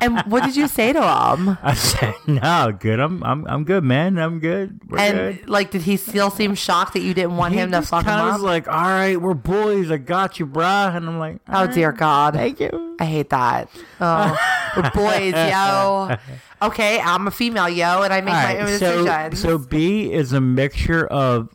And 0.02 0.20
what 0.32 0.44
did 0.44 0.56
you 0.56 0.68
say 0.68 0.92
to 0.94 1.00
him? 1.00 1.58
I 1.64 1.74
said, 1.74 2.14
"No, 2.28 2.76
good. 2.78 3.00
I'm, 3.00 3.24
I'm, 3.24 3.48
I'm 3.48 3.64
good, 3.64 3.84
man. 3.84 4.18
I'm 4.18 4.40
good. 4.40 4.80
We're 4.90 5.00
And 5.00 5.38
good." 5.40 5.50
like, 5.50 5.72
did 5.72 5.84
he 5.84 5.96
still 5.98 6.30
seem 6.30 6.56
shocked 6.56 6.94
that 6.94 7.02
you 7.02 7.14
didn't 7.14 7.38
want 7.38 7.54
He 7.54 7.60
him 7.60 7.72
to 7.72 7.82
fuck 7.82 8.04
him 8.04 8.10
up? 8.12 8.34
was 8.34 8.42
like, 8.42 8.68
"All 8.68 8.74
right, 8.74 9.20
we're 9.20 9.34
boys. 9.34 9.90
I 9.90 9.98
got 9.98 10.40
you, 10.40 10.46
bruh." 10.48 10.96
And 10.96 11.08
I'm 11.08 11.20
like, 11.20 11.40
oh 11.50 11.68
dear 11.68 11.92
God, 11.94 12.34
"Thank 12.34 12.60
you." 12.60 12.96
I 13.00 13.06
hate 13.06 13.30
that. 13.30 13.70
Oh, 14.02 14.38
we're 14.76 14.92
boys, 14.92 15.34
yo. 15.34 16.16
Okay, 16.60 17.00
I'm 17.00 17.28
a 17.28 17.32
female, 17.32 17.70
yo, 17.70 18.02
and 18.02 18.12
I 18.12 18.20
make 18.22 18.34
All 18.34 18.42
my 18.42 18.58
own 18.58 18.66
right, 18.66 18.80
so, 18.80 19.04
decisions. 19.06 19.40
so 19.40 19.58
B 19.60 20.12
is 20.12 20.34
a 20.34 20.42
mixture 20.42 21.06
of 21.06 21.50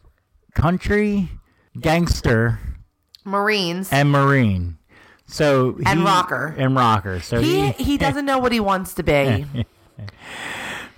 country, 0.55 1.28
gangster, 1.80 2.61
Marines. 3.24 3.91
and 3.93 4.12
marine. 4.12 4.78
So 5.33 5.76
And 5.87 6.01
he- 6.01 6.05
rocker. 6.05 6.55
and 6.59 6.76
rocker. 6.76 7.20
So 7.20 7.41
he 7.41 7.70
he, 7.72 7.85
he 7.85 7.99
doesn't 7.99 8.24
know 8.26 8.39
what 8.39 8.53
he 8.53 8.61
wants 8.61 8.95
to 8.95 9.03
be. 9.03 9.47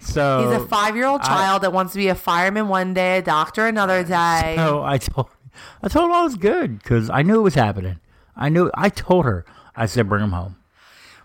so 0.01 0.43
He's 0.51 0.62
a 0.62 0.66
five 0.66 0.97
year 0.97 1.07
old 1.07 1.22
child 1.22 1.62
that 1.62 1.72
wants 1.72 1.93
to 1.93 1.99
be 1.99 2.09
a 2.09 2.14
fireman 2.14 2.68
one 2.68 2.95
day, 2.95 3.18
a 3.18 3.22
doctor 3.22 3.66
another 3.66 4.03
day. 4.03 4.55
So 4.57 4.82
I 4.82 4.99
told 4.99 5.28
I 5.82 5.89
told 5.89 6.11
her 6.11 6.16
I 6.16 6.22
was 6.22 6.37
good 6.37 6.78
because 6.78 7.09
I 7.11 7.22
knew 7.22 7.39
it 7.39 7.43
was 7.43 7.55
happening. 7.55 7.99
I 8.37 8.49
knew. 8.49 8.70
I 8.74 8.89
told 8.89 9.24
her. 9.24 9.45
I 9.76 9.87
said, 9.87 10.09
"Bring 10.09 10.24
him 10.24 10.32
home." 10.32 10.57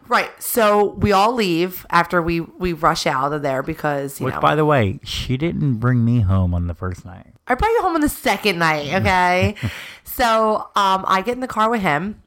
Right. 0.07 0.29
So 0.41 0.91
we 0.93 1.11
all 1.11 1.33
leave 1.33 1.85
after 1.89 2.21
we 2.21 2.41
we 2.41 2.73
rush 2.73 3.07
out 3.07 3.33
of 3.33 3.41
there 3.41 3.63
because 3.63 4.19
you 4.19 4.25
Which, 4.25 4.35
know 4.35 4.41
by 4.41 4.55
the 4.55 4.65
way, 4.65 4.99
she 5.03 5.35
didn't 5.37 5.75
bring 5.77 6.05
me 6.05 6.21
home 6.21 6.53
on 6.53 6.67
the 6.67 6.75
first 6.75 7.05
night. 7.05 7.27
I 7.47 7.55
brought 7.55 7.69
you 7.69 7.81
home 7.81 7.95
on 7.95 8.01
the 8.01 8.09
second 8.09 8.59
night. 8.59 8.93
Okay. 8.93 9.55
so 10.03 10.67
um, 10.75 11.03
I 11.07 11.21
get 11.25 11.33
in 11.33 11.39
the 11.39 11.47
car 11.47 11.69
with 11.69 11.81
him, 11.81 12.21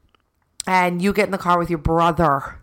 and 0.67 1.01
you 1.01 1.13
get 1.13 1.25
in 1.25 1.31
the 1.31 1.37
car 1.37 1.57
with 1.59 1.69
your 1.69 1.79
brother, 1.79 2.59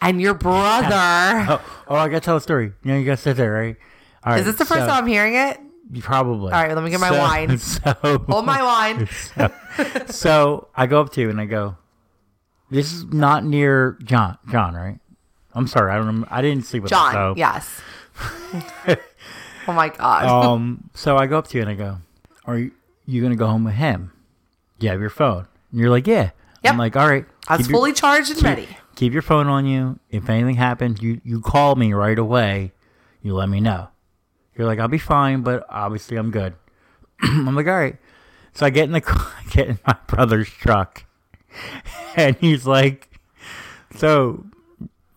and 0.00 0.20
your 0.20 0.34
brother. 0.34 1.46
Oh, 1.60 1.60
oh, 1.88 1.96
I 1.96 2.08
gotta 2.08 2.20
tell 2.20 2.36
a 2.36 2.40
story. 2.40 2.72
You 2.82 2.92
know, 2.92 2.98
you 2.98 3.04
gotta 3.04 3.16
sit 3.20 3.36
there, 3.36 3.52
right? 3.52 3.76
All 4.24 4.32
right. 4.32 4.40
Is 4.40 4.46
this 4.46 4.56
the 4.56 4.64
first 4.64 4.80
so- 4.80 4.86
time 4.86 5.04
I'm 5.04 5.06
hearing 5.06 5.34
it? 5.34 5.58
Probably. 6.00 6.50
All 6.52 6.62
right, 6.62 6.74
let 6.74 6.82
me 6.82 6.90
get 6.90 6.98
my 7.00 7.10
So- 7.10 7.18
wine. 7.18 7.58
So, 7.58 7.94
Hold 8.28 8.46
my 8.46 8.62
wine. 8.62 9.08
so 10.06 10.68
I 10.74 10.86
go 10.86 11.00
up 11.00 11.12
to 11.12 11.20
you 11.20 11.28
and 11.30 11.40
I 11.40 11.44
go, 11.44 11.76
"This 12.70 12.92
is 12.92 13.04
not 13.04 13.44
near 13.44 13.98
John. 14.02 14.38
John, 14.50 14.74
right? 14.74 14.98
I'm 15.52 15.66
sorry, 15.66 15.92
I 15.92 15.96
don't. 15.96 16.06
Remember, 16.06 16.28
I 16.30 16.40
didn't 16.42 16.64
sleep 16.64 16.84
with 16.84 16.92
him, 16.92 16.96
John. 16.96 17.12
so. 17.12 17.34
Yes. 17.36 17.80
oh 19.68 19.72
my 19.72 19.88
god. 19.90 20.24
Um. 20.26 20.88
So 20.94 21.16
I 21.16 21.26
go 21.26 21.38
up 21.38 21.48
to 21.48 21.56
you 21.58 21.62
and 21.62 21.70
I 21.70 21.74
go, 21.74 21.98
"Are 22.46 22.56
you, 22.58 22.72
you 23.06 23.22
gonna 23.22 23.36
go 23.36 23.46
home 23.46 23.64
with 23.64 23.74
him? 23.74 24.12
You 24.80 24.88
have 24.90 25.00
your 25.00 25.10
phone." 25.10 25.46
And 25.70 25.80
you're 25.80 25.90
like, 25.90 26.06
"Yeah." 26.06 26.30
Yep. 26.64 26.72
I'm 26.72 26.78
like, 26.78 26.96
"All 26.96 27.08
right." 27.08 27.26
I 27.48 27.56
was 27.56 27.66
keep 27.66 27.70
your- 27.72 27.78
fully 27.80 27.92
charged 27.92 28.30
and 28.30 28.38
keep, 28.38 28.44
ready. 28.46 28.68
Keep 28.96 29.12
your 29.12 29.22
phone 29.22 29.46
on 29.48 29.66
you. 29.66 29.98
If 30.10 30.28
anything 30.28 30.56
happens, 30.56 31.02
you 31.02 31.20
you 31.24 31.40
call 31.40 31.74
me 31.76 31.92
right 31.92 32.18
away. 32.18 32.72
You 33.22 33.34
let 33.34 33.48
me 33.48 33.60
know. 33.60 33.88
You're 34.56 34.66
like, 34.66 34.78
I'll 34.78 34.88
be 34.88 34.98
fine, 34.98 35.42
but 35.42 35.64
obviously 35.68 36.16
I'm 36.16 36.30
good. 36.30 36.54
I'm 37.22 37.54
like, 37.56 37.66
all 37.66 37.72
right. 37.74 37.96
So 38.52 38.64
I 38.66 38.70
get 38.70 38.84
in 38.84 38.92
the 38.92 39.02
I 39.06 39.42
get 39.50 39.68
in 39.68 39.78
my 39.86 39.96
brother's 40.06 40.48
truck, 40.48 41.04
and 42.16 42.36
he's 42.36 42.66
like, 42.66 43.10
"So, 43.96 44.44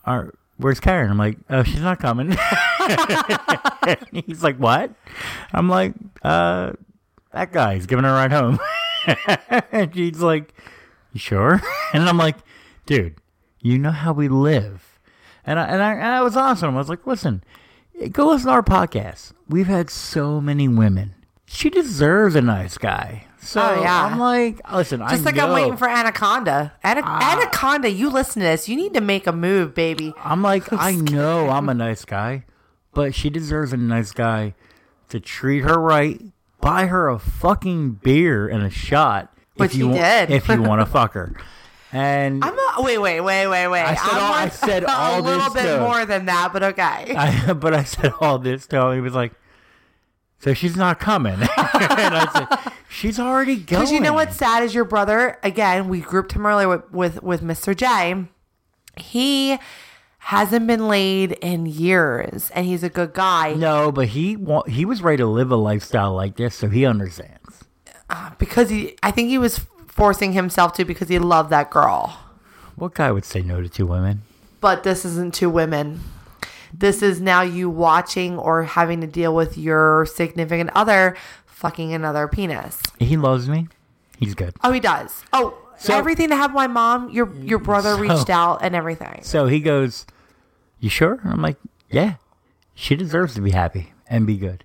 our, 0.06 0.34
where's 0.58 0.80
Karen?" 0.80 1.12
I'm 1.12 1.18
like, 1.20 1.38
"Oh, 1.50 1.62
she's 1.64 1.82
not 1.82 2.00
coming." 2.00 2.36
He's 4.12 4.44
like, 4.44 4.58
"What?" 4.58 4.92
I'm 5.54 5.70
like, 5.70 5.94
"Uh, 6.24 6.74
that 7.32 7.52
guy's 7.52 7.86
giving 7.86 8.04
her 8.06 8.10
a 8.10 8.14
ride 8.14 8.32
home." 8.32 8.60
and 9.72 9.94
she's 9.94 10.20
like, 10.20 10.54
"You 11.18 11.20
sure?" 11.20 11.62
And 11.94 12.08
I'm 12.08 12.18
like, 12.18 12.38
"Dude, 12.86 13.16
you 13.60 13.80
know 13.80 13.90
how 13.92 14.14
we 14.14 14.28
live." 14.28 15.00
And 15.44 15.58
I 15.60 15.64
and 15.66 15.82
I, 15.82 15.94
and 15.94 16.04
I 16.06 16.22
was 16.22 16.38
awesome. 16.38 16.76
I 16.76 16.78
was 16.78 16.90
like, 16.90 17.08
"Listen, 17.08 17.44
go 18.12 18.28
listen 18.28 18.48
to 18.48 18.54
our 18.54 18.62
podcast. 18.62 19.34
We've 19.50 19.66
had 19.66 19.90
so 19.90 20.40
many 20.40 20.68
women. 20.68 21.16
She 21.48 21.70
deserves 21.72 22.36
a 22.36 22.42
nice 22.42 22.78
guy." 22.78 23.26
So 23.42 23.62
Oh, 23.62 23.82
yeah. 23.82 24.06
I'm 24.06 24.20
like, 24.20 24.60
"Listen, 24.72 25.02
I 25.02 25.10
Just 25.10 25.26
like 25.26 25.40
I'm 25.40 25.54
waiting 25.54 25.78
for 25.78 25.88
Anaconda. 25.90 26.74
Ana- 26.84 27.02
Ah. 27.04 27.32
Anaconda, 27.38 27.90
you 27.90 28.10
listen 28.12 28.42
to 28.42 28.48
this. 28.48 28.68
You 28.70 28.76
need 28.76 28.94
to 28.94 29.02
make 29.02 29.26
a 29.26 29.32
move, 29.32 29.74
baby. 29.74 30.14
I'm 30.24 30.42
like, 30.44 30.72
I 30.74 30.92
know 30.96 31.50
I'm 31.50 31.70
a 31.70 31.74
nice 31.74 32.04
guy, 32.06 32.44
but 32.94 33.16
she 33.16 33.30
deserves 33.32 33.74
a 33.74 33.78
nice 33.78 34.12
guy 34.12 34.54
to 35.10 35.20
treat 35.20 35.62
her 35.62 35.80
right, 35.80 36.22
buy 36.62 36.88
her 36.88 37.08
a 37.08 37.18
fucking 37.18 37.94
beer 38.04 38.48
and 38.50 38.64
a 38.64 38.70
shot 38.70 39.34
Which 39.58 39.72
if 39.72 39.78
you 39.78 39.92
did. 39.94 40.32
if 40.32 40.48
you 40.48 40.62
want 40.62 40.82
to 40.82 40.86
fuck 40.92 41.14
her. 41.14 41.34
And 41.92 42.44
I'm 42.44 42.56
not. 42.56 42.84
Wait, 42.84 42.98
wait, 42.98 43.22
wait, 43.22 43.48
wait, 43.48 43.68
wait. 43.70 43.82
I 43.82 43.96
said 43.96 44.10
I'm 44.12 44.24
all- 44.24 44.34
I 44.34 44.50
said 44.50 44.84
all 44.90 45.20
a 45.20 45.22
little 45.22 45.54
bit 45.54 45.62
stuff. 45.64 45.82
more 45.82 46.06
than 46.06 46.26
that, 46.26 46.52
but 46.52 46.62
okay. 46.64 46.82
I, 47.18 47.54
but 47.54 47.74
I 47.74 47.84
said 47.84 48.12
all 48.20 48.40
this 48.40 48.68
to 48.68 48.82
him. 48.88 48.96
He 48.96 49.00
was 49.02 49.14
like, 49.14 49.32
"So 50.40 50.54
she's 50.54 50.76
not 50.76 51.00
coming." 51.00 51.34
and 51.36 51.50
I 51.58 52.30
said, 52.60 52.74
"She's 52.90 53.20
already 53.20 53.56
going." 53.56 53.66
Because 53.84 53.92
you 53.92 54.02
know 54.02 54.14
what's 54.14 54.36
sad 54.36 54.64
is 54.64 54.76
your 54.76 54.84
brother. 54.84 55.40
Again, 55.44 55.88
we 55.88 56.02
grouped 56.02 56.34
him 56.34 56.46
earlier 56.46 56.68
with, 56.68 56.92
with 56.92 57.24
with 57.24 57.42
Mr. 57.42 57.74
J. 57.76 58.26
He 59.02 59.58
hasn't 60.18 60.68
been 60.68 60.90
laid 60.90 61.32
in 61.34 61.66
years, 61.68 62.50
and 62.54 62.66
he's 62.66 62.84
a 62.84 62.90
good 62.90 63.14
guy 63.14 63.54
No, 63.54 63.94
but 63.94 64.10
he 64.10 64.38
he 64.68 64.84
was 64.84 65.02
ready 65.02 65.18
to 65.18 65.26
live 65.26 65.52
a 65.52 65.56
lifestyle 65.56 66.14
like 66.14 66.36
this, 66.36 66.54
so 66.54 66.68
he 66.68 66.86
understands. 66.86 67.37
Ah, 68.10 68.36
because 68.38 68.70
he. 68.70 68.96
I 69.04 69.12
think 69.12 69.30
he 69.30 69.38
was 69.38 69.66
forcing 69.88 70.34
himself 70.34 70.74
to 70.74 70.86
because 70.86 71.10
he 71.10 71.20
loved 71.20 71.50
that 71.50 71.70
girl. 71.70 72.18
What 72.76 72.94
guy 72.94 73.12
would 73.12 73.26
say 73.26 73.42
no 73.42 73.62
to 73.62 73.68
two 73.70 73.86
women? 73.88 74.22
But 74.62 74.84
this 74.84 75.04
isn't 75.06 75.34
two 75.34 75.50
women. 75.50 76.02
This 76.74 77.02
is 77.02 77.20
now 77.22 77.42
you 77.42 77.70
watching 77.70 78.38
or 78.38 78.64
having 78.64 79.02
to 79.02 79.08
deal 79.08 79.34
with 79.34 79.58
your 79.58 80.06
significant 80.06 80.70
other 80.76 81.16
fucking 81.46 81.94
another 81.94 82.28
penis. 82.28 82.82
He 83.00 83.18
loves 83.18 83.48
me. 83.50 83.68
He's 84.20 84.36
good. 84.36 84.54
Oh, 84.64 84.72
he 84.72 84.80
does. 84.80 85.24
Oh, 85.34 85.58
So- 85.78 85.96
everything 85.98 86.30
to 86.30 86.36
have 86.36 86.54
my 86.54 86.68
mom. 86.68 87.10
Your 87.10 87.34
your 87.36 87.60
brother 87.60 87.96
So- 87.96 88.00
reached 88.02 88.30
out 88.30 88.60
and 88.62 88.76
everything. 88.76 89.20
So 89.24 89.48
he 89.48 89.60
goes, 89.60 90.06
You 90.80 90.90
sure? 90.90 91.20
And 91.24 91.32
I'm 91.34 91.42
like, 91.42 91.58
Yeah. 91.90 92.16
She 92.76 92.96
deserves 92.96 93.34
to 93.36 93.42
be 93.42 93.52
happy 93.52 93.94
and 94.08 94.28
be 94.28 94.38
good. 94.38 94.64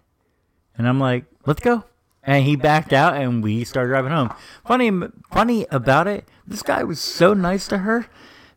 And 0.76 0.86
I'm 0.88 1.00
like, 1.00 1.24
Let's 1.46 1.60
go. 1.60 1.84
And 2.24 2.44
he 2.44 2.56
backed 2.56 2.92
out, 2.92 3.16
and 3.16 3.42
we 3.42 3.64
started 3.64 3.88
driving 3.88 4.12
home. 4.12 4.32
Funny, 4.66 4.90
funny 5.30 5.66
about 5.70 6.06
it, 6.06 6.28
this 6.46 6.62
guy 6.62 6.84
was 6.84 7.00
so 7.00 7.34
nice 7.34 7.66
to 7.68 7.78
her 7.78 8.06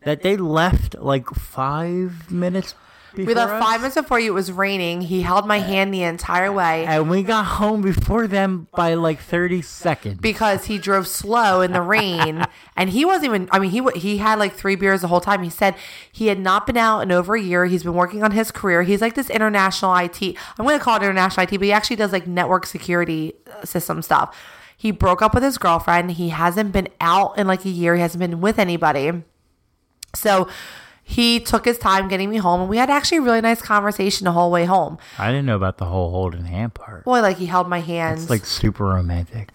that 0.04 0.22
they 0.22 0.36
left 0.36 0.96
like 0.98 1.28
five 1.30 2.30
minutes. 2.30 2.74
We 3.24 3.34
left 3.34 3.52
before 3.52 3.60
five 3.60 3.80
minutes 3.80 3.94
before 3.96 4.20
you. 4.20 4.32
It 4.32 4.34
was 4.34 4.52
raining. 4.52 5.02
He 5.02 5.22
held 5.22 5.46
my 5.46 5.58
hand 5.60 5.94
the 5.94 6.02
entire 6.02 6.52
way 6.52 6.84
and 6.84 7.08
we 7.08 7.22
got 7.22 7.44
home 7.44 7.80
before 7.82 8.26
them 8.26 8.68
by 8.76 8.94
like 8.94 9.20
thirty 9.20 9.62
seconds. 9.62 10.20
because 10.20 10.66
he 10.66 10.78
drove 10.78 11.06
slow 11.08 11.60
in 11.60 11.72
the 11.72 11.80
rain, 11.82 12.44
and 12.76 12.90
he 12.90 13.04
wasn't 13.04 13.26
even. 13.26 13.48
I 13.52 13.58
mean, 13.58 13.70
he 13.70 13.80
wa- 13.80 13.92
he 13.94 14.18
had 14.18 14.38
like 14.38 14.54
three 14.54 14.74
beers 14.76 15.00
the 15.00 15.08
whole 15.08 15.20
time. 15.20 15.42
He 15.42 15.50
said 15.50 15.74
he 16.12 16.26
had 16.26 16.38
not 16.38 16.66
been 16.66 16.76
out 16.76 17.00
in 17.00 17.12
over 17.12 17.34
a 17.36 17.40
year. 17.40 17.64
He's 17.66 17.82
been 17.84 17.94
working 17.94 18.22
on 18.22 18.32
his 18.32 18.50
career. 18.50 18.82
He's 18.82 19.00
like 19.00 19.14
this 19.14 19.30
international 19.30 19.94
IT. 19.96 20.20
I'm 20.22 20.66
going 20.66 20.78
to 20.78 20.84
call 20.84 20.96
it 20.96 21.02
international 21.02 21.44
IT, 21.44 21.50
but 21.52 21.62
he 21.62 21.72
actually 21.72 21.96
does 21.96 22.12
like 22.12 22.26
network 22.26 22.66
security 22.66 23.34
uh, 23.50 23.64
system 23.64 24.02
stuff. 24.02 24.36
He 24.76 24.90
broke 24.90 25.22
up 25.22 25.32
with 25.32 25.42
his 25.42 25.56
girlfriend. 25.56 26.10
He 26.12 26.28
hasn't 26.28 26.72
been 26.72 26.88
out 27.00 27.38
in 27.38 27.46
like 27.46 27.64
a 27.64 27.70
year. 27.70 27.94
He 27.94 28.02
hasn't 28.02 28.20
been 28.20 28.42
with 28.42 28.58
anybody. 28.58 29.22
So 30.14 30.48
he 31.08 31.38
took 31.38 31.64
his 31.64 31.78
time 31.78 32.08
getting 32.08 32.28
me 32.28 32.36
home, 32.38 32.60
and 32.62 32.68
we 32.68 32.78
had 32.78 32.90
actually 32.90 33.18
a 33.18 33.22
really 33.22 33.40
nice 33.40 33.62
conversation 33.62 34.24
the 34.24 34.32
whole 34.32 34.50
way 34.50 34.64
home. 34.64 34.98
I 35.18 35.28
didn't 35.30 35.46
know 35.46 35.54
about 35.54 35.78
the 35.78 35.84
whole 35.84 36.10
holding 36.10 36.44
hand 36.44 36.74
part. 36.74 37.04
Boy, 37.04 37.20
like 37.22 37.36
he 37.36 37.46
held 37.46 37.68
my 37.68 37.78
hands. 37.78 38.22
It's 38.22 38.30
like 38.30 38.44
super 38.44 38.84
romantic. 38.84 39.50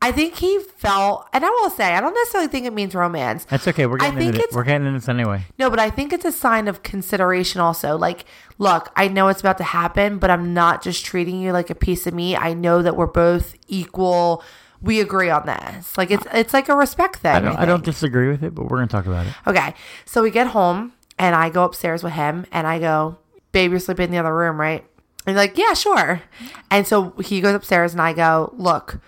I 0.00 0.10
think 0.12 0.36
he 0.36 0.60
felt, 0.78 1.28
and 1.32 1.44
I 1.44 1.48
will 1.50 1.70
say, 1.70 1.92
I 1.94 2.00
don't 2.00 2.14
necessarily 2.14 2.48
think 2.48 2.66
it 2.66 2.72
means 2.72 2.94
romance. 2.94 3.44
That's 3.46 3.66
okay. 3.68 3.86
We're 3.86 3.96
I 3.96 4.06
getting 4.10 4.18
think 4.18 4.28
into 4.34 4.38
it's- 4.40 4.54
We're 4.54 4.64
getting 4.64 4.86
into 4.86 4.98
this 5.00 5.08
anyway. 5.08 5.44
No, 5.58 5.70
but 5.70 5.78
I 5.80 5.90
think 5.90 6.12
it's 6.12 6.24
a 6.24 6.32
sign 6.32 6.66
of 6.68 6.82
consideration 6.84 7.60
also. 7.60 7.96
Like, 7.98 8.24
look, 8.58 8.90
I 8.96 9.08
know 9.08 9.26
it's 9.28 9.40
about 9.40 9.58
to 9.58 9.64
happen, 9.64 10.18
but 10.18 10.30
I'm 10.30 10.54
not 10.54 10.82
just 10.82 11.04
treating 11.04 11.40
you 11.40 11.52
like 11.52 11.68
a 11.70 11.74
piece 11.74 12.06
of 12.06 12.14
meat. 12.14 12.36
I 12.36 12.52
know 12.54 12.80
that 12.82 12.96
we're 12.96 13.06
both 13.06 13.54
equal. 13.68 14.42
We 14.82 15.00
agree 15.00 15.30
on 15.30 15.46
this. 15.46 15.96
Like 15.96 16.10
it's 16.10 16.26
it's 16.32 16.52
like 16.52 16.68
a 16.68 16.76
respect 16.76 17.16
thing. 17.16 17.34
I 17.34 17.40
don't. 17.40 17.56
I, 17.56 17.64
don't 17.64 17.84
disagree 17.84 18.28
with 18.28 18.42
it, 18.42 18.54
but 18.54 18.64
we're 18.64 18.78
gonna 18.78 18.88
talk 18.88 19.06
about 19.06 19.26
it. 19.26 19.34
Okay. 19.46 19.74
So 20.04 20.22
we 20.22 20.30
get 20.30 20.48
home 20.48 20.92
and 21.18 21.34
I 21.34 21.50
go 21.50 21.64
upstairs 21.64 22.02
with 22.02 22.14
him 22.14 22.46
and 22.50 22.66
I 22.66 22.78
go, 22.78 23.18
Babe, 23.52 23.70
you're 23.70 23.80
sleeping 23.80 24.06
in 24.06 24.10
the 24.10 24.18
other 24.18 24.34
room, 24.34 24.60
right? 24.60 24.84
And 25.26 25.34
he's 25.34 25.36
like, 25.36 25.56
Yeah, 25.56 25.74
sure. 25.74 26.22
And 26.70 26.86
so 26.86 27.10
he 27.22 27.40
goes 27.40 27.54
upstairs 27.54 27.92
and 27.92 28.02
I 28.02 28.12
go, 28.12 28.52
Look, 28.56 29.00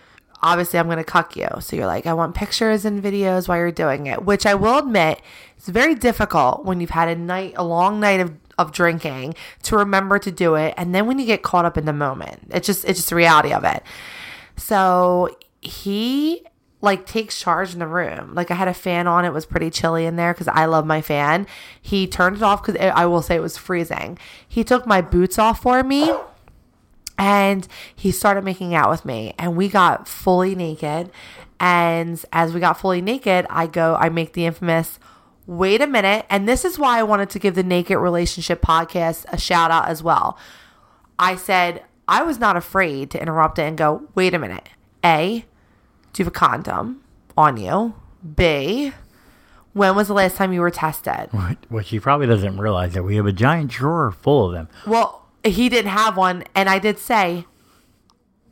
obviously 0.43 0.79
I'm 0.79 0.89
gonna 0.89 1.03
cuck 1.05 1.37
you. 1.37 1.49
So 1.61 1.75
you're 1.75 1.87
like, 1.87 2.07
I 2.07 2.15
want 2.15 2.37
pictures 2.37 2.85
and 2.85 3.03
videos 3.03 3.49
while 3.49 3.59
you're 3.59 3.73
doing 3.73 4.07
it, 4.07 4.25
which 4.25 4.47
I 4.47 4.55
will 4.55 4.79
admit 4.79 5.21
is 5.59 5.67
very 5.67 5.95
difficult 5.95 6.65
when 6.65 6.81
you've 6.81 6.91
had 6.91 7.09
a 7.09 7.17
night 7.17 7.55
a 7.57 7.65
long 7.65 7.99
night 8.01 8.21
of 8.21 8.33
of 8.59 8.73
drinking 8.73 9.35
to 9.63 9.77
remember 9.77 10.17
to 10.17 10.31
do 10.31 10.55
it 10.55 10.75
and 10.77 10.95
then 10.95 11.07
when 11.07 11.19
you 11.19 11.27
get 11.27 11.43
caught 11.43 11.65
up 11.65 11.77
in 11.77 11.87
the 11.87 11.93
moment 11.93 12.39
it's 12.51 12.67
just 12.67 12.85
it's 12.85 13.01
just 13.01 13.11
the 13.11 13.17
reality 13.17 13.53
of 13.53 13.65
it 13.65 13.83
so 14.57 15.29
he 15.67 16.45
like 16.81 17.07
takes 17.07 17.41
charge 17.41 17.73
in 17.73 17.79
the 17.79 17.87
room. 17.87 18.35
Like 18.35 18.51
I 18.51 18.55
had 18.55 18.69
a 18.69 18.75
fan 18.75 19.07
on; 19.07 19.25
it 19.25 19.33
was 19.33 19.47
pretty 19.47 19.71
chilly 19.71 20.07
in 20.07 20.17
there 20.17 20.33
because 20.33 20.49
I 20.49 20.67
love 20.67 20.87
my 20.87 21.01
fan. 21.01 21.47
He 21.81 22.07
turned 22.07 22.37
it 22.37 22.43
off 22.43 22.65
because 22.65 22.81
I 22.81 23.07
will 23.07 23.23
say 23.23 23.37
it 23.37 23.41
was 23.41 23.57
freezing. 23.57 24.19
He 24.47 24.65
took 24.65 24.87
my 24.87 25.01
boots 25.01 25.39
off 25.39 25.63
for 25.63 25.83
me, 25.83 26.13
and 27.19 27.67
he 27.95 28.11
started 28.11 28.45
making 28.45 28.75
out 28.75 28.91
with 28.91 29.05
me, 29.05 29.35
and 29.39 29.57
we 29.57 29.69
got 29.69 30.09
fully 30.09 30.55
naked. 30.55 31.11
And 31.61 32.23
as 32.33 32.53
we 32.53 32.61
got 32.61 32.79
fully 32.79 33.01
naked, 33.01 33.47
I 33.49 33.67
go, 33.67 33.95
I 33.95 34.09
make 34.09 34.33
the 34.33 34.45
infamous. 34.45 34.99
Wait 35.47 35.81
a 35.81 35.87
minute. 35.87 36.27
And 36.29 36.49
this 36.49 36.65
is 36.65 36.79
why 36.79 36.99
I 36.99 37.03
wanted 37.03 37.31
to 37.31 37.39
give 37.39 37.55
the 37.55 37.63
Naked 37.63 37.99
Relationship 37.99 38.61
podcast 38.61 39.25
a 39.29 39.39
shout 39.39 39.71
out 39.71 39.89
as 39.89 40.03
well. 40.03 40.39
I 41.19 41.37
said, 41.37 41.85
I 42.09 42.23
was 42.23 42.39
not 42.39 42.57
afraid 42.57 43.11
to 43.13 43.21
interrupt 43.23 43.59
it 43.59 43.63
and 43.63 43.79
go, 43.79 44.09
wait 44.15 44.35
a 44.35 44.39
minute. 44.39 44.69
A, 45.05 45.45
do 46.15 46.23
you 46.23 46.25
have 46.25 46.33
a 46.33 46.39
condom 46.39 47.03
on 47.37 47.59
you? 47.59 47.95
B, 48.37 48.93
when 49.75 49.95
was 49.95 50.09
the 50.09 50.15
last 50.15 50.37
time 50.37 50.53
you 50.53 50.63
were 50.63 50.71
tested? 50.71 51.29
What, 51.33 51.59
what 51.69 51.87
she 51.87 52.01
probably 52.01 52.27
doesn't 52.27 52.57
realize 52.57 52.95
that 52.95 53.03
we 53.03 53.17
have 53.17 53.27
a 53.27 53.33
giant 53.33 53.71
drawer 53.71 54.11
full 54.11 54.47
of 54.47 54.53
them. 54.53 54.69
Well, 54.87 55.27
he 55.45 55.69
didn't 55.69 55.91
have 55.91 56.17
one. 56.17 56.45
And 56.55 56.71
I 56.71 56.79
did 56.79 56.99
say, 56.99 57.45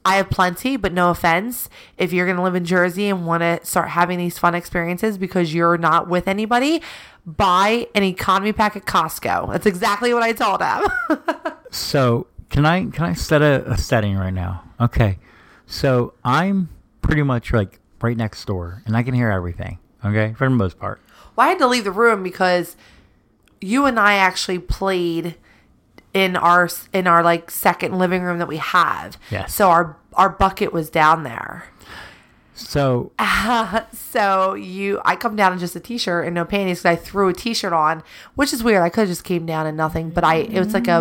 I 0.04 0.16
have 0.16 0.28
plenty, 0.28 0.76
but 0.76 0.92
no 0.92 1.10
offense. 1.10 1.70
If 1.96 2.12
you're 2.12 2.26
going 2.26 2.36
to 2.36 2.42
live 2.42 2.56
in 2.56 2.64
Jersey 2.64 3.08
and 3.08 3.24
want 3.26 3.42
to 3.42 3.64
start 3.64 3.88
having 3.90 4.18
these 4.18 4.36
fun 4.36 4.54
experiences 4.54 5.16
because 5.16 5.54
you're 5.54 5.78
not 5.78 6.08
with 6.08 6.26
anybody, 6.26 6.82
buy 7.24 7.86
an 7.94 8.02
economy 8.02 8.52
pack 8.52 8.76
at 8.76 8.84
Costco. 8.84 9.52
That's 9.52 9.66
exactly 9.66 10.12
what 10.12 10.22
I 10.22 10.32
told 10.32 10.60
him. 10.60 11.52
So 11.74 12.26
can 12.50 12.66
I 12.66 12.84
can 12.84 13.04
I 13.04 13.14
set 13.14 13.40
a, 13.40 13.64
a 13.66 13.78
setting 13.78 14.14
right 14.14 14.34
now? 14.34 14.62
Okay. 14.78 15.18
So 15.66 16.12
I'm 16.22 16.68
pretty 17.12 17.22
much 17.22 17.52
like 17.52 17.78
right 18.00 18.16
next 18.16 18.44
door, 18.46 18.82
and 18.86 18.96
I 18.96 19.02
can 19.02 19.12
hear 19.14 19.30
everything. 19.30 19.78
Okay, 20.04 20.32
for 20.32 20.44
the 20.44 20.50
most 20.50 20.78
part. 20.78 21.00
well, 21.36 21.46
I 21.46 21.50
had 21.50 21.58
to 21.58 21.66
leave 21.68 21.84
the 21.84 21.92
room 21.92 22.22
because 22.22 22.74
you 23.60 23.84
and 23.86 24.00
I 24.00 24.14
actually 24.14 24.58
played 24.58 25.36
in 26.14 26.36
our 26.36 26.68
in 26.92 27.06
our 27.06 27.22
like 27.22 27.50
second 27.50 27.98
living 27.98 28.22
room 28.22 28.38
that 28.38 28.48
we 28.48 28.56
have. 28.56 29.18
Yes. 29.30 29.54
So 29.54 29.68
our 29.68 29.96
our 30.14 30.30
bucket 30.30 30.72
was 30.72 30.88
down 30.90 31.22
there. 31.22 31.66
So 32.54 33.12
So 33.92 34.54
you, 34.54 35.00
I 35.04 35.16
come 35.16 35.36
down 35.36 35.52
in 35.52 35.58
just 35.58 35.74
a 35.76 35.80
t-shirt 35.80 36.26
and 36.26 36.34
no 36.34 36.44
panties 36.44 36.80
because 36.80 36.98
I 36.98 37.02
threw 37.02 37.28
a 37.28 37.32
t-shirt 37.32 37.72
on, 37.72 38.02
which 38.34 38.52
is 38.52 38.62
weird. 38.62 38.82
I 38.82 38.88
could 38.88 39.00
have 39.02 39.08
just 39.08 39.24
came 39.24 39.46
down 39.46 39.66
in 39.66 39.76
nothing, 39.76 40.10
but 40.10 40.24
I 40.24 40.36
it 40.36 40.58
was 40.58 40.74
like 40.74 40.88
a, 40.88 41.00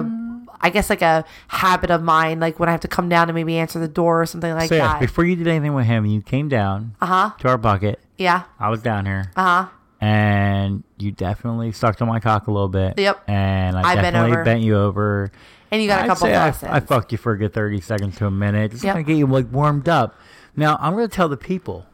I 0.62 0.70
guess 0.70 0.90
like 0.90 1.02
a 1.02 1.26
habit 1.48 1.90
of 1.92 2.02
mine. 2.04 2.40
Like 2.40 2.60
when 2.60 2.70
I 2.70 2.72
have 2.72 2.82
to 2.82 2.88
come 2.88 3.10
down 3.10 3.30
and 3.30 3.36
maybe 3.36 3.58
answer 3.58 3.80
the 3.80 3.88
door 3.88 4.22
or 4.22 4.26
something 4.26 4.54
like 4.54 4.70
so 4.70 4.76
yes, 4.76 4.94
that. 4.94 5.00
before 5.00 5.26
you 5.26 5.36
did 5.36 5.48
anything 5.48 5.74
with 5.74 5.86
him, 5.86 6.06
you 6.06 6.22
came 6.22 6.48
down 6.50 6.96
Uh 7.02 7.06
huh. 7.06 7.32
to 7.40 7.48
our 7.50 7.58
bucket. 7.58 8.00
Yeah. 8.18 8.44
I 8.60 8.70
was 8.70 8.82
down 8.82 9.06
here, 9.06 9.32
Uh 9.36 9.64
huh. 9.66 9.70
and 10.00 10.84
you 10.98 11.12
definitely 11.12 11.72
sucked 11.72 12.02
on 12.02 12.08
my 12.08 12.20
cock 12.20 12.48
a 12.48 12.52
little 12.52 12.70
bit. 12.70 12.98
Yep. 13.00 13.24
And 13.28 13.76
I 13.78 13.82
I 13.82 13.96
bent 13.96 14.14
definitely 14.14 14.32
over. 14.34 14.44
bent 14.44 14.62
you 14.62 14.78
over. 14.78 15.32
And 15.72 15.82
you 15.82 15.88
got 15.88 16.02
a 16.02 16.04
I'd 16.04 16.08
couple 16.08 16.28
say 16.28 16.36
I. 16.36 16.48
I 16.76 16.80
fucked 16.82 17.12
you 17.12 17.18
for 17.18 17.32
a 17.32 17.38
good 17.38 17.54
thirty 17.54 17.80
seconds 17.82 18.18
to 18.18 18.26
a 18.26 18.32
minute, 18.32 18.72
just 18.72 18.84
Yep. 18.84 18.98
of 18.98 19.06
get 19.06 19.16
you 19.18 19.26
like 19.28 19.52
warmed 19.52 19.88
up. 19.90 20.16
Now 20.56 20.78
I'm 20.82 20.94
going 20.96 21.08
to 21.08 21.16
tell 21.16 21.30
the 21.30 21.38
people. 21.38 21.86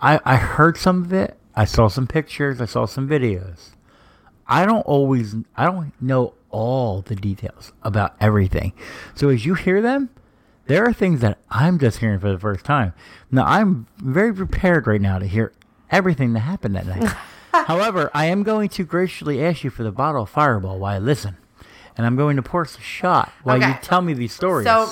I 0.00 0.18
I 0.24 0.36
heard 0.36 0.76
some 0.76 1.02
of 1.04 1.12
it. 1.12 1.36
I 1.54 1.64
saw 1.64 1.88
some 1.88 2.06
pictures. 2.06 2.60
I 2.60 2.66
saw 2.66 2.86
some 2.86 3.08
videos. 3.08 3.70
I 4.46 4.64
don't 4.66 4.80
always. 4.82 5.34
I 5.56 5.64
don't 5.64 5.92
know 6.00 6.34
all 6.50 7.02
the 7.02 7.14
details 7.14 7.72
about 7.82 8.16
everything. 8.20 8.72
So 9.14 9.28
as 9.28 9.44
you 9.44 9.54
hear 9.54 9.80
them, 9.82 10.10
there 10.66 10.84
are 10.84 10.92
things 10.92 11.20
that 11.20 11.38
I'm 11.50 11.78
just 11.78 11.98
hearing 11.98 12.20
for 12.20 12.30
the 12.30 12.38
first 12.38 12.64
time. 12.64 12.92
Now 13.30 13.44
I'm 13.44 13.86
very 13.98 14.34
prepared 14.34 14.86
right 14.86 15.00
now 15.00 15.18
to 15.18 15.26
hear 15.26 15.52
everything 15.90 16.32
that 16.34 16.40
happened 16.40 16.76
that 16.76 16.86
night. 16.86 17.12
However, 17.52 18.10
I 18.14 18.26
am 18.26 18.42
going 18.42 18.68
to 18.70 18.84
graciously 18.84 19.42
ask 19.44 19.64
you 19.64 19.70
for 19.70 19.82
the 19.82 19.90
bottle 19.90 20.22
of 20.22 20.30
Fireball 20.30 20.78
while 20.78 20.94
I 20.94 20.98
listen, 20.98 21.36
and 21.96 22.06
I'm 22.06 22.16
going 22.16 22.36
to 22.36 22.42
pour 22.42 22.62
us 22.62 22.76
a 22.76 22.80
shot 22.80 23.32
while 23.42 23.58
you 23.58 23.74
tell 23.82 24.02
me 24.02 24.12
these 24.12 24.32
stories. 24.32 24.66
So, 24.66 24.90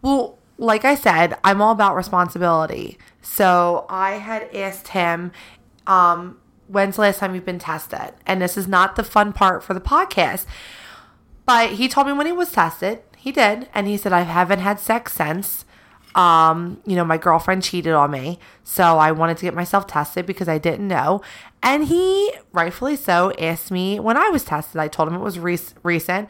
well, 0.00 0.38
like 0.56 0.84
I 0.84 0.94
said, 0.94 1.36
I'm 1.42 1.60
all 1.60 1.72
about 1.72 1.96
responsibility. 1.96 2.98
So 3.20 3.86
I 3.88 4.12
had 4.12 4.54
asked 4.54 4.88
him, 4.88 5.32
um, 5.86 6.38
when's 6.66 6.96
the 6.96 7.02
last 7.02 7.18
time 7.18 7.34
you've 7.34 7.44
been 7.44 7.58
tested? 7.58 8.12
And 8.26 8.40
this 8.40 8.56
is 8.56 8.66
not 8.66 8.96
the 8.96 9.04
fun 9.04 9.32
part 9.32 9.62
for 9.62 9.74
the 9.74 9.80
podcast. 9.80 10.46
But 11.46 11.72
he 11.72 11.88
told 11.88 12.06
me 12.06 12.12
when 12.12 12.26
he 12.26 12.32
was 12.32 12.52
tested. 12.52 13.00
He 13.16 13.32
did. 13.32 13.68
And 13.74 13.86
he 13.86 13.96
said, 13.96 14.12
I 14.12 14.22
haven't 14.22 14.60
had 14.60 14.78
sex 14.80 15.12
since. 15.12 15.64
Um, 16.14 16.80
you 16.86 16.94
know, 16.94 17.04
my 17.04 17.18
girlfriend 17.18 17.62
cheated 17.62 17.92
on 17.92 18.10
me. 18.10 18.38
So 18.62 18.98
I 18.98 19.12
wanted 19.12 19.36
to 19.38 19.44
get 19.44 19.54
myself 19.54 19.86
tested 19.86 20.26
because 20.26 20.48
I 20.48 20.58
didn't 20.58 20.86
know. 20.86 21.22
And 21.62 21.86
he, 21.86 22.32
rightfully 22.52 22.96
so, 22.96 23.32
asked 23.38 23.70
me 23.70 23.98
when 23.98 24.16
I 24.16 24.28
was 24.28 24.44
tested. 24.44 24.80
I 24.80 24.88
told 24.88 25.08
him 25.08 25.14
it 25.16 25.20
was 25.20 25.38
rec- 25.38 25.74
recent. 25.82 26.28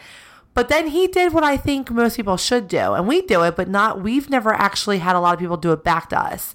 But 0.55 0.69
then 0.69 0.89
he 0.89 1.09
did 1.09 1.33
what 1.33 1.43
I 1.43 1.57
think 1.57 1.91
most 1.91 2.17
people 2.17 2.37
should 2.37 2.69
do. 2.69 2.95
And 2.95 3.09
we 3.09 3.23
do 3.23 3.43
it, 3.43 3.57
but 3.57 3.69
not, 3.69 4.01
we've 4.01 4.31
never 4.31 4.53
actually 4.55 4.99
had 4.99 5.17
a 5.17 5.21
lot 5.21 5.35
of 5.35 5.41
people 5.41 5.57
do 5.57 5.73
it 5.73 5.83
back 5.85 6.09
to 6.11 6.19
us. 6.19 6.55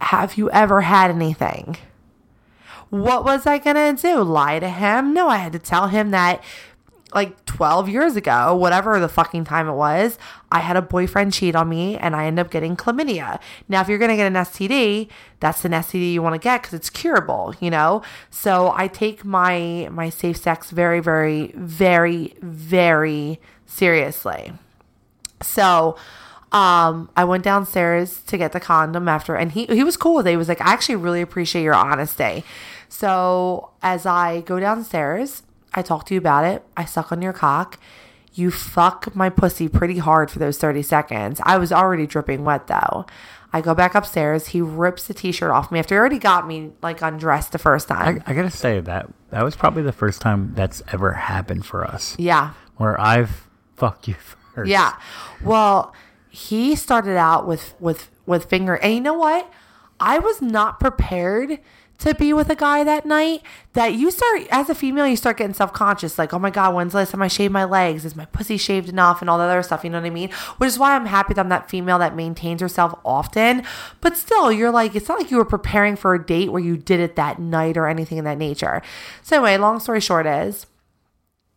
Have 0.00 0.36
you 0.36 0.50
ever 0.50 0.80
had 0.80 1.10
anything? 1.10 1.76
What 2.90 3.24
was 3.24 3.46
I 3.46 3.58
going 3.58 3.96
to 3.96 4.00
do? 4.00 4.22
Lie 4.22 4.60
to 4.60 4.68
him? 4.68 5.12
No, 5.12 5.28
I 5.28 5.36
had 5.36 5.52
to 5.52 5.58
tell 5.58 5.88
him 5.88 6.10
that 6.10 6.42
like 7.14 7.44
12 7.46 7.88
years 7.88 8.16
ago, 8.16 8.54
whatever 8.54 8.98
the 8.98 9.08
fucking 9.08 9.44
time 9.44 9.68
it 9.68 9.74
was, 9.74 10.18
I 10.50 10.60
had 10.60 10.76
a 10.76 10.82
boyfriend 10.82 11.32
cheat 11.32 11.54
on 11.54 11.68
me 11.68 11.96
and 11.96 12.16
I 12.16 12.26
ended 12.26 12.44
up 12.44 12.52
getting 12.52 12.76
chlamydia. 12.76 13.40
Now, 13.68 13.80
if 13.80 13.88
you're 13.88 13.98
going 13.98 14.10
to 14.10 14.16
get 14.16 14.26
an 14.26 14.34
STD, 14.34 15.08
that's 15.40 15.64
an 15.64 15.72
STD 15.72 16.12
you 16.12 16.22
want 16.22 16.34
to 16.34 16.38
get 16.38 16.62
because 16.62 16.74
it's 16.74 16.90
curable, 16.90 17.54
you 17.60 17.70
know? 17.70 18.02
So 18.30 18.72
I 18.76 18.88
take 18.88 19.24
my, 19.24 19.88
my 19.90 20.10
safe 20.10 20.36
sex 20.36 20.70
very, 20.70 21.00
very, 21.00 21.52
very, 21.54 22.34
very 22.42 23.40
seriously. 23.66 24.52
So, 25.40 25.96
um, 26.52 27.10
I 27.16 27.24
went 27.24 27.44
downstairs 27.44 28.22
to 28.22 28.38
get 28.38 28.52
the 28.52 28.60
condom 28.60 29.08
after, 29.08 29.34
and 29.34 29.52
he 29.52 29.66
he 29.66 29.82
was 29.82 29.96
cool 29.96 30.14
with 30.14 30.26
it. 30.26 30.30
He 30.30 30.36
was 30.36 30.48
like, 30.48 30.60
"I 30.60 30.72
actually 30.72 30.94
really 30.94 31.20
appreciate 31.20 31.62
your 31.62 31.74
honesty." 31.74 32.44
So 32.88 33.70
as 33.82 34.06
I 34.06 34.40
go 34.42 34.60
downstairs, 34.60 35.42
I 35.74 35.82
talk 35.82 36.06
to 36.06 36.14
you 36.14 36.18
about 36.18 36.44
it. 36.44 36.64
I 36.76 36.84
suck 36.84 37.12
on 37.12 37.22
your 37.22 37.32
cock. 37.32 37.78
You 38.34 38.50
fuck 38.50 39.14
my 39.14 39.30
pussy 39.30 39.68
pretty 39.68 39.98
hard 39.98 40.30
for 40.30 40.38
those 40.38 40.58
30 40.58 40.82
seconds. 40.82 41.40
I 41.44 41.56
was 41.58 41.72
already 41.72 42.06
dripping 42.06 42.44
wet 42.44 42.66
though. 42.66 43.06
I 43.52 43.62
go 43.62 43.74
back 43.74 43.94
upstairs. 43.94 44.48
He 44.48 44.60
rips 44.60 45.06
the 45.06 45.14
t 45.14 45.32
shirt 45.32 45.50
off 45.50 45.72
me 45.72 45.78
after 45.78 45.94
he 45.94 45.98
already 45.98 46.18
got 46.18 46.46
me 46.46 46.72
like 46.82 47.00
undressed 47.00 47.52
the 47.52 47.58
first 47.58 47.88
time. 47.88 48.22
I, 48.26 48.32
I 48.32 48.34
gotta 48.34 48.50
say 48.50 48.80
that 48.80 49.08
that 49.30 49.42
was 49.42 49.56
probably 49.56 49.82
the 49.82 49.92
first 49.92 50.20
time 50.20 50.52
that's 50.54 50.82
ever 50.92 51.12
happened 51.12 51.64
for 51.64 51.84
us, 51.84 52.14
yeah. 52.18 52.52
where 52.76 53.00
I've 53.00 53.48
fucked 53.76 54.08
you 54.08 54.14
first. 54.54 54.68
Yeah. 54.68 54.94
Well, 55.42 55.94
he 56.28 56.74
started 56.74 57.16
out 57.16 57.46
with 57.46 57.74
with 57.80 58.10
with 58.26 58.44
finger, 58.44 58.76
and 58.76 58.92
you 58.92 59.00
know 59.00 59.14
what? 59.14 59.50
I 59.98 60.18
was 60.18 60.42
not 60.42 60.78
prepared 60.78 61.58
to 61.98 62.14
be 62.14 62.32
with 62.32 62.50
a 62.50 62.54
guy 62.54 62.84
that 62.84 63.06
night. 63.06 63.42
That 63.72 63.94
you 63.94 64.10
start 64.10 64.42
as 64.50 64.70
a 64.70 64.74
female, 64.74 65.06
you 65.06 65.16
start 65.16 65.36
getting 65.36 65.54
self 65.54 65.72
conscious, 65.72 66.18
like, 66.18 66.32
oh 66.32 66.38
my 66.38 66.50
god, 66.50 66.74
when's 66.74 66.92
the 66.92 66.98
last 66.98 67.10
time 67.10 67.22
I 67.22 67.28
shaved 67.28 67.52
my 67.52 67.64
legs? 67.64 68.04
Is 68.04 68.16
my 68.16 68.24
pussy 68.26 68.56
shaved 68.56 68.88
enough? 68.88 69.20
And 69.20 69.28
all 69.28 69.38
that 69.38 69.50
other 69.50 69.62
stuff. 69.62 69.84
You 69.84 69.90
know 69.90 70.00
what 70.00 70.06
I 70.06 70.10
mean? 70.10 70.30
Which 70.58 70.68
is 70.68 70.78
why 70.78 70.94
I'm 70.94 71.06
happy 71.06 71.34
that 71.34 71.40
I'm 71.40 71.50
that 71.50 71.68
female 71.68 71.98
that 71.98 72.16
maintains 72.16 72.60
herself 72.60 72.98
often. 73.04 73.62
But 74.00 74.16
still, 74.16 74.50
you're 74.50 74.70
like, 74.70 74.94
it's 74.94 75.08
not 75.08 75.18
like 75.18 75.30
you 75.30 75.36
were 75.36 75.44
preparing 75.44 75.96
for 75.96 76.14
a 76.14 76.24
date 76.24 76.50
where 76.52 76.62
you 76.62 76.76
did 76.76 77.00
it 77.00 77.16
that 77.16 77.38
night 77.38 77.76
or 77.76 77.86
anything 77.86 78.18
in 78.18 78.24
that 78.24 78.38
nature. 78.38 78.82
So 79.22 79.36
anyway, 79.36 79.58
long 79.58 79.80
story 79.80 80.00
short 80.00 80.26
is 80.26 80.66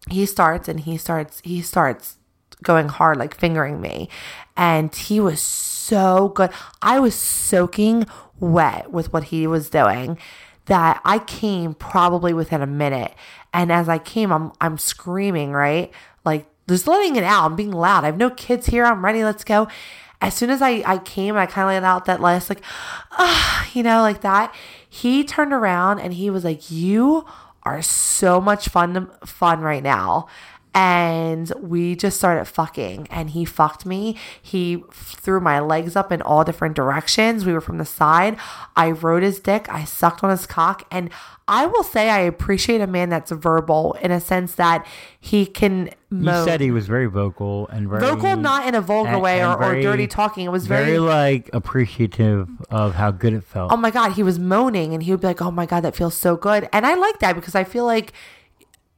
he 0.10 0.26
starts 0.26 0.68
and 0.68 0.82
he 0.82 0.98
starts 0.98 1.42
he 1.44 1.62
starts 1.62 2.18
going 2.64 2.90
hard 2.90 3.18
like 3.18 3.34
fingering 3.34 3.80
me 3.80 4.10
and 4.58 4.94
he 4.94 5.20
was 5.20 5.42
so 5.42 6.30
good 6.30 6.50
i 6.82 7.00
was 7.00 7.16
soaking 7.16 8.06
wet 8.40 8.92
with 8.92 9.12
what 9.12 9.26
he 9.26 9.48
was 9.48 9.70
doing 9.70 10.18
that 10.66 11.02
i 11.04 11.20
came 11.20 11.74
probably 11.74 12.34
within 12.34 12.62
a 12.62 12.68
minute. 12.68 13.14
And 13.54 13.72
as 13.72 13.90
i 13.90 13.98
came 13.98 14.32
i'm 14.32 14.52
i'm 14.62 14.78
screaming 14.78 15.52
right? 15.52 15.92
Like 16.24 16.48
just 16.68 16.88
letting 16.88 17.16
it 17.16 17.24
out. 17.24 17.46
I'm 17.46 17.56
being 17.56 17.72
loud. 17.72 18.04
I 18.04 18.08
have 18.08 18.18
no 18.18 18.30
kids 18.30 18.68
here. 18.68 18.86
I'm 18.86 19.04
ready. 19.04 19.24
Let's 19.24 19.44
go. 19.44 19.68
As 20.22 20.36
soon 20.36 20.50
as 20.50 20.62
i 20.62 20.84
i 20.86 20.98
came 21.00 21.36
i 21.36 21.46
kind 21.46 21.68
of 21.70 21.74
let 21.74 21.84
out 21.84 22.06
that 22.06 22.22
last 22.22 22.50
like 22.50 22.62
ah 23.12 23.68
you 23.74 23.84
know 23.84 24.02
like 24.02 24.22
that. 24.22 24.54
He 24.88 25.24
turned 25.24 25.54
around 25.54 26.00
and 26.00 26.14
he 26.14 26.30
was 26.30 26.44
like 26.44 26.70
you 26.72 27.26
are 27.64 27.82
so 27.82 28.40
much 28.40 28.70
fun 28.70 29.10
fun 29.26 29.62
right 29.62 29.84
now 29.84 30.28
and 30.76 31.52
we 31.60 31.96
just 31.96 32.18
started 32.18 32.46
fucking 32.46 33.08
and 33.10 33.32
he 33.32 33.44
fucked 33.44 33.86
me. 33.86 34.16
He 34.42 34.84
threw 34.94 35.40
my 35.40 35.60
legs 35.60 35.96
up 35.96 36.12
in 36.12 36.22
all 36.22 36.44
different 36.44 36.76
directions. 36.76 37.44
We 37.46 37.54
were 37.54 37.62
from 37.62 37.80
the 37.80 37.86
side. 37.86 38.38
I 38.76 38.92
rode 38.92 39.24
his 39.24 39.40
dick. 39.40 39.68
I 39.70 39.84
sucked 39.84 40.24
on 40.24 40.30
his 40.30 40.46
cock. 40.46 40.86
And 40.92 41.10
i 41.52 41.66
will 41.66 41.82
say 41.82 42.12
i 42.12 42.20
appreciate 42.20 42.80
a 42.80 42.86
man 42.86 43.10
that's 43.10 43.32
verbal 43.32 43.94
in 44.04 44.12
a 44.12 44.20
sense 44.20 44.54
that 44.54 44.86
he 45.20 45.48
can 45.48 45.90
You 46.12 46.24
said 46.46 46.62
he 46.62 46.70
was 46.70 46.86
very 46.86 47.08
vocal 47.08 47.68
and 47.70 47.90
very 47.90 48.02
vocal 48.02 48.38
not 48.38 48.68
in 48.68 48.76
a 48.76 48.82
vulgar 48.82 49.14
and- 49.14 49.22
way 49.24 49.42
and 49.42 49.60
or, 49.60 49.72
or 49.72 49.82
dirty 49.82 50.06
talking. 50.06 50.46
It 50.46 50.52
was 50.52 50.68
very, 50.68 50.86
very 50.86 51.00
like 51.00 51.50
appreciative 51.52 52.48
of 52.70 52.94
how 52.94 53.10
good 53.10 53.34
it 53.34 53.44
felt. 53.44 53.72
oh 53.72 53.78
my 53.78 53.90
god 53.90 54.12
he 54.12 54.22
was 54.22 54.38
moaning 54.38 54.94
and 54.94 55.02
he 55.02 55.10
would 55.10 55.22
be 55.22 55.26
like 55.28 55.42
oh 55.42 55.50
my 55.50 55.66
god 55.66 55.82
that 55.82 55.96
feels 55.96 56.16
so 56.16 56.36
good. 56.36 56.70
And 56.72 56.86
i 56.86 56.94
like 56.94 57.18
that 57.20 57.34
because 57.34 57.56
i 57.56 57.64
feel 57.64 57.86
like 57.86 58.14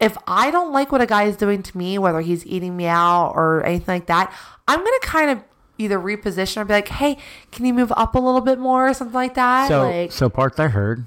if 0.01 0.17
i 0.27 0.51
don't 0.51 0.73
like 0.73 0.91
what 0.91 0.99
a 0.99 1.05
guy 1.05 1.23
is 1.23 1.37
doing 1.37 1.63
to 1.63 1.77
me 1.77 1.97
whether 1.97 2.19
he's 2.19 2.45
eating 2.45 2.75
me 2.75 2.87
out 2.87 3.31
or 3.35 3.65
anything 3.65 3.95
like 3.95 4.07
that 4.07 4.33
i'm 4.67 4.79
gonna 4.79 4.99
kind 5.01 5.31
of 5.31 5.41
either 5.77 5.97
reposition 5.97 6.57
or 6.57 6.65
be 6.65 6.73
like 6.73 6.89
hey 6.89 7.17
can 7.51 7.65
you 7.65 7.73
move 7.73 7.93
up 7.95 8.13
a 8.15 8.19
little 8.19 8.41
bit 8.41 8.59
more 8.59 8.89
or 8.89 8.93
something 8.93 9.13
like 9.15 9.35
that 9.35 9.67
so 9.69 9.83
like 9.83 10.11
so 10.11 10.29
parts 10.29 10.59
I 10.59 10.67
heard 10.67 11.05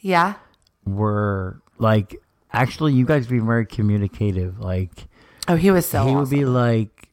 yeah 0.00 0.34
were 0.86 1.60
like 1.78 2.16
actually 2.52 2.92
you 2.94 3.04
guys 3.06 3.26
being 3.26 3.46
very 3.46 3.66
communicative. 3.66 4.58
Like 4.58 5.06
oh 5.46 5.56
he 5.56 5.70
was 5.70 5.86
so 5.86 6.06
he 6.06 6.14
would 6.16 6.30
be 6.30 6.44
like, 6.44 7.08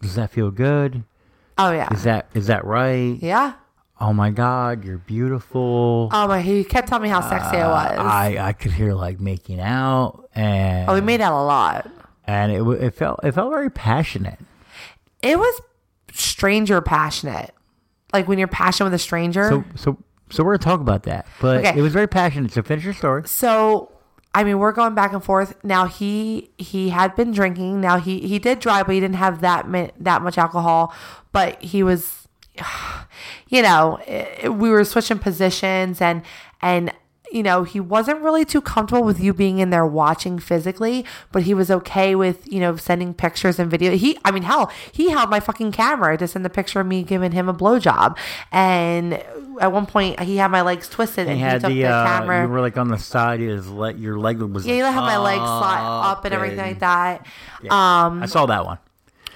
"Does 0.00 0.14
that 0.14 0.30
feel 0.30 0.50
good? 0.50 1.04
oh 1.58 1.72
yeah 1.72 1.92
Is 1.92 2.04
that 2.04 2.28
is 2.34 2.46
that 2.46 2.64
right? 2.64 3.18
yeah 3.20 3.54
Oh 4.00 4.12
my 4.12 4.30
God, 4.30 4.84
you're 4.84 4.98
beautiful." 4.98 6.08
oh 6.12 6.28
my 6.28 6.40
he 6.40 6.64
kept 6.64 6.88
telling 6.88 7.02
me 7.02 7.08
how 7.08 7.20
sexy 7.20 7.56
i 7.56 7.62
uh, 7.62 7.68
was 7.68 7.98
I 8.12 8.36
I 8.48 8.52
could 8.52 8.72
hear 8.72 8.94
like 8.94 9.18
making 9.20 9.60
out 9.60 10.28
and 10.34 10.88
oh 10.88 10.94
we 10.94 11.00
made 11.00 11.20
out 11.20 11.32
a 11.32 11.44
lot 11.44 11.90
and 12.26 12.52
it 12.52 12.62
it 12.82 12.94
felt 12.94 13.20
it 13.24 13.32
felt 13.32 13.50
very 13.50 13.70
passionate. 13.70 14.38
it 15.22 15.38
was 15.38 15.60
stranger 16.12 16.80
passionate 16.80 17.52
like 18.12 18.26
when 18.28 18.38
you're 18.38 18.48
passionate 18.48 18.86
with 18.86 18.94
a 18.94 18.98
stranger 19.02 19.48
So 19.50 19.64
so 19.74 19.98
so 20.30 20.44
we're 20.44 20.56
gonna 20.58 20.64
talk 20.76 20.80
about 20.80 21.04
that, 21.04 21.26
but 21.40 21.58
Okay. 21.64 21.78
it 21.78 21.80
was 21.82 21.92
very 21.94 22.06
passionate. 22.06 22.52
So 22.52 22.62
finish 22.62 22.84
your 22.84 22.92
story. 22.94 23.22
so 23.26 23.90
I 24.34 24.44
mean, 24.44 24.58
we're 24.58 24.72
going 24.72 24.94
back 24.94 25.14
and 25.14 25.24
forth. 25.24 25.56
Now 25.64 25.86
he 25.86 26.50
he 26.58 26.90
had 26.90 27.16
been 27.16 27.32
drinking. 27.32 27.80
Now 27.80 27.96
he 27.98 28.20
he 28.20 28.38
did 28.38 28.60
drive, 28.60 28.84
but 28.86 28.94
he 28.94 29.00
didn't 29.00 29.16
have 29.16 29.40
that 29.40 29.68
mi- 29.68 29.90
that 29.98 30.20
much 30.20 30.36
alcohol. 30.36 30.92
But 31.32 31.60
he 31.62 31.82
was, 31.82 32.28
you 33.48 33.62
know, 33.62 33.98
eh, 34.06 34.48
we 34.48 34.70
were 34.70 34.84
switching 34.84 35.18
positions 35.18 36.00
and 36.00 36.22
and 36.60 36.92
you 37.30 37.42
know 37.42 37.62
he 37.62 37.78
wasn't 37.78 38.18
really 38.22 38.42
too 38.42 38.60
comfortable 38.62 39.04
with 39.04 39.20
you 39.20 39.34
being 39.34 39.58
in 39.58 39.68
there 39.68 39.84
watching 39.86 40.38
physically, 40.38 41.04
but 41.30 41.42
he 41.42 41.52
was 41.52 41.70
okay 41.70 42.14
with 42.14 42.50
you 42.50 42.58
know 42.60 42.76
sending 42.76 43.12
pictures 43.12 43.58
and 43.58 43.70
video. 43.70 43.92
He, 43.96 44.18
I 44.24 44.30
mean, 44.30 44.44
hell, 44.44 44.72
he 44.92 45.10
held 45.10 45.28
my 45.28 45.38
fucking 45.40 45.72
camera 45.72 46.16
to 46.16 46.26
send 46.26 46.44
the 46.44 46.50
picture 46.50 46.80
of 46.80 46.86
me 46.86 47.02
giving 47.02 47.32
him 47.32 47.48
a 47.48 47.52
blowjob. 47.54 48.16
And 48.50 49.22
at 49.60 49.72
one 49.72 49.84
point, 49.86 50.20
he 50.20 50.38
had 50.38 50.50
my 50.50 50.62
legs 50.62 50.88
twisted, 50.88 51.26
and 51.26 51.36
He 51.36 51.42
he, 51.42 51.42
had 51.42 51.60
took 51.60 51.68
the, 51.68 51.82
the, 51.82 51.88
uh, 51.88 52.06
camera. 52.06 52.42
you 52.44 52.48
were 52.48 52.60
like 52.60 52.78
on 52.78 52.88
the 52.88 52.96
side. 52.98 53.40
His 53.40 53.68
le- 53.68 53.92
your 53.94 54.18
leg 54.18 54.40
was 54.40 54.66
Yeah, 54.66 54.74
like, 54.76 54.82
let 54.84 54.94
have 54.94 55.02
my 55.04 55.18
legs 55.18 55.42
slide 55.42 56.10
up 56.10 56.24
and 56.24 56.32
everything 56.32 56.58
like 56.58 56.78
that. 56.78 57.26
Um, 57.70 58.22
I 58.22 58.26
saw 58.26 58.46
that 58.46 58.64
one. 58.64 58.78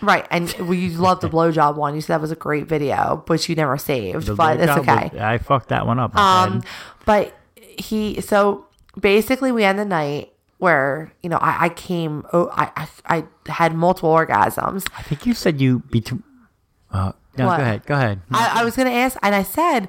Right, 0.02 0.26
and 0.30 0.52
we 0.68 0.90
loved 0.90 1.22
the 1.22 1.28
blowjob 1.30 1.76
one. 1.76 1.94
You 1.94 2.00
said 2.00 2.14
that 2.14 2.20
was 2.20 2.30
a 2.30 2.36
great 2.36 2.66
video, 2.66 3.22
which 3.28 3.48
you 3.48 3.54
never 3.54 3.78
saved, 3.78 4.26
The 4.26 4.34
but 4.34 4.60
it's 4.60 4.70
okay. 4.72 5.10
was- 5.12 5.20
I 5.20 5.38
fucked 5.38 5.68
that 5.68 5.86
one 5.86 5.98
up. 5.98 6.14
Um, 6.16 6.62
but 7.06 7.34
he 7.56 8.20
so 8.20 8.66
basically 9.00 9.50
we 9.52 9.64
end 9.64 9.78
the 9.78 9.84
night 9.84 10.32
where 10.58 11.12
you 11.22 11.28
know 11.30 11.38
I, 11.38 11.64
I 11.64 11.68
came 11.70 12.24
oh 12.32 12.48
I, 12.52 12.70
I 13.06 13.16
I 13.46 13.50
had 13.52 13.74
multiple 13.74 14.10
orgasms. 14.10 14.86
I 14.98 15.02
think 15.02 15.24
you 15.26 15.34
said 15.34 15.60
you 15.60 15.80
between. 15.90 16.22
Uh, 16.92 17.12
no, 17.38 17.46
What? 17.46 17.56
go 17.56 17.62
ahead. 17.62 17.86
Go 17.86 17.94
ahead. 17.94 18.20
I, 18.30 18.60
I 18.60 18.64
was 18.64 18.76
gonna 18.76 18.90
ask, 18.90 19.16
and 19.22 19.34
I 19.34 19.42
said, 19.42 19.88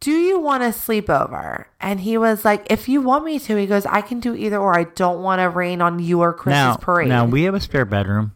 "Do 0.00 0.10
you 0.12 0.40
want 0.40 0.62
to 0.62 0.72
sleep 0.72 1.10
over?" 1.10 1.66
And 1.80 2.00
he 2.00 2.16
was 2.16 2.44
like, 2.44 2.66
"If 2.70 2.88
you 2.88 3.02
want 3.02 3.24
me 3.26 3.38
to," 3.40 3.56
he 3.56 3.66
goes, 3.66 3.84
"I 3.84 4.00
can 4.00 4.18
do 4.20 4.34
either, 4.34 4.56
or 4.58 4.76
I 4.78 4.84
don't 4.84 5.22
want 5.22 5.40
to 5.40 5.50
rain 5.50 5.82
on 5.82 5.98
you 5.98 6.20
or 6.22 6.32
Chris's 6.32 6.56
now, 6.56 6.76
parade." 6.76 7.08
now 7.10 7.26
we 7.26 7.42
have 7.42 7.54
a 7.54 7.60
spare 7.60 7.84
bedroom, 7.84 8.32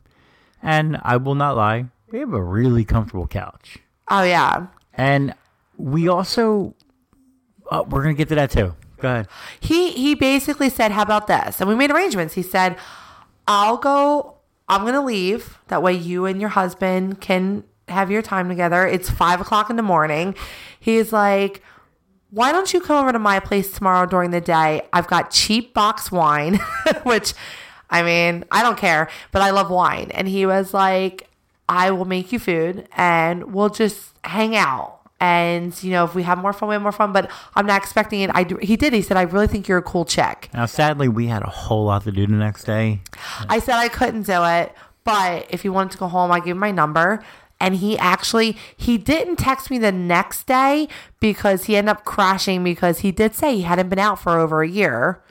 and 0.64 0.98
I 1.02 1.18
will 1.18 1.34
not 1.36 1.56
lie, 1.56 1.86
we 2.10 2.18
have 2.18 2.32
a 2.32 2.42
really 2.42 2.84
comfortable 2.84 3.26
couch, 3.28 3.78
oh 4.08 4.22
yeah, 4.24 4.66
and 4.94 5.34
we 5.76 6.08
also. 6.08 6.74
Oh, 7.70 7.82
we're 7.82 8.02
gonna 8.02 8.14
get 8.14 8.28
to 8.28 8.34
that 8.34 8.50
too. 8.50 8.74
Go 9.00 9.08
ahead. 9.08 9.28
he 9.60 9.92
he 9.92 10.14
basically 10.14 10.70
said, 10.70 10.90
"How 10.92 11.02
about 11.02 11.26
this?" 11.26 11.60
And 11.60 11.68
we 11.68 11.74
made 11.74 11.90
arrangements. 11.90 12.34
He 12.34 12.42
said, 12.42 12.76
"I'll 13.46 13.76
go. 13.76 14.36
I'm 14.68 14.84
gonna 14.84 15.04
leave. 15.04 15.58
That 15.68 15.82
way, 15.82 15.92
you 15.92 16.24
and 16.26 16.40
your 16.40 16.50
husband 16.50 17.20
can 17.20 17.64
have 17.88 18.10
your 18.10 18.22
time 18.22 18.48
together. 18.48 18.86
It's 18.86 19.10
five 19.10 19.40
o'clock 19.40 19.70
in 19.70 19.76
the 19.76 19.82
morning." 19.82 20.34
He's 20.80 21.12
like. 21.12 21.62
Why 22.30 22.50
don't 22.50 22.72
you 22.74 22.80
come 22.80 22.96
over 22.96 23.12
to 23.12 23.20
my 23.20 23.38
place 23.38 23.70
tomorrow 23.70 24.06
during 24.06 24.32
the 24.32 24.40
day? 24.40 24.82
I've 24.92 25.06
got 25.06 25.30
cheap 25.30 25.72
box 25.72 26.10
wine, 26.10 26.58
which 27.04 27.32
I 27.94 28.02
mean, 28.02 28.44
I 28.50 28.64
don't 28.64 28.76
care, 28.76 29.08
but 29.30 29.40
I 29.40 29.50
love 29.50 29.70
wine. 29.70 30.10
And 30.10 30.26
he 30.26 30.46
was 30.46 30.74
like, 30.74 31.28
I 31.68 31.92
will 31.92 32.06
make 32.06 32.32
you 32.32 32.40
food 32.40 32.88
and 32.96 33.54
we'll 33.54 33.68
just 33.68 34.12
hang 34.24 34.56
out. 34.56 34.98
And, 35.20 35.80
you 35.80 35.92
know, 35.92 36.04
if 36.04 36.12
we 36.12 36.24
have 36.24 36.38
more 36.38 36.52
fun, 36.52 36.68
we 36.68 36.74
have 36.74 36.82
more 36.82 36.90
fun, 36.90 37.12
but 37.12 37.30
I'm 37.54 37.66
not 37.66 37.80
expecting 37.80 38.20
it. 38.22 38.30
I 38.34 38.42
do, 38.42 38.56
he 38.56 38.76
did. 38.76 38.92
He 38.92 39.00
said, 39.00 39.16
I 39.16 39.22
really 39.22 39.46
think 39.46 39.68
you're 39.68 39.78
a 39.78 39.82
cool 39.82 40.04
chick. 40.04 40.50
Now, 40.52 40.66
sadly, 40.66 41.06
we 41.06 41.28
had 41.28 41.42
a 41.44 41.48
whole 41.48 41.84
lot 41.84 42.02
to 42.02 42.10
do 42.10 42.26
the 42.26 42.32
next 42.34 42.64
day. 42.64 43.00
I 43.48 43.60
said 43.60 43.76
I 43.76 43.86
couldn't 43.86 44.24
do 44.26 44.44
it, 44.44 44.74
but 45.04 45.46
if 45.50 45.62
he 45.62 45.68
wanted 45.68 45.92
to 45.92 45.98
go 45.98 46.08
home, 46.08 46.32
I 46.32 46.40
gave 46.40 46.56
him 46.56 46.58
my 46.58 46.72
number. 46.72 47.24
And 47.60 47.76
he 47.76 47.96
actually 47.96 48.58
he 48.76 48.98
didn't 48.98 49.36
text 49.36 49.70
me 49.70 49.78
the 49.78 49.92
next 49.92 50.48
day 50.48 50.88
because 51.20 51.64
he 51.66 51.76
ended 51.76 51.92
up 51.92 52.04
crashing 52.04 52.64
because 52.64 52.98
he 52.98 53.12
did 53.12 53.36
say 53.36 53.54
he 53.54 53.62
hadn't 53.62 53.88
been 53.88 54.00
out 54.00 54.18
for 54.18 54.38
over 54.38 54.62
a 54.62 54.68
year. 54.68 55.22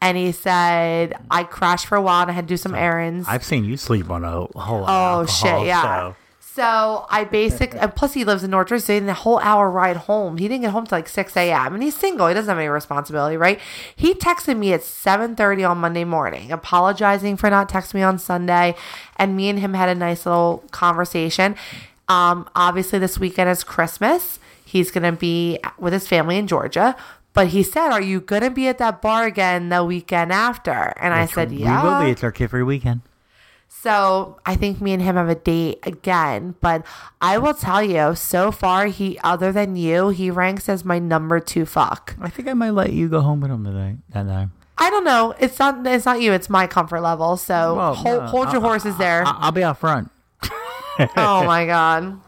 And 0.00 0.16
he 0.16 0.32
said 0.32 1.14
I 1.30 1.44
crashed 1.44 1.86
for 1.86 1.96
a 1.96 2.02
while 2.02 2.22
and 2.22 2.30
I 2.30 2.34
had 2.34 2.46
to 2.46 2.52
do 2.54 2.56
some 2.56 2.74
errands. 2.74 3.26
I've 3.28 3.44
seen 3.44 3.64
you 3.64 3.76
sleep 3.76 4.10
on 4.10 4.24
a 4.24 4.30
whole 4.30 4.84
Oh 4.86 5.20
alcohol, 5.20 5.26
shit, 5.26 5.66
yeah. 5.66 5.82
so- 5.82 6.16
So 6.40 7.06
I 7.08 7.22
basic 7.24 7.74
and 7.74 7.94
plus 7.94 8.14
he 8.14 8.24
lives 8.24 8.42
in 8.42 8.50
North 8.50 8.68
Jersey 8.68 8.96
and 8.96 9.08
the 9.08 9.14
whole 9.14 9.38
hour 9.38 9.70
ride 9.70 9.96
home. 9.96 10.38
He 10.38 10.48
didn't 10.48 10.62
get 10.62 10.70
home 10.72 10.86
till 10.86 10.98
like 10.98 11.08
six 11.08 11.36
AM 11.36 11.72
and 11.74 11.82
he's 11.82 11.96
single. 11.96 12.26
He 12.26 12.34
doesn't 12.34 12.48
have 12.48 12.58
any 12.58 12.68
responsibility, 12.68 13.36
right? 13.36 13.60
He 13.94 14.14
texted 14.14 14.56
me 14.58 14.72
at 14.72 14.82
seven 14.82 15.36
thirty 15.36 15.62
on 15.62 15.78
Monday 15.78 16.02
morning, 16.04 16.50
apologizing 16.52 17.36
for 17.36 17.48
not 17.50 17.68
texting 17.68 17.94
me 17.94 18.02
on 18.02 18.18
Sunday. 18.18 18.74
And 19.16 19.36
me 19.36 19.48
and 19.48 19.58
him 19.60 19.74
had 19.74 19.88
a 19.88 19.94
nice 19.94 20.26
little 20.26 20.64
conversation. 20.72 21.54
Um, 22.08 22.48
obviously 22.56 22.98
this 22.98 23.18
weekend 23.18 23.50
is 23.50 23.62
Christmas. 23.62 24.38
He's 24.64 24.90
gonna 24.90 25.12
be 25.12 25.58
with 25.78 25.92
his 25.92 26.08
family 26.08 26.38
in 26.38 26.46
Georgia. 26.46 26.96
But 27.38 27.48
he 27.48 27.62
said, 27.62 27.90
Are 27.92 28.02
you 28.02 28.20
gonna 28.20 28.50
be 28.50 28.66
at 28.66 28.78
that 28.78 29.00
bar 29.00 29.24
again 29.24 29.68
the 29.68 29.84
weekend 29.84 30.32
after? 30.32 30.72
And 31.00 31.14
I 31.14 31.26
said, 31.26 31.52
Yeah. 31.52 31.82
We 31.84 31.88
will 31.88 32.00
be. 32.06 32.10
It's 32.10 32.24
our 32.24 32.32
kid 32.32 32.50
free 32.50 32.64
weekend. 32.64 33.02
So 33.68 34.40
I 34.44 34.56
think 34.56 34.80
me 34.80 34.92
and 34.92 35.00
him 35.00 35.14
have 35.14 35.28
a 35.28 35.36
date 35.36 35.78
again. 35.84 36.56
But 36.60 36.84
I 37.20 37.38
will 37.38 37.54
tell 37.54 37.80
you, 37.80 38.16
so 38.16 38.50
far, 38.50 38.86
he, 38.86 39.20
other 39.22 39.52
than 39.52 39.76
you, 39.76 40.08
he 40.08 40.32
ranks 40.32 40.68
as 40.68 40.84
my 40.84 40.98
number 40.98 41.38
two 41.38 41.64
fuck. 41.64 42.16
I 42.20 42.28
think 42.28 42.48
I 42.48 42.54
might 42.54 42.70
let 42.70 42.92
you 42.92 43.08
go 43.08 43.20
home 43.20 43.40
with 43.40 43.52
him 43.52 43.64
today. 43.64 43.98
That 44.10 44.26
time. 44.26 44.50
I 44.76 44.90
don't 44.90 45.04
know. 45.04 45.32
It's 45.38 45.60
not. 45.60 45.86
It's 45.86 46.06
not 46.06 46.20
you. 46.20 46.32
It's 46.32 46.50
my 46.50 46.66
comfort 46.66 47.02
level. 47.02 47.36
So 47.36 47.76
Well, 47.76 47.94
hold, 47.94 48.20
no, 48.22 48.26
hold 48.26 48.52
your 48.52 48.60
I- 48.62 48.66
horses 48.66 48.96
there. 48.96 49.22
I- 49.24 49.36
I'll 49.42 49.52
be 49.52 49.62
out 49.62 49.78
front. 49.78 50.10
oh 51.16 51.44
my 51.44 51.66
god. 51.76 52.20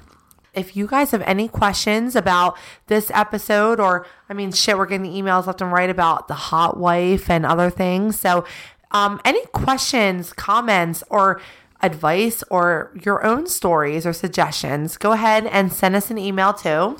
If 0.54 0.76
you 0.76 0.86
guys 0.86 1.10
have 1.12 1.22
any 1.22 1.48
questions 1.48 2.16
about 2.16 2.58
this 2.86 3.10
episode, 3.14 3.80
or 3.80 4.06
I 4.28 4.34
mean, 4.34 4.52
shit, 4.52 4.76
we're 4.76 4.86
getting 4.86 5.10
emails 5.10 5.46
left 5.46 5.60
and 5.60 5.72
right 5.72 5.90
about 5.90 6.28
the 6.28 6.34
hot 6.34 6.76
wife 6.76 7.30
and 7.30 7.46
other 7.46 7.70
things. 7.70 8.18
So, 8.18 8.44
um, 8.92 9.20
any 9.24 9.44
questions, 9.46 10.32
comments, 10.32 11.04
or 11.08 11.40
advice, 11.82 12.42
or 12.50 12.90
your 13.00 13.24
own 13.24 13.46
stories 13.46 14.04
or 14.04 14.12
suggestions, 14.12 14.96
go 14.96 15.12
ahead 15.12 15.46
and 15.46 15.72
send 15.72 15.94
us 15.94 16.10
an 16.10 16.18
email 16.18 16.52
to. 16.54 16.96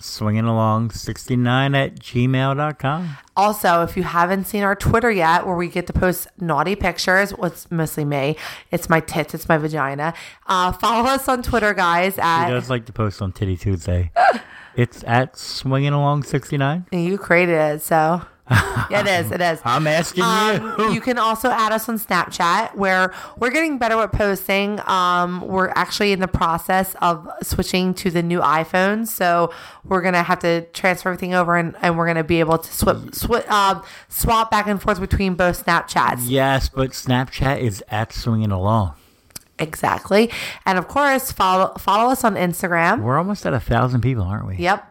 Swinging 0.00 0.44
along 0.44 0.90
69 0.90 1.74
at 1.74 1.98
gmail.com. 1.98 3.16
Also, 3.36 3.82
if 3.82 3.96
you 3.96 4.04
haven't 4.04 4.44
seen 4.46 4.62
our 4.62 4.76
Twitter 4.76 5.10
yet, 5.10 5.44
where 5.46 5.56
we 5.56 5.68
get 5.68 5.86
to 5.88 5.92
post 5.92 6.28
naughty 6.40 6.76
pictures, 6.76 7.34
well, 7.36 7.50
it's 7.50 7.68
mostly 7.70 8.04
me. 8.04 8.36
It's 8.70 8.88
my 8.88 9.00
tits, 9.00 9.34
it's 9.34 9.48
my 9.48 9.58
vagina. 9.58 10.14
Uh, 10.46 10.72
follow 10.72 11.08
us 11.08 11.28
on 11.28 11.42
Twitter, 11.42 11.74
guys. 11.74 12.14
He 12.14 12.20
At 12.20 12.50
does 12.50 12.70
like 12.70 12.86
to 12.86 12.92
post 12.92 13.20
on 13.20 13.32
Titty 13.32 13.56
Tuesday. 13.56 14.12
it's 14.76 15.02
at 15.04 15.36
swinging 15.36 15.92
along 15.92 16.22
69. 16.22 16.86
you 16.92 17.18
created 17.18 17.54
it, 17.56 17.82
so 17.82 18.22
it 18.90 19.06
is. 19.06 19.30
It 19.30 19.40
is. 19.40 19.60
I'm 19.64 19.86
asking 19.86 20.22
Um, 20.24 20.74
you. 20.78 20.92
you 20.94 21.00
can 21.00 21.18
also 21.18 21.50
add 21.50 21.72
us 21.72 21.88
on 21.88 21.98
Snapchat, 21.98 22.74
where 22.74 23.12
we're 23.38 23.50
getting 23.50 23.78
better 23.78 23.98
at 24.00 24.12
posting. 24.12 24.80
Um, 24.88 25.42
we're 25.46 25.68
actually 25.76 26.12
in 26.12 26.20
the 26.20 26.28
process 26.28 26.94
of 27.02 27.28
switching 27.42 27.92
to 27.94 28.10
the 28.10 28.22
new 28.22 28.40
iPhone, 28.40 29.06
so 29.06 29.52
we're 29.84 30.00
gonna 30.02 30.22
have 30.22 30.38
to 30.40 30.62
transfer 30.72 31.10
everything 31.10 31.34
over, 31.34 31.56
and, 31.56 31.74
and 31.82 31.98
we're 31.98 32.06
gonna 32.06 32.24
be 32.24 32.40
able 32.40 32.58
to 32.58 32.72
swap 32.72 32.96
sw- 33.14 33.48
um, 33.50 33.82
swap 34.08 34.50
back 34.50 34.66
and 34.66 34.80
forth 34.80 35.00
between 35.00 35.34
both 35.34 35.64
Snapchats. 35.66 36.20
yes, 36.24 36.68
but 36.68 36.90
Snapchat 36.90 37.60
is 37.60 37.84
at 37.88 38.12
swinging 38.12 38.50
along. 38.50 38.94
Exactly, 39.58 40.30
and 40.64 40.78
of 40.78 40.86
course, 40.88 41.32
follow 41.32 41.74
follow 41.78 42.10
us 42.12 42.22
on 42.24 42.36
Instagram. 42.36 43.02
We're 43.02 43.18
almost 43.18 43.44
at 43.44 43.52
a 43.52 43.60
thousand 43.60 44.00
people, 44.02 44.22
aren't 44.22 44.46
we? 44.46 44.56
Yep. 44.56 44.84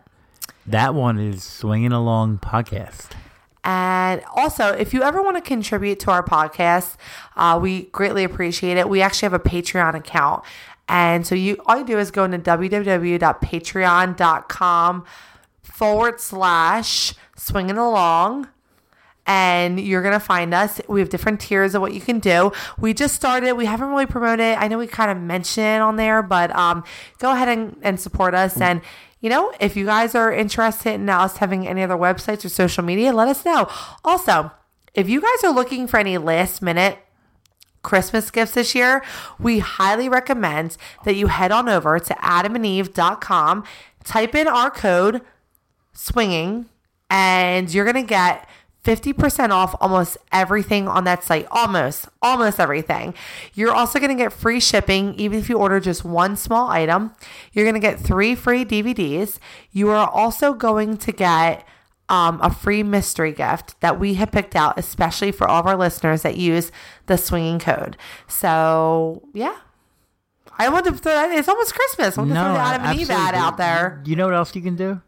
That 0.65 0.93
one 0.93 1.17
is 1.17 1.43
swinging 1.43 1.93
along 1.93 2.39
podcast. 2.39 3.11
And 3.67 4.23
also, 4.33 4.69
if 4.69 4.93
you 4.93 5.03
ever 5.03 5.21
want 5.21 5.35
to 5.35 5.41
contribute 5.41 5.99
to 5.99 6.09
our 6.09 6.23
podcast, 6.23 6.95
uh, 7.35 7.59
we 7.61 7.83
greatly 7.87 8.23
appreciate 8.23 8.77
it. 8.77 8.87
We 8.87 9.01
actually 9.01 9.25
have 9.25 9.33
a 9.33 9.39
Patreon 9.39 9.93
account. 9.93 10.45
And 10.87 11.27
so 11.27 11.35
you 11.35 11.57
all 11.65 11.79
you 11.79 11.83
do 11.83 11.99
is 11.99 12.09
go 12.09 12.23
into 12.23 12.39
www.patreon.com 12.39 15.05
forward 15.63 16.21
slash 16.21 17.13
swinging 17.35 17.77
along 17.77 18.47
and 19.25 19.81
you're 19.81 20.01
gonna 20.01 20.21
find 20.21 20.53
us. 20.53 20.79
We 20.87 21.01
have 21.01 21.09
different 21.09 21.41
tiers 21.41 21.75
of 21.75 21.81
what 21.81 21.93
you 21.93 21.99
can 21.99 22.19
do. 22.19 22.53
We 22.79 22.93
just 22.93 23.15
started. 23.15 23.51
We 23.53 23.65
haven't 23.65 23.89
really 23.89 24.05
promoted. 24.05 24.55
I 24.57 24.69
know 24.69 24.77
we 24.77 24.87
kind 24.87 25.11
of 25.11 25.17
mention 25.17 25.65
it 25.65 25.79
on 25.79 25.97
there, 25.97 26.23
but 26.23 26.55
um, 26.55 26.85
go 27.19 27.31
ahead 27.31 27.49
and, 27.49 27.75
and 27.81 27.99
support 27.99 28.33
us. 28.33 28.61
And 28.61 28.79
you 29.19 29.29
know, 29.29 29.51
if 29.59 29.75
you 29.75 29.85
guys 29.85 30.13
are 30.15 30.31
interested 30.31 30.93
in 30.93 31.09
us 31.09 31.37
having 31.37 31.67
any 31.67 31.81
other 31.83 31.95
websites 31.95 32.45
or 32.45 32.49
social 32.49 32.83
media, 32.83 33.13
let 33.13 33.27
us 33.27 33.43
know. 33.43 33.67
Also, 34.03 34.51
if 34.93 35.09
you 35.09 35.21
guys 35.21 35.43
are 35.43 35.53
looking 35.53 35.87
for 35.87 35.99
any 35.99 36.17
last 36.17 36.61
minute 36.61 36.99
Christmas 37.81 38.29
gifts 38.31 38.51
this 38.51 38.75
year, 38.75 39.03
we 39.39 39.59
highly 39.59 40.09
recommend 40.09 40.77
that 41.03 41.15
you 41.15 41.27
head 41.27 41.51
on 41.51 41.69
over 41.69 41.99
to 41.99 42.13
adamandeve.com, 42.15 43.63
type 44.03 44.35
in 44.35 44.47
our 44.47 44.69
code 44.69 45.21
swinging, 45.93 46.67
and 47.09 47.73
you're 47.73 47.85
going 47.85 47.95
to 47.95 48.07
get 48.07 48.47
50% 48.87 49.49
off 49.49 49.75
almost 49.81 50.17
everything 50.31 50.87
on 50.87 51.03
that 51.03 51.21
site. 51.21 51.45
Almost, 51.51 52.07
almost 52.21 52.57
everything. 52.57 53.13
You're 53.53 53.73
also 53.73 53.99
going 53.99 54.15
to 54.15 54.23
get 54.23 54.31
free 54.31 54.61
shipping, 54.61 55.13
even 55.15 55.37
if 55.37 55.49
you 55.49 55.57
order 55.57 55.81
just 55.81 56.05
one 56.05 56.37
small 56.37 56.69
item. 56.69 57.11
You're 57.51 57.65
going 57.65 57.75
to 57.75 57.81
get 57.81 57.99
three 57.99 58.33
free 58.33 58.63
DVDs. 58.63 59.39
You 59.73 59.89
are 59.89 60.09
also 60.09 60.53
going 60.53 60.95
to 60.99 61.11
get 61.11 61.67
um, 62.07 62.39
a 62.41 62.49
free 62.49 62.81
mystery 62.81 63.33
gift 63.33 63.79
that 63.81 63.99
we 63.99 64.13
have 64.13 64.31
picked 64.31 64.55
out, 64.55 64.79
especially 64.79 65.33
for 65.33 65.45
all 65.49 65.59
of 65.59 65.67
our 65.67 65.75
listeners 65.75 66.21
that 66.21 66.37
use 66.37 66.71
the 67.07 67.17
swinging 67.17 67.59
code. 67.59 67.97
So, 68.29 69.27
yeah. 69.33 69.57
I 70.57 70.69
want 70.69 70.85
to 70.85 70.93
throw 70.93 71.11
that. 71.11 71.31
It's 71.37 71.49
almost 71.49 71.75
Christmas. 71.75 72.17
I 72.17 72.21
want 72.21 72.31
to 72.31 72.35
throw 72.35 72.53
the 72.53 72.59
Adam 72.59 72.87
and 72.87 72.99
Eve 72.99 73.09
ad 73.09 73.35
out 73.35 73.57
there. 73.57 74.01
You 74.05 74.15
know 74.15 74.25
what 74.25 74.33
else 74.33 74.55
you 74.55 74.61
can 74.61 74.77
do? 74.77 75.01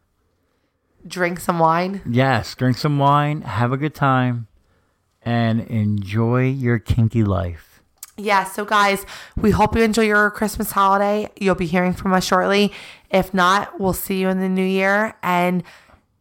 Drink 1.07 1.39
some 1.39 1.59
wine. 1.59 2.01
Yes, 2.09 2.53
drink 2.55 2.77
some 2.77 2.99
wine, 2.99 3.41
have 3.41 3.71
a 3.71 3.77
good 3.77 3.95
time, 3.95 4.47
and 5.23 5.61
enjoy 5.61 6.49
your 6.49 6.77
kinky 6.79 7.23
life. 7.23 7.81
Yeah, 8.17 8.43
so 8.43 8.65
guys, 8.65 9.05
we 9.37 9.51
hope 9.51 9.75
you 9.77 9.81
enjoy 9.83 10.03
your 10.03 10.29
Christmas 10.31 10.71
holiday. 10.71 11.29
You'll 11.39 11.55
be 11.55 11.65
hearing 11.67 11.93
from 11.93 12.11
us 12.13 12.25
shortly. 12.25 12.73
If 13.09 13.33
not, 13.33 13.79
we'll 13.79 13.93
see 13.93 14.19
you 14.19 14.27
in 14.27 14.39
the 14.41 14.49
new 14.49 14.65
year. 14.65 15.15
And 15.23 15.63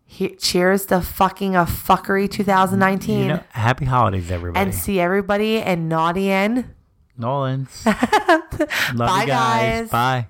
he- 0.06 0.36
cheers 0.36 0.86
to 0.86 1.00
fucking 1.00 1.56
a 1.56 1.64
fuckery 1.64 2.30
2019. 2.30 3.18
You 3.20 3.28
know, 3.28 3.40
happy 3.50 3.84
holidays, 3.84 4.30
everybody. 4.30 4.64
and 4.64 4.72
see 4.74 5.00
everybody 5.00 5.56
in 5.58 5.88
Naughty 5.88 6.30
Inn. 6.30 6.72
N'awlins. 7.18 7.84
Love 8.94 9.08
Bye, 9.08 9.20
you 9.22 9.26
guys. 9.26 9.80
guys. 9.80 9.90
Bye. 9.90 10.26